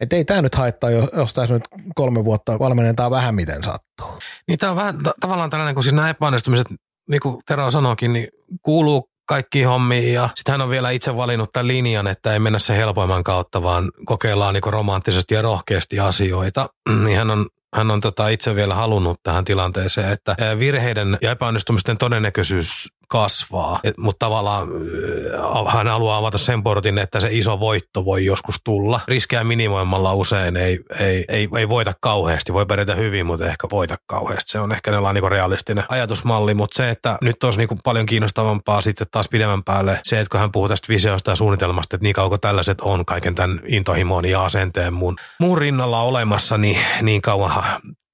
et 0.00 0.12
ei 0.12 0.24
tämä 0.24 0.42
nyt 0.42 0.54
haittaa, 0.54 0.90
jos 0.90 1.34
tässä 1.34 1.54
nyt 1.54 1.64
kolme 1.94 2.24
vuotta 2.24 2.58
valmennetaan 2.58 3.10
vähän 3.10 3.34
miten 3.34 3.62
sattuu. 3.62 4.18
Niin 4.48 4.58
tämä 4.58 4.70
on 4.70 4.76
vähän 4.76 4.98
t- 4.98 5.20
tavallaan 5.20 5.50
tällainen, 5.50 5.74
kun 5.74 5.84
siis 5.84 5.94
nämä 5.94 6.10
epäonnistumiset, 6.10 6.66
niin 7.08 7.20
kuin 7.20 7.38
Tero 7.46 7.70
sanoikin, 7.70 8.12
niin 8.12 8.28
kuuluu 8.62 9.08
kaikki 9.26 9.62
hommiin 9.62 10.14
ja 10.14 10.28
sitten 10.34 10.52
hän 10.52 10.60
on 10.60 10.70
vielä 10.70 10.90
itse 10.90 11.16
valinnut 11.16 11.52
tämän 11.52 11.68
linjan, 11.68 12.06
että 12.06 12.32
ei 12.32 12.38
mennä 12.38 12.58
se 12.58 12.76
helpoimman 12.76 13.24
kautta, 13.24 13.62
vaan 13.62 13.90
kokeillaan 14.04 14.54
niin 14.54 14.72
romanttisesti 14.72 15.34
ja 15.34 15.42
rohkeasti 15.42 16.00
asioita. 16.00 16.68
Niin 17.04 17.18
hän 17.18 17.30
on 17.30 17.46
hän 17.74 17.90
on 17.90 18.00
tota 18.00 18.28
itse 18.28 18.54
vielä 18.54 18.74
halunnut 18.74 19.20
tähän 19.22 19.44
tilanteeseen, 19.44 20.10
että 20.10 20.36
virheiden 20.58 21.18
ja 21.22 21.30
epäonnistumisten 21.30 21.98
todennäköisyys 21.98 22.88
kasvaa, 23.08 23.80
mutta 23.98 24.26
tavallaan 24.26 24.68
hän 25.68 25.88
haluaa 25.88 26.16
avata 26.16 26.38
sen 26.38 26.62
portin, 26.62 26.98
että 26.98 27.20
se 27.20 27.28
iso 27.30 27.60
voitto 27.60 28.04
voi 28.04 28.24
joskus 28.24 28.56
tulla. 28.64 29.00
Riskejä 29.08 29.44
minimoimalla 29.44 30.14
usein 30.14 30.56
ei, 30.56 30.78
ei, 31.00 31.24
ei, 31.28 31.48
ei 31.58 31.68
voita 31.68 31.92
kauheasti, 32.00 32.52
voi 32.52 32.66
pärjätä 32.66 32.94
hyvin, 32.94 33.26
mutta 33.26 33.46
ehkä 33.46 33.66
voita 33.70 33.96
kauheasti. 34.06 34.52
Se 34.52 34.60
on 34.60 34.72
ehkä 34.72 34.90
niin 34.90 35.30
realistinen 35.30 35.84
ajatusmalli, 35.88 36.54
mutta 36.54 36.76
se, 36.76 36.90
että 36.90 37.18
nyt 37.22 37.44
olisi 37.44 37.58
niin 37.58 37.68
paljon 37.84 38.06
kiinnostavampaa 38.06 38.80
sitten 38.80 39.06
taas 39.10 39.28
pidemmän 39.28 39.64
päälle 39.64 40.00
se, 40.04 40.20
että 40.20 40.30
kun 40.30 40.40
hän 40.40 40.52
puhuu 40.52 40.68
tästä 40.68 40.88
visiosta 40.88 41.30
ja 41.30 41.36
suunnitelmasta, 41.36 41.96
että 41.96 42.04
niin 42.04 42.14
kauan 42.14 42.40
tällaiset 42.40 42.80
on 42.80 43.04
kaiken 43.04 43.34
tämän 43.34 43.60
intohimon 43.66 44.24
ja 44.24 44.44
asenteen 44.44 44.92
muun, 44.92 45.16
muun 45.40 45.58
rinnalla 45.58 46.02
olemassa, 46.02 46.58
niin, 46.58 46.78
niin 47.02 47.22
kauan 47.22 47.50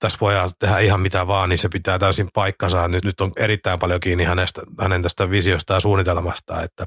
tässä 0.00 0.18
voidaan 0.20 0.50
tehdä 0.58 0.78
ihan 0.78 1.00
mitä 1.00 1.26
vaan, 1.26 1.48
niin 1.48 1.58
se 1.58 1.68
pitää 1.68 1.98
täysin 1.98 2.28
paikkansa. 2.34 2.88
Nyt, 2.88 3.04
nyt 3.04 3.20
on 3.20 3.32
erittäin 3.36 3.78
paljon 3.78 4.00
kiinni 4.00 4.24
hänestä, 4.24 4.62
hänen 4.80 5.02
tästä 5.02 5.30
visiosta 5.30 5.74
ja 5.74 5.80
suunnitelmasta, 5.80 6.62
että 6.62 6.86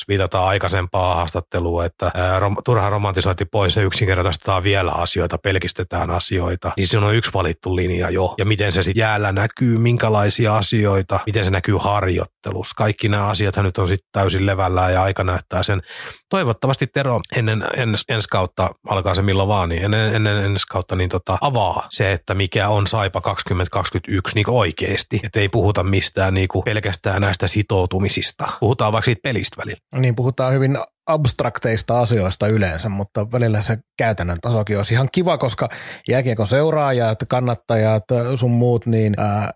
jos 0.00 0.08
viitataan 0.08 0.46
aikaisempaa 0.46 1.14
haastattelua, 1.14 1.84
että 1.84 2.12
rom, 2.38 2.56
turha 2.64 2.90
romantisointi 2.90 3.44
pois 3.44 3.76
ja 3.76 3.82
yksinkertaistetaan 3.82 4.62
vielä 4.62 4.92
asioita, 4.92 5.38
pelkistetään 5.38 6.10
asioita, 6.10 6.72
niin 6.76 6.88
se 6.88 6.98
on 6.98 7.14
yksi 7.14 7.30
valittu 7.34 7.76
linja 7.76 8.10
jo. 8.10 8.34
Ja 8.38 8.44
miten 8.44 8.72
se 8.72 8.82
sitten 8.82 9.00
jäällä 9.00 9.32
näkyy, 9.32 9.78
minkälaisia 9.78 10.56
asioita, 10.56 11.20
miten 11.26 11.44
se 11.44 11.50
näkyy 11.50 11.76
harjoittelussa. 11.80 12.74
Kaikki 12.76 13.08
nämä 13.08 13.26
asiat 13.26 13.56
nyt 13.56 13.78
on 13.78 13.88
sitten 13.88 14.08
täysin 14.12 14.46
levällään 14.46 14.92
ja 14.92 15.02
aika 15.02 15.24
näyttää 15.24 15.62
sen. 15.62 15.82
Toivottavasti 16.28 16.86
Tero 16.86 17.20
ennen 17.36 17.64
ens, 17.76 18.04
ensi 18.08 18.28
kautta, 18.28 18.70
alkaa 18.88 19.14
se 19.14 19.22
milloin 19.22 19.48
vaan, 19.48 19.68
niin 19.68 19.84
ennen, 19.84 20.14
ennen 20.14 20.44
ensi 20.44 20.66
kautta 20.70 20.96
niin 20.96 21.10
tota, 21.10 21.38
avaa 21.40 21.86
se, 21.90 22.12
että 22.12 22.34
mikä 22.34 22.68
on 22.68 22.86
Saipa 22.86 23.20
2021 23.20 24.34
niin 24.34 24.50
oikeasti. 24.50 25.20
Että 25.24 25.40
ei 25.40 25.48
puhuta 25.48 25.82
mistään 25.82 26.34
niin 26.34 26.48
pelkästään 26.64 27.22
näistä 27.22 27.48
sitoutumisista. 27.48 28.48
Puhutaan 28.60 28.92
vaikka 28.92 29.04
siitä 29.04 29.20
pelistä 29.22 29.56
välillä. 29.56 29.80
Niin 29.98 30.14
puhutaan 30.14 30.52
hyvin 30.52 30.78
abstrakteista 31.06 32.00
asioista 32.00 32.46
yleensä, 32.46 32.88
mutta 32.88 33.32
välillä 33.32 33.62
se 33.62 33.78
käytännön 33.98 34.40
tasokin 34.40 34.78
olisi 34.78 34.94
ihan 34.94 35.08
kiva, 35.12 35.38
koska 35.38 35.68
jääkiekon 36.08 36.48
seuraajat, 36.48 37.18
kannattajat, 37.28 38.04
sun 38.36 38.50
muut, 38.50 38.86
niin 38.86 39.14
ää, 39.18 39.50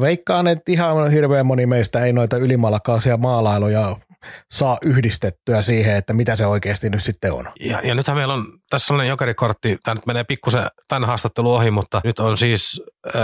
veikkaan, 0.00 0.46
että 0.46 0.72
ihan 0.72 1.10
hirveän 1.10 1.46
moni 1.46 1.66
meistä 1.66 2.04
ei 2.04 2.12
noita 2.12 2.36
ylimalkaisia 2.36 3.16
maalailuja 3.16 3.96
saa 4.50 4.78
yhdistettyä 4.82 5.62
siihen, 5.62 5.96
että 5.96 6.12
mitä 6.12 6.36
se 6.36 6.46
oikeasti 6.46 6.90
nyt 6.90 7.02
sitten 7.02 7.32
on. 7.32 7.48
Ja, 7.60 7.80
ja 7.84 7.94
nythän 7.94 8.16
meillä 8.16 8.34
on 8.34 8.44
tässä 8.70 8.86
sellainen 8.86 9.08
jokerikortti, 9.08 9.78
tämä 9.82 9.94
nyt 9.94 10.06
menee 10.06 10.24
pikkusen 10.24 10.66
tämän 10.88 11.04
haastattelun 11.04 11.56
ohi, 11.56 11.70
mutta 11.70 12.00
nyt 12.04 12.18
on 12.18 12.38
siis 12.38 12.82
äh, 13.16 13.22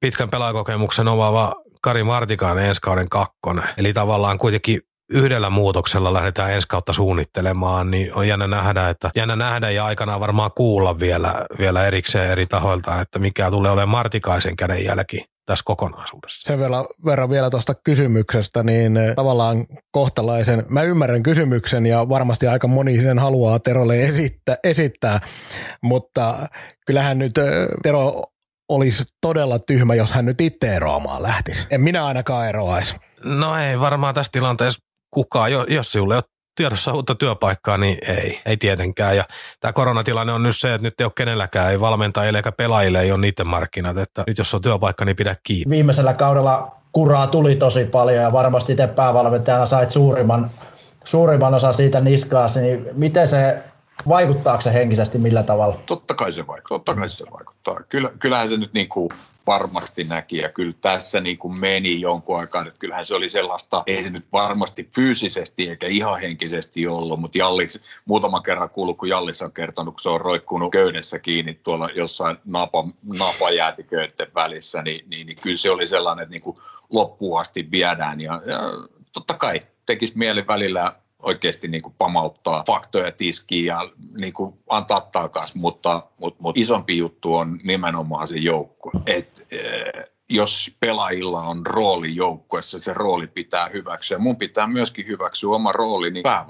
pitkän 0.00 0.30
pelaajakokemuksen 0.30 1.08
omaava 1.08 1.52
Kari 1.82 2.04
Martikainen 2.04 2.64
ensi 2.64 2.80
kauden 2.80 3.08
kakkonen. 3.08 3.68
Eli 3.76 3.92
tavallaan 3.92 4.38
kuitenkin 4.38 4.80
yhdellä 5.10 5.50
muutoksella 5.50 6.12
lähdetään 6.12 6.52
ensi 6.52 6.68
kautta 6.68 6.92
suunnittelemaan, 6.92 7.90
niin 7.90 8.14
on 8.14 8.28
jännä 8.28 8.46
nähdä, 8.46 8.88
että 8.88 9.10
jännä 9.16 9.36
nähdä 9.36 9.70
ja 9.70 9.84
aikanaan 9.84 10.20
varmaan 10.20 10.50
kuulla 10.56 10.98
vielä, 10.98 11.46
vielä 11.58 11.86
erikseen 11.86 12.30
eri 12.30 12.46
tahoilta, 12.46 13.00
että 13.00 13.18
mikä 13.18 13.50
tulee 13.50 13.70
olemaan 13.70 13.88
Martikaisen 13.88 14.56
kädenjälki 14.56 15.24
tässä 15.46 15.62
kokonaisuudessa. 15.64 16.52
Sen 16.52 16.58
verran, 16.58 16.86
verran 17.04 17.30
vielä 17.30 17.50
tuosta 17.50 17.74
kysymyksestä, 17.84 18.62
niin 18.62 18.96
eh, 18.96 19.14
tavallaan 19.14 19.66
kohtalaisen, 19.90 20.64
mä 20.68 20.82
ymmärrän 20.82 21.22
kysymyksen 21.22 21.86
ja 21.86 22.08
varmasti 22.08 22.46
aika 22.46 22.68
moni 22.68 23.02
sen 23.02 23.18
haluaa 23.18 23.58
Terolle 23.58 24.04
esittää, 24.04 24.56
esittää 24.64 25.20
mutta 25.82 26.48
kyllähän 26.86 27.18
nyt 27.18 27.38
eh, 27.38 27.44
Tero 27.82 28.22
olisi 28.68 29.04
todella 29.20 29.58
tyhmä, 29.58 29.94
jos 29.94 30.12
hän 30.12 30.24
nyt 30.24 30.40
itse 30.40 30.74
eroamaan 30.76 31.22
lähtisi. 31.22 31.66
En 31.70 31.80
minä 31.80 32.06
ainakaan 32.06 32.48
eroaisi. 32.48 32.96
No 33.24 33.56
ei 33.56 33.80
varmaan 33.80 34.14
tässä 34.14 34.32
tilanteessa 34.32 34.83
kukaan, 35.14 35.50
jos 35.68 35.92
sinulle 35.92 36.14
ei 36.14 36.18
ole 36.18 36.24
tiedossa 36.56 36.92
uutta 36.92 37.14
työpaikkaa, 37.14 37.78
niin 37.78 37.98
ei, 38.08 38.40
ei 38.46 38.56
tietenkään. 38.56 39.16
Ja 39.16 39.24
tämä 39.60 39.72
koronatilanne 39.72 40.32
on 40.32 40.42
nyt 40.42 40.56
se, 40.56 40.74
että 40.74 40.82
nyt 40.82 41.00
ei 41.00 41.04
ole 41.04 41.12
kenelläkään, 41.16 41.70
ei 41.70 41.80
valmentajille 41.80 42.38
eikä 42.38 42.52
pelaajille, 42.52 43.00
ei 43.00 43.12
ole 43.12 43.20
niiden 43.20 43.46
markkinat. 43.46 43.98
Että 43.98 44.24
nyt 44.26 44.38
jos 44.38 44.54
on 44.54 44.62
työpaikka, 44.62 45.04
niin 45.04 45.16
pidä 45.16 45.36
kiinni. 45.42 45.76
Viimeisellä 45.76 46.14
kaudella 46.14 46.76
kuraa 46.92 47.26
tuli 47.26 47.56
tosi 47.56 47.84
paljon 47.84 48.22
ja 48.22 48.32
varmasti 48.32 48.76
te 48.76 48.86
päävalmentajana 48.86 49.66
sait 49.66 49.90
suurimman, 49.90 50.50
suurimman 51.04 51.54
osan 51.54 51.74
siitä 51.74 52.00
niskaasi, 52.00 52.60
niin 52.60 52.86
miten 52.92 53.28
se 53.28 53.62
Vaikuttaako 54.08 54.62
se 54.62 54.72
henkisesti 54.72 55.18
millä 55.18 55.42
tavalla? 55.42 55.78
Totta 55.86 56.14
kai 56.14 56.32
se 56.32 56.46
vaikuttaa. 56.46 56.78
Totta 56.78 56.94
kai 56.94 57.08
se 57.08 57.24
vaikuttaa. 57.32 57.80
Kyllä, 57.88 58.10
kyllähän 58.18 58.48
se 58.48 58.56
nyt 58.56 58.72
niin 58.72 58.88
kuin 58.88 59.08
varmasti 59.46 60.04
näki. 60.04 60.36
Ja 60.36 60.48
kyllä 60.48 60.74
tässä 60.80 61.20
niin 61.20 61.38
kuin 61.38 61.58
meni 61.58 62.00
jonkun 62.00 62.38
aikaa, 62.38 62.62
että 62.62 62.78
kyllähän 62.78 63.04
se 63.04 63.14
oli 63.14 63.28
sellaista, 63.28 63.82
ei 63.86 64.02
se 64.02 64.10
nyt 64.10 64.26
varmasti 64.32 64.88
fyysisesti 64.94 65.68
eikä 65.68 65.86
ihan 65.86 66.20
henkisesti 66.20 66.86
ollut, 66.86 67.20
mutta 67.20 67.38
Jallis, 67.38 67.80
muutama 68.04 68.40
kerran 68.40 68.70
kuullut, 68.70 68.98
kun 68.98 69.08
Jallis 69.08 69.42
on 69.42 69.52
kertonut, 69.52 69.94
kun 69.94 70.02
se 70.02 70.08
on 70.08 70.20
roikkunut 70.20 70.72
köydessä 70.72 71.18
kiinni 71.18 71.54
tuolla 71.54 71.88
jossain 71.94 72.36
napa, 72.44 72.88
napajäätiköiden 73.02 74.34
välissä, 74.34 74.82
niin, 74.82 75.04
niin, 75.08 75.26
niin 75.26 75.38
kyllä 75.42 75.56
se 75.56 75.70
oli 75.70 75.86
sellainen, 75.86 76.22
että 76.22 76.32
niin 76.32 76.42
kuin 76.42 76.56
loppuun 76.90 77.40
asti 77.40 77.70
viedään. 77.70 78.20
Ja, 78.20 78.42
ja 78.46 78.60
totta 79.12 79.34
kai 79.34 79.62
tekisi 79.86 80.18
mieli 80.18 80.46
välillä 80.46 80.92
oikeasti 81.24 81.68
niin 81.68 81.82
kuin 81.82 81.94
pamauttaa 81.98 82.64
faktoja 82.66 83.12
tiskiin 83.12 83.64
ja 83.64 83.90
niin 84.16 84.32
kuin 84.32 84.54
antaa 84.68 85.00
takaisin, 85.00 85.60
mutta, 85.60 86.02
mutta, 86.18 86.42
mutta 86.42 86.60
isompi 86.60 86.98
juttu 86.98 87.34
on 87.34 87.60
nimenomaan 87.62 88.26
se 88.26 88.38
joukko. 88.38 88.90
Et, 89.06 89.46
eh, 89.50 90.04
jos 90.30 90.76
pelaajilla 90.80 91.42
on 91.42 91.66
rooli 91.66 92.16
joukkueessa, 92.16 92.78
se 92.78 92.94
rooli 92.94 93.26
pitää 93.26 93.70
hyväksyä. 93.72 94.18
Mun 94.18 94.36
pitää 94.36 94.66
myöskin 94.66 95.06
hyväksyä 95.06 95.50
oma 95.50 95.72
roolini 95.72 96.22
ja, 96.24 96.46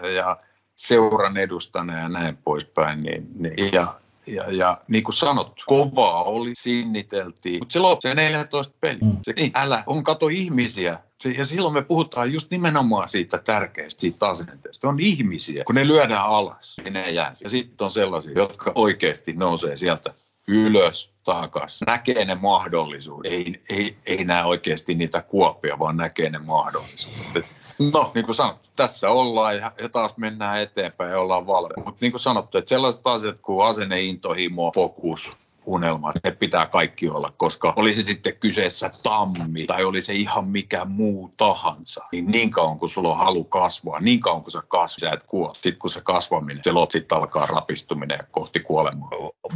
ja, 0.00 0.08
ja 0.08 0.36
seuran 0.74 1.36
edustana 1.36 1.98
ja 1.98 2.08
näin 2.08 2.36
poispäin. 2.36 3.02
Niin, 3.02 3.26
niin, 3.34 3.72
ja 3.72 3.94
ja, 4.26 4.52
ja 4.52 4.80
niin 4.88 5.04
kuin 5.04 5.14
sanottu, 5.14 5.62
kovaa 5.66 6.22
oli, 6.22 6.50
sinniteltiin, 6.54 7.58
mutta 7.58 7.72
se 7.72 7.78
loppui 7.78 8.10
se 8.10 8.14
14 8.14 8.74
peli. 8.80 8.98
Mm. 9.02 9.16
Se, 9.22 9.32
ei, 9.36 9.50
älä, 9.54 9.82
on 9.86 10.04
kato 10.04 10.28
ihmisiä. 10.28 10.98
Se, 11.20 11.30
ja 11.30 11.44
silloin 11.44 11.74
me 11.74 11.82
puhutaan 11.82 12.32
just 12.32 12.50
nimenomaan 12.50 13.08
siitä 13.08 13.38
tärkeästä, 13.38 14.00
siitä 14.00 14.28
asenteesta. 14.28 14.88
On 14.88 15.00
ihmisiä, 15.00 15.64
kun 15.64 15.74
ne 15.74 15.86
lyödään 15.86 16.26
alas, 16.26 16.76
niin 16.84 16.92
ne 16.92 17.10
jää. 17.10 17.32
Ja 17.42 17.48
sitten 17.48 17.84
on 17.84 17.90
sellaisia, 17.90 18.32
jotka 18.36 18.72
oikeasti 18.74 19.32
nousee 19.32 19.76
sieltä 19.76 20.14
ylös, 20.48 21.10
takas, 21.24 21.80
näkee 21.86 22.24
ne 22.24 22.34
mahdollisuudet. 22.34 23.32
Ei, 23.32 23.60
ei, 23.70 23.96
ei 24.06 24.24
näe 24.24 24.44
oikeasti 24.44 24.94
niitä 24.94 25.22
kuoppia, 25.22 25.78
vaan 25.78 25.96
näkee 25.96 26.30
ne 26.30 26.38
mahdollisuudet. 26.38 27.46
No, 27.78 28.10
niin 28.14 28.24
kuin 28.24 28.34
sanottu, 28.34 28.68
tässä 28.76 29.10
ollaan 29.10 29.56
ja, 29.56 29.72
ja 29.82 29.88
taas 29.88 30.16
mennään 30.16 30.60
eteenpäin 30.60 31.10
ja 31.10 31.20
ollaan 31.20 31.46
valmiita. 31.46 31.80
Mutta 31.80 31.98
niin 32.00 32.12
kuin 32.12 32.20
sanottu, 32.20 32.58
että 32.58 32.68
sellaiset 32.68 33.00
asiat 33.04 33.36
kuin 33.42 33.66
asenne, 33.66 34.02
intohimo, 34.02 34.72
fokus, 34.74 35.36
unelmat, 35.66 36.16
ne 36.24 36.30
pitää 36.30 36.66
kaikki 36.66 37.08
olla, 37.08 37.32
koska 37.36 37.72
olisi 37.76 38.04
sitten 38.04 38.36
kyseessä 38.40 38.90
tammi 39.02 39.66
tai 39.66 39.84
oli 39.84 40.02
se 40.02 40.14
ihan 40.14 40.48
mikä 40.48 40.84
muu 40.84 41.30
tahansa, 41.36 42.04
niin 42.12 42.26
niin 42.26 42.50
kauan 42.50 42.78
kun 42.78 42.88
sulla 42.88 43.08
on 43.08 43.16
halu 43.16 43.44
kasvaa, 43.44 44.00
niin 44.00 44.20
kauan 44.20 44.42
kun 44.42 44.50
sä 44.50 44.62
kasvat, 44.68 45.00
sä 45.00 45.10
et 45.10 45.26
kuole. 45.26 45.54
Sitten 45.54 45.78
kun 45.78 45.90
se 45.90 46.00
kasvaminen, 46.00 46.62
se 46.62 46.72
lopsit 46.72 47.12
alkaa 47.12 47.46
rapistuminen 47.46 48.18
kohti 48.30 48.60
kuolemaa. 48.60 49.10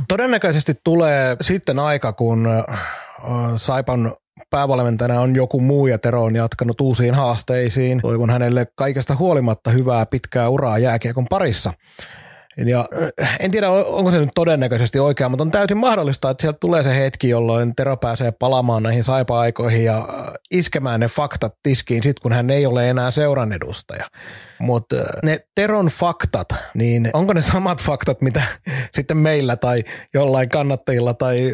Todennäköisesti 0.08 0.74
tulee 0.84 1.36
sitten 1.40 1.78
aika, 1.78 2.12
kun 2.12 2.48
Saipan 3.56 4.14
päävalmentajana 4.50 5.20
on 5.20 5.36
joku 5.36 5.60
muu 5.60 5.86
ja 5.86 5.98
Tero 5.98 6.24
on 6.24 6.36
jatkanut 6.36 6.80
uusiin 6.80 7.14
haasteisiin. 7.14 8.00
Toivon 8.00 8.30
hänelle 8.30 8.66
kaikesta 8.74 9.16
huolimatta 9.16 9.70
hyvää 9.70 10.06
pitkää 10.06 10.48
uraa 10.48 10.78
jääkiekon 10.78 11.26
parissa. 11.30 11.72
Ja 12.66 12.88
äh, 13.22 13.36
en 13.40 13.50
tiedä, 13.50 13.70
onko 13.70 14.10
se 14.10 14.18
nyt 14.18 14.30
todennäköisesti 14.34 14.98
oikea, 14.98 15.28
mutta 15.28 15.42
on 15.42 15.50
täysin 15.50 15.76
mahdollista, 15.76 16.30
että 16.30 16.42
sieltä 16.42 16.58
tulee 16.60 16.82
se 16.82 16.96
hetki, 16.96 17.28
jolloin 17.28 17.76
Tero 17.76 17.96
pääsee 17.96 18.32
palaamaan 18.32 18.82
näihin 18.82 19.04
saipa-aikoihin 19.04 19.84
ja 19.84 19.98
äh, 19.98 20.34
iskemään 20.50 21.00
ne 21.00 21.08
faktat 21.08 21.56
tiskiin 21.62 22.02
sit, 22.02 22.20
kun 22.20 22.32
hän 22.32 22.50
ei 22.50 22.66
ole 22.66 22.90
enää 22.90 23.10
seuran 23.10 23.52
edustaja. 23.52 24.06
Mutta 24.58 24.96
äh, 24.96 25.02
ne 25.22 25.40
Teron 25.54 25.86
faktat, 25.86 26.48
niin 26.74 27.10
onko 27.12 27.32
ne 27.32 27.42
samat 27.42 27.82
faktat, 27.82 28.20
mitä 28.20 28.42
sitten 28.96 29.16
meillä 29.16 29.56
tai 29.56 29.84
jollain 30.14 30.48
kannattajilla 30.48 31.14
tai 31.14 31.52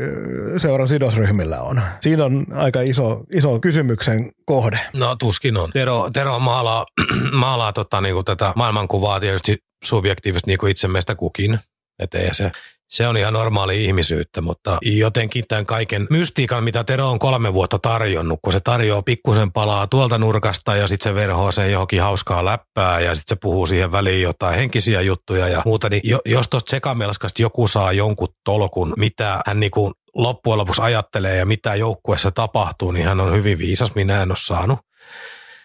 seuran 0.56 0.88
sidosryhmillä 0.88 1.60
on? 1.60 1.82
Siinä 2.00 2.24
on 2.24 2.46
aika 2.54 2.80
iso, 2.80 3.22
iso 3.32 3.60
kysymyksen 3.60 4.30
kohde. 4.44 4.80
No 4.96 5.16
tuskin 5.16 5.56
on. 5.56 5.70
Tero, 5.72 6.10
Tero 6.12 6.38
maalaa, 6.38 6.86
maalaa 7.32 7.72
tota, 7.72 8.00
niinku 8.00 8.22
tätä 8.22 8.52
maailmankuvaa 8.56 9.20
tietysti 9.20 9.66
subjektiivisesti 9.86 10.50
niin 10.50 10.58
kuin 10.58 10.70
itse 10.70 10.88
meistä 10.88 11.14
kukin. 11.14 11.58
Että 11.98 12.18
se, 12.32 12.50
se 12.88 13.08
on 13.08 13.16
ihan 13.16 13.32
normaali 13.32 13.84
ihmisyyttä, 13.84 14.40
mutta 14.40 14.78
jotenkin 14.82 15.44
tämän 15.48 15.66
kaiken 15.66 16.06
mystiikan, 16.10 16.64
mitä 16.64 16.84
Tero 16.84 17.10
on 17.10 17.18
kolme 17.18 17.54
vuotta 17.54 17.78
tarjonnut, 17.78 18.38
kun 18.42 18.52
se 18.52 18.60
tarjoaa 18.60 19.02
pikkusen 19.02 19.52
palaa 19.52 19.86
tuolta 19.86 20.18
nurkasta 20.18 20.76
ja 20.76 20.88
sitten 20.88 21.10
se 21.10 21.14
verhoo 21.14 21.52
sen 21.52 21.72
johonkin 21.72 22.02
hauskaa 22.02 22.44
läppää 22.44 23.00
ja 23.00 23.14
sitten 23.14 23.36
se 23.36 23.40
puhuu 23.40 23.66
siihen 23.66 23.92
väliin 23.92 24.22
jotain 24.22 24.56
henkisiä 24.56 25.00
juttuja 25.00 25.48
ja 25.48 25.62
muuta, 25.64 25.88
niin 25.88 26.02
jos 26.24 26.48
tuosta 26.48 26.70
sekamelskasta 26.70 27.42
joku 27.42 27.68
saa 27.68 27.92
jonkun 27.92 28.28
tolkun, 28.44 28.94
mitä 28.96 29.40
hän 29.46 29.60
niinku 29.60 29.92
loppujen 30.14 30.58
lopuksi 30.58 30.82
ajattelee 30.82 31.36
ja 31.36 31.46
mitä 31.46 31.74
joukkueessa 31.74 32.30
tapahtuu, 32.30 32.90
niin 32.90 33.06
hän 33.06 33.20
on 33.20 33.32
hyvin 33.32 33.58
viisas, 33.58 33.94
minä 33.94 34.22
en 34.22 34.30
ole 34.30 34.38
saanut. 34.40 34.78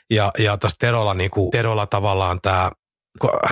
Ja, 0.09 0.31
ja 0.37 0.57
tässä 0.57 0.77
Terolla, 0.79 1.13
niin 1.13 1.31
kuin, 1.31 1.51
Terolla 1.51 1.85
tavallaan 1.85 2.41
tämä 2.41 2.71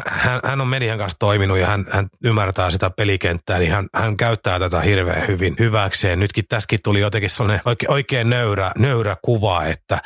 hän, 0.07 0.39
hän 0.43 0.61
on 0.61 0.67
median 0.67 0.97
kanssa 0.97 1.19
toiminut 1.19 1.57
ja 1.57 1.67
hän, 1.67 1.85
hän 1.91 2.07
ymmärtää 2.23 2.71
sitä 2.71 2.89
pelikenttää, 2.89 3.59
niin 3.59 3.71
hän, 3.71 3.87
hän 3.95 4.17
käyttää 4.17 4.59
tätä 4.59 4.81
hirveän 4.81 5.27
hyvin 5.27 5.55
hyväkseen. 5.59 6.19
Nytkin 6.19 6.45
tässäkin 6.49 6.79
tuli 6.83 6.99
jotenkin 6.99 7.29
sellainen 7.29 7.61
oikein, 7.65 7.91
oikein 7.91 8.29
nöyrä, 8.29 8.71
nöyrä 8.77 9.15
kuva, 9.21 9.65
että 9.65 10.01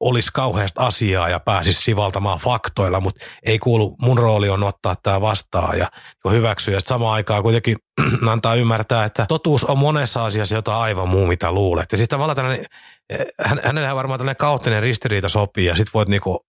olisi 0.00 0.30
kauheasta 0.34 0.86
asiaa 0.86 1.28
ja 1.28 1.40
pääsisi 1.40 1.82
sivaltamaan 1.82 2.38
faktoilla, 2.38 3.00
mutta 3.00 3.24
ei 3.42 3.58
kuulu, 3.58 3.96
mun 4.00 4.18
rooli 4.18 4.48
on 4.48 4.62
ottaa 4.62 4.96
tämä 5.02 5.20
vastaan 5.20 5.78
ja 5.78 5.88
hyväksyä. 6.30 6.74
Ja 6.74 6.80
samaan 6.80 7.14
aikaan 7.14 7.42
kuitenkin 7.42 7.76
antaa 8.32 8.54
ymmärtää, 8.54 9.04
että 9.04 9.26
totuus 9.28 9.64
on 9.64 9.78
monessa 9.78 10.24
asiassa 10.24 10.54
jotain 10.54 10.78
aivan 10.78 11.08
muu, 11.08 11.26
mitä 11.26 11.52
luulet. 11.52 11.92
Ja 11.92 11.98
sitten 11.98 12.16
tavallaan 12.16 12.36
tällainen 12.36 12.66
hänellä 13.62 13.94
varmaan 13.94 14.20
tällainen 14.20 14.36
kaoottinen 14.36 14.82
ristiriita 14.82 15.28
sopii 15.28 15.64
ja 15.64 15.76
sitten 15.76 15.90
voit 15.94 16.08
niinku 16.08 16.46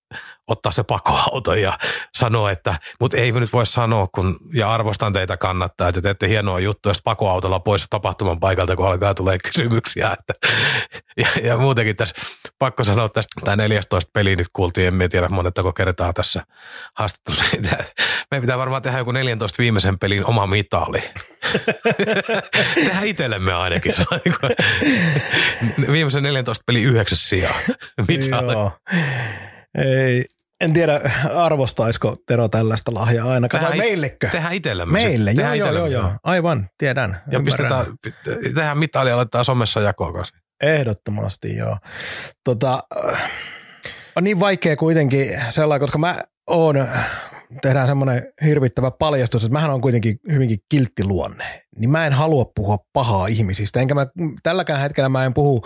ottaa 0.48 0.72
se 0.72 0.84
pakoauto 0.84 1.54
ja 1.54 1.80
sanoa, 2.16 2.52
että 2.52 2.80
mut 3.00 3.14
ei 3.14 3.32
nyt 3.32 3.54
voi 3.54 3.66
sanoa, 3.66 4.08
kun, 4.16 4.38
ja 4.54 4.74
arvostan 4.74 5.14
teitä 5.14 5.38
kannattaa, 5.38 5.90
että 5.90 6.02
teette 6.02 6.28
hienoa 6.28 6.60
juttua, 6.60 6.90
jos 6.90 7.02
pakoautolla 7.04 7.60
pois 7.60 7.88
tapahtuman 7.90 8.40
paikalta, 8.40 8.76
kun 8.76 8.88
alkaa 8.88 9.14
tulee 9.14 9.38
kysymyksiä. 9.38 10.12
Että, 10.20 10.34
ja, 11.22 11.28
ja, 11.44 11.58
muutenkin 11.58 11.96
tässä 11.96 12.16
pakko 12.60 12.84
sanoa 12.84 13.10
tästä, 13.10 13.42
tämä 13.46 13.56
14 13.56 14.12
peli 14.14 14.36
nyt 14.36 14.48
kuultiin, 14.54 15.02
en 15.02 15.10
tiedä 15.10 15.30
monettako 15.30 15.74
kertaa 15.74 16.14
tässä 16.14 16.44
haastattelussa. 16.94 17.46
Meidän 18.32 18.42
pitää 18.42 18.58
varmaan 18.58 18.82
tehdä 18.82 18.98
joku 18.98 19.12
14 19.12 19.56
viimeisen 19.60 20.00
pelin 20.00 20.26
oma 20.26 20.48
mitali. 20.48 21.04
Tehdään 22.76 23.06
itsellemme 23.06 23.54
ainakin. 23.54 23.94
Viimeisen 25.92 26.24
14 26.24 26.64
peli 26.66 26.84
yhdeksäs 26.84 27.30
sijaan. 27.30 27.56
Mitä 28.08 28.36
Joo. 28.52 28.72
Ei, 29.78 30.26
en 30.62 30.74
tiedä, 30.74 31.02
arvostaisiko 31.36 32.16
Tero 32.28 32.48
tällaista 32.50 32.94
lahjaa 32.94 33.30
ainakaan, 33.30 33.64
tehdään, 33.64 33.80
vai 33.80 33.88
meillekö? 33.88 34.30
Tehdään 34.30 34.54
itsellemme. 34.54 34.92
Meille, 34.92 35.32
joo, 35.32 35.54
joo, 35.54 35.72
joo, 35.72 35.86
joo, 35.88 36.12
aivan, 36.24 36.70
tiedän. 36.78 37.22
Ja 37.32 37.40
pistetään, 37.40 37.86
tehdään 38.44 38.78
mitali 38.78 39.10
ja 39.10 39.16
laitetaan 39.18 39.46
somessa 39.46 39.82
jakoon 39.82 40.14
kanssa. 40.14 40.38
Ehdottomasti, 40.64 41.56
joo. 41.56 41.78
Tota, 42.44 42.80
on 44.16 44.24
niin 44.24 44.40
vaikea 44.40 44.76
kuitenkin 44.76 45.42
sellainen, 45.50 45.82
koska 45.82 45.98
mä 45.98 46.22
oon 46.48 46.88
tehdään 47.62 47.88
semmoinen 47.88 48.34
hirvittävä 48.46 48.92
paljastus, 48.92 49.44
että 49.44 49.54
mähän 49.54 49.72
on 49.72 49.82
kuitenkin 49.82 50.20
hyvinkin 50.32 50.60
kiltti 50.70 51.04
luonne, 51.04 51.62
niin 51.78 51.90
mä 51.90 52.08
en 52.08 52.14
halua 52.14 52.46
puhua 52.56 52.78
pahaa 52.94 53.28
ihmisistä. 53.28 53.80
Enkä 53.80 53.96
mä, 53.96 54.08
tälläkään 54.44 54.82
hetkellä 54.82 55.10
mä 55.10 55.26
en 55.26 55.34
puhu, 55.34 55.62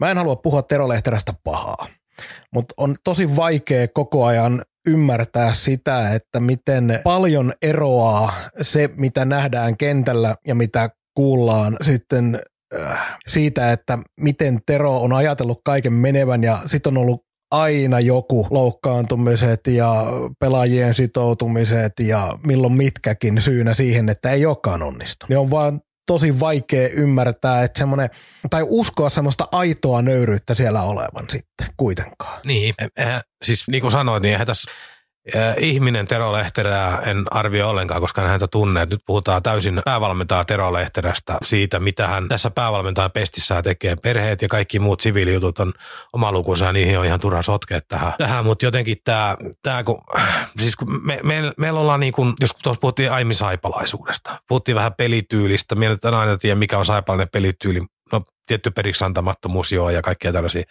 mä 0.00 0.10
en 0.10 0.18
halua 0.18 0.36
puhua 0.36 0.62
Tero 0.62 0.88
Lehterästä 0.88 1.32
pahaa. 1.44 1.86
Mutta 2.52 2.74
on 2.76 2.96
tosi 3.04 3.36
vaikea 3.36 3.88
koko 3.88 4.24
ajan 4.24 4.64
ymmärtää 4.86 5.54
sitä, 5.54 6.14
että 6.14 6.40
miten 6.40 7.00
paljon 7.04 7.52
eroaa 7.62 8.32
se, 8.62 8.88
mitä 8.96 9.24
nähdään 9.24 9.76
kentällä 9.76 10.36
ja 10.46 10.54
mitä 10.54 10.90
kuullaan 11.14 11.76
sitten 11.82 12.40
äh, 12.80 13.18
siitä, 13.26 13.72
että 13.72 13.98
miten 14.20 14.60
Tero 14.66 14.96
on 14.96 15.12
ajatellut 15.12 15.60
kaiken 15.64 15.92
menevän 15.92 16.42
ja 16.42 16.58
sitten 16.66 16.96
on 16.96 16.98
ollut 16.98 17.27
aina 17.50 18.00
joku 18.00 18.46
loukkaantumiset 18.50 19.60
ja 19.66 20.04
pelaajien 20.40 20.94
sitoutumiset 20.94 21.92
ja 22.00 22.38
milloin 22.46 22.72
mitkäkin 22.72 23.42
syynä 23.42 23.74
siihen, 23.74 24.08
että 24.08 24.30
ei 24.30 24.46
olekaan 24.46 24.82
onnistunut. 24.82 25.28
Niin 25.28 25.38
on 25.38 25.50
vaan 25.50 25.80
tosi 26.06 26.40
vaikea 26.40 26.88
ymmärtää, 26.88 27.64
että 27.64 27.78
semmoinen, 27.78 28.10
tai 28.50 28.64
uskoa 28.66 29.10
semmoista 29.10 29.48
aitoa 29.52 30.02
nöyryyttä 30.02 30.54
siellä 30.54 30.82
olevan 30.82 31.24
sitten 31.30 31.66
kuitenkaan. 31.76 32.40
Niin, 32.46 32.74
siis 33.44 33.68
niin 33.68 33.80
kuin 33.80 33.90
sanoit, 33.90 34.22
niin 34.22 34.32
eihän 34.32 34.46
tässä 34.46 34.70
ihminen 35.58 36.06
Tero 36.06 36.32
Lehterää 36.32 37.02
en 37.02 37.24
arvioi 37.30 37.70
ollenkaan, 37.70 38.00
koska 38.00 38.22
en 38.22 38.28
häntä 38.28 38.46
tunne. 38.46 38.86
Nyt 38.90 39.00
puhutaan 39.06 39.42
täysin 39.42 39.82
päävalmentaja 39.84 40.44
Tero 40.44 40.72
Lehterästä 40.72 41.38
siitä, 41.44 41.80
mitä 41.80 42.06
hän 42.06 42.28
tässä 42.28 42.50
päävalmentajan 42.50 43.10
pestissään 43.10 43.64
tekee. 43.64 43.96
Perheet 43.96 44.42
ja 44.42 44.48
kaikki 44.48 44.78
muut 44.78 45.00
siviilijutut 45.00 45.58
on 45.58 45.72
oma 46.12 46.32
lukunsa 46.32 46.64
ja 46.64 46.72
niihin 46.72 46.98
on 46.98 47.04
ihan 47.04 47.20
turha 47.20 47.42
sotkea 47.42 47.80
tähän. 47.88 48.12
tähän 48.18 48.44
mutta 48.44 48.64
jotenkin 48.64 48.96
tämä, 49.04 49.36
tämä 49.62 49.84
kun, 49.84 50.00
siis 50.60 50.76
kun 50.76 51.06
me, 51.06 51.20
me, 51.22 51.52
meillä 51.56 51.80
ollaan 51.80 52.00
niin 52.00 52.12
kuin, 52.12 52.34
jos 52.40 52.50
tuossa 52.62 52.80
puhuttiin 52.80 53.12
aiemmin 53.12 53.36
saipalaisuudesta, 53.36 54.38
puhuttiin 54.48 54.74
vähän 54.74 54.94
pelityylistä, 54.94 55.74
mieltä 55.74 56.18
aina 56.18 56.36
tiedä 56.36 56.54
mikä 56.54 56.78
on 56.78 56.86
saipalainen 56.86 57.28
pelityyli, 57.32 57.80
no 58.12 58.22
tietty 58.46 58.70
periksi 58.70 59.04
antamattomuus 59.04 59.72
joo 59.72 59.90
ja 59.90 60.02
kaikkea 60.02 60.32
tällaisia. 60.32 60.62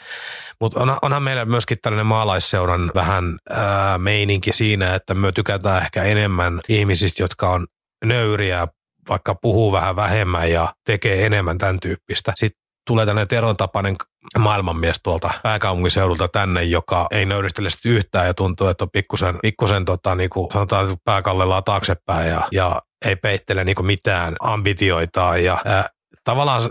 Mutta 0.61 0.80
on, 0.80 0.97
onhan 1.01 1.23
meillä 1.23 1.45
myöskin 1.45 1.77
tällainen 1.81 2.05
maalaisseuran 2.05 2.91
vähän 2.95 3.39
ää, 3.49 3.97
meininki 3.97 4.53
siinä, 4.53 4.95
että 4.95 5.14
me 5.14 5.31
tykätään 5.31 5.81
ehkä 5.81 6.03
enemmän 6.03 6.61
ihmisistä, 6.69 7.23
jotka 7.23 7.49
on 7.49 7.68
nöyriä, 8.05 8.68
vaikka 9.09 9.35
puhuu 9.35 9.72
vähän 9.72 9.95
vähemmän 9.95 10.51
ja 10.51 10.73
tekee 10.85 11.26
enemmän 11.26 11.57
tämän 11.57 11.80
tyyppistä. 11.80 12.34
Sitten 12.35 12.61
tulee 12.88 13.05
tällainen 13.05 13.27
Teron 13.27 13.57
tapainen 13.57 13.95
maailmanmies 14.39 14.99
tuolta 15.03 15.30
pääkaupunkiseudulta 15.43 16.27
tänne, 16.27 16.64
joka 16.64 17.07
ei 17.11 17.26
nöyristele 17.26 17.69
yhtään 17.85 18.27
ja 18.27 18.34
tuntuu, 18.34 18.68
että 18.68 18.84
on 18.84 18.91
pikkusen, 18.91 19.39
pikkusen 19.41 19.85
tota, 19.85 20.15
niin 20.15 20.30
kuin 20.30 20.51
sanotaan 20.51 20.97
pääkallellaan 21.05 21.64
taaksepäin 21.64 22.30
ja, 22.30 22.41
ja 22.51 22.81
ei 23.05 23.15
peittele 23.15 23.64
niin 23.64 23.85
mitään 23.85 24.35
ambitioitaan 24.39 25.43
ja 25.43 25.61
ää, 25.65 25.89
tavallaan 26.28 26.62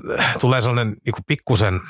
tulee 0.41 0.63
sellainen 0.63 0.97
niin 1.05 1.25
pikkusen 1.27 1.81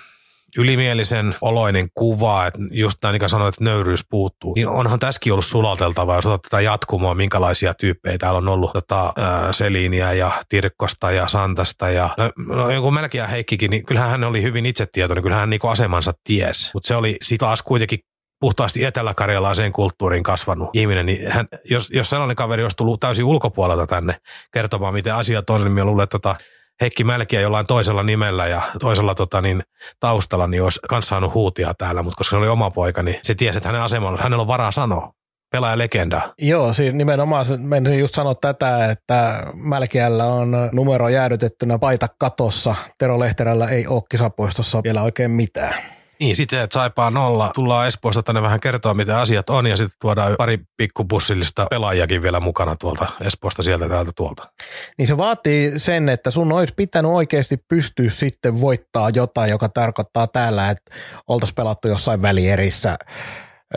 ylimielisen 0.59 1.35
oloinen 1.41 1.89
kuva, 1.95 2.47
että 2.47 2.59
just 2.71 2.99
näin 3.03 3.19
niin 3.19 3.29
sanoit, 3.29 3.55
että 3.55 3.65
nöyryys 3.65 4.05
puuttuu, 4.11 4.55
niin 4.55 4.69
onhan 4.69 4.99
tässäkin 4.99 5.33
ollut 5.33 5.47
sulateltava, 5.47 6.15
jos 6.15 6.27
otat 6.27 6.43
tätä 6.43 6.61
jatkumoa, 6.61 7.15
minkälaisia 7.15 7.75
tyyppejä 7.75 8.19
täällä 8.19 8.39
on 8.39 8.49
ollut. 8.49 8.73
Tota, 8.73 9.13
ää, 9.17 9.53
Seliniä 9.53 10.13
ja 10.13 10.33
Tirkkosta 10.49 11.11
ja 11.11 11.29
Santasta 11.29 11.91
ja 11.91 12.09
no, 12.19 12.57
no 12.57 12.71
joku 12.71 12.91
melkein 12.91 13.29
Heikkikin, 13.29 13.71
niin 13.71 13.87
kyllähän 13.87 14.11
hän 14.11 14.25
oli 14.25 14.43
hyvin 14.43 14.67
itsetietoinen, 14.67 15.23
kyllähän 15.23 15.41
hän 15.41 15.51
niin 15.51 15.61
asemansa 15.63 16.13
ties, 16.25 16.71
mutta 16.75 16.89
se 16.89 16.97
oli 16.97 17.17
sit 17.23 17.39
taas 17.39 17.63
kuitenkin 17.63 17.99
puhtaasti 18.41 18.85
etelä-karjalaiseen 18.85 19.73
kulttuuriin 19.73 20.23
kasvanut 20.23 20.71
ihminen, 20.73 21.07
niin 21.07 21.33
hän, 21.33 21.47
jos, 21.71 21.91
jos 21.91 22.11
sellainen 22.11 22.37
kaveri 22.37 22.63
olisi 22.63 22.77
tullut 22.77 23.01
täysin 23.01 23.25
ulkopuolelta 23.25 23.87
tänne 23.87 24.17
kertomaan, 24.53 24.95
miten 24.95 25.15
asiat 25.15 25.51
on, 25.51 25.61
niin 25.61 25.73
minä 25.73 25.85
luulen, 25.85 26.05
että 26.05 26.19
tota, 26.19 26.37
Heikki 26.81 27.05
Mälkiä 27.05 27.41
jollain 27.41 27.67
toisella 27.67 28.03
nimellä 28.03 28.47
ja 28.47 28.63
toisella 28.81 29.15
tota, 29.15 29.43
niin, 29.43 29.63
taustalla, 30.01 30.47
niin 30.47 30.63
olisi 30.63 30.81
kanssa 30.89 31.09
saanut 31.09 31.35
huutia 31.35 31.75
täällä, 31.79 32.03
mutta 32.03 32.19
koska 32.19 32.31
se 32.31 32.37
oli 32.37 32.49
oma 32.49 32.71
poika, 32.71 33.03
niin 33.03 33.17
se 33.23 33.35
tiesi, 33.35 33.57
että 33.57 33.69
hänen 33.69 33.83
asemalla, 33.83 34.23
hänellä 34.23 34.41
on 34.43 34.49
varaa 34.49 34.73
sanoa. 34.73 35.13
Pelaaja 35.53 35.79
legenda. 35.79 36.35
Joo, 36.39 36.73
siis 36.73 36.95
nimenomaan 36.95 37.47
menisin 37.59 37.99
just 37.99 38.15
sanoa 38.15 38.35
tätä, 38.35 38.91
että 38.91 39.43
Mälkiällä 39.55 40.25
on 40.25 40.53
numero 40.73 41.09
jäädytettynä 41.09 41.79
paita 41.79 42.07
katossa. 42.19 42.75
Tero 42.99 43.19
Lehterällä 43.19 43.69
ei 43.69 43.87
ole 43.87 44.03
kisapuistossa 44.11 44.83
vielä 44.85 45.03
oikein 45.03 45.31
mitään. 45.31 45.75
Niin, 46.21 46.37
sitten 46.37 46.61
että 46.61 46.75
saipaa 46.75 47.11
nolla. 47.11 47.51
Tullaan 47.55 47.89
Espoosta 47.89 48.23
tänne 48.23 48.43
vähän 48.43 48.61
kertoa, 48.61 48.95
miten 48.95 49.17
asiat 49.17 49.51
on, 49.51 49.67
ja 49.67 49.77
sitten 49.77 49.97
tuodaan 50.01 50.35
pari 50.39 50.59
pikkubussillista 50.77 51.67
pelaajakin 51.71 52.23
vielä 52.23 52.41
mukana 52.41 52.77
tuolta 52.77 53.07
Espoosta, 53.21 53.63
sieltä 53.63 53.89
täältä 53.89 54.11
tuolta. 54.17 54.51
Niin 54.99 55.07
se 55.07 55.17
vaatii 55.17 55.81
sen, 55.81 56.09
että 56.09 56.31
sun 56.31 56.53
olisi 56.53 56.75
pitänyt 56.77 57.11
oikeasti 57.11 57.57
pystyä 57.69 58.11
sitten 58.11 58.61
voittaa 58.61 59.11
jotain, 59.11 59.51
joka 59.51 59.69
tarkoittaa 59.69 60.27
täällä, 60.27 60.71
että 60.71 60.95
oltaisiin 61.29 61.55
pelattu 61.55 61.89
jossain 61.89 62.23
välierissä 62.23 62.97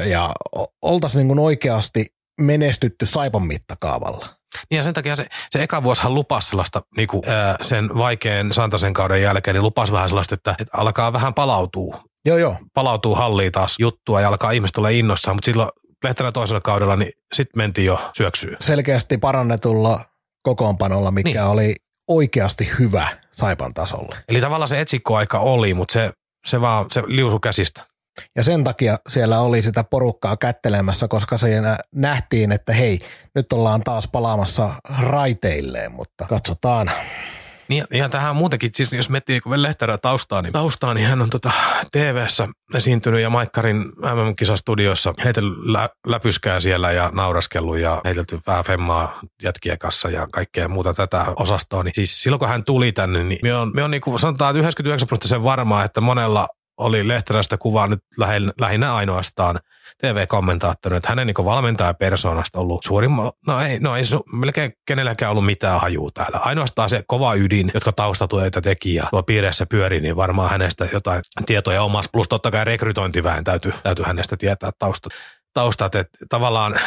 ja 0.05 0.31
oltaisiin 0.81 1.27
niin 1.27 1.39
oikeasti 1.39 2.05
menestytty 2.41 3.05
Saipan 3.05 3.43
mittakaavalla. 3.43 4.25
Niin 4.69 4.77
ja 4.77 4.83
sen 4.83 4.93
takia 4.93 5.15
se, 5.15 5.25
se 5.49 5.63
eka 5.63 5.83
vuosihan 5.83 6.13
lupasi 6.13 6.49
sellaista 6.49 6.81
niin 6.97 7.07
kuin, 7.07 7.29
ää, 7.29 7.55
sen 7.61 7.89
vaikean 7.97 8.53
Santasen 8.53 8.93
kauden 8.93 9.21
jälkeen, 9.21 9.55
niin 9.55 9.63
lupasi 9.63 9.93
vähän 9.93 10.09
sellaista, 10.09 10.35
että, 10.35 10.55
että 10.59 10.77
alkaa 10.77 11.13
vähän 11.13 11.33
palautuu. 11.33 11.95
Joo, 12.25 12.37
joo. 12.37 12.57
Palautuu 12.73 13.15
halliin 13.15 13.51
taas 13.51 13.75
juttua 13.79 14.21
ja 14.21 14.27
alkaa 14.27 14.51
ihmiset 14.51 14.77
olla 14.77 14.89
innossaan, 14.89 15.37
mutta 15.37 15.45
silloin 15.45 15.69
Lehterä 16.03 16.31
toisella 16.31 16.61
kaudella, 16.61 16.95
niin 16.95 17.11
sitten 17.33 17.57
mentiin 17.57 17.85
jo 17.85 18.09
syöksyyn. 18.17 18.57
Selkeästi 18.59 19.17
parannetulla 19.17 20.05
kokoonpanolla, 20.41 21.11
mikä 21.11 21.29
niin. 21.29 21.41
oli 21.41 21.75
oikeasti 22.07 22.69
hyvä 22.79 23.07
Saipan 23.31 23.73
tasolle. 23.73 24.15
Eli 24.29 24.41
tavallaan 24.41 24.69
se 24.69 24.81
etsikkoaika 24.81 25.39
oli, 25.39 25.73
mutta 25.73 25.93
se, 25.93 26.11
se 26.47 26.61
vaan 26.61 26.85
se 26.91 27.03
liusu 27.05 27.39
käsistä. 27.39 27.89
Ja 28.35 28.43
sen 28.43 28.63
takia 28.63 28.97
siellä 29.09 29.39
oli 29.39 29.61
sitä 29.61 29.83
porukkaa 29.83 30.37
kättelemässä, 30.37 31.07
koska 31.07 31.37
siinä 31.37 31.77
nähtiin, 31.95 32.51
että 32.51 32.73
hei, 32.73 32.99
nyt 33.35 33.53
ollaan 33.53 33.81
taas 33.81 34.07
palaamassa 34.11 34.69
raiteilleen, 34.99 35.91
mutta 35.91 36.25
katsotaan. 36.25 36.91
Niin, 37.69 37.83
ja 37.91 38.09
tähän 38.09 38.35
muutenkin, 38.35 38.71
siis 38.73 38.93
jos 38.93 39.09
miettii 39.09 39.39
kun 39.39 39.61
Lehterä 39.61 39.97
taustaa, 39.97 40.41
niin 40.41 40.53
taustaa, 40.53 40.93
niin 40.93 41.07
hän 41.07 41.21
on 41.21 41.29
tota 41.29 41.51
TV-ssä 41.91 42.47
esiintynyt 42.75 43.21
ja 43.21 43.29
Maikkarin 43.29 43.79
MM-kisastudioissa 43.79 45.13
heitellyt 45.23 45.57
lä- 45.65 45.89
läpyskää 46.07 46.59
siellä 46.59 46.91
ja 46.91 47.09
nauraskellut 47.13 47.77
ja 47.77 48.01
heitelty 48.05 48.39
vähän 48.47 48.63
femmaa 48.63 49.19
jätkien 49.43 49.79
kanssa 49.79 50.09
ja 50.09 50.27
kaikkea 50.31 50.67
muuta 50.67 50.93
tätä 50.93 51.25
osastoa. 51.35 51.83
Niin 51.83 51.95
siis 51.95 52.23
silloin 52.23 52.39
kun 52.39 52.47
hän 52.47 52.63
tuli 52.63 52.91
tänne, 52.91 53.23
niin 53.23 53.39
me 53.43 53.55
on, 53.55 53.71
me 53.73 53.83
on 53.83 53.91
niin 53.91 54.01
kuin 54.01 54.19
sanotaan, 54.19 54.51
että 54.51 54.59
99 54.59 55.07
prosenttia 55.07 55.43
varmaa, 55.43 55.83
että 55.83 56.01
monella 56.01 56.47
oli 56.79 57.07
Lehterästä 57.07 57.57
kuvaa 57.57 57.87
nyt 57.87 57.99
lähinnä 58.61 58.95
ainoastaan 58.95 59.59
TV-kommentaattori, 59.97 60.97
että 60.97 61.09
hänen 61.09 61.27
niin 61.27 61.45
valmentajapersoonasta 61.45 62.59
ollut 62.59 62.83
suurimman, 62.83 63.31
no 63.47 63.61
ei, 63.61 63.79
no 63.79 63.95
ei 63.95 64.03
melkein 64.33 64.73
kenelläkään 64.85 65.31
ollut 65.31 65.45
mitään 65.45 65.81
hajuu 65.81 66.11
täällä. 66.11 66.37
Ainoastaan 66.37 66.89
se 66.89 67.03
kova 67.07 67.33
ydin, 67.35 67.71
jotka 67.73 67.91
taustatueita 67.91 68.61
teki 68.61 68.95
ja 68.95 69.07
tuo 69.09 69.23
piirissä 69.23 69.65
pyöri, 69.65 70.01
niin 70.01 70.15
varmaan 70.15 70.49
hänestä 70.49 70.87
jotain 70.93 71.21
tietoja 71.45 71.83
omassa, 71.83 72.09
plus 72.13 72.27
totta 72.27 72.51
kai 72.51 72.65
rekrytointiväen 72.65 73.43
täytyy, 73.43 73.73
täytyy 73.83 74.05
hänestä 74.05 74.37
tietää 74.37 74.71
taustat 74.79 75.13
taustat, 75.53 75.95
että 75.95 76.17
tavallaan 76.29 76.79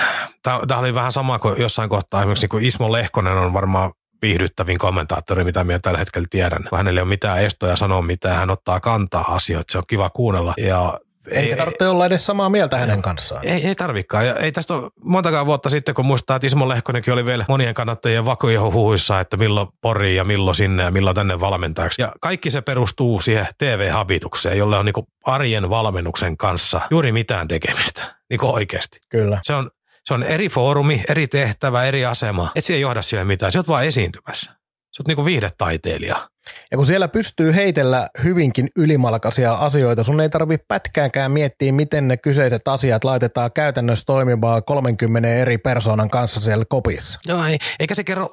tämä 0.43 0.81
oli 0.81 0.95
vähän 0.95 1.13
sama 1.13 1.39
kuin 1.39 1.61
jossain 1.61 1.89
kohtaa 1.89 2.21
esimerkiksi 2.21 2.45
niin 2.45 2.51
kuin 2.51 2.65
Ismo 2.65 2.93
Lehkonen 2.93 3.37
on 3.37 3.53
varmaan 3.53 3.93
viihdyttävin 4.23 4.79
kommentaattori, 4.79 5.45
mitä 5.45 5.65
minä 5.65 5.79
tällä 5.79 5.99
hetkellä 5.99 6.27
tiedän. 6.31 6.69
Hänellä 6.77 6.99
ei 6.99 7.03
ole 7.03 7.09
mitään 7.09 7.43
estoja 7.43 7.77
sanoa 7.77 8.03
mitään, 8.03 8.37
hän 8.37 8.51
ottaa 8.51 8.81
kantaa 8.81 9.35
asioita, 9.35 9.73
se 9.73 9.79
on 9.79 9.85
kiva 9.89 10.11
kuunnella. 10.11 10.55
Ja 10.59 10.99
eikä 11.31 11.57
tarvitse 11.57 11.85
ei, 11.85 11.91
olla 11.91 12.07
edes 12.07 12.27
samaa 12.27 12.51
mieltä 12.51 12.77
hänen 12.77 13.03
kanssaan. 13.03 13.47
Ei, 13.47 13.67
ei 13.67 13.75
tarvikaan. 13.75 14.27
Ja 14.27 14.35
ei 14.35 14.53
tästä 14.53 14.75
ole 14.75 14.91
montakaan 15.05 15.47
vuotta 15.47 15.71
sitten, 15.71 15.95
kun 15.95 16.07
muistaa, 16.07 16.37
että 16.37 16.47
Ismo 16.47 16.69
Lehkonenkin 16.69 17.13
oli 17.13 17.25
vielä 17.25 17.45
monien 17.49 17.75
kannattajien 17.75 18.25
huhuissa, 18.63 19.21
että 19.21 19.37
milloin 19.37 19.69
pori 19.81 20.17
ja 20.17 20.25
milloin 20.25 20.55
sinne 20.55 20.83
ja 20.83 20.91
milloin 20.91 21.15
tänne 21.15 21.41
valmentajaksi. 21.41 22.03
Ja 22.03 22.13
kaikki 22.21 22.51
se 22.51 22.61
perustuu 22.61 23.21
siihen 23.21 23.47
TV-habitukseen, 23.59 24.59
jolle 24.59 24.79
on 24.79 24.85
niin 24.85 25.07
arjen 25.25 25.71
valmennuksen 25.71 26.37
kanssa 26.37 26.81
juuri 26.91 27.13
mitään 27.13 27.49
tekemistä. 27.49 28.17
Niin 28.31 28.45
oikeasti. 28.45 28.99
Kyllä. 29.09 29.39
Se 29.43 29.55
on, 29.55 29.71
se 30.05 30.15
on 30.15 30.23
eri 30.23 30.49
foorumi, 30.49 31.05
eri 31.09 31.27
tehtävä, 31.27 31.85
eri 31.85 32.05
asema. 32.05 32.53
Et 32.55 32.71
ei 32.71 32.81
johda 32.81 33.03
siihen 33.03 33.27
mitään. 33.27 33.53
Se 33.53 33.59
on 33.59 33.65
vaan 33.69 33.87
esiintymässä. 33.87 34.53
Se 34.93 35.03
on 35.03 35.05
niinku 35.09 35.25
viihdetaiteilija. 35.25 36.29
Ja 36.71 36.77
kun 36.77 36.87
siellä 36.87 37.09
pystyy 37.09 37.55
heitellä 37.55 38.09
hyvinkin 38.25 38.69
ylimalkaisia 38.77 39.55
asioita, 39.55 40.05
sun 40.05 40.21
ei 40.21 40.29
tarvitse 40.29 40.65
pätkäänkään 40.69 41.33
miettiä, 41.33 41.73
miten 41.73 42.09
ne 42.09 42.17
kyseiset 42.17 42.69
asiat 42.69 43.05
laitetaan 43.05 43.53
käytännössä 43.53 44.05
toimimaan 44.07 44.65
30 44.65 45.29
eri 45.29 45.59
persoonan 45.59 46.11
kanssa 46.11 46.41
siellä 46.41 46.65
kopissa. 46.69 47.21
Joo, 47.27 47.45
ei, 47.45 47.59
eikä 47.81 47.95
se 47.95 48.05
kerro 48.05 48.31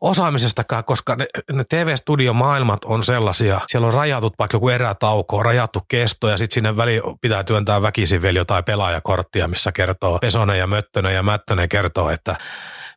osaamisestakaan, 0.00 0.84
koska 0.84 1.16
ne, 1.16 1.26
ne 1.52 1.64
TV-studiomaailmat 1.64 2.84
on 2.84 3.04
sellaisia, 3.04 3.60
siellä 3.66 3.86
on 3.86 3.94
rajatut 3.94 4.34
vaikka 4.38 4.56
joku 4.56 4.68
erätauko, 4.68 5.42
rajattu 5.42 5.80
kesto 5.88 6.28
ja 6.28 6.38
sitten 6.38 6.54
sinne 6.54 6.76
väliin 6.76 7.02
pitää 7.20 7.44
työntää 7.44 7.82
väkisin 7.82 8.22
vielä 8.22 8.38
jotain 8.38 8.64
pelaajakorttia, 8.64 9.48
missä 9.48 9.72
kertoo 9.72 10.18
Pesonen 10.18 10.58
ja 10.58 10.66
Möttönen 10.66 11.14
ja 11.14 11.22
Mättönen 11.22 11.68
kertoo, 11.68 12.10
että 12.10 12.36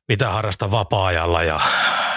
mitä 0.07 0.29
harrasta 0.29 0.71
vapaa-ajalla 0.71 1.43
ja 1.43 1.59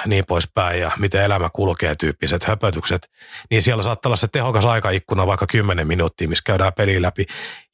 niin 0.07 0.25
poispäin 0.27 0.81
ja 0.81 0.91
miten 0.99 1.23
elämä 1.23 1.51
kulkee 1.53 1.95
tyyppiset 1.95 2.45
höpötykset, 2.45 3.11
niin 3.51 3.63
siellä 3.63 3.83
saattaa 3.83 4.09
olla 4.09 4.17
se 4.17 4.29
tehokas 4.33 4.67
aikaikkuna 4.67 5.27
vaikka 5.27 5.47
10 5.47 5.87
minuuttia, 5.87 6.29
missä 6.29 6.43
käydään 6.47 6.73
peli 6.77 7.03
läpi. 7.03 7.27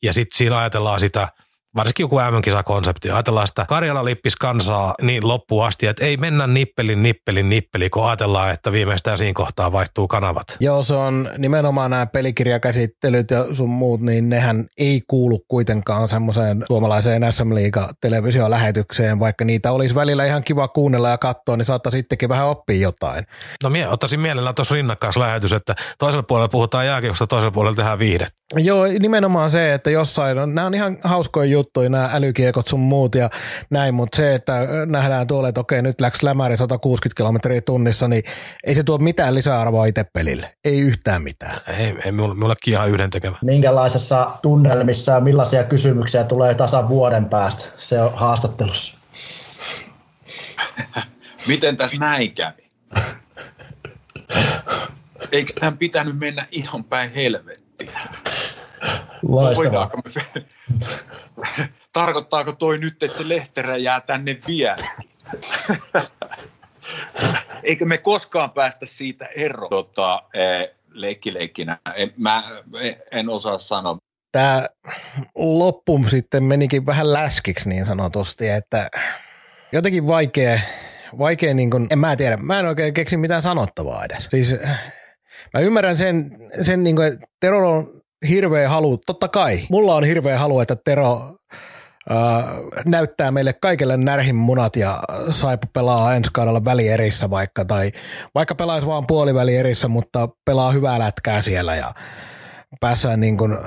Ja 0.02 0.12
sitten 0.12 0.36
siinä 0.36 0.58
ajatellaan 0.58 1.00
sitä– 1.00 1.28
varsinkin 1.76 2.04
joku 2.04 2.16
MM-kisakonsepti. 2.16 3.10
Ajatellaan 3.10 3.46
sitä 3.46 3.64
Karjala 3.68 4.04
lippis 4.04 4.36
kansaa 4.36 4.94
niin 5.02 5.28
loppuun 5.28 5.66
asti, 5.66 5.86
että 5.86 6.04
ei 6.04 6.16
mennä 6.16 6.46
nippelin, 6.46 7.02
nippelin, 7.02 7.48
nippeli, 7.48 7.90
kun 7.90 8.06
ajatellaan, 8.06 8.50
että 8.50 8.72
viimeistään 8.72 9.18
siinä 9.18 9.32
kohtaa 9.34 9.72
vaihtuu 9.72 10.08
kanavat. 10.08 10.44
Joo, 10.60 10.84
se 10.84 10.94
on 10.94 11.30
nimenomaan 11.38 11.90
nämä 11.90 12.06
pelikirjakäsittelyt 12.06 13.30
ja 13.30 13.54
sun 13.54 13.68
muut, 13.68 14.00
niin 14.00 14.28
nehän 14.28 14.66
ei 14.78 15.02
kuulu 15.08 15.44
kuitenkaan 15.48 16.08
semmoiseen 16.08 16.64
suomalaiseen 16.66 17.32
SM 17.32 17.54
Liiga 17.54 17.88
televisiolähetykseen, 18.00 19.20
vaikka 19.20 19.44
niitä 19.44 19.72
olisi 19.72 19.94
välillä 19.94 20.24
ihan 20.24 20.44
kiva 20.44 20.68
kuunnella 20.68 21.08
ja 21.08 21.18
katsoa, 21.18 21.56
niin 21.56 21.66
saattaa 21.66 21.90
sittenkin 21.90 22.28
vähän 22.28 22.46
oppia 22.46 22.76
jotain. 22.76 23.24
No 23.62 23.70
mie 23.70 23.88
ottaisin 23.88 24.20
mielellä 24.20 24.52
tuossa 24.52 24.74
rinnakkaislähetys, 24.74 25.52
että 25.52 25.74
toisella 25.98 26.22
puolella 26.22 26.48
puhutaan 26.48 26.86
jääkiekosta, 26.86 27.26
toisella 27.26 27.50
puolella 27.50 27.76
tehdään 27.76 27.98
viihdettä. 27.98 28.42
Joo, 28.56 28.84
nimenomaan 29.00 29.50
se, 29.50 29.74
että 29.74 29.90
jossain 29.90 30.38
on, 30.38 30.54
nämä 30.54 30.66
on 30.66 30.74
ihan 30.74 30.98
hauskoja 31.04 31.50
juttuja, 31.50 31.61
nämä 31.88 32.10
älykiekot 32.12 32.68
sun 32.68 32.80
muut 32.80 33.14
ja 33.14 33.30
näin, 33.70 33.94
mutta 33.94 34.16
se, 34.16 34.34
että 34.34 34.52
nähdään 34.86 35.26
tuolle, 35.26 35.48
että 35.48 35.60
okei, 35.60 35.82
nyt 35.82 36.00
läks 36.00 36.22
lämäri 36.22 36.56
160 36.56 37.16
kilometriä 37.16 37.60
tunnissa, 37.60 38.08
niin 38.08 38.22
ei 38.64 38.74
se 38.74 38.82
tuo 38.82 38.98
mitään 38.98 39.34
lisäarvoa 39.34 39.86
itse 39.86 40.04
pelille. 40.12 40.54
Ei 40.64 40.80
yhtään 40.80 41.22
mitään. 41.22 41.60
Ei, 41.78 41.94
ei 42.04 42.12
mullekin 42.12 42.74
ihan 42.74 42.90
yhden 42.90 43.10
tekevä. 43.10 43.36
Minkälaisessa 43.42 44.30
tunnelmissa 44.42 45.12
ja 45.12 45.20
millaisia 45.20 45.64
kysymyksiä 45.64 46.24
tulee 46.24 46.54
tasan 46.54 46.88
vuoden 46.88 47.24
päästä 47.24 47.64
se 47.78 48.00
on 48.00 48.14
haastattelussa? 48.14 48.98
Miten 51.48 51.76
tässä 51.76 51.96
näin 51.96 52.34
kävi? 52.34 52.62
Eikö 55.32 55.52
tämän 55.60 55.78
pitänyt 55.78 56.18
mennä 56.18 56.46
ihan 56.50 56.84
päin 56.84 57.12
helvettiä? 57.12 58.00
Voidaanko 59.28 59.98
me... 60.04 60.44
Tarkoittaako 61.92 62.52
toi 62.52 62.78
nyt, 62.78 63.02
että 63.02 63.18
se 63.18 63.28
lehterä 63.28 63.76
jää 63.76 64.00
tänne 64.00 64.38
vielä? 64.48 64.76
Eikö 67.62 67.84
me 67.84 67.98
koskaan 67.98 68.50
päästä 68.50 68.86
siitä 68.86 69.26
eroon? 69.36 69.70
Tota, 69.70 70.22
e, 70.34 70.74
leikkileikkinä. 70.90 71.78
En, 71.94 72.12
mä 72.16 72.62
en 73.10 73.28
osaa 73.28 73.58
sanoa. 73.58 73.96
Tämä 74.32 74.66
loppu 75.34 76.04
sitten 76.10 76.44
menikin 76.44 76.86
vähän 76.86 77.12
läskiksi 77.12 77.68
niin 77.68 77.86
sanotusti, 77.86 78.48
että 78.48 78.90
jotenkin 79.72 80.06
vaikea, 80.06 80.60
vaikea 81.18 81.54
niin 81.54 81.70
kuin, 81.70 81.86
en 81.90 81.98
mä 81.98 82.16
tiedä, 82.16 82.36
mä 82.36 82.58
en 82.58 82.66
oikein 82.66 82.94
keksi 82.94 83.16
mitään 83.16 83.42
sanottavaa 83.42 84.04
edes. 84.04 84.28
Siis 84.30 84.56
mä 85.54 85.60
ymmärrän 85.60 85.98
sen, 85.98 86.38
sen 86.62 86.84
niin 86.84 86.96
kuin, 86.96 87.08
että 87.08 87.26
Tero 87.40 87.70
on 87.70 88.01
hirveä 88.28 88.68
halu, 88.68 88.96
totta 88.96 89.28
kai, 89.28 89.60
mulla 89.70 89.94
on 89.94 90.04
hirveä 90.04 90.38
halu, 90.38 90.60
että 90.60 90.76
Tero 90.76 91.36
äh, 92.10 92.44
näyttää 92.84 93.30
meille 93.30 93.52
kaikille 93.52 93.96
närhin 93.96 94.36
munat 94.36 94.76
ja 94.76 95.02
Saipa 95.30 95.66
pelaa 95.72 96.14
ensi 96.14 96.30
kaudella 96.32 96.64
välierissä 96.64 97.30
vaikka, 97.30 97.64
tai 97.64 97.92
vaikka 98.34 98.54
pelaisi 98.54 98.86
vaan 98.86 99.06
puolivälierissä, 99.06 99.88
mutta 99.88 100.28
pelaa 100.44 100.72
hyvää 100.72 100.98
lätkää 100.98 101.42
siellä 101.42 101.76
ja 101.76 101.92
päässään 102.80 103.20
niin 103.20 103.36
kuin 103.36 103.58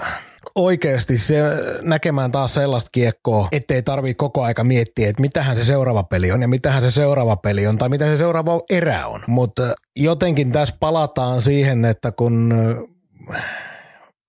oikeasti 0.55 1.17
se, 1.17 1.41
näkemään 1.81 2.31
taas 2.31 2.53
sellaista 2.53 2.89
kiekkoa, 2.91 3.47
ettei 3.51 3.83
tarvii 3.83 4.13
koko 4.13 4.43
aika 4.43 4.63
miettiä, 4.63 5.09
että 5.09 5.21
mitähän 5.21 5.55
se 5.55 5.65
seuraava 5.65 6.03
peli 6.03 6.31
on 6.31 6.41
ja 6.41 6.47
mitähän 6.47 6.81
se 6.81 6.91
seuraava 6.91 7.35
peli 7.35 7.67
on 7.67 7.77
tai 7.77 7.89
mitä 7.89 8.05
se 8.05 8.17
seuraava 8.17 8.61
erä 8.69 9.07
on. 9.07 9.23
Mutta 9.27 9.73
jotenkin 9.95 10.51
tässä 10.51 10.75
palataan 10.79 11.41
siihen, 11.41 11.85
että 11.85 12.11
kun 12.11 12.53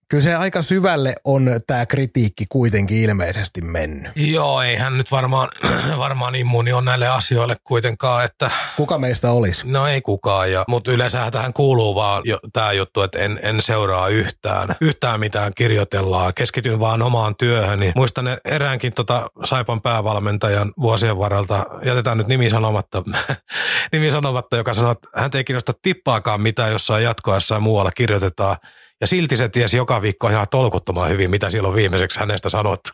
kyllä 0.09 0.25
se 0.25 0.35
aika 0.35 0.63
syvälle 0.63 1.15
on 1.25 1.51
tämä 1.67 1.87
kritiikki 1.87 2.47
kuitenkin 2.49 2.97
ilmeisesti 2.97 3.61
mennyt. 3.61 4.13
Joo, 4.17 4.63
ei 4.63 4.77
hän 4.77 4.97
nyt 4.97 5.11
varmaan, 5.11 5.49
varmaan 5.99 6.35
immuuni 6.35 6.73
on 6.73 6.85
näille 6.85 7.09
asioille 7.09 7.57
kuitenkaan, 7.65 8.25
että... 8.25 8.51
Kuka 8.77 8.99
meistä 8.99 9.31
olisi? 9.31 9.67
No 9.67 9.87
ei 9.87 10.01
kukaan, 10.01 10.53
ja, 10.53 10.65
mutta 10.69 10.93
yleensä 10.93 11.31
tähän 11.31 11.53
kuuluu 11.53 11.95
vaan 11.95 12.23
jo, 12.25 12.39
tämä 12.53 12.73
juttu, 12.73 13.03
että 13.03 13.19
en, 13.19 13.41
en 13.43 13.63
seuraa 13.63 14.09
yhtään, 14.09 14.77
yhtään 14.81 15.21
mitään 15.21 15.53
kirjoitellaan, 15.57 16.33
keskityn 16.35 16.81
vaan 16.81 17.03
omaan 17.03 17.37
työhön. 17.37 17.81
Niin 17.81 17.93
muistan 17.97 18.39
eräänkin 18.45 18.93
tota 18.93 19.27
Saipan 19.45 19.81
päävalmentajan 19.81 20.73
vuosien 20.81 21.19
varrelta, 21.19 21.67
jätetään 21.85 22.19
nyt 22.19 22.27
nimi 22.27 22.51
sanomatta, 22.51 23.03
nimi 23.93 24.11
sanomatta, 24.11 24.57
joka 24.57 24.75
sanoi, 24.75 24.93
että 24.93 25.09
hän 25.15 25.31
ei 25.35 25.45
kiinnosta 25.45 25.73
tippaakaan 25.83 26.41
mitään 26.41 26.73
jossain 26.73 27.05
jatkoessa 27.05 27.55
ja 27.55 27.61
muualla 27.61 27.91
kirjoitetaan, 27.91 28.57
ja 29.01 29.07
silti 29.07 29.37
se 29.37 29.49
tiesi 29.49 29.77
joka 29.77 30.03
viikko 30.03 30.29
ihan 30.29 30.47
tolkuttoman 30.51 31.11
hyvin, 31.11 31.31
mitä 31.31 31.51
silloin 31.51 31.75
viimeiseksi 31.75 32.19
hänestä 32.19 32.49
sanottu. 32.49 32.91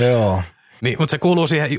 Joo. 0.00 0.42
Niin, 0.80 0.96
mutta 0.98 1.10
se 1.10 1.18
kuuluu 1.18 1.46
siihen, 1.46 1.78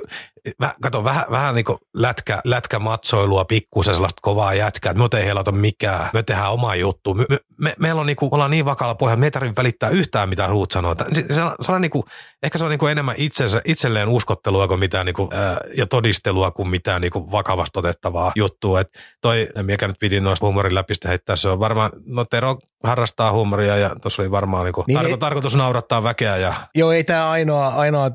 kato, 0.82 1.04
vähän, 1.04 1.26
vähän 1.32 1.56
niin 1.56 1.66
kuin 1.66 1.78
lätkä, 1.94 2.42
lätkämatsoilua, 2.46 3.46
pikkusen 3.46 3.96
sellaista 3.96 4.20
kovaa 4.22 4.54
jätkää, 4.54 4.92
että 4.92 5.04
me 5.04 5.20
ei 5.20 5.26
heilata 5.26 5.52
mikään, 5.52 6.10
me 6.14 6.24
tehdään 6.24 6.52
oma 6.52 6.76
juttu. 6.76 7.14
Me, 7.14 7.26
me, 7.30 7.40
me, 7.58 7.74
meillä 7.80 8.02
on 8.02 8.08
niin 8.08 8.16
kuin, 8.16 8.34
ollaan 8.34 8.52
niin 8.52 8.66
vakalla 8.66 8.96
pohjalla, 8.96 9.20
me 9.20 9.26
ei 9.26 9.32
tarvitse 9.32 9.56
välittää 9.56 9.90
yhtään 9.90 10.30
mitään 10.30 10.50
Ruut 10.50 10.72
sanoo. 10.72 10.96
Se, 11.14 11.22
se, 11.22 11.42
se 11.62 11.72
on 11.72 11.82
niin 11.82 11.92
kuin, 11.92 12.04
ehkä 12.44 12.58
se 12.58 12.66
on 12.66 12.70
niin 12.70 12.80
kuin 12.80 12.92
enemmän 12.92 13.16
itsensä, 13.18 13.62
itselleen 13.66 14.10
uskottelua 14.10 14.68
kuin 14.68 14.80
mitään 14.80 15.06
niin 15.06 15.16
kuin, 15.16 15.30
ää, 15.34 15.58
ja 15.78 15.88
todistelua 15.88 16.52
kuin 16.52 16.70
mitään 16.70 17.02
niin 17.02 17.12
kuin 17.12 17.32
vakavasti 17.32 17.80
otettavaa 17.80 18.32
juttua. 18.36 18.82
Et 18.82 18.90
toi, 19.22 19.48
mikä 19.62 19.88
nyt 19.88 20.00
piti 20.00 20.20
noista 20.20 20.46
huumorin 20.46 20.76
läpistä 20.76 21.08
heittää, 21.10 21.36
se 21.36 21.50
on 21.50 21.60
varmaan, 21.60 21.92
no 22.06 22.26
Tero 22.26 22.58
harrastaa 22.84 23.32
huumoria 23.32 23.78
ja 23.78 23.96
tuossa 24.02 24.22
oli 24.22 24.32
varmaan 24.32 24.66
niin 24.66 24.74
kuin, 24.74 24.86
niin 24.88 24.98
tarko, 24.98 25.12
ei, 25.12 25.18
tarkoitus 25.18 25.56
naurattaa 25.56 26.04
väkeä. 26.04 26.38
Ja... 26.38 26.54
Joo, 26.76 26.92
ei 26.92 27.04
tämä 27.04 27.30
ainoa, 27.30 27.68
ainoa 27.68 28.12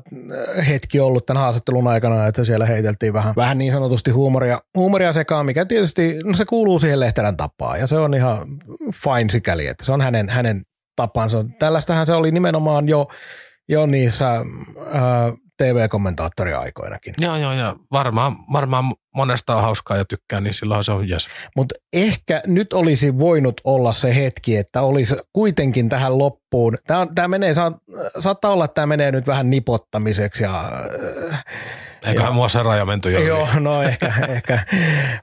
hetki 0.67 0.99
ollut 0.99 1.25
tämän 1.25 1.43
haastattelun 1.43 1.87
aikana, 1.87 2.22
että 2.27 2.45
siellä 2.45 2.65
heiteltiin 2.65 3.13
vähän, 3.13 3.33
vähän 3.35 3.57
niin 3.57 3.73
sanotusti 3.73 4.11
huumoria, 4.11 4.61
huumoria 4.77 5.13
sekaan, 5.13 5.45
mikä 5.45 5.65
tietysti, 5.65 6.19
no 6.23 6.33
se 6.33 6.45
kuuluu 6.45 6.79
siihen 6.79 6.99
Lehterän 6.99 7.37
tapaan 7.37 7.79
ja 7.79 7.87
se 7.87 7.97
on 7.97 8.13
ihan 8.13 8.47
fine 9.03 9.31
sikäli, 9.31 9.67
että 9.67 9.85
se 9.85 9.91
on 9.91 10.01
hänen, 10.01 10.29
hänen 10.29 10.61
tapansa. 10.95 11.45
Tällaistähän 11.59 12.05
se 12.05 12.13
oli 12.13 12.31
nimenomaan 12.31 12.89
jo, 12.89 13.07
jo 13.69 13.85
niissä 13.85 14.35
äh, 14.35 14.43
TV-kommentaattoriaikoinakin. 15.57 17.13
Joo, 17.17 17.37
joo, 17.37 17.53
joo. 17.53 17.75
Varmaan, 17.91 18.35
varmaan 18.53 18.93
monesta 19.15 19.55
on 19.55 19.61
hauskaa 19.61 19.97
ja 19.97 20.05
tykkää, 20.05 20.41
niin 20.41 20.53
silloin 20.53 20.83
se 20.83 20.91
on 20.91 21.09
jes. 21.09 21.27
Mutta 21.55 21.75
ehkä 21.93 22.41
nyt 22.45 22.73
olisi 22.73 23.19
voinut 23.19 23.61
olla 23.63 23.93
se 23.93 24.15
hetki, 24.15 24.57
että 24.57 24.81
olisi 24.81 25.15
kuitenkin 25.33 25.89
tähän 25.89 26.17
loppuun. 26.17 26.77
Tämä, 27.15 27.27
menee, 27.27 27.53
saattaa 28.19 28.51
olla, 28.51 28.65
että 28.65 28.75
tämä 28.75 28.87
menee 28.87 29.11
nyt 29.11 29.27
vähän 29.27 29.49
nipottamiseksi 29.49 30.43
ja 30.43 30.71
Eiköhän 32.03 32.33
mua 32.33 32.49
se 32.49 32.63
raja 32.63 32.85
menty 32.85 33.11
jo. 33.11 33.19
Joo, 33.19 33.47
no 33.59 33.83
ehkä, 33.83 34.13
ehkä. 34.29 34.65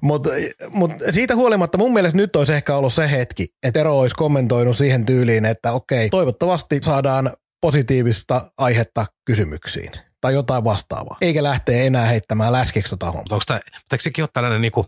Mutta 0.00 0.30
mut 0.68 0.92
siitä 1.10 1.36
huolimatta 1.36 1.78
mun 1.78 1.92
mielestä 1.92 2.16
nyt 2.16 2.36
olisi 2.36 2.52
ehkä 2.52 2.76
ollut 2.76 2.94
se 2.94 3.10
hetki, 3.10 3.46
että 3.62 3.80
Ero 3.80 3.98
olisi 3.98 4.14
kommentoinut 4.14 4.76
siihen 4.76 5.06
tyyliin, 5.06 5.44
että 5.44 5.72
okei, 5.72 6.10
toivottavasti 6.10 6.80
saadaan 6.82 7.32
positiivista 7.60 8.50
aihetta 8.58 9.06
kysymyksiin 9.24 9.90
tai 10.20 10.34
jotain 10.34 10.64
vastaavaa, 10.64 11.16
eikä 11.20 11.42
lähtee 11.42 11.86
enää 11.86 12.06
heittämään 12.06 12.52
läskiksi 12.52 12.90
tota 12.90 13.06
hommaa. 13.06 13.24
Onko 13.30 13.44
tämä, 13.46 13.60
sekin 13.98 14.24
ole 14.24 14.28
tällainen 14.32 14.60
niinku, 14.60 14.86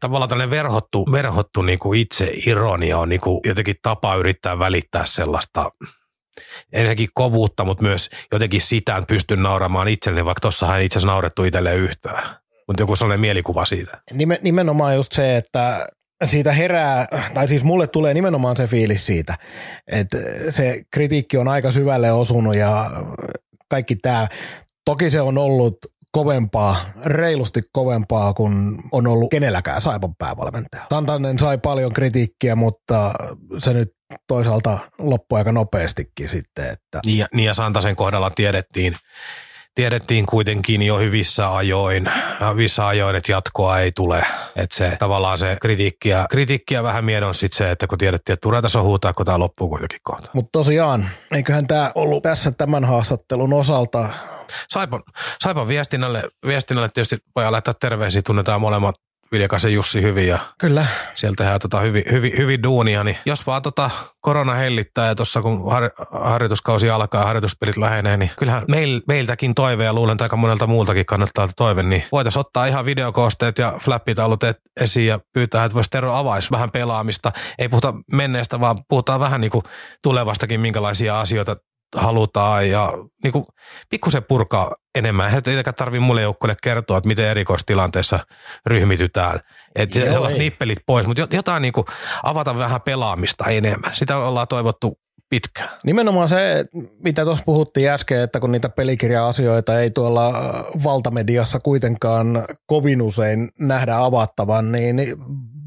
tavallaan 0.00 0.28
tällainen 0.28 0.50
verhottu, 0.50 1.06
verhottu 1.12 1.62
niinku 1.62 1.92
itse 1.92 2.32
ironia 2.46 2.98
on 2.98 3.08
niinku 3.08 3.40
jotenkin 3.44 3.76
tapa 3.82 4.14
yrittää 4.14 4.58
välittää 4.58 5.06
sellaista 5.06 5.70
ensinnäkin 6.72 7.08
kovuutta, 7.14 7.64
mutta 7.64 7.84
myös 7.84 8.10
jotenkin 8.32 8.60
sitä, 8.60 8.96
että 8.96 9.14
pystyn 9.14 9.42
nauramaan 9.42 9.88
itselleni, 9.88 10.24
vaikka 10.24 10.40
tossahan 10.40 10.78
ei 10.78 10.86
itse 10.86 10.98
asiassa 10.98 11.12
naurettu 11.12 11.44
itselleen 11.44 11.78
yhtään. 11.78 12.36
Mutta 12.66 12.82
joku 12.82 12.96
sellainen 12.96 13.20
mielikuva 13.20 13.64
siitä. 13.64 13.98
Nimenomaan 14.42 14.94
just 14.94 15.12
se, 15.12 15.36
että 15.36 15.86
siitä 16.24 16.52
herää, 16.52 17.06
tai 17.34 17.48
siis 17.48 17.64
mulle 17.64 17.86
tulee 17.86 18.14
nimenomaan 18.14 18.56
se 18.56 18.66
fiilis 18.66 19.06
siitä, 19.06 19.34
että 19.86 20.18
se 20.50 20.82
kritiikki 20.90 21.36
on 21.36 21.48
aika 21.48 21.72
syvälle 21.72 22.12
osunut 22.12 22.56
ja 22.56 22.90
kaikki 23.68 23.96
tämä. 23.96 24.28
Toki 24.84 25.10
se 25.10 25.20
on 25.20 25.38
ollut 25.38 25.76
kovempaa, 26.12 26.84
reilusti 27.04 27.62
kovempaa 27.72 28.34
kuin 28.34 28.78
on 28.92 29.06
ollut 29.06 29.30
kenelläkään 29.30 29.82
Saipan 29.82 30.14
päävalmentaja. 30.18 30.82
Santanen 30.90 31.38
sai 31.38 31.58
paljon 31.58 31.92
kritiikkiä, 31.92 32.56
mutta 32.56 33.12
se 33.58 33.72
nyt 33.72 33.92
toisaalta 34.26 34.78
loppui 34.98 35.38
aika 35.38 35.52
nopeastikin 35.52 36.28
sitten. 36.28 36.70
Että. 36.70 37.00
Niin, 37.06 37.18
ja, 37.18 37.26
niin 37.34 37.46
ja 37.46 37.54
Santasen 37.54 37.96
kohdalla 37.96 38.30
tiedettiin, 38.30 38.96
tiedettiin 39.74 40.26
kuitenkin 40.26 40.82
jo 40.82 40.98
hyvissä 40.98 41.56
ajoin, 41.56 42.10
hyvissä 42.52 42.86
ajoin, 42.86 43.16
että 43.16 43.32
jatkoa 43.32 43.78
ei 43.78 43.92
tule. 43.92 44.24
Että 44.56 44.76
se 44.76 44.96
tavallaan 44.98 45.38
se 45.38 45.56
kritiikkiä, 45.60 46.26
kritiikkiä 46.30 46.82
vähän 46.82 47.04
miedon 47.04 47.34
sitten 47.34 47.58
se, 47.58 47.70
että 47.70 47.86
kun 47.86 47.98
tiedettiin, 47.98 48.34
että 48.34 48.42
tulee 48.42 48.62
tässä 48.62 48.82
huutaa, 48.82 49.12
kun 49.12 49.26
tämä 49.26 49.38
loppuu 49.38 49.68
kuitenkin 49.68 50.00
kohta. 50.02 50.30
Mutta 50.32 50.50
tosiaan, 50.52 51.08
eiköhän 51.34 51.66
tämä 51.66 51.90
ollut 51.94 52.22
tässä 52.22 52.50
tämän 52.50 52.84
haastattelun 52.84 53.52
osalta 53.52 54.08
Saipan, 54.68 55.02
Saipan 55.42 55.68
viestinnälle, 55.68 56.22
viestinnälle 56.46 56.88
tietysti 56.94 57.16
voi 57.36 57.50
laittaa 57.50 57.74
terveisiä, 57.74 58.22
tunnetaan 58.22 58.60
molemmat 58.60 58.94
Viljakasen 59.32 59.74
Jussi 59.74 60.02
hyvin 60.02 60.28
ja 60.28 60.38
Kyllä. 60.60 60.86
sieltä 61.14 61.36
tehdään 61.36 61.60
tota 61.60 61.80
hyvin, 61.80 62.04
hyvin, 62.10 62.32
hyvin 62.36 62.62
duunia, 62.62 63.04
niin 63.04 63.16
jos 63.26 63.46
vaan 63.46 63.62
tota 63.62 63.90
korona 64.20 64.54
hellittää 64.54 65.06
ja 65.06 65.14
tuossa 65.14 65.42
kun 65.42 65.72
har, 65.72 65.90
harjoituskausi 66.10 66.90
alkaa 66.90 67.20
ja 67.20 67.26
harjoituspelit 67.26 67.76
lähenee, 67.76 68.16
niin 68.16 68.30
kyllähän 68.36 68.64
meil, 68.68 69.00
meiltäkin 69.08 69.54
toive 69.54 69.84
ja 69.84 69.92
luulen, 69.92 70.12
että 70.12 70.24
aika 70.24 70.36
monelta 70.36 70.66
muultakin 70.66 71.06
kannattaa 71.06 71.48
toive, 71.56 71.82
niin 71.82 72.04
voitaisiin 72.12 72.40
ottaa 72.40 72.66
ihan 72.66 72.84
videokoosteet 72.84 73.58
ja 73.58 73.74
flappitaulut 73.80 74.40
esiin 74.80 75.06
ja 75.06 75.20
pyytää, 75.32 75.64
että 75.64 75.74
voisi 75.74 75.90
Tero 75.90 76.14
avaisi 76.14 76.50
vähän 76.50 76.70
pelaamista. 76.70 77.32
Ei 77.58 77.68
puhuta 77.68 77.94
menneestä, 78.12 78.60
vaan 78.60 78.78
puhutaan 78.88 79.20
vähän 79.20 79.40
niin 79.40 79.50
kuin 79.50 79.64
tulevastakin, 80.02 80.60
minkälaisia 80.60 81.20
asioita 81.20 81.56
halutaan 81.96 82.70
ja 82.70 82.92
niin 83.22 83.32
kuin, 83.32 83.44
pikkusen 83.90 84.24
purkaa 84.24 84.74
enemmän. 84.94 85.34
Ei 85.34 85.42
tietenkään 85.42 85.74
tarvitse 85.74 86.04
mulle 86.04 86.22
joukkueelle 86.22 86.56
kertoa, 86.62 86.98
että 86.98 87.08
miten 87.08 87.28
erikoistilanteessa 87.28 88.20
ryhmitytään. 88.66 89.40
Että 89.76 90.00
sellaiset 90.00 90.38
nippelit 90.38 90.78
pois, 90.86 91.06
mutta 91.06 91.26
jotain 91.30 91.62
niin 91.62 91.72
kuin, 91.72 91.86
avata 92.22 92.58
vähän 92.58 92.80
pelaamista 92.80 93.44
enemmän. 93.44 93.90
Sitä 93.94 94.16
ollaan 94.16 94.48
toivottu 94.48 94.98
pitkään. 95.30 95.70
Nimenomaan 95.84 96.28
se, 96.28 96.64
mitä 97.04 97.24
tuossa 97.24 97.44
puhuttiin 97.44 97.90
äsken, 97.90 98.20
että 98.20 98.40
kun 98.40 98.52
niitä 98.52 98.68
pelikirja-asioita 98.68 99.80
ei 99.80 99.90
tuolla 99.90 100.32
valtamediassa 100.84 101.60
kuitenkaan 101.60 102.44
kovin 102.66 103.02
usein 103.02 103.48
nähdä 103.58 103.98
avattavan, 103.98 104.72
niin 104.72 104.96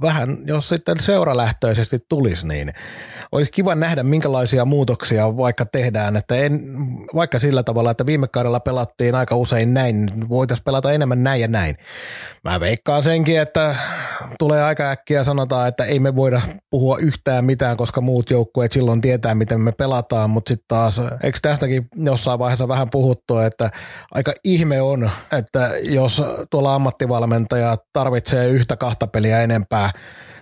vähän, 0.02 0.38
jos 0.46 0.70
sitten 0.70 1.00
seuralähtöisesti 1.00 2.00
tulisi, 2.10 2.48
niin 2.48 2.74
olisi 3.32 3.52
kiva 3.52 3.76
nähdä, 3.76 4.04
minkälaisia 4.04 4.66
muutoksia 4.66 5.38
vaikka 5.38 5.66
tehdään, 5.66 6.16
että 6.16 6.36
en, 6.36 6.62
vaikka 7.16 7.40
sillä 7.40 7.64
tavalla, 7.64 7.92
että 7.92 8.06
viime 8.06 8.28
kaudella 8.28 8.60
pelattiin 8.60 9.16
aika 9.16 9.36
usein 9.36 9.74
näin, 9.74 10.30
voitaisiin 10.30 10.64
pelata 10.64 10.92
enemmän 10.92 11.24
näin 11.24 11.42
ja 11.42 11.48
näin. 11.48 11.76
Mä 12.44 12.60
veikkaan 12.60 13.04
senkin, 13.04 13.40
että 13.40 13.76
tulee 14.40 14.64
aika 14.64 14.90
äkkiä 14.90 15.24
sanotaan, 15.24 15.68
että 15.68 15.86
ei 15.86 16.00
me 16.00 16.16
voida 16.16 16.42
puhua 16.70 16.98
yhtään 16.98 17.46
mitään, 17.46 17.78
koska 17.78 18.02
muut 18.02 18.30
joukkueet 18.30 18.72
silloin 18.72 19.02
tietää, 19.02 19.36
miten 19.36 19.62
me 19.62 19.72
pelataan, 19.72 20.30
mutta 20.30 20.50
sitten 20.50 20.66
taas, 20.68 21.02
eikö 21.24 21.40
tästäkin 21.42 21.88
jossain 21.96 22.40
vaiheessa 22.40 22.68
vähän 22.68 22.90
puhuttu, 22.90 23.38
että 23.38 23.70
aika 24.12 24.34
ihme 24.44 24.82
on, 24.82 25.10
että 25.32 25.72
jos 25.84 26.22
tuolla 26.50 26.76
ammattivalmentaja 26.76 27.78
tarvitsee 27.94 28.48
yhtä 28.48 28.78
kahta 28.78 29.08
peliä 29.08 29.42
enempää 29.42 29.90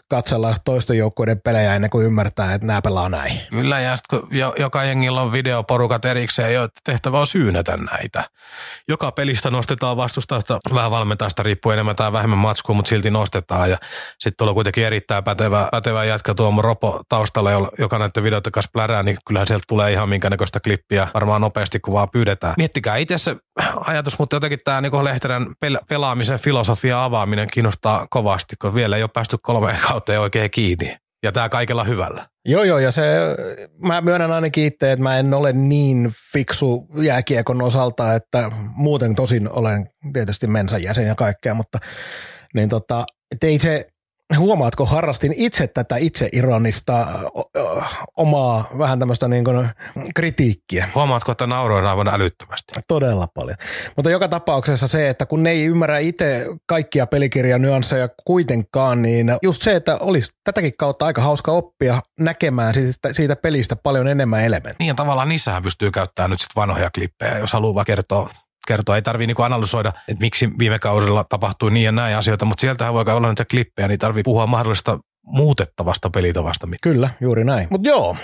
katsella 0.09 0.55
toisten 0.65 0.97
joukkueiden 0.97 1.41
pelejä 1.41 1.75
ennen 1.75 1.89
kuin 1.89 2.05
ymmärtää, 2.05 2.53
että 2.53 2.67
nämä 2.67 2.81
pelaa 2.81 3.09
näin. 3.09 3.41
Kyllä, 3.49 3.79
ja 3.79 3.95
sitten 3.95 4.19
kun 4.19 4.37
jo, 4.37 4.53
joka 4.57 4.83
jengillä 4.83 5.21
on 5.21 5.31
videoporukat 5.31 6.05
erikseen, 6.05 6.53
jo 6.53 6.67
tehtävä 6.83 7.19
on 7.19 7.27
syynätä 7.27 7.77
näitä. 7.77 8.23
Joka 8.87 9.11
pelistä 9.11 9.51
nostetaan 9.51 9.97
vastustajasta, 9.97 10.59
vähän 10.73 10.91
valmentajasta 10.91 11.43
riippuu 11.43 11.71
enemmän 11.71 11.95
tai 11.95 12.13
vähemmän 12.13 12.39
matskua, 12.39 12.75
mutta 12.75 12.89
silti 12.89 13.11
nostetaan. 13.11 13.69
Ja 13.69 13.77
sitten 14.19 14.37
tuolla 14.37 14.53
kuitenkin 14.53 14.85
erittäin 14.85 15.23
pätevä, 15.23 15.67
pätevä 15.71 16.03
jätkä 16.03 16.33
Tuomo 16.33 16.61
Ropo 16.61 17.01
taustalla, 17.09 17.51
joka 17.79 17.99
näiden 17.99 18.23
videoiden 18.23 18.51
kanssa 18.51 18.71
plärää, 18.73 19.03
niin 19.03 19.17
kyllähän 19.27 19.47
sieltä 19.47 19.63
tulee 19.67 19.91
ihan 19.91 20.09
minkä 20.09 20.29
näköistä 20.29 20.59
klippiä 20.59 21.07
varmaan 21.13 21.41
nopeasti, 21.41 21.79
kun 21.79 21.93
vaan 21.93 22.09
pyydetään. 22.09 22.53
Miettikää 22.57 22.97
itse 22.97 23.17
se 23.17 23.35
ajatus, 23.85 24.19
mutta 24.19 24.35
jotenkin 24.35 24.59
tämä 24.63 24.81
niin 24.81 25.03
Lehterän 25.03 25.47
pelaamisen 25.89 26.39
filosofia 26.39 27.03
avaaminen 27.03 27.47
kiinnostaa 27.47 28.07
kovasti, 28.09 28.55
kun 28.61 28.75
vielä 28.75 28.97
ei 28.97 29.03
ole 29.03 29.09
päästy 29.13 29.37
kolmeen 29.41 29.79
kautta 29.87 29.98
oikein 30.07 30.51
kiinni. 30.51 30.97
Ja 31.23 31.31
tämä 31.31 31.49
kaikella 31.49 31.83
hyvällä. 31.83 32.29
Joo, 32.45 32.63
joo, 32.63 32.79
ja 32.79 32.91
se, 32.91 33.03
mä 33.77 34.01
myönnän 34.01 34.31
ainakin 34.31 34.65
itse, 34.65 34.91
että 34.91 35.03
mä 35.03 35.17
en 35.17 35.33
ole 35.33 35.53
niin 35.53 36.11
fiksu 36.33 36.87
jääkiekon 37.01 37.61
osalta, 37.61 38.13
että 38.13 38.51
muuten 38.75 39.15
tosin 39.15 39.49
olen 39.51 39.89
tietysti 40.13 40.47
mensan 40.47 40.83
jäsen 40.83 41.07
ja 41.07 41.15
kaikkea, 41.15 41.53
mutta 41.53 41.77
niin 42.53 42.69
tota, 42.69 43.05
ei 43.41 43.59
se, 43.59 43.87
huomaatko, 44.37 44.85
harrastin 44.85 45.33
itse 45.37 45.67
tätä 45.67 45.97
itse 45.97 46.29
ironista 46.31 47.07
omaa 48.17 48.69
vähän 48.77 48.99
tämmöistä 48.99 49.27
niin 49.27 49.43
kuin 49.43 49.69
kritiikkiä. 50.15 50.89
Huomaatko, 50.95 51.31
että 51.31 51.47
nauroin 51.47 51.85
aivan 51.85 52.07
älyttömästi? 52.07 52.73
Todella 52.87 53.27
paljon. 53.27 53.57
Mutta 53.95 54.09
joka 54.09 54.27
tapauksessa 54.27 54.87
se, 54.87 55.09
että 55.09 55.25
kun 55.25 55.43
ne 55.43 55.49
ei 55.49 55.65
ymmärrä 55.65 55.97
itse 55.97 56.45
kaikkia 56.65 57.07
pelikirjan 57.07 57.61
nyansseja 57.61 58.09
kuitenkaan, 58.25 59.01
niin 59.01 59.31
just 59.43 59.61
se, 59.63 59.75
että 59.75 59.97
olisi 59.97 60.31
tätäkin 60.43 60.73
kautta 60.77 61.05
aika 61.05 61.21
hauska 61.21 61.51
oppia 61.51 62.01
näkemään 62.19 62.73
siitä, 62.73 63.13
siitä 63.13 63.35
pelistä 63.35 63.75
paljon 63.75 64.07
enemmän 64.07 64.43
elementtejä. 64.43 64.75
Niin 64.79 64.87
ja 64.87 64.95
tavallaan 64.95 65.29
niissähän 65.29 65.63
pystyy 65.63 65.91
käyttämään 65.91 66.29
nyt 66.29 66.39
sitten 66.39 66.61
vanhoja 66.61 66.89
klippejä, 66.95 67.37
jos 67.37 67.53
haluaa 67.53 67.85
kertoa 67.85 68.29
kertoa. 68.69 68.95
Ei 68.95 69.01
tarvitse 69.01 69.27
niinku 69.27 69.41
analysoida, 69.41 69.93
että 70.07 70.21
miksi 70.21 70.49
viime 70.59 70.79
kaudella 70.79 71.25
tapahtui 71.29 71.71
niin 71.71 71.85
ja 71.85 71.91
näin 71.91 72.17
asioita, 72.17 72.45
mutta 72.45 72.61
sieltähän 72.61 72.93
voi 72.93 73.03
olla 73.07 73.29
niitä 73.29 73.45
klippejä, 73.45 73.87
niin 73.87 73.99
tarvii 73.99 74.23
puhua 74.23 74.47
mahdollista 74.47 74.99
muutettavasta 75.25 76.09
pelitavasta. 76.09 76.67
Kyllä, 76.83 77.09
juuri 77.21 77.43
näin. 77.43 77.67
Mutta 77.69 77.89
joo, 77.89 78.15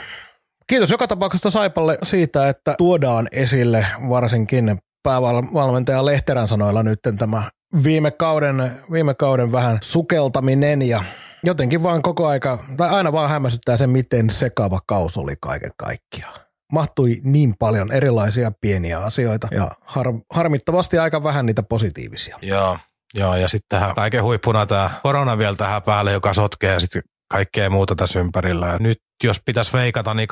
Kiitos 0.68 0.92
joka 0.92 1.08
tapauksessa 1.08 1.50
Saipalle 1.50 1.98
siitä, 2.04 2.50
että 2.50 2.76
tuodaan 2.78 3.28
esille 3.32 3.86
varsinkin 4.10 4.78
päävalmentaja 5.04 6.06
Lehterän 6.06 6.48
sanoilla 6.48 6.84
nyt 6.84 7.00
tämä 7.18 7.44
viime 7.84 8.12
kauden, 8.12 8.72
viime 8.92 9.14
kauden 9.14 9.52
vähän 9.52 9.78
sukeltaminen 9.82 10.82
ja 10.82 11.04
jotenkin 11.44 11.84
vaan 11.84 12.02
koko 12.02 12.28
aika, 12.28 12.64
tai 12.78 12.90
aina 12.90 13.12
vaan 13.12 13.30
hämmästyttää 13.30 13.78
se, 13.78 13.88
miten 13.88 14.30
sekava 14.30 14.80
kaus 14.88 15.18
oli 15.18 15.34
kaiken 15.42 15.72
kaikkiaan. 15.78 16.45
Mahtui 16.72 17.22
niin 17.24 17.54
paljon 17.60 17.92
erilaisia 17.92 18.52
pieniä 18.62 19.00
asioita 19.00 19.48
ja 19.52 19.72
har, 19.82 20.08
harmittavasti 20.34 20.98
aika 20.98 21.24
vähän 21.24 21.46
niitä 21.46 21.64
positiivisia. 21.64 22.38
Joo, 22.42 22.78
joo 23.14 23.36
ja 23.36 23.48
sitten 23.48 23.80
tähän 23.80 23.96
kaiken 23.96 24.24
huippuna 24.24 24.66
tämä 24.66 24.90
korona 25.04 25.38
vielä 25.38 25.56
tähän 25.56 25.84
päälle, 25.84 26.12
joka 26.12 26.34
sotkee 26.34 26.80
sitten 26.80 27.02
kaikkea 27.32 27.70
muuta 27.70 27.96
tässä 27.96 28.20
ympärillä. 28.20 28.68
Ja 28.68 28.78
nyt 28.80 28.98
jos 29.24 29.42
pitäisi 29.46 29.74
veikata, 29.74 30.14
niin 30.14 30.28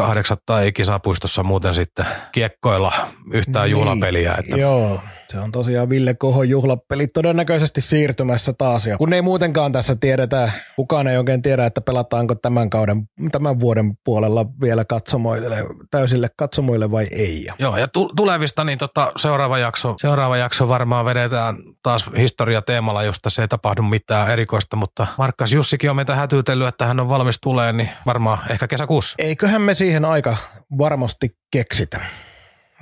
8.8. 0.00 0.36
tai 0.46 0.72
kisapuistossa 0.72 1.42
muuten 1.42 1.74
sitten 1.74 2.06
kiekkoilla 2.32 2.92
yhtään 3.32 3.64
niin, 3.64 3.70
juhlapeliä. 3.70 4.34
Että... 4.38 4.56
Joo, 4.56 5.00
se 5.32 5.38
on 5.38 5.52
tosiaan 5.52 5.88
Ville 5.88 6.14
Kohon 6.14 6.48
juhlapeli 6.48 7.06
todennäköisesti 7.06 7.80
siirtymässä 7.80 8.52
taas. 8.52 8.86
Ja 8.86 8.98
kun 8.98 9.12
ei 9.12 9.22
muutenkaan 9.22 9.72
tässä 9.72 9.96
tiedetä, 9.96 10.50
kukaan 10.76 11.06
ei 11.06 11.16
oikein 11.16 11.42
tiedä, 11.42 11.66
että 11.66 11.80
pelataanko 11.80 12.34
tämän 12.34 12.70
kauden, 12.70 13.08
tämän 13.32 13.60
vuoden 13.60 13.96
puolella 14.04 14.46
vielä 14.60 14.84
katsomoille, 14.84 15.56
täysille 15.90 16.28
katsomoille 16.36 16.90
vai 16.90 17.06
ei. 17.10 17.48
Joo, 17.58 17.76
ja 17.76 17.88
tulevista 18.16 18.64
niin 18.64 18.78
tota, 18.78 19.12
seuraava, 19.16 19.58
jakso, 19.58 19.94
seuraava 19.98 20.36
jakso 20.36 20.68
varmaan 20.68 21.04
vedetään 21.04 21.56
taas 21.82 22.04
historia 22.18 22.62
teemalla, 22.62 23.02
josta 23.02 23.30
se 23.30 23.42
ei 23.42 23.48
tapahdu 23.48 23.82
mitään 23.82 24.30
erikoista, 24.30 24.76
mutta 24.76 25.06
Markkas 25.18 25.52
Jussikin 25.52 25.90
on 25.90 25.96
meitä 25.96 26.14
hätyytellyt, 26.14 26.68
että 26.68 26.86
hän 26.86 27.00
on 27.00 27.08
valmis 27.08 27.38
tulee, 27.40 27.72
niin 27.72 27.88
varmaan 28.06 28.38
ehkä 28.50 28.68
kesäkuussa. 28.68 29.14
Eiköhän 29.18 29.62
me 29.62 29.74
siihen 29.74 30.04
aika 30.04 30.36
varmasti 30.78 31.36
keksitä. 31.50 32.00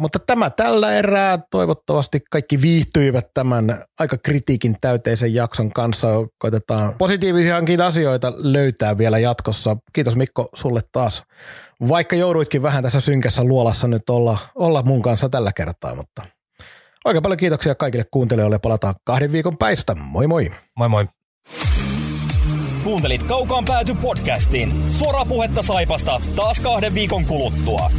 Mutta 0.00 0.18
tämä 0.18 0.50
tällä 0.50 0.94
erää. 0.94 1.38
Toivottavasti 1.50 2.20
kaikki 2.30 2.62
viihtyivät 2.62 3.26
tämän 3.34 3.84
aika 3.98 4.16
kritiikin 4.18 4.76
täyteisen 4.80 5.34
jakson 5.34 5.70
kanssa. 5.70 6.08
Koitetaan 6.38 6.94
positiivisiakin 6.98 7.82
asioita 7.82 8.32
löytää 8.36 8.98
vielä 8.98 9.18
jatkossa. 9.18 9.76
Kiitos 9.92 10.16
Mikko 10.16 10.48
sulle 10.54 10.80
taas. 10.92 11.22
Vaikka 11.88 12.16
jouduitkin 12.16 12.62
vähän 12.62 12.82
tässä 12.82 13.00
synkässä 13.00 13.44
luolassa 13.44 13.88
nyt 13.88 14.10
olla, 14.10 14.38
olla 14.54 14.82
mun 14.82 15.02
kanssa 15.02 15.28
tällä 15.28 15.52
kertaa, 15.56 15.94
mutta 15.94 16.22
oikein 17.04 17.22
paljon 17.22 17.38
kiitoksia 17.38 17.74
kaikille 17.74 18.04
kuuntelijoille. 18.10 18.58
Palataan 18.58 18.94
kahden 19.04 19.32
viikon 19.32 19.56
päistä. 19.56 19.94
Moi 19.94 20.26
moi. 20.26 20.50
Moi 20.76 20.88
moi. 20.88 21.08
Kuuntelit 22.84 23.22
Kaukaan 23.22 23.64
pääty 23.64 23.94
podcastin. 23.94 24.72
Suoraa 24.90 25.24
puhetta 25.24 25.62
Saipasta 25.62 26.20
taas 26.36 26.60
kahden 26.60 26.94
viikon 26.94 27.24
kuluttua. 27.24 27.90